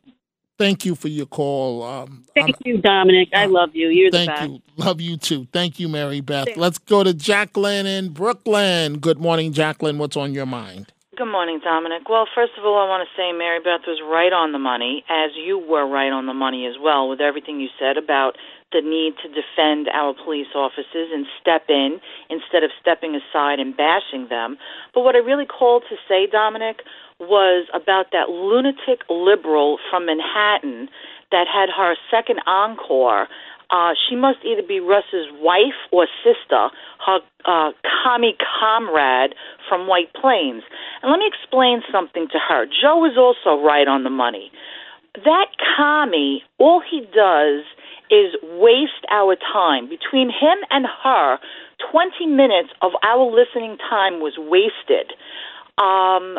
thank 0.58 0.86
you 0.86 0.96
for 0.96 1.08
your 1.08 1.26
call. 1.26 1.84
Um, 1.84 2.26
Thank 2.36 2.56
you, 2.66 2.78
Dominic. 2.78 3.30
I 3.34 3.48
love 3.48 3.72
you. 3.74 3.90
You're 3.90 4.12
the 4.12 4.18
thank 4.18 4.30
best. 4.30 4.50
you. 4.50 4.62
Love 4.78 5.02
you 5.02 5.18
too. 5.18 5.48
Thank 5.52 5.80
you, 5.80 5.88
Mary 5.88 6.22
Beth. 6.22 6.56
Let's 6.56 6.78
go 6.78 7.04
to 7.04 7.14
Jacqueline 7.14 7.86
in 7.86 8.10
Brooklyn. 8.10 9.00
Good 9.00 9.20
morning, 9.20 9.54
Jacqueline. 9.54 9.98
What's 9.98 10.18
on 10.18 10.34
your 10.34 10.46
mind? 10.46 10.94
Good 11.18 11.30
morning, 11.30 11.60
Dominic. 11.64 12.10
Well, 12.10 12.26
first 12.34 12.54
of 12.58 12.66
all, 12.66 12.80
I 12.82 12.88
want 12.88 13.08
to 13.08 13.12
say 13.20 13.32
Mary 13.32 13.60
Beth 13.60 13.86
was 13.86 14.02
right 14.02 14.32
on 14.32 14.54
the 14.54 14.60
money, 14.60 15.04
as 15.10 15.32
you 15.36 15.60
were 15.60 15.86
right 15.86 16.12
on 16.12 16.26
the 16.26 16.34
money 16.34 16.66
as 16.66 16.76
well, 16.82 17.10
with 17.10 17.22
everything 17.22 17.60
you 17.60 17.68
said 17.78 17.98
about 17.98 18.38
the 18.72 18.82
need 18.82 19.14
to 19.22 19.28
defend 19.28 19.90
our 19.92 20.16
police 20.16 20.48
officers 20.56 21.12
and 21.12 21.28
step 21.40 21.66
in 21.68 22.00
instead 22.30 22.64
of 22.64 22.72
stepping 22.80 23.20
aside 23.20 23.60
and 23.60 23.76
bashing 23.76 24.30
them. 24.30 24.58
But 24.94 25.02
what 25.02 25.16
I 25.16 25.20
really 25.20 25.46
called 25.46 25.84
to 25.90 25.96
say, 26.08 26.28
Dominic, 26.32 26.82
was 27.22 27.68
about 27.74 28.12
that 28.12 28.30
lunatic 28.30 29.06
liberal 29.10 29.78
from 29.90 30.08
Manhattan 30.08 30.90
that 31.32 31.46
had 31.48 31.70
her 31.70 31.96
second 32.10 32.40
encore. 32.48 33.28
Uh, 33.70 33.94
she 34.10 34.16
must 34.16 34.40
either 34.44 34.66
be 34.68 34.82
Russ's 34.82 35.32
wife 35.40 35.80
or 35.92 36.08
sister, 36.26 36.68
her 37.06 37.20
uh, 37.46 37.72
commie 38.04 38.36
comrade 38.60 39.34
from 39.70 39.88
White 39.88 40.12
Plains. 40.14 40.64
And 41.02 41.12
let 41.12 41.20
me 41.20 41.30
explain 41.32 41.82
something 41.92 42.28
to 42.34 42.40
her. 42.40 42.66
Joe 42.66 43.06
is 43.06 43.18
also 43.18 43.62
right 43.64 43.88
on 43.88 44.04
the 44.04 44.10
money. 44.10 44.52
That 45.24 45.48
commie, 45.78 46.44
all 46.58 46.82
he 46.82 47.02
does 47.14 47.64
is 48.12 48.36
waste 48.60 49.08
our 49.10 49.38
time. 49.38 49.88
Between 49.88 50.28
him 50.28 50.58
and 50.70 50.86
her, 51.04 51.38
20 51.92 52.26
minutes 52.28 52.70
of 52.82 52.92
our 53.04 53.24
listening 53.24 53.78
time 53.90 54.20
was 54.20 54.36
wasted. 54.38 55.16
Um, 55.80 56.38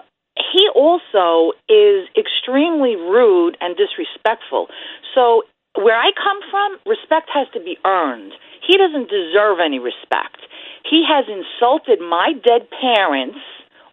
he 0.53 0.69
also 0.75 1.53
is 1.69 2.09
extremely 2.17 2.97
rude 2.97 3.57
and 3.61 3.77
disrespectful. 3.77 4.69
So, 5.15 5.45
where 5.75 5.97
I 5.97 6.11
come 6.13 6.41
from, 6.51 6.79
respect 6.85 7.31
has 7.33 7.47
to 7.55 7.61
be 7.61 7.79
earned. 7.87 8.33
He 8.67 8.77
doesn't 8.77 9.09
deserve 9.09 9.59
any 9.65 9.79
respect. 9.79 10.39
He 10.89 11.05
has 11.09 11.25
insulted 11.29 12.01
my 12.01 12.33
dead 12.45 12.69
parents 12.71 13.39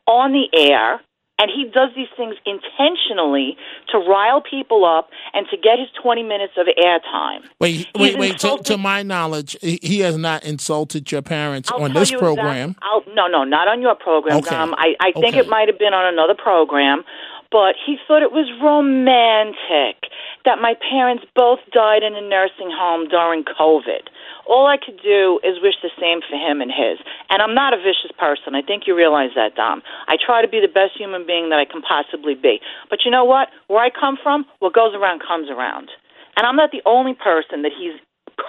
on 0.07 0.33
the 0.33 0.49
air, 0.57 0.99
and 1.39 1.49
he 1.49 1.63
does 1.73 1.89
these 1.95 2.07
things 2.17 2.35
intentionally 2.45 3.57
to 3.91 3.97
rile 3.97 4.41
people 4.41 4.85
up 4.85 5.09
and 5.33 5.47
to 5.49 5.57
get 5.57 5.79
his 5.79 5.87
20 6.01 6.21
minutes 6.23 6.53
of 6.57 6.67
airtime. 6.67 7.39
Wait, 7.59 7.71
He's 7.77 7.85
wait, 7.95 8.17
wait. 8.19 8.27
To, 8.27 8.33
insulted- 8.33 8.65
to 8.65 8.77
my 8.77 9.01
knowledge, 9.03 9.57
he 9.61 9.99
has 10.01 10.17
not 10.17 10.43
insulted 10.43 11.11
your 11.11 11.21
parents 11.21 11.71
I'll 11.71 11.83
on 11.83 11.93
this 11.93 12.11
program. 12.11 12.75
no, 13.15 13.27
no, 13.27 13.43
not 13.43 13.67
on 13.67 13.81
your 13.81 13.95
program. 13.95 14.37
Okay. 14.39 14.55
Um, 14.55 14.75
I, 14.77 14.95
I 14.99 15.11
think 15.13 15.27
Okay. 15.35 15.39
it 15.39 15.47
might 15.49 15.67
have 15.67 15.79
been 15.79 15.93
on 15.93 16.13
another 16.13 16.35
program, 16.35 17.03
but 17.51 17.75
he 17.85 17.97
thought 18.07 18.21
it 18.21 18.31
was 18.31 18.45
romantic 18.61 19.97
that 20.45 20.59
my 20.61 20.73
parents 20.89 21.23
both 21.35 21.59
died 21.71 22.03
in 22.03 22.15
a 22.15 22.21
nursing 22.21 22.69
home 22.71 23.07
during 23.07 23.43
COVID. 23.43 24.07
All 24.49 24.65
I 24.65 24.81
could 24.81 24.97
do 25.05 25.39
is 25.45 25.61
wish 25.61 25.77
the 25.85 25.93
same 26.01 26.25
for 26.25 26.33
him 26.33 26.59
and 26.59 26.73
his. 26.73 26.97
And 27.29 27.37
I'm 27.37 27.53
not 27.53 27.77
a 27.77 27.77
vicious 27.77 28.09
person. 28.17 28.57
I 28.57 28.65
think 28.65 28.89
you 28.89 28.97
realize 28.97 29.29
that, 29.37 29.53
Dom. 29.53 29.85
I 30.09 30.17
try 30.17 30.41
to 30.41 30.49
be 30.49 30.57
the 30.57 30.73
best 30.73 30.97
human 30.97 31.29
being 31.29 31.53
that 31.53 31.61
I 31.61 31.69
can 31.69 31.85
possibly 31.85 32.33
be. 32.33 32.57
But 32.89 33.05
you 33.05 33.11
know 33.13 33.23
what? 33.23 33.53
Where 33.69 33.85
I 33.85 33.93
come 33.93 34.17
from, 34.17 34.49
what 34.57 34.73
goes 34.73 34.97
around 34.97 35.21
comes 35.21 35.53
around. 35.53 35.93
And 36.35 36.49
I'm 36.49 36.57
not 36.57 36.71
the 36.73 36.81
only 36.89 37.13
person 37.13 37.61
that 37.61 37.77
he's 37.77 37.93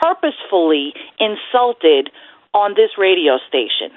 purposefully 0.01 0.97
insulted 1.21 2.09
on 2.55 2.73
this 2.73 2.97
radio 2.97 3.37
station. 3.47 3.93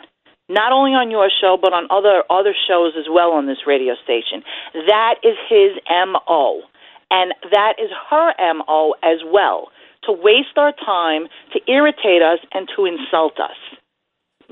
Not 0.50 0.74
only 0.74 0.92
on 0.92 1.10
your 1.10 1.32
show, 1.32 1.56
but 1.56 1.72
on 1.72 1.88
other 1.90 2.28
other 2.30 2.54
shows 2.68 2.94
as 3.00 3.06
well 3.10 3.32
on 3.32 3.48
this 3.48 3.64
radio 3.66 3.96
station. 4.04 4.44
That 4.92 5.16
is 5.24 5.40
his 5.48 5.80
MO. 5.88 6.68
And 7.10 7.34
that 7.52 7.80
is 7.80 7.90
her 8.10 8.34
MO 8.54 8.96
as 9.04 9.24
well. 9.24 9.72
To 10.06 10.12
waste 10.12 10.58
our 10.58 10.72
time, 10.72 11.28
to 11.54 11.72
irritate 11.72 12.22
us, 12.22 12.40
and 12.54 12.70
to 12.76 12.86
insult 12.86 13.40
us. 13.40 13.58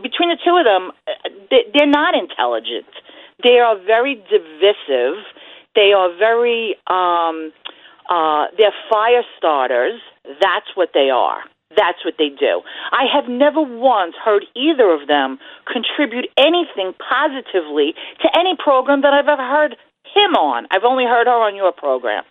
Between 0.02 0.30
the 0.30 0.38
two 0.44 0.58
of 0.58 0.66
them, 0.66 0.92
they- 1.50 1.68
they're 1.74 1.86
not 1.86 2.16
intelligent. 2.16 2.88
They 3.44 3.60
are 3.60 3.76
very 3.76 4.16
divisive. 4.16 5.26
They 5.76 5.94
are 5.94 6.10
very, 6.10 6.78
um, 6.88 7.54
uh, 8.10 8.48
they're 8.58 8.76
fire 8.90 9.26
starters. 9.38 10.02
That's 10.40 10.76
what 10.76 10.94
they 10.94 11.10
are. 11.10 11.44
That's 11.76 12.04
what 12.04 12.16
they 12.18 12.30
do. 12.30 12.62
I 12.92 13.06
have 13.14 13.30
never 13.30 13.62
once 13.62 14.16
heard 14.16 14.46
either 14.56 14.92
of 14.92 15.08
them 15.08 15.40
contribute 15.66 16.30
anything 16.38 16.94
positively 16.94 17.96
to 18.22 18.40
any 18.40 18.56
program 18.56 19.02
that 19.02 19.14
I've 19.14 19.30
ever 19.30 19.44
heard 19.44 19.78
him 20.14 20.36
on. 20.36 20.68
I've 20.72 20.84
only 20.84 21.06
heard 21.06 21.28
her 21.28 21.34
on 21.34 21.56
your 21.56 21.72
program. 21.72 22.24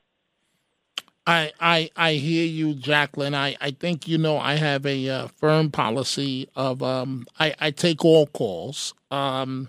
I, 1.30 1.52
I 1.60 1.90
I 1.94 2.12
hear 2.14 2.44
you, 2.44 2.74
Jacqueline. 2.74 3.36
I, 3.36 3.56
I 3.60 3.70
think 3.70 4.08
you 4.08 4.18
know 4.18 4.38
I 4.38 4.56
have 4.56 4.84
a 4.84 5.08
uh, 5.08 5.28
firm 5.28 5.70
policy 5.70 6.48
of 6.56 6.82
um 6.82 7.24
I, 7.38 7.54
I 7.60 7.70
take 7.70 8.04
all 8.04 8.26
calls 8.26 8.94
um 9.12 9.68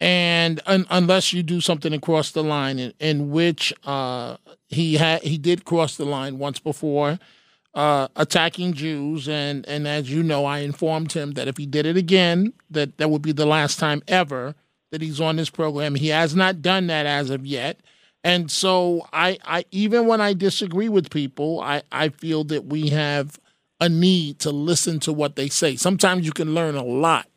and 0.00 0.60
un, 0.66 0.84
unless 0.90 1.32
you 1.32 1.42
do 1.42 1.62
something 1.62 1.94
across 1.94 2.32
the 2.32 2.44
line 2.44 2.78
in, 2.78 2.92
in 3.00 3.30
which 3.30 3.72
uh 3.86 4.36
he 4.68 4.96
had 4.96 5.22
he 5.22 5.38
did 5.38 5.64
cross 5.64 5.96
the 5.96 6.04
line 6.04 6.38
once 6.38 6.58
before 6.58 7.18
uh 7.72 8.08
attacking 8.14 8.74
Jews 8.74 9.30
and 9.30 9.66
and 9.66 9.88
as 9.88 10.10
you 10.10 10.22
know 10.22 10.44
I 10.44 10.58
informed 10.58 11.12
him 11.12 11.32
that 11.32 11.48
if 11.48 11.56
he 11.56 11.64
did 11.64 11.86
it 11.86 11.96
again 11.96 12.52
that 12.70 12.98
that 12.98 13.08
would 13.08 13.22
be 13.22 13.32
the 13.32 13.46
last 13.46 13.78
time 13.78 14.02
ever 14.08 14.54
that 14.90 15.00
he's 15.00 15.22
on 15.22 15.36
this 15.36 15.50
program. 15.50 15.94
He 15.94 16.08
has 16.08 16.36
not 16.36 16.60
done 16.60 16.86
that 16.88 17.06
as 17.06 17.30
of 17.30 17.46
yet. 17.46 17.80
And 18.26 18.50
so 18.50 19.06
I, 19.12 19.38
I 19.44 19.64
even 19.70 20.08
when 20.08 20.20
I 20.20 20.32
disagree 20.32 20.88
with 20.88 21.10
people, 21.10 21.60
I, 21.60 21.82
I 21.92 22.08
feel 22.08 22.42
that 22.44 22.64
we 22.64 22.88
have 22.88 23.38
a 23.80 23.88
need 23.88 24.40
to 24.40 24.50
listen 24.50 24.98
to 25.00 25.12
what 25.12 25.36
they 25.36 25.48
say. 25.48 25.76
Sometimes 25.76 26.26
you 26.26 26.32
can 26.32 26.52
learn 26.52 26.74
a 26.74 26.82
lot 26.82 27.28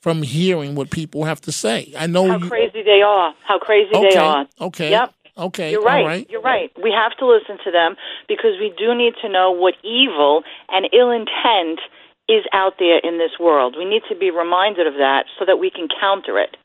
from 0.00 0.22
hearing 0.22 0.74
what 0.74 0.90
people 0.90 1.24
have 1.24 1.42
to 1.42 1.52
say. 1.52 1.92
I 1.98 2.06
know 2.06 2.24
How 2.24 2.38
you, 2.38 2.48
crazy 2.48 2.82
they 2.82 3.02
are. 3.04 3.34
How 3.46 3.58
crazy 3.58 3.90
Okay, 3.92 4.14
they 4.14 4.16
are. 4.16 4.46
okay, 4.58 4.90
Yep. 4.90 5.14
okay, 5.36 5.72
You're 5.72 5.82
right. 5.82 6.06
right. 6.06 6.26
You're 6.30 6.40
right. 6.40 6.72
We 6.82 6.92
have 6.96 7.12
to 7.18 7.26
listen 7.26 7.58
to 7.64 7.70
them 7.70 7.96
because 8.26 8.52
we 8.58 8.72
do 8.78 8.94
need 8.94 9.12
to 9.20 9.28
know 9.28 9.50
what 9.50 9.74
evil 9.84 10.44
and 10.70 10.88
ill 10.94 11.10
intent 11.10 11.80
is 12.26 12.44
out 12.54 12.74
there 12.78 13.00
in 13.04 13.18
this 13.18 13.32
world. 13.38 13.76
We 13.76 13.84
need 13.84 14.02
to 14.08 14.16
be 14.16 14.30
reminded 14.30 14.86
of 14.86 14.94
that 14.94 15.24
so 15.38 15.44
that 15.44 15.58
we 15.58 15.70
can 15.70 15.88
counter 16.00 16.38
it. 16.38 16.56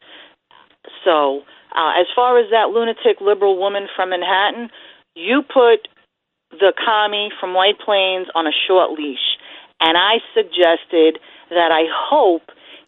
So, 1.04 1.42
uh, 1.76 2.00
as 2.00 2.08
far 2.16 2.40
as 2.40 2.50
that 2.52 2.70
lunatic 2.70 3.22
liberal 3.22 3.58
woman 3.60 3.88
from 3.96 4.10
Manhattan, 4.10 4.70
you 5.16 5.42
put 5.42 5.88
the 6.52 6.74
commie 6.78 7.30
from 7.40 7.54
White 7.54 7.80
Plains 7.84 8.28
on 8.36 8.48
a 8.48 8.54
short 8.68 8.92
leash. 8.92 9.38
And 9.80 9.98
I 9.98 10.22
suggested 10.34 11.20
that 11.50 11.72
I 11.72 11.86
hope 11.90 12.44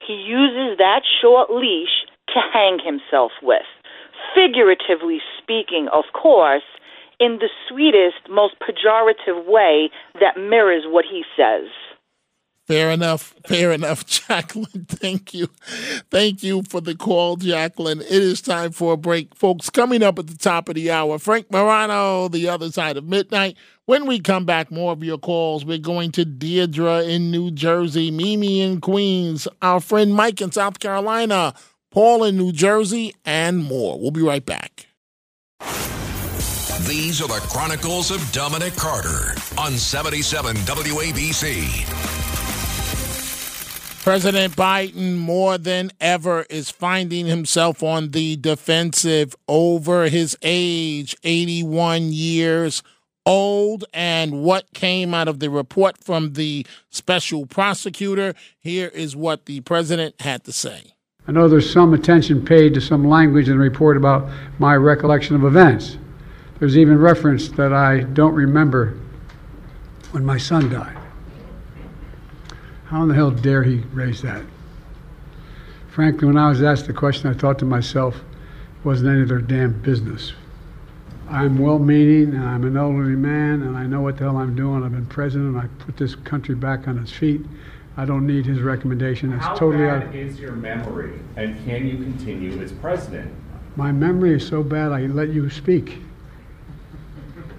he 0.06 0.14
uses 0.14 0.78
that 0.78 1.02
short 1.22 1.50
leash 1.50 2.06
to 2.30 2.40
hang 2.54 2.80
himself 2.84 3.32
with. 3.42 3.66
Figuratively 4.34 5.20
speaking, 5.42 5.88
of 5.92 6.06
course, 6.14 6.64
in 7.20 7.40
the 7.40 7.50
sweetest, 7.68 8.30
most 8.30 8.56
pejorative 8.60 9.46
way 9.48 9.90
that 10.20 10.38
mirrors 10.38 10.84
what 10.86 11.06
he 11.10 11.24
says. 11.36 11.70
Fair 12.68 12.90
enough. 12.90 13.36
Fair 13.46 13.72
enough, 13.72 14.06
Jacqueline. 14.28 14.86
Thank 14.88 15.34
you. 15.34 15.48
Thank 16.10 16.42
you 16.42 16.64
for 16.64 16.82
the 16.82 16.96
call, 16.96 17.36
Jacqueline. 17.36 18.02
It 18.02 18.10
is 18.10 18.42
time 18.42 18.72
for 18.72 18.94
a 18.94 18.98
break. 18.98 19.36
Folks, 19.36 19.70
coming 19.70 20.02
up 20.02 20.18
at 20.18 20.28
the 20.28 20.38
top 20.38 20.68
of 20.68 20.76
the 20.76 20.90
hour, 20.90 21.20
Frank 21.20 21.52
Morano, 21.52 22.28
The 22.28 22.48
Other 22.50 22.72
Side 22.72 22.98
of 22.98 23.06
Midnight. 23.06 23.56
When 23.86 24.08
we 24.08 24.20
come 24.20 24.46
back, 24.46 24.72
more 24.72 24.92
of 24.94 25.04
your 25.04 25.20
calls. 25.20 25.64
We're 25.64 25.78
going 25.78 26.12
to 26.14 26.26
Deirdre 26.26 27.04
in 27.04 27.30
New 27.30 27.52
Jersey, 27.52 28.10
Mimi 28.10 28.62
in 28.62 28.82
Queens, 28.82 29.48
our 29.62 29.80
friend 29.80 30.16
Mike 30.16 30.42
in 30.42 30.52
South 30.52 30.80
Carolina, 30.80 31.54
Paul 31.92 32.24
in 32.24 32.36
New 32.36 32.52
Jersey, 32.52 33.14
and 33.26 33.64
more. 33.64 34.00
We'll 34.00 34.10
be 34.10 34.24
right 34.24 34.46
back. 34.46 34.88
These 36.88 37.22
are 37.22 37.28
the 37.28 37.46
Chronicles 37.48 38.10
of 38.10 38.32
Dominic 38.32 38.76
Carter 38.76 39.36
on 39.58 39.74
77 39.74 40.56
WABC. 40.56 42.15
President 44.06 44.56
Biden, 44.56 45.18
more 45.18 45.58
than 45.58 45.90
ever, 46.00 46.46
is 46.48 46.70
finding 46.70 47.26
himself 47.26 47.82
on 47.82 48.12
the 48.12 48.36
defensive 48.36 49.36
over 49.48 50.10
his 50.10 50.38
age, 50.44 51.16
81 51.24 52.14
years 52.14 52.84
old, 53.26 53.84
and 53.96 54.44
what 54.44 54.72
came 54.76 55.16
out 55.16 55.28
of 55.28 55.40
the 55.40 55.50
report 55.50 55.98
from 55.98 56.34
the 56.34 56.68
special 56.92 57.48
prosecutor. 57.48 58.36
Here 58.60 58.90
is 58.90 59.16
what 59.16 59.48
the 59.48 59.62
president 59.62 60.22
had 60.22 60.44
to 60.44 60.52
say. 60.52 60.94
I 61.28 61.32
know 61.32 61.48
there's 61.48 61.74
some 61.74 61.96
attention 61.96 62.46
paid 62.46 62.76
to 62.76 62.82
some 62.82 63.10
language 63.10 63.50
in 63.50 63.58
the 63.58 63.64
report 63.64 63.98
about 63.98 64.30
my 64.60 64.76
recollection 64.76 65.36
of 65.36 65.44
events. 65.44 65.98
There's 66.60 66.78
even 66.78 67.00
reference 67.00 67.50
that 67.50 67.74
I 67.74 68.02
don't 68.02 68.36
remember 68.36 69.00
when 70.12 70.24
my 70.24 70.38
son 70.38 70.70
died. 70.70 70.95
How 72.86 73.02
in 73.02 73.10
the 73.10 73.16
hell 73.16 73.32
dare 73.32 73.64
he 73.64 73.78
raise 73.94 74.22
that? 74.22 74.44
Frankly, 75.90 76.28
when 76.28 76.38
I 76.38 76.50
was 76.50 76.62
asked 76.62 76.88
the 76.88 76.94
question, 76.94 77.30
I 77.30 77.34
thought 77.34 77.60
to 77.60 77.66
myself, 77.66 78.16
it 78.18 78.86
wasn't 78.86 79.12
any 79.12 79.22
of 79.22 79.30
their 79.30 79.40
damn 79.40 79.80
business. 79.82 80.34
I'm 81.30 81.58
well 81.58 81.80
meaning 81.80 82.36
and 82.36 82.44
I'm 82.44 82.64
an 82.66 82.78
elderly 82.78 83.16
man 83.16 83.64
and 83.64 83.76
I 83.76 83.88
know 83.88 84.02
what 84.02 84.18
the 84.18 84.26
hell 84.26 84.38
I'm 84.38 84.56
doing. 84.56 84.84
I've 84.84 84.92
been 84.92 85.08
president. 85.08 85.58
I 85.58 85.68
put 85.84 85.98
this 85.98 86.14
country 86.14 86.54
back 86.54 86.88
on 86.88 87.00
its 87.00 87.12
feet. 87.12 87.42
I 87.98 88.06
don't 88.06 88.28
need 88.28 88.46
his 88.46 88.62
recommendation. 88.62 89.34
It's 89.34 89.44
How 89.44 89.56
totally 89.56 89.86
bad 89.86 90.10
out. 90.10 90.16
is 90.16 90.40
your 90.40 90.52
memory, 90.52 91.18
and 91.38 91.56
can 91.66 91.88
you 91.88 91.96
continue 91.98 92.62
as 92.62 92.72
president? 92.74 93.34
My 93.78 93.92
memory 93.92 94.36
is 94.36 94.46
so 94.46 94.62
bad 94.64 94.92
I 94.92 95.08
let 95.08 95.30
you 95.30 95.50
speak. 95.50 96.00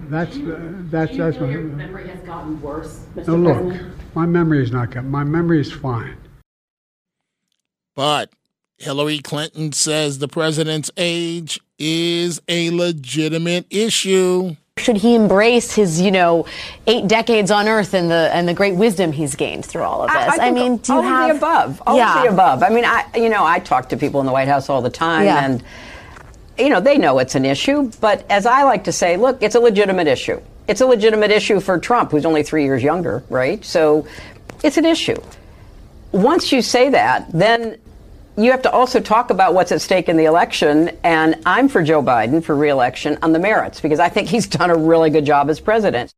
That's 0.09 0.37
uh, 0.37 0.59
that's 0.89 1.11
Do 1.11 1.17
you 1.17 1.23
that's 1.23 1.37
feel 1.37 1.47
my. 1.47 1.53
your 1.53 1.63
memory 1.63 2.07
has 2.09 2.19
gotten 2.21 2.61
worse, 2.61 3.05
Mr. 3.15 3.27
No, 3.27 3.35
look, 3.35 3.57
President? 3.67 4.15
my 4.15 4.25
memory 4.25 4.63
is 4.63 4.71
not 4.71 4.91
good. 4.91 5.03
My 5.05 5.23
memory 5.23 5.59
is 5.59 5.71
fine. 5.71 6.15
But 7.95 8.29
Hillary 8.77 9.19
Clinton 9.19 9.71
says 9.73 10.19
the 10.19 10.27
president's 10.27 10.91
age 10.97 11.59
is 11.79 12.39
a 12.47 12.69
legitimate 12.71 13.65
issue. 13.69 14.55
Should 14.77 14.97
he 14.97 15.15
embrace 15.15 15.73
his, 15.73 15.99
you 15.99 16.11
know, 16.11 16.45
eight 16.85 17.07
decades 17.07 17.49
on 17.49 17.67
Earth 17.67 17.95
and 17.95 18.11
the 18.11 18.29
and 18.31 18.47
the 18.47 18.53
great 18.53 18.75
wisdom 18.75 19.11
he's 19.11 19.35
gained 19.35 19.65
through 19.65 19.81
all 19.81 20.03
of 20.03 20.09
this? 20.11 20.15
I, 20.17 20.27
I 20.27 20.37
think 20.37 20.55
mean, 20.55 20.77
do 20.77 20.93
you 20.93 21.01
have 21.01 21.31
of 21.31 21.39
the 21.39 21.45
above? 21.45 21.81
All 21.87 21.97
yeah. 21.97 22.17
of 22.17 22.23
the 22.23 22.29
above. 22.29 22.61
I 22.63 22.69
mean, 22.69 22.85
I 22.85 23.05
you 23.15 23.29
know 23.29 23.43
I 23.43 23.57
talk 23.59 23.89
to 23.89 23.97
people 23.97 24.19
in 24.19 24.27
the 24.27 24.31
White 24.31 24.47
House 24.47 24.69
all 24.69 24.83
the 24.83 24.91
time, 24.91 25.25
Yeah. 25.25 25.43
and 25.43 25.63
you 26.57 26.69
know 26.69 26.79
they 26.79 26.97
know 26.97 27.19
it's 27.19 27.35
an 27.35 27.45
issue. 27.45 27.91
But 28.01 28.25
as 28.29 28.45
I 28.45 28.63
like 28.63 28.83
to 28.85 28.91
say, 28.91 29.17
look, 29.17 29.41
it's 29.41 29.55
a 29.55 29.59
legitimate 29.59 30.07
issue. 30.07 30.41
It's 30.67 30.81
a 30.81 30.85
legitimate 30.85 31.31
issue 31.31 31.59
for 31.59 31.79
Trump, 31.79 32.11
who's 32.11 32.25
only 32.25 32.43
three 32.43 32.63
years 32.63 32.83
younger, 32.83 33.23
right? 33.29 33.63
So 33.63 34.07
it's 34.63 34.77
an 34.77 34.85
issue. 34.85 35.21
Once 36.11 36.51
you 36.51 36.61
say 36.61 36.89
that, 36.89 37.31
then 37.31 37.77
you 38.37 38.51
have 38.51 38.61
to 38.61 38.71
also 38.71 38.99
talk 38.99 39.29
about 39.29 39.53
what's 39.53 39.71
at 39.71 39.81
stake 39.81 40.07
in 40.07 40.17
the 40.17 40.25
election. 40.25 40.91
And 41.03 41.41
I'm 41.45 41.67
for 41.67 41.83
Joe 41.83 42.03
Biden 42.03 42.43
for 42.43 42.55
reelection 42.55 43.17
on 43.21 43.33
the 43.33 43.39
merits 43.39 43.81
because 43.81 43.99
I 43.99 44.09
think 44.09 44.27
he's 44.29 44.47
done 44.59 44.69
a 44.69 44.77
really 44.77 45.09
good 45.09 45.25
job 45.25 45.49
as 45.49 45.59
president. 45.59 46.13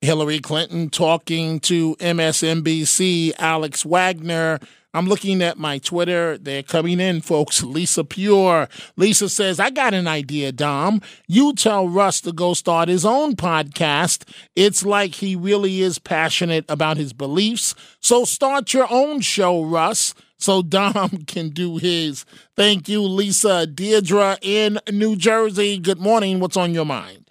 Hillary 0.00 0.38
Clinton 0.38 0.90
talking 0.90 1.60
to 1.60 1.96
MSNBC, 1.96 3.32
Alex 3.38 3.86
Wagner. 3.86 4.60
I'm 4.94 5.06
looking 5.06 5.42
at 5.42 5.58
my 5.58 5.78
Twitter. 5.78 6.38
They're 6.38 6.62
coming 6.62 7.00
in, 7.00 7.20
folks. 7.20 7.64
Lisa 7.64 8.04
Pure. 8.04 8.68
Lisa 8.96 9.28
says, 9.28 9.58
I 9.58 9.70
got 9.70 9.92
an 9.92 10.06
idea, 10.06 10.52
Dom. 10.52 11.02
You 11.26 11.52
tell 11.52 11.88
Russ 11.88 12.20
to 12.20 12.32
go 12.32 12.54
start 12.54 12.88
his 12.88 13.04
own 13.04 13.34
podcast. 13.34 14.22
It's 14.54 14.84
like 14.84 15.16
he 15.16 15.34
really 15.34 15.82
is 15.82 15.98
passionate 15.98 16.64
about 16.68 16.96
his 16.96 17.12
beliefs. 17.12 17.74
So 18.00 18.24
start 18.24 18.72
your 18.72 18.86
own 18.88 19.20
show, 19.20 19.64
Russ, 19.64 20.14
so 20.38 20.62
Dom 20.62 21.08
can 21.26 21.48
do 21.48 21.76
his. 21.78 22.24
Thank 22.54 22.88
you, 22.88 23.02
Lisa. 23.02 23.66
Deirdre 23.66 24.38
in 24.42 24.78
New 24.92 25.16
Jersey. 25.16 25.76
Good 25.78 25.98
morning. 25.98 26.38
What's 26.38 26.56
on 26.56 26.72
your 26.72 26.86
mind? 26.86 27.30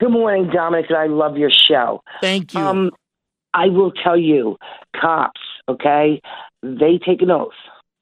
Good 0.00 0.12
morning, 0.12 0.50
Dominic, 0.50 0.86
and 0.88 0.98
I 0.98 1.06
love 1.06 1.36
your 1.36 1.50
show. 1.50 2.02
Thank 2.22 2.54
you. 2.54 2.60
Um, 2.60 2.90
I 3.52 3.68
will 3.68 3.90
tell 3.90 4.18
you, 4.18 4.56
cops, 4.98 5.40
okay, 5.68 6.20
they 6.66 6.98
take 6.98 7.22
an 7.22 7.30
oath, 7.30 7.52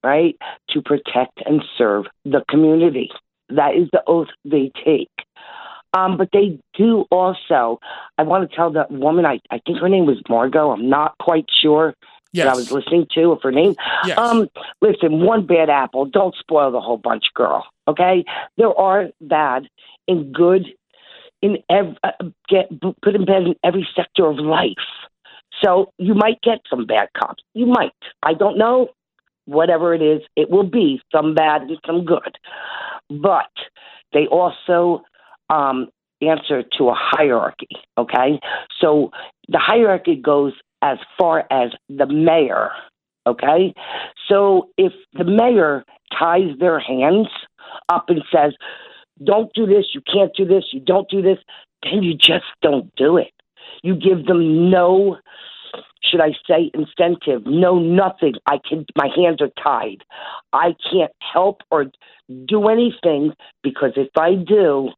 right, 0.02 0.36
to 0.70 0.82
protect 0.82 1.40
and 1.46 1.62
serve 1.76 2.06
the 2.24 2.42
community. 2.48 3.10
That 3.48 3.74
is 3.74 3.88
the 3.92 4.02
oath 4.06 4.28
they 4.44 4.72
take. 4.84 5.10
Um, 5.96 6.16
but 6.16 6.30
they 6.32 6.58
do 6.76 7.04
also, 7.10 7.78
I 8.18 8.22
want 8.24 8.48
to 8.48 8.56
tell 8.56 8.72
that 8.72 8.90
woman, 8.90 9.24
I, 9.26 9.38
I 9.50 9.60
think 9.64 9.78
her 9.78 9.88
name 9.88 10.06
was 10.06 10.20
Margot, 10.28 10.72
I'm 10.72 10.88
not 10.88 11.14
quite 11.20 11.46
sure 11.62 11.94
that 12.34 12.48
I 12.50 12.54
was 12.54 12.66
listening 12.72 13.06
to 13.14 13.30
of 13.30 13.42
her 13.42 13.52
name. 13.52 13.76
Um, 14.20 14.48
listen, 14.82 15.20
one 15.24 15.46
bad 15.46 15.70
apple, 15.70 16.04
don't 16.06 16.34
spoil 16.34 16.72
the 16.72 16.80
whole 16.80 16.96
bunch, 16.96 17.26
girl, 17.34 17.64
okay? 17.86 18.24
There 18.56 18.74
are 18.76 19.06
bad 19.20 19.68
and 20.08 20.34
good 20.34 20.66
in 21.42 21.58
ev- 21.70 21.96
uh, 22.02 22.10
get 22.48 22.70
put 22.80 23.14
in 23.14 23.24
bed 23.24 23.42
in 23.42 23.54
every 23.62 23.86
sector 23.94 24.26
of 24.26 24.38
life. 24.38 24.72
So 25.62 25.92
you 25.98 26.14
might 26.14 26.40
get 26.42 26.58
some 26.68 26.86
bad 26.86 27.08
cops. 27.16 27.42
You 27.54 27.66
might. 27.66 27.92
I 28.22 28.34
don't 28.34 28.58
know. 28.58 28.88
Whatever 29.46 29.94
it 29.94 30.00
is, 30.00 30.22
it 30.36 30.50
will 30.50 30.68
be 30.68 31.00
some 31.12 31.34
bad 31.34 31.62
and 31.62 31.78
some 31.86 32.04
good. 32.04 32.38
But 33.10 33.50
they 34.12 34.26
also 34.26 35.02
um, 35.50 35.88
answer 36.22 36.62
to 36.78 36.88
a 36.88 36.94
hierarchy. 36.96 37.68
Okay, 37.98 38.40
so 38.80 39.10
the 39.48 39.58
hierarchy 39.58 40.16
goes 40.16 40.54
as 40.82 40.98
far 41.18 41.46
as 41.50 41.70
the 41.88 42.06
mayor. 42.06 42.70
Okay, 43.26 43.74
so 44.28 44.70
if 44.76 44.92
the 45.12 45.24
mayor 45.24 45.84
ties 46.18 46.56
their 46.58 46.78
hands 46.78 47.28
up 47.88 48.06
and 48.08 48.22
says, 48.32 48.52
don't 49.22 49.52
do 49.54 49.66
this, 49.66 49.86
you 49.94 50.00
can't 50.10 50.34
do 50.36 50.44
this, 50.44 50.64
you 50.72 50.80
don't 50.80 51.08
do 51.08 51.22
this, 51.22 51.38
then 51.82 52.02
you 52.02 52.14
just 52.14 52.44
don't 52.62 52.94
do 52.96 53.16
it. 53.16 53.32
You 53.82 53.94
give 53.94 54.26
them 54.26 54.70
no, 54.70 55.18
should 56.10 56.20
I 56.20 56.32
say, 56.48 56.70
incentive, 56.74 57.42
no 57.46 57.78
nothing. 57.78 58.34
I 58.46 58.58
can, 58.68 58.86
my 58.96 59.08
hands 59.14 59.40
are 59.40 59.50
tied. 59.62 60.04
I 60.52 60.74
can't 60.90 61.12
help 61.32 61.62
or 61.70 61.86
do 62.46 62.68
anything 62.68 63.32
because 63.62 63.92
if 63.96 64.10
I 64.16 64.34
do, 64.34 64.90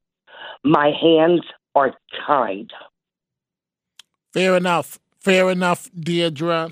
my 0.65 0.91
hands 1.01 1.43
are 1.75 1.95
tied. 2.27 2.69
Fair 4.33 4.57
enough. 4.57 4.99
Fair 5.21 5.51
enough, 5.51 5.89
Deirdre. 5.99 6.71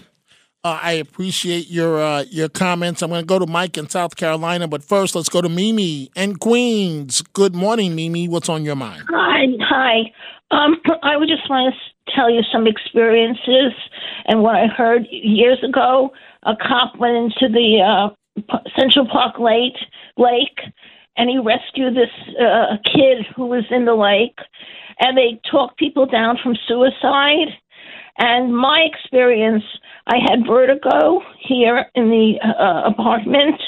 Uh, 0.63 0.79
I 0.83 0.93
appreciate 0.93 1.69
your 1.69 2.01
uh, 2.01 2.25
your 2.31 2.49
comments. 2.49 3.03
I'm 3.03 3.11
going 3.11 3.21
to 3.21 3.27
go 3.27 3.39
to 3.39 3.47
Mike 3.47 3.77
in 3.77 3.89
South 3.91 4.17
Carolina, 4.17 4.67
but 4.67 4.83
first, 4.83 5.15
let's 5.15 5.29
go 5.29 5.43
to 5.43 5.49
Mimi 5.49 6.11
in 6.17 6.37
Queens. 6.37 7.21
Good 7.35 7.55
morning, 7.55 7.95
Mimi. 7.95 8.29
What's 8.29 8.49
on 8.49 8.65
your 8.65 8.77
mind? 8.77 9.03
Hi, 9.11 9.45
hi. 9.61 9.97
Um, 10.51 10.77
I 11.03 11.17
would 11.17 11.29
just 11.29 11.49
want 11.51 11.75
to 11.75 11.94
tell 12.15 12.31
you 12.31 12.43
some 12.53 12.67
experiences 12.67 13.73
and 14.27 14.43
what 14.43 14.57
I 14.57 14.67
heard 14.67 15.07
years 15.11 15.59
ago. 15.63 16.11
A 16.45 16.55
cop 16.57 16.97
went 16.99 17.17
into 17.17 17.53
the 17.53 17.81
uh, 17.81 18.53
Central 18.79 19.07
Park 19.07 19.39
Lake, 19.39 19.77
Lake, 20.17 20.59
and 21.17 21.31
he 21.31 21.39
rescued 21.39 21.95
this 21.95 22.11
uh, 22.41 22.77
kid 22.85 23.27
who 23.35 23.47
was 23.47 23.65
in 23.71 23.85
the 23.85 23.95
lake, 23.95 24.39
and 25.01 25.17
they 25.17 25.41
talked 25.51 25.79
people 25.79 26.07
down 26.07 26.39
from 26.43 26.57
suicide. 26.67 27.49
And 28.19 28.57
my 28.57 28.81
experience, 28.81 29.65
I 30.07 30.19
had 30.29 30.47
vertigo 30.47 31.21
here 31.41 31.87
in 31.95 32.11
the 32.11 32.35
uh, 32.45 32.89
apartment, 32.89 33.61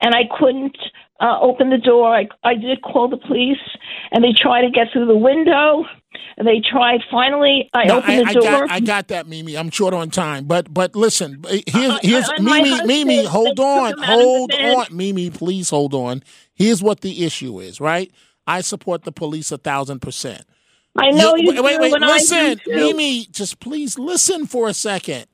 and 0.00 0.14
I 0.14 0.22
couldn't 0.38 0.76
uh, 1.20 1.38
open 1.40 1.70
the 1.70 1.78
door. 1.78 2.14
I, 2.14 2.28
I 2.42 2.54
did 2.54 2.82
call 2.82 3.08
the 3.08 3.16
police, 3.16 3.58
and 4.10 4.22
they 4.24 4.32
tried 4.32 4.62
to 4.62 4.70
get 4.70 4.88
through 4.92 5.06
the 5.06 5.16
window. 5.16 5.84
And 6.36 6.46
they 6.46 6.60
tried. 6.60 7.00
Finally, 7.10 7.70
I 7.74 7.84
No, 7.84 7.98
opened 7.98 8.18
the 8.20 8.24
I, 8.30 8.32
door. 8.32 8.42
got, 8.42 8.70
I 8.70 8.80
got 8.80 9.08
that, 9.08 9.26
Mimi. 9.28 9.56
I'm 9.56 9.70
short 9.70 9.94
on 9.94 10.10
time, 10.10 10.44
but 10.46 10.72
but 10.72 10.94
listen, 10.96 11.44
here's 11.66 11.90
Uh, 11.92 11.98
here's 12.02 12.28
and 12.28 12.44
my 12.44 12.60
Mimi. 12.62 12.86
Mimi, 12.86 13.24
hold 13.24 13.58
on, 13.60 13.92
him 13.92 13.98
out 14.04 14.12
of 14.14 14.18
the 14.18 14.24
hold 14.24 14.52
on, 14.54 14.86
Mimi. 14.96 15.30
Please 15.30 15.70
hold 15.70 15.94
on. 15.94 16.22
Here's 16.54 16.82
what 16.82 17.00
the 17.02 17.24
issue 17.24 17.60
is, 17.60 17.80
right? 17.80 18.12
I 18.46 18.60
support 18.62 19.04
the 19.04 19.12
police 19.12 19.52
a 19.52 19.58
thousand 19.58 20.00
percent. 20.00 20.44
I 20.96 21.10
know 21.10 21.34
you 21.36 21.50
wait, 21.50 21.62
wait, 21.62 21.76
do, 21.76 21.82
wait, 21.82 21.94
I 21.94 21.98
do 21.98 22.06
listen. 22.06 22.60
Mimi. 22.66 23.26
Just 23.26 23.60
please 23.60 23.98
listen 23.98 24.46
for 24.46 24.68
a 24.68 24.74
second. 24.74 25.26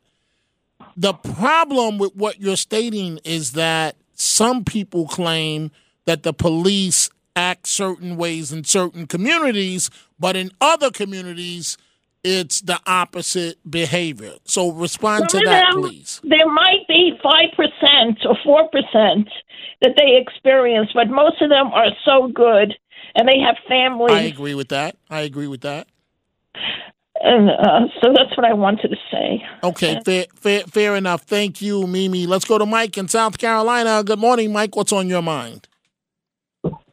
The 0.97 1.15
problem 1.15 1.98
with 1.98 2.15
what 2.16 2.40
you're 2.40 2.57
stating 2.57 3.20
is 3.24 3.52
that 3.52 3.97
some 4.20 4.64
people 4.64 5.06
claim 5.09 5.70
that 6.05 6.22
the 6.22 6.32
police 6.32 7.10
act 7.34 7.66
certain 7.66 8.16
ways 8.16 8.52
in 8.52 8.64
certain 8.64 9.06
communities, 9.06 9.90
but 10.18 10.36
in 10.36 10.51
other 10.60 10.90
communities, 10.90 11.78
it's 12.22 12.60
the 12.60 12.78
opposite 12.86 13.59
behavior. 13.68 14.34
So 14.44 14.72
respond 14.72 15.28
to 15.30 15.38
Some 15.38 15.47
of 15.47 15.47
that, 15.47 15.72
them, 15.72 15.82
please. 15.82 16.20
There 16.22 16.51
might 16.52 16.86
be 16.86 17.18
five 17.22 17.51
percent 17.56 18.18
or 18.26 18.36
four 18.44 18.68
percent 18.68 19.28
that 19.80 19.94
they 19.97 20.16
experience, 20.20 20.90
but 20.92 21.09
most 21.09 21.40
of 21.40 21.48
them 21.48 21.68
are 21.68 21.88
so 22.05 22.28
good, 22.28 22.74
and 23.14 23.26
they 23.26 23.38
have 23.38 23.56
families. 23.66 24.14
I 24.14 24.22
agree 24.22 24.55
with 24.55 24.68
that. 24.68 24.97
I 25.09 25.20
agree 25.20 25.47
with 25.47 25.62
that. 25.62 25.88
And 27.22 27.51
uh, 27.51 27.80
so 28.02 28.12
that's 28.14 28.34
what 28.36 28.47
I 28.47 28.55
wanted 28.55 28.88
to 28.88 28.97
say. 29.12 29.44
Okay, 29.62 30.01
fair, 30.05 30.24
fair, 30.34 30.62
fair 30.62 30.97
enough. 30.97 31.22
Thank 31.22 31.60
you, 31.60 31.86
Mimi. 31.86 32.26
Let's 32.26 32.47
go 32.47 32.56
to 32.56 32.64
Mike 32.64 32.97
in 32.97 33.09
South 33.09 33.36
Carolina. 33.36 34.02
Good 34.02 34.18
morning, 34.18 34.52
Mike. 34.52 34.74
What's 34.74 34.92
on 34.92 35.09
your 35.09 35.20
mind? 35.20 35.68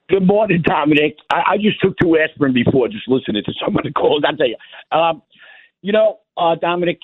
Good 0.10 0.26
morning, 0.26 0.64
Dominic. 0.66 1.18
I, 1.30 1.54
I 1.54 1.58
just 1.58 1.82
took 1.82 1.98
two 2.02 2.18
aspirin 2.18 2.54
before 2.54 2.90
just 2.90 3.08
listening 3.08 3.44
to 3.46 3.54
some 3.64 3.78
of 3.78 3.84
the 3.84 3.92
calls. 3.96 4.24
I 4.28 4.36
tell 4.36 4.48
you, 4.48 4.58
um, 4.92 5.22
you 5.82 5.94
know, 5.94 6.20
uh, 6.36 6.56
Dominic, 6.56 7.00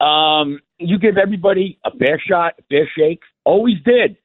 um, 0.00 0.60
you 0.78 0.98
give 0.98 1.16
everybody 1.16 1.78
a 1.84 1.90
fair 1.96 2.20
shot, 2.20 2.54
a 2.58 2.62
fair 2.68 2.90
shake. 2.96 3.20
Always 3.44 3.76
did, 3.84 4.18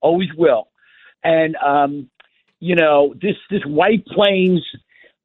always 0.00 0.28
will. 0.36 0.68
And 1.24 1.56
um, 1.56 2.10
you 2.60 2.76
know, 2.76 3.14
this 3.20 3.36
this 3.50 3.62
White 3.66 4.06
Plains 4.06 4.64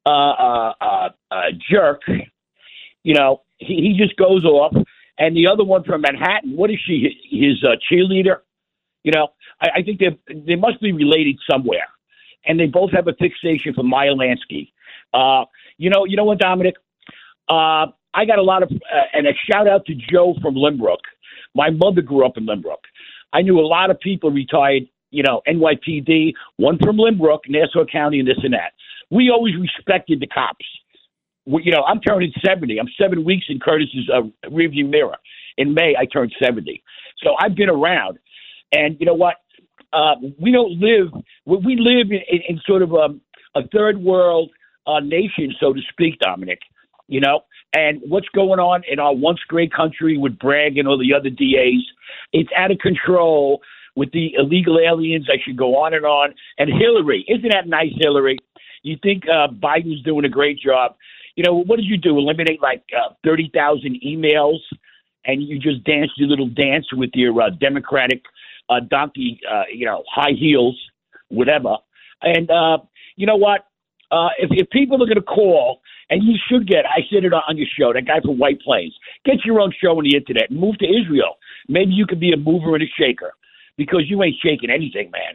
uh, 0.06 0.08
uh, 0.08 0.72
uh, 0.80 1.08
uh, 1.30 1.42
jerk, 1.70 2.02
you 3.02 3.14
know, 3.14 3.42
he, 3.58 3.74
he 3.74 3.96
just 3.98 4.16
goes 4.16 4.44
off. 4.44 4.74
And 5.18 5.36
the 5.36 5.46
other 5.46 5.64
one 5.64 5.82
from 5.82 6.02
Manhattan, 6.02 6.56
what 6.56 6.70
is 6.70 6.78
she? 6.86 7.08
His 7.30 7.64
uh, 7.64 7.76
cheerleader? 7.90 8.40
You 9.02 9.12
know, 9.12 9.28
I, 9.60 9.68
I 9.76 9.82
think 9.82 10.00
they 10.00 10.18
they 10.28 10.56
must 10.56 10.80
be 10.80 10.92
related 10.92 11.36
somewhere, 11.50 11.86
and 12.44 12.60
they 12.60 12.66
both 12.66 12.92
have 12.92 13.08
a 13.08 13.14
fixation 13.14 13.72
for 13.74 13.82
Maya 13.82 14.12
Lansky. 14.12 14.72
Uh, 15.14 15.46
you 15.78 15.90
know, 15.90 16.04
you 16.04 16.16
know 16.16 16.24
what, 16.24 16.38
Dominic? 16.38 16.74
Uh, 17.48 17.86
I 18.12 18.24
got 18.26 18.38
a 18.38 18.42
lot 18.42 18.62
of, 18.62 18.70
uh, 18.72 19.02
and 19.12 19.26
a 19.26 19.32
shout 19.50 19.68
out 19.68 19.86
to 19.86 19.94
Joe 19.94 20.34
from 20.42 20.54
Lynbrook. 20.54 20.98
My 21.54 21.70
mother 21.70 22.02
grew 22.02 22.26
up 22.26 22.36
in 22.36 22.46
Lynbrook. 22.46 22.82
I 23.32 23.42
knew 23.42 23.58
a 23.58 23.66
lot 23.66 23.90
of 23.90 24.00
people 24.00 24.30
retired, 24.30 24.84
you 25.10 25.22
know, 25.22 25.42
NYPD, 25.46 26.32
one 26.56 26.78
from 26.78 26.96
Lynbrook, 26.96 27.40
Nassau 27.48 27.84
County, 27.90 28.18
and 28.18 28.28
this 28.28 28.38
and 28.42 28.54
that. 28.54 28.72
We 29.10 29.30
always 29.30 29.54
respected 29.56 30.20
the 30.20 30.26
cops. 30.26 30.64
We, 31.46 31.62
you 31.64 31.72
know, 31.72 31.82
I'm 31.82 32.00
turning 32.00 32.32
70. 32.44 32.78
I'm 32.78 32.88
seven 33.00 33.24
weeks 33.24 33.46
in 33.48 33.60
Curtis's 33.60 34.10
uh, 34.12 34.22
rearview 34.48 34.88
mirror. 34.88 35.16
In 35.58 35.74
May, 35.74 35.94
I 35.98 36.06
turned 36.06 36.34
70. 36.42 36.82
So 37.22 37.34
I've 37.40 37.54
been 37.54 37.70
around. 37.70 38.18
And 38.72 38.96
you 38.98 39.06
know 39.06 39.14
what? 39.14 39.36
Uh, 39.92 40.16
we 40.40 40.50
don't 40.50 40.72
live, 40.80 41.12
we 41.46 41.76
live 41.76 42.10
in, 42.10 42.20
in, 42.28 42.40
in 42.48 42.60
sort 42.66 42.82
of 42.82 42.92
a, 42.92 43.08
a 43.58 43.66
third 43.68 43.98
world 43.98 44.50
uh, 44.86 45.00
nation, 45.00 45.54
so 45.58 45.72
to 45.72 45.80
speak, 45.90 46.18
Dominic. 46.18 46.58
You 47.08 47.20
know, 47.20 47.42
and 47.72 48.00
what's 48.08 48.28
going 48.34 48.58
on 48.58 48.82
in 48.90 48.98
our 48.98 49.14
once 49.14 49.38
great 49.46 49.72
country 49.72 50.18
with 50.18 50.38
Bragg 50.38 50.76
and 50.76 50.88
all 50.88 50.98
the 50.98 51.14
other 51.14 51.30
DAs, 51.30 51.84
it's 52.32 52.50
out 52.56 52.70
of 52.70 52.78
control 52.78 53.60
with 53.94 54.10
the 54.12 54.34
illegal 54.38 54.78
aliens. 54.78 55.28
I 55.30 55.36
should 55.44 55.56
go 55.56 55.76
on 55.76 55.94
and 55.94 56.04
on. 56.04 56.34
And 56.58 56.68
Hillary, 56.68 57.24
isn't 57.28 57.50
that 57.52 57.68
nice, 57.68 57.92
Hillary? 58.00 58.38
You 58.86 58.96
think 59.02 59.24
uh, 59.28 59.48
Biden's 59.48 60.02
doing 60.04 60.24
a 60.24 60.28
great 60.28 60.60
job? 60.60 60.94
You 61.34 61.44
know, 61.44 61.62
what 61.64 61.76
did 61.76 61.86
you 61.86 61.96
do? 61.96 62.16
Eliminate 62.18 62.62
like 62.62 62.84
uh, 62.96 63.14
30,000 63.24 64.00
emails 64.06 64.58
and 65.24 65.42
you 65.42 65.58
just 65.58 65.82
dance 65.82 66.12
your 66.16 66.28
little 66.28 66.48
dance 66.48 66.86
with 66.92 67.10
your 67.14 67.42
uh, 67.42 67.50
Democratic 67.50 68.22
uh, 68.70 68.80
donkey, 68.88 69.40
uh, 69.50 69.64
you 69.72 69.84
know, 69.86 70.04
high 70.08 70.32
heels, 70.38 70.78
whatever. 71.28 71.76
And 72.22 72.48
uh, 72.48 72.78
you 73.16 73.26
know 73.26 73.36
what? 73.36 73.66
Uh, 74.12 74.28
if, 74.38 74.50
if 74.52 74.70
people 74.70 75.02
are 75.02 75.06
going 75.06 75.16
to 75.16 75.22
call, 75.22 75.80
and 76.08 76.22
you 76.22 76.36
should 76.48 76.68
get, 76.68 76.84
I 76.86 77.00
said 77.12 77.24
it 77.24 77.32
on 77.32 77.56
your 77.56 77.66
show, 77.76 77.92
that 77.92 78.06
guy 78.06 78.20
from 78.20 78.38
White 78.38 78.60
Plains, 78.60 78.94
get 79.24 79.44
your 79.44 79.60
own 79.60 79.72
show 79.82 79.98
on 79.98 80.04
the 80.04 80.16
internet 80.16 80.52
move 80.52 80.78
to 80.78 80.86
Israel. 80.86 81.38
Maybe 81.68 81.90
you 81.90 82.06
could 82.06 82.20
be 82.20 82.32
a 82.32 82.36
mover 82.36 82.74
and 82.74 82.84
a 82.84 82.86
shaker 82.96 83.32
because 83.76 84.04
you 84.06 84.22
ain't 84.22 84.36
shaking 84.40 84.70
anything, 84.70 85.10
man. 85.10 85.34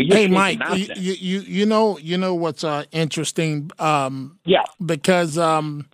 You 0.00 0.08
know, 0.08 0.14
hey, 0.16 0.26
Mike, 0.26 0.58
you, 0.96 1.12
you 1.12 1.40
you 1.40 1.66
know 1.66 1.98
you 1.98 2.16
know 2.16 2.34
what's 2.34 2.64
uh, 2.64 2.84
interesting? 2.92 3.70
Um, 3.78 4.38
yeah, 4.44 4.64
because 4.84 5.36
um, 5.36 5.88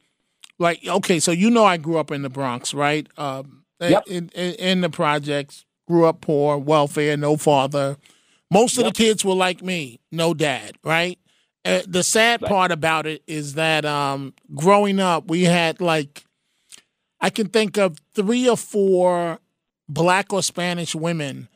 like 0.58 0.86
okay, 0.86 1.18
so 1.18 1.32
you 1.32 1.50
know 1.50 1.64
I 1.64 1.76
grew 1.76 1.98
up 1.98 2.10
in 2.10 2.22
the 2.22 2.30
Bronx, 2.30 2.72
right? 2.74 3.06
Um, 3.18 3.64
Yep. 3.80 4.08
in, 4.08 4.28
in 4.34 4.54
in 4.54 4.80
the 4.80 4.90
projects, 4.90 5.64
grew 5.86 6.04
up 6.04 6.20
poor, 6.20 6.58
welfare, 6.58 7.16
no 7.16 7.36
father. 7.36 7.96
Most 8.50 8.76
of 8.78 8.84
the 8.84 8.90
kids 8.92 9.24
were 9.24 9.34
like 9.34 9.62
me, 9.62 10.00
no 10.10 10.34
dad, 10.34 10.76
right? 10.82 11.18
Uh, 11.64 11.82
the 11.86 12.02
sad 12.02 12.40
part 12.40 12.72
about 12.72 13.06
it 13.06 13.22
is 13.26 13.54
that 13.54 13.84
um, 13.84 14.34
growing 14.54 14.98
up, 14.98 15.28
we 15.28 15.44
had 15.44 15.80
like 15.80 16.24
I 17.20 17.30
can 17.30 17.48
think 17.48 17.76
of 17.76 17.98
three 18.14 18.48
or 18.48 18.56
four 18.56 19.38
black 19.88 20.32
or 20.32 20.42
Spanish 20.42 20.94
women 20.94 21.48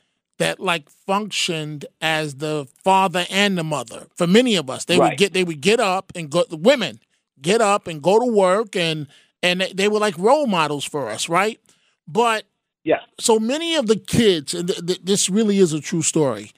that 0.43 0.60
like 0.60 0.89
functioned 1.06 1.85
as 2.01 2.36
the 2.36 2.66
father 2.85 3.24
and 3.31 3.56
the 3.56 3.64
mother 3.64 4.06
for 4.16 4.27
many 4.27 4.56
of 4.56 4.69
us. 4.69 4.85
They 4.85 4.98
would 5.10 5.19
get 5.19 5.32
they 5.32 5.44
would 5.44 5.60
get 5.60 5.81
up 5.81 6.12
and 6.16 6.31
go 6.31 6.44
the 6.48 6.56
women 6.56 7.01
get 7.40 7.60
up 7.60 7.86
and 7.89 8.01
go 8.02 8.19
to 8.19 8.27
work 8.27 8.77
and 8.77 9.06
and 9.43 9.60
they- 9.60 9.73
they 9.73 9.89
were 9.89 9.98
like 9.98 10.16
role 10.19 10.47
models 10.47 10.85
for 10.85 11.10
us, 11.10 11.28
right? 11.28 11.59
But 12.06 12.44
yeah, 12.85 13.01
so 13.20 13.39
many 13.39 13.74
of 13.77 13.86
the 13.86 13.97
kids, 13.97 14.55
and 14.55 14.69
th- 14.69 14.86
th- 14.86 15.01
this 15.05 15.28
really 15.31 15.59
is 15.59 15.73
a 15.73 15.81
true 15.81 16.02
story. 16.02 16.51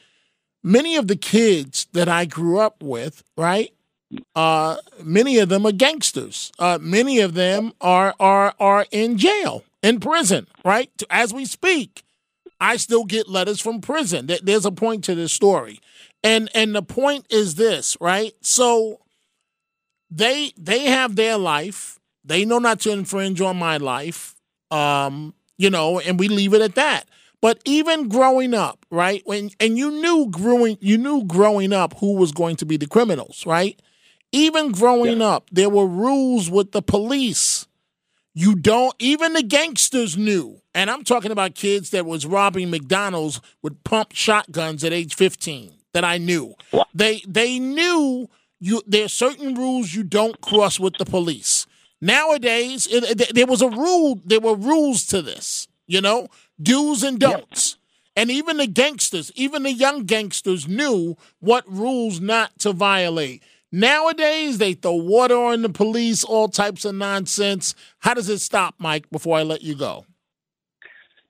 Many 0.62 0.96
of 0.96 1.06
the 1.08 1.16
kids 1.16 1.86
that 1.92 2.08
I 2.08 2.24
grew 2.24 2.58
up 2.58 2.82
with, 2.82 3.22
right? 3.36 3.70
Uh, 4.34 4.76
many 5.02 5.38
of 5.38 5.48
them 5.48 5.66
are 5.66 5.72
gangsters. 5.72 6.52
Uh, 6.58 6.78
many 6.80 7.18
of 7.20 7.34
them 7.34 7.72
are 7.80 8.14
are 8.20 8.54
are 8.60 8.86
in 8.90 9.18
jail, 9.18 9.64
in 9.82 10.00
prison, 10.00 10.46
right? 10.64 10.90
As 11.10 11.32
we 11.34 11.44
speak, 11.44 12.03
I 12.72 12.76
still 12.78 13.04
get 13.04 13.28
letters 13.28 13.60
from 13.60 13.80
prison. 13.80 14.26
There- 14.26 14.40
There's 14.42 14.64
a 14.66 14.70
point 14.72 15.04
to 15.04 15.14
this 15.14 15.32
story, 15.32 15.80
and 16.22 16.48
and 16.54 16.74
the 16.74 16.82
point 16.82 17.26
is 17.30 17.54
this, 17.56 17.96
right? 18.00 18.32
So 18.40 19.00
they 20.10 20.52
they 20.56 20.84
have 20.86 21.16
their 21.16 21.36
life. 21.36 21.98
They 22.24 22.44
know 22.44 22.58
not 22.58 22.80
to 22.80 22.90
infringe 22.90 23.40
on 23.40 23.56
my 23.58 23.76
life. 23.76 24.34
Um, 24.70 25.34
you 25.58 25.70
know, 25.70 26.00
and 26.00 26.18
we 26.18 26.28
leave 26.28 26.54
it 26.54 26.62
at 26.62 26.74
that. 26.74 27.08
But 27.40 27.60
even 27.66 28.08
growing 28.08 28.54
up, 28.54 28.86
right? 28.90 29.22
When 29.26 29.50
and 29.60 29.76
you 29.76 29.90
knew 29.90 30.28
growing 30.30 30.78
you 30.80 30.96
knew 30.98 31.24
growing 31.24 31.72
up 31.72 31.94
who 31.98 32.14
was 32.16 32.32
going 32.32 32.56
to 32.56 32.66
be 32.66 32.76
the 32.76 32.86
criminals, 32.86 33.44
right? 33.46 33.80
Even 34.32 34.72
growing 34.72 35.20
up, 35.22 35.48
there 35.52 35.68
were 35.68 35.86
rules 35.86 36.50
with 36.50 36.72
the 36.72 36.82
police. 36.82 37.66
You 38.34 38.56
don't 38.56 38.94
even 38.98 39.32
the 39.32 39.42
gangsters 39.42 40.16
knew. 40.16 40.60
And 40.74 40.90
I'm 40.90 41.04
talking 41.04 41.30
about 41.30 41.54
kids 41.54 41.90
that 41.90 42.04
was 42.04 42.26
robbing 42.26 42.70
McDonald's 42.70 43.40
with 43.62 43.82
pump 43.84 44.12
shotguns 44.12 44.82
at 44.82 44.92
age 44.92 45.14
15 45.14 45.72
that 45.92 46.04
I 46.04 46.18
knew. 46.18 46.54
They 46.92 47.22
they 47.28 47.60
knew 47.60 48.28
you 48.58 48.82
there 48.86 49.04
are 49.04 49.08
certain 49.08 49.54
rules 49.54 49.94
you 49.94 50.02
don't 50.02 50.40
cross 50.40 50.80
with 50.80 50.94
the 50.98 51.04
police. 51.04 51.66
Nowadays, 52.00 52.86
it, 52.90 53.20
it- 53.20 53.34
there 53.34 53.46
was 53.46 53.62
a 53.62 53.68
rule. 53.68 54.20
There 54.24 54.40
were 54.40 54.56
rules 54.56 55.06
to 55.06 55.22
this. 55.22 55.68
You 55.86 56.00
know, 56.00 56.28
do's 56.60 57.02
and 57.02 57.18
don'ts. 57.20 57.76
And 58.16 58.30
even 58.30 58.58
the 58.58 58.66
gangsters, 58.68 59.32
even 59.34 59.64
the 59.64 59.72
young 59.72 60.04
gangsters, 60.04 60.68
knew 60.68 61.16
what 61.40 61.64
rules 61.68 62.20
not 62.20 62.56
to 62.60 62.72
violate. 62.72 63.42
Nowadays, 63.78 64.58
they 64.58 64.74
throw 64.74 64.94
water 64.94 65.36
on 65.36 65.62
the 65.62 65.68
police, 65.68 66.22
all 66.22 66.46
types 66.48 66.84
of 66.84 66.94
nonsense. 66.94 67.74
How 67.98 68.14
does 68.14 68.28
it 68.28 68.38
stop, 68.38 68.76
Mike? 68.78 69.10
Before 69.10 69.36
I 69.36 69.42
let 69.42 69.62
you 69.62 69.74
go. 69.74 70.06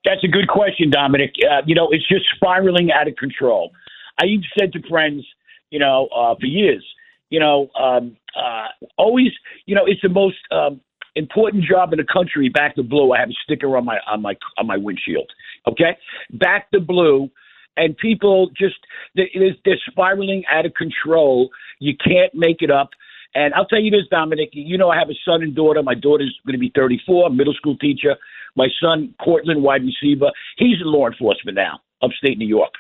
That's 0.05 0.23
a 0.23 0.29
good 0.29 0.49
question, 0.49 0.91
Dominic. 0.91 1.33
Uh, 1.43 1.63
you 1.65 1.75
know, 1.75 1.89
it's 1.91 2.07
just 2.07 2.27
spiraling 2.37 2.93
out 2.93 3.09
of 3.09 3.17
control. 3.17 3.73
I 4.21 4.27
even 4.27 4.45
said 4.59 4.75
to 4.75 4.87
friends, 4.91 5.25
you 5.71 5.79
know, 5.79 6.09
uh, 6.15 6.35
for 6.39 6.45
years, 6.45 6.85
you 7.31 7.41
know, 7.41 7.71
um, 7.81 8.15
uh, 8.37 8.67
always, 8.99 9.33
you 9.65 9.75
know, 9.75 9.87
it's 9.87 10.03
the 10.03 10.11
most 10.11 10.37
um, 10.53 10.83
important 11.17 11.65
job 11.65 11.95
in 11.95 11.97
the 11.97 12.05
country. 12.13 12.51
Back 12.51 12.75
to 12.75 12.83
blue. 12.83 13.13
I 13.13 13.21
have 13.21 13.31
a 13.31 13.39
sticker 13.43 13.75
on 13.75 13.87
my 13.87 13.97
on 14.07 14.21
my 14.21 14.37
on 14.59 14.67
my 14.67 14.77
windshield. 14.77 15.31
Okay, 15.67 15.97
back 16.31 16.71
to 16.73 16.81
blue. 16.81 17.31
and 17.77 17.97
people 17.97 18.51
just 18.57 18.77
they- 19.17 19.31
they're, 19.35 19.57
they're 19.65 19.81
spiraling 19.91 20.45
out 20.53 20.67
of 20.67 20.75
control. 20.75 21.49
You 21.81 21.95
can't 21.97 22.35
make 22.35 22.63
it 22.63 22.71
up. 22.71 22.91
And 23.35 23.53
I'll 23.55 23.67
tell 23.67 23.81
you 23.81 23.91
this, 23.91 24.07
Dominic. 24.11 24.51
You 24.53 24.79
know, 24.79 24.91
I 24.91 24.99
have 24.99 25.11
a 25.11 25.19
son 25.25 25.43
and 25.43 25.55
daughter. 25.55 25.83
My 25.83 25.95
daughter's 25.95 26.39
going 26.47 26.55
to 26.55 26.59
be 26.59 26.73
34, 26.75 27.31
middle 27.31 27.55
school 27.55 27.77
teacher. 27.77 28.17
My 28.57 28.69
son, 28.81 29.15
Cortland, 29.23 29.63
wide 29.63 29.83
receiver. 29.83 30.31
He's 30.57 30.81
in 30.81 30.87
law 30.87 31.09
enforcement 31.09 31.57
now, 31.57 31.81
upstate 32.03 32.39
New 32.39 32.47
York. 32.47 32.73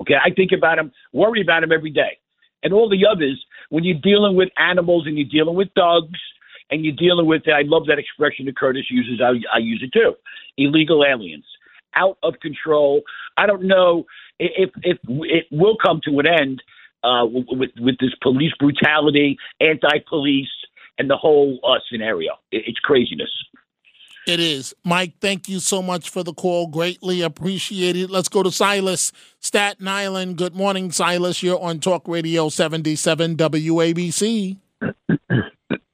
Okay, 0.00 0.14
I 0.14 0.30
think 0.34 0.50
about 0.56 0.78
him, 0.78 0.90
worry 1.12 1.42
about 1.42 1.62
him 1.62 1.72
every 1.72 1.90
day. 1.90 2.18
And 2.62 2.72
all 2.72 2.88
the 2.88 3.06
others, 3.06 3.42
when 3.68 3.84
you're 3.84 4.00
dealing 4.00 4.34
with 4.34 4.48
animals 4.58 5.06
and 5.06 5.16
you're 5.16 5.28
dealing 5.28 5.56
with 5.56 5.72
dogs 5.74 6.18
and 6.70 6.84
you're 6.84 6.96
dealing 6.96 7.26
with, 7.26 7.42
I 7.48 7.62
love 7.64 7.86
that 7.86 7.98
expression 7.98 8.46
that 8.46 8.56
Curtis 8.56 8.86
uses. 8.90 9.20
I, 9.22 9.32
I 9.54 9.58
use 9.58 9.82
it 9.82 9.92
too. 9.92 10.14
Illegal 10.58 11.04
aliens, 11.04 11.44
out 11.94 12.18
of 12.22 12.34
control. 12.40 13.02
I 13.36 13.46
don't 13.46 13.64
know 13.64 14.06
if 14.38 14.70
if 14.82 14.98
it 15.04 15.46
will 15.50 15.76
come 15.82 16.00
to 16.04 16.18
an 16.18 16.26
end 16.26 16.62
uh, 17.04 17.24
with 17.26 17.70
with 17.78 17.98
this 17.98 18.14
police 18.22 18.52
brutality, 18.58 19.38
anti-police, 19.60 20.48
and 20.98 21.08
the 21.10 21.16
whole 21.16 21.58
uh, 21.64 21.78
scenario. 21.90 22.32
It, 22.52 22.64
it's 22.66 22.78
craziness. 22.80 23.30
It 24.26 24.38
is. 24.38 24.74
Mike, 24.84 25.14
thank 25.20 25.48
you 25.48 25.60
so 25.60 25.80
much 25.82 26.10
for 26.10 26.22
the 26.22 26.34
call. 26.34 26.66
Greatly 26.66 27.22
appreciated. 27.22 28.10
Let's 28.10 28.28
go 28.28 28.42
to 28.42 28.52
Silas, 28.52 29.12
Staten 29.40 29.88
Island. 29.88 30.36
Good 30.36 30.54
morning, 30.54 30.92
Silas. 30.92 31.42
You're 31.42 31.60
on 31.60 31.80
Talk 31.80 32.06
Radio 32.06 32.48
77 32.50 33.36
WABC. 33.36 34.56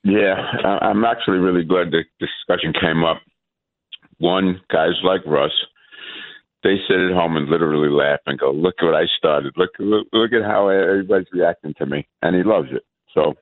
Yeah, 0.09 0.37
I- 0.65 0.87
I'm 0.87 1.05
actually 1.05 1.39
really 1.39 1.65
glad 1.65 1.91
the 1.91 2.05
discussion 2.21 2.73
came 2.81 3.03
up. 3.03 3.21
One, 4.19 4.61
guys 4.71 4.93
like 5.03 5.23
Russ, 5.27 5.51
they 6.67 6.77
sit 6.89 7.01
at 7.01 7.13
home 7.13 7.37
and 7.37 7.49
literally 7.49 7.91
laugh 7.91 8.21
and 8.27 8.39
go, 8.39 8.53
"Look 8.53 8.83
what 8.83 8.95
I 8.95 9.07
started. 9.19 9.55
Look, 9.57 9.71
look, 9.79 10.09
look 10.13 10.33
at 10.35 10.45
how 10.45 10.69
everybody's 10.69 11.33
reacting 11.33 11.75
to 11.79 11.87
me," 11.87 12.09
and 12.23 12.37
he 12.37 12.43
loves 12.43 12.69
it. 12.73 12.85
So 13.15 13.35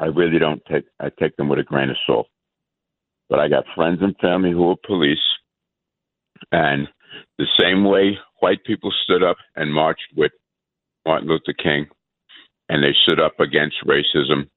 I 0.00 0.06
really 0.06 0.38
don't 0.38 0.62
take 0.66 0.84
I 1.00 1.10
take 1.10 1.36
them 1.36 1.48
with 1.48 1.60
a 1.60 1.64
grain 1.64 1.90
of 1.90 1.96
salt. 2.06 2.28
But 3.30 3.40
I 3.40 3.48
got 3.48 3.66
friends 3.74 4.00
and 4.02 4.16
family 4.18 4.52
who 4.52 4.70
are 4.70 4.76
police, 4.86 5.18
and 6.52 6.88
the 7.38 7.48
same 7.60 7.84
way 7.84 8.18
white 8.40 8.64
people 8.64 8.92
stood 9.04 9.24
up 9.24 9.38
and 9.56 9.74
marched 9.74 10.08
with 10.16 10.32
Martin 11.06 11.28
Luther 11.28 11.54
King, 11.54 11.88
and 12.70 12.84
they 12.84 12.94
stood 13.04 13.20
up 13.20 13.40
against 13.40 13.84
racism 13.86 14.48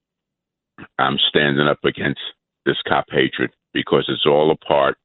I'm 0.98 1.18
standing 1.28 1.66
up 1.68 1.84
against 1.84 2.20
this 2.66 2.76
cop 2.88 3.06
hatred 3.10 3.52
because 3.74 4.06
it's 4.08 4.26
all 4.26 4.50
a 4.52 4.56
part 4.56 4.96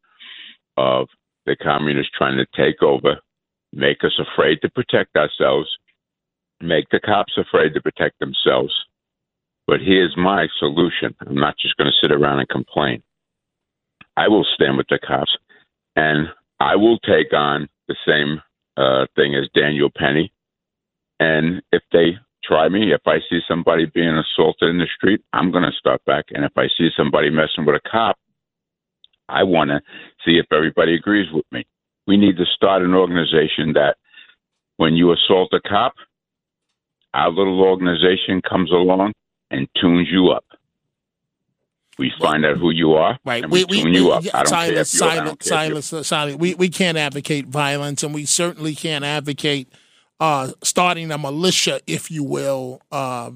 of 0.77 1.09
the 1.45 1.55
communists 1.55 2.13
trying 2.17 2.37
to 2.37 2.45
take 2.55 2.81
over, 2.81 3.19
make 3.71 4.03
us 4.03 4.19
afraid 4.19 4.61
to 4.61 4.69
protect 4.69 5.15
ourselves, 5.15 5.69
make 6.61 6.89
the 6.89 6.99
cops 6.99 7.37
afraid 7.37 7.73
to 7.73 7.81
protect 7.81 8.19
themselves. 8.19 8.73
But 9.67 9.81
here's 9.81 10.15
my 10.17 10.47
solution. 10.59 11.15
I'm 11.21 11.35
not 11.35 11.57
just 11.57 11.77
going 11.77 11.89
to 11.89 11.97
sit 12.01 12.11
around 12.11 12.39
and 12.39 12.49
complain. 12.49 13.01
I 14.17 14.27
will 14.27 14.45
stand 14.55 14.77
with 14.77 14.87
the 14.89 14.99
cops 14.99 15.35
and 15.95 16.27
I 16.59 16.75
will 16.75 16.99
take 16.99 17.33
on 17.33 17.69
the 17.87 17.95
same 18.07 18.41
uh, 18.77 19.05
thing 19.15 19.35
as 19.35 19.49
Daniel 19.53 19.89
Penny. 19.95 20.31
And 21.19 21.61
if 21.71 21.81
they 21.91 22.17
try 22.43 22.69
me, 22.69 22.93
if 22.93 23.01
I 23.05 23.19
see 23.29 23.39
somebody 23.47 23.85
being 23.85 24.17
assaulted 24.17 24.69
in 24.69 24.77
the 24.77 24.87
street, 24.95 25.21
I'm 25.33 25.51
going 25.51 25.63
to 25.63 25.71
start 25.77 26.03
back. 26.05 26.25
And 26.31 26.43
if 26.43 26.51
I 26.57 26.67
see 26.77 26.89
somebody 26.95 27.29
messing 27.29 27.65
with 27.65 27.75
a 27.75 27.89
cop, 27.89 28.17
I 29.29 29.43
want 29.43 29.69
to 29.69 29.81
see 30.25 30.37
if 30.37 30.45
everybody 30.51 30.95
agrees 30.95 31.31
with 31.31 31.45
me. 31.51 31.65
We 32.07 32.17
need 32.17 32.37
to 32.37 32.45
start 32.45 32.81
an 32.81 32.93
organization 32.93 33.73
that 33.73 33.95
when 34.77 34.95
you 34.95 35.13
assault 35.13 35.53
a 35.53 35.61
cop, 35.61 35.93
our 37.13 37.29
little 37.29 37.61
organization 37.61 38.41
comes 38.41 38.71
along 38.71 39.13
and 39.51 39.67
tunes 39.79 40.09
you 40.11 40.29
up. 40.29 40.45
We 41.99 42.11
find 42.19 42.43
out 42.43 42.57
who 42.57 42.71
you 42.71 42.93
are, 42.93 43.19
Right. 43.23 43.43
and 43.43 43.51
we, 43.51 43.65
tune 43.65 43.93
you 43.93 44.11
up. 44.11 44.23
I 44.33 44.43
don't 44.43 44.51
care 44.51 44.73
if 44.79 44.87
silence, 44.87 44.91
don't 45.29 45.43
silence, 45.43 45.85
silence, 45.85 46.07
silence. 46.07 46.37
We, 46.39 46.55
we 46.55 46.69
can't 46.69 46.97
advocate 46.97 47.45
violence, 47.45 48.01
and 48.01 48.15
we 48.15 48.25
certainly 48.25 48.73
can't 48.73 49.05
advocate 49.05 49.67
uh, 50.19 50.53
starting 50.63 51.11
a 51.11 51.19
militia, 51.19 51.81
if 51.85 52.09
you 52.09 52.23
will, 52.23 52.81
uh, 52.91 53.29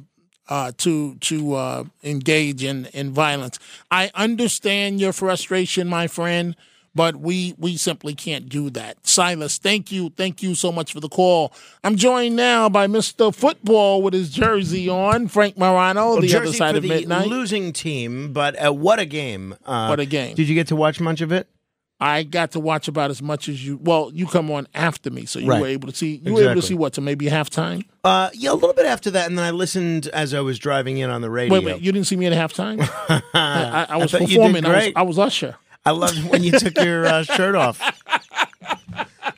uh, 0.49 0.71
to 0.77 1.15
to 1.15 1.53
uh, 1.55 1.83
engage 2.03 2.63
in, 2.63 2.85
in 2.93 3.11
violence. 3.11 3.59
I 3.91 4.11
understand 4.15 4.99
your 4.99 5.13
frustration, 5.13 5.87
my 5.87 6.07
friend, 6.07 6.55
but 6.95 7.15
we 7.17 7.53
we 7.57 7.77
simply 7.77 8.13
can't 8.15 8.47
do 8.49 8.69
that. 8.71 9.05
Silas, 9.05 9.57
thank 9.57 9.91
you, 9.91 10.09
thank 10.17 10.41
you 10.41 10.55
so 10.55 10.71
much 10.71 10.93
for 10.93 10.99
the 10.99 11.09
call. 11.09 11.53
I'm 11.83 11.95
joined 11.95 12.35
now 12.35 12.69
by 12.69 12.87
Mr. 12.87 13.33
Football 13.33 14.01
with 14.01 14.13
his 14.13 14.29
jersey 14.29 14.87
on, 14.89 15.27
Frank 15.27 15.57
Morano, 15.57 16.11
Well, 16.13 16.21
the 16.21 16.35
other 16.35 16.53
side 16.53 16.75
of 16.75 16.83
the 16.83 16.89
midnight. 16.89 17.27
losing 17.27 17.73
team, 17.73 18.33
but 18.33 18.55
uh, 18.65 18.71
what 18.73 18.99
a 18.99 19.05
game! 19.05 19.55
Uh, 19.65 19.87
What 19.87 19.99
a 19.99 20.05
game. 20.05 20.35
Did 20.35 20.47
you 20.49 20.55
get 20.55 20.67
to 20.67 20.75
watch 20.75 20.99
much 20.99 21.21
of 21.21 21.31
it? 21.31 21.47
I 21.99 22.21
got 22.23 22.51
to 22.51 22.59
watch 22.59 22.87
about 22.87 23.09
as 23.09 23.21
much 23.23 23.49
as 23.49 23.65
you. 23.65 23.79
Well, 23.81 24.11
you 24.13 24.27
come 24.27 24.51
on 24.51 24.67
after 24.75 25.09
me, 25.09 25.25
so 25.25 25.39
you 25.39 25.47
Right. 25.49 25.61
were 25.61 25.67
able 25.67 25.89
to 25.89 25.95
see. 25.95 26.21
You 26.23 26.33
were 26.33 26.43
able 26.43 26.61
to 26.61 26.67
see 26.67 26.75
what 26.75 26.93
to 26.93 27.01
maybe 27.01 27.25
halftime. 27.25 27.85
Uh, 28.03 28.29
yeah, 28.33 28.51
a 28.51 28.53
little 28.53 28.73
bit 28.73 28.85
after 28.85 29.09
that, 29.11 29.27
and 29.27 29.37
then 29.37 29.43
I 29.45 29.49
listened 29.51 30.07
as 30.07 30.33
I 30.33 30.41
was 30.41 30.59
driving 30.59 30.99
in 30.99 31.09
on 31.09 31.21
the 31.21 31.29
radio. 31.29 31.53
Wait, 31.53 31.63
wait, 31.65 31.81
you 31.81 31.91
didn't 31.91 32.05
see 32.07 32.15
me 32.15 32.27
at 32.27 32.33
halftime? 32.33 32.77
I, 33.09 33.21
I, 33.33 33.85
I 33.89 33.97
was 33.97 34.11
did 34.11 34.27
performing. 34.27 34.63
I 34.65 34.75
was. 34.85 34.91
I 34.95 35.01
was 35.01 35.19
Usher. 35.19 35.55
I 35.85 35.91
loved 35.91 36.23
when 36.29 36.43
you 36.43 36.51
took 36.51 36.77
your 36.77 37.05
uh, 37.05 37.23
shirt 37.23 37.55
off. 37.55 37.81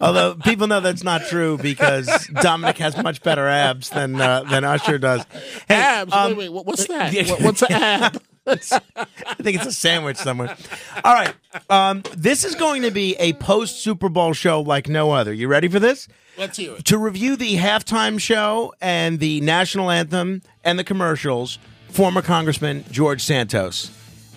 Although 0.01 0.35
people 0.35 0.67
know 0.67 0.79
that's 0.79 1.03
not 1.03 1.23
true 1.23 1.57
because 1.57 2.27
Dominic 2.41 2.77
has 2.77 2.95
much 3.03 3.21
better 3.21 3.47
abs 3.47 3.89
than 3.89 4.19
uh, 4.19 4.43
than 4.43 4.63
Usher 4.63 4.97
does. 4.97 5.25
Hey, 5.67 5.75
abs. 5.75 6.13
um, 6.13 6.37
wait, 6.37 6.49
wait. 6.51 6.65
What's 6.65 6.87
that? 6.87 7.13
What, 7.29 7.41
what's 7.41 7.61
an 7.63 7.71
ab? 7.73 8.21
I 8.95 9.33
think 9.35 9.57
it's 9.57 9.65
a 9.65 9.71
sandwich 9.71 10.17
somewhere. 10.17 10.55
All 11.03 11.13
right. 11.13 11.33
Um, 11.69 12.03
this 12.15 12.43
is 12.43 12.55
going 12.55 12.81
to 12.83 12.91
be 12.91 13.15
a 13.17 13.33
post 13.33 13.81
Super 13.83 14.09
Bowl 14.09 14.33
show 14.33 14.61
like 14.61 14.87
no 14.89 15.11
other. 15.11 15.33
You 15.33 15.47
ready 15.47 15.67
for 15.67 15.79
this? 15.79 16.07
Let's 16.37 16.57
hear 16.57 16.73
it. 16.75 16.85
To 16.85 16.97
review 16.97 17.35
the 17.35 17.57
halftime 17.57 18.19
show 18.19 18.73
and 18.81 19.19
the 19.19 19.41
national 19.41 19.91
anthem 19.91 20.41
and 20.63 20.79
the 20.79 20.83
commercials, 20.83 21.59
former 21.89 22.21
Congressman 22.21 22.85
George 22.91 23.21
Santos. 23.21 23.91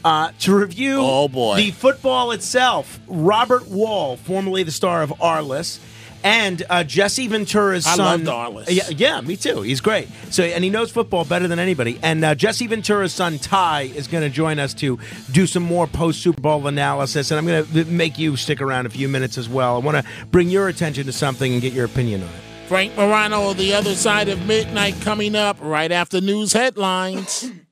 Uh, 0.05 0.33
to 0.41 0.53
review 0.57 0.97
Oh, 1.01 1.29
boy. 1.29 1.57
the 1.57 1.71
football 1.71 2.33
itself, 2.33 2.99
Robert 3.07 3.63
Wuhl, 3.71 4.19
formerly 4.19 4.65
the 4.65 4.73
star 4.73 5.01
of 5.03 5.11
Arliss, 5.21 5.79
and 6.24 6.62
uh, 6.70 6.85
Jesse 6.85 7.28
Ventura's 7.28 7.86
I 7.86 7.97
son. 7.97 8.24
loved 8.24 8.66
Arliss. 8.66 8.66
Yeah, 8.69 8.89
yeah, 8.90 9.20
me 9.20 9.36
too. 9.36 9.62
He's 9.62 9.81
great. 9.81 10.09
So, 10.31 10.43
and 10.43 10.62
he 10.62 10.70
knows 10.70 10.90
football 10.90 11.24
better 11.24 11.49
than 11.49 11.59
anybody. 11.59 11.99
And 12.03 12.24
uh, 12.24 12.35
Jesse 12.35 12.66
Ventura's 12.66 13.12
son 13.12 13.39
Ty 13.39 13.82
is 13.82 14.07
going 14.07 14.23
to 14.23 14.31
join 14.31 14.59
us 14.59 14.74
to 14.74 14.99
do 15.32 15.47
some 15.47 15.62
more 15.62 15.86
post 15.86 16.23
Super 16.23 16.40
Bowl 16.40 16.66
analysis. 16.66 17.31
And 17.31 17.39
I'm 17.39 17.47
going 17.47 17.66
to 17.66 17.85
make 17.86 18.19
you 18.19 18.36
stick 18.36 18.61
around 18.61 18.86
a 18.86 18.90
few 18.90 19.09
minutes 19.09 19.39
as 19.39 19.49
well. 19.49 19.77
I 19.77 19.78
want 19.78 20.05
to 20.05 20.27
bring 20.27 20.49
your 20.49 20.69
attention 20.69 21.07
to 21.07 21.12
something 21.12 21.53
and 21.53 21.61
get 21.61 21.73
your 21.73 21.85
opinion 21.85 22.23
on 22.23 22.28
it. 22.28 22.69
Frank 22.69 22.97
Morano, 22.97 23.53
the 23.53 23.74
other 23.74 23.94
side 23.94 24.28
of 24.28 24.47
midnight, 24.47 24.94
coming 25.03 25.36
up 25.36 25.59
right 25.61 25.93
after 25.93 26.20
news 26.20 26.53
headlines. 26.53 27.51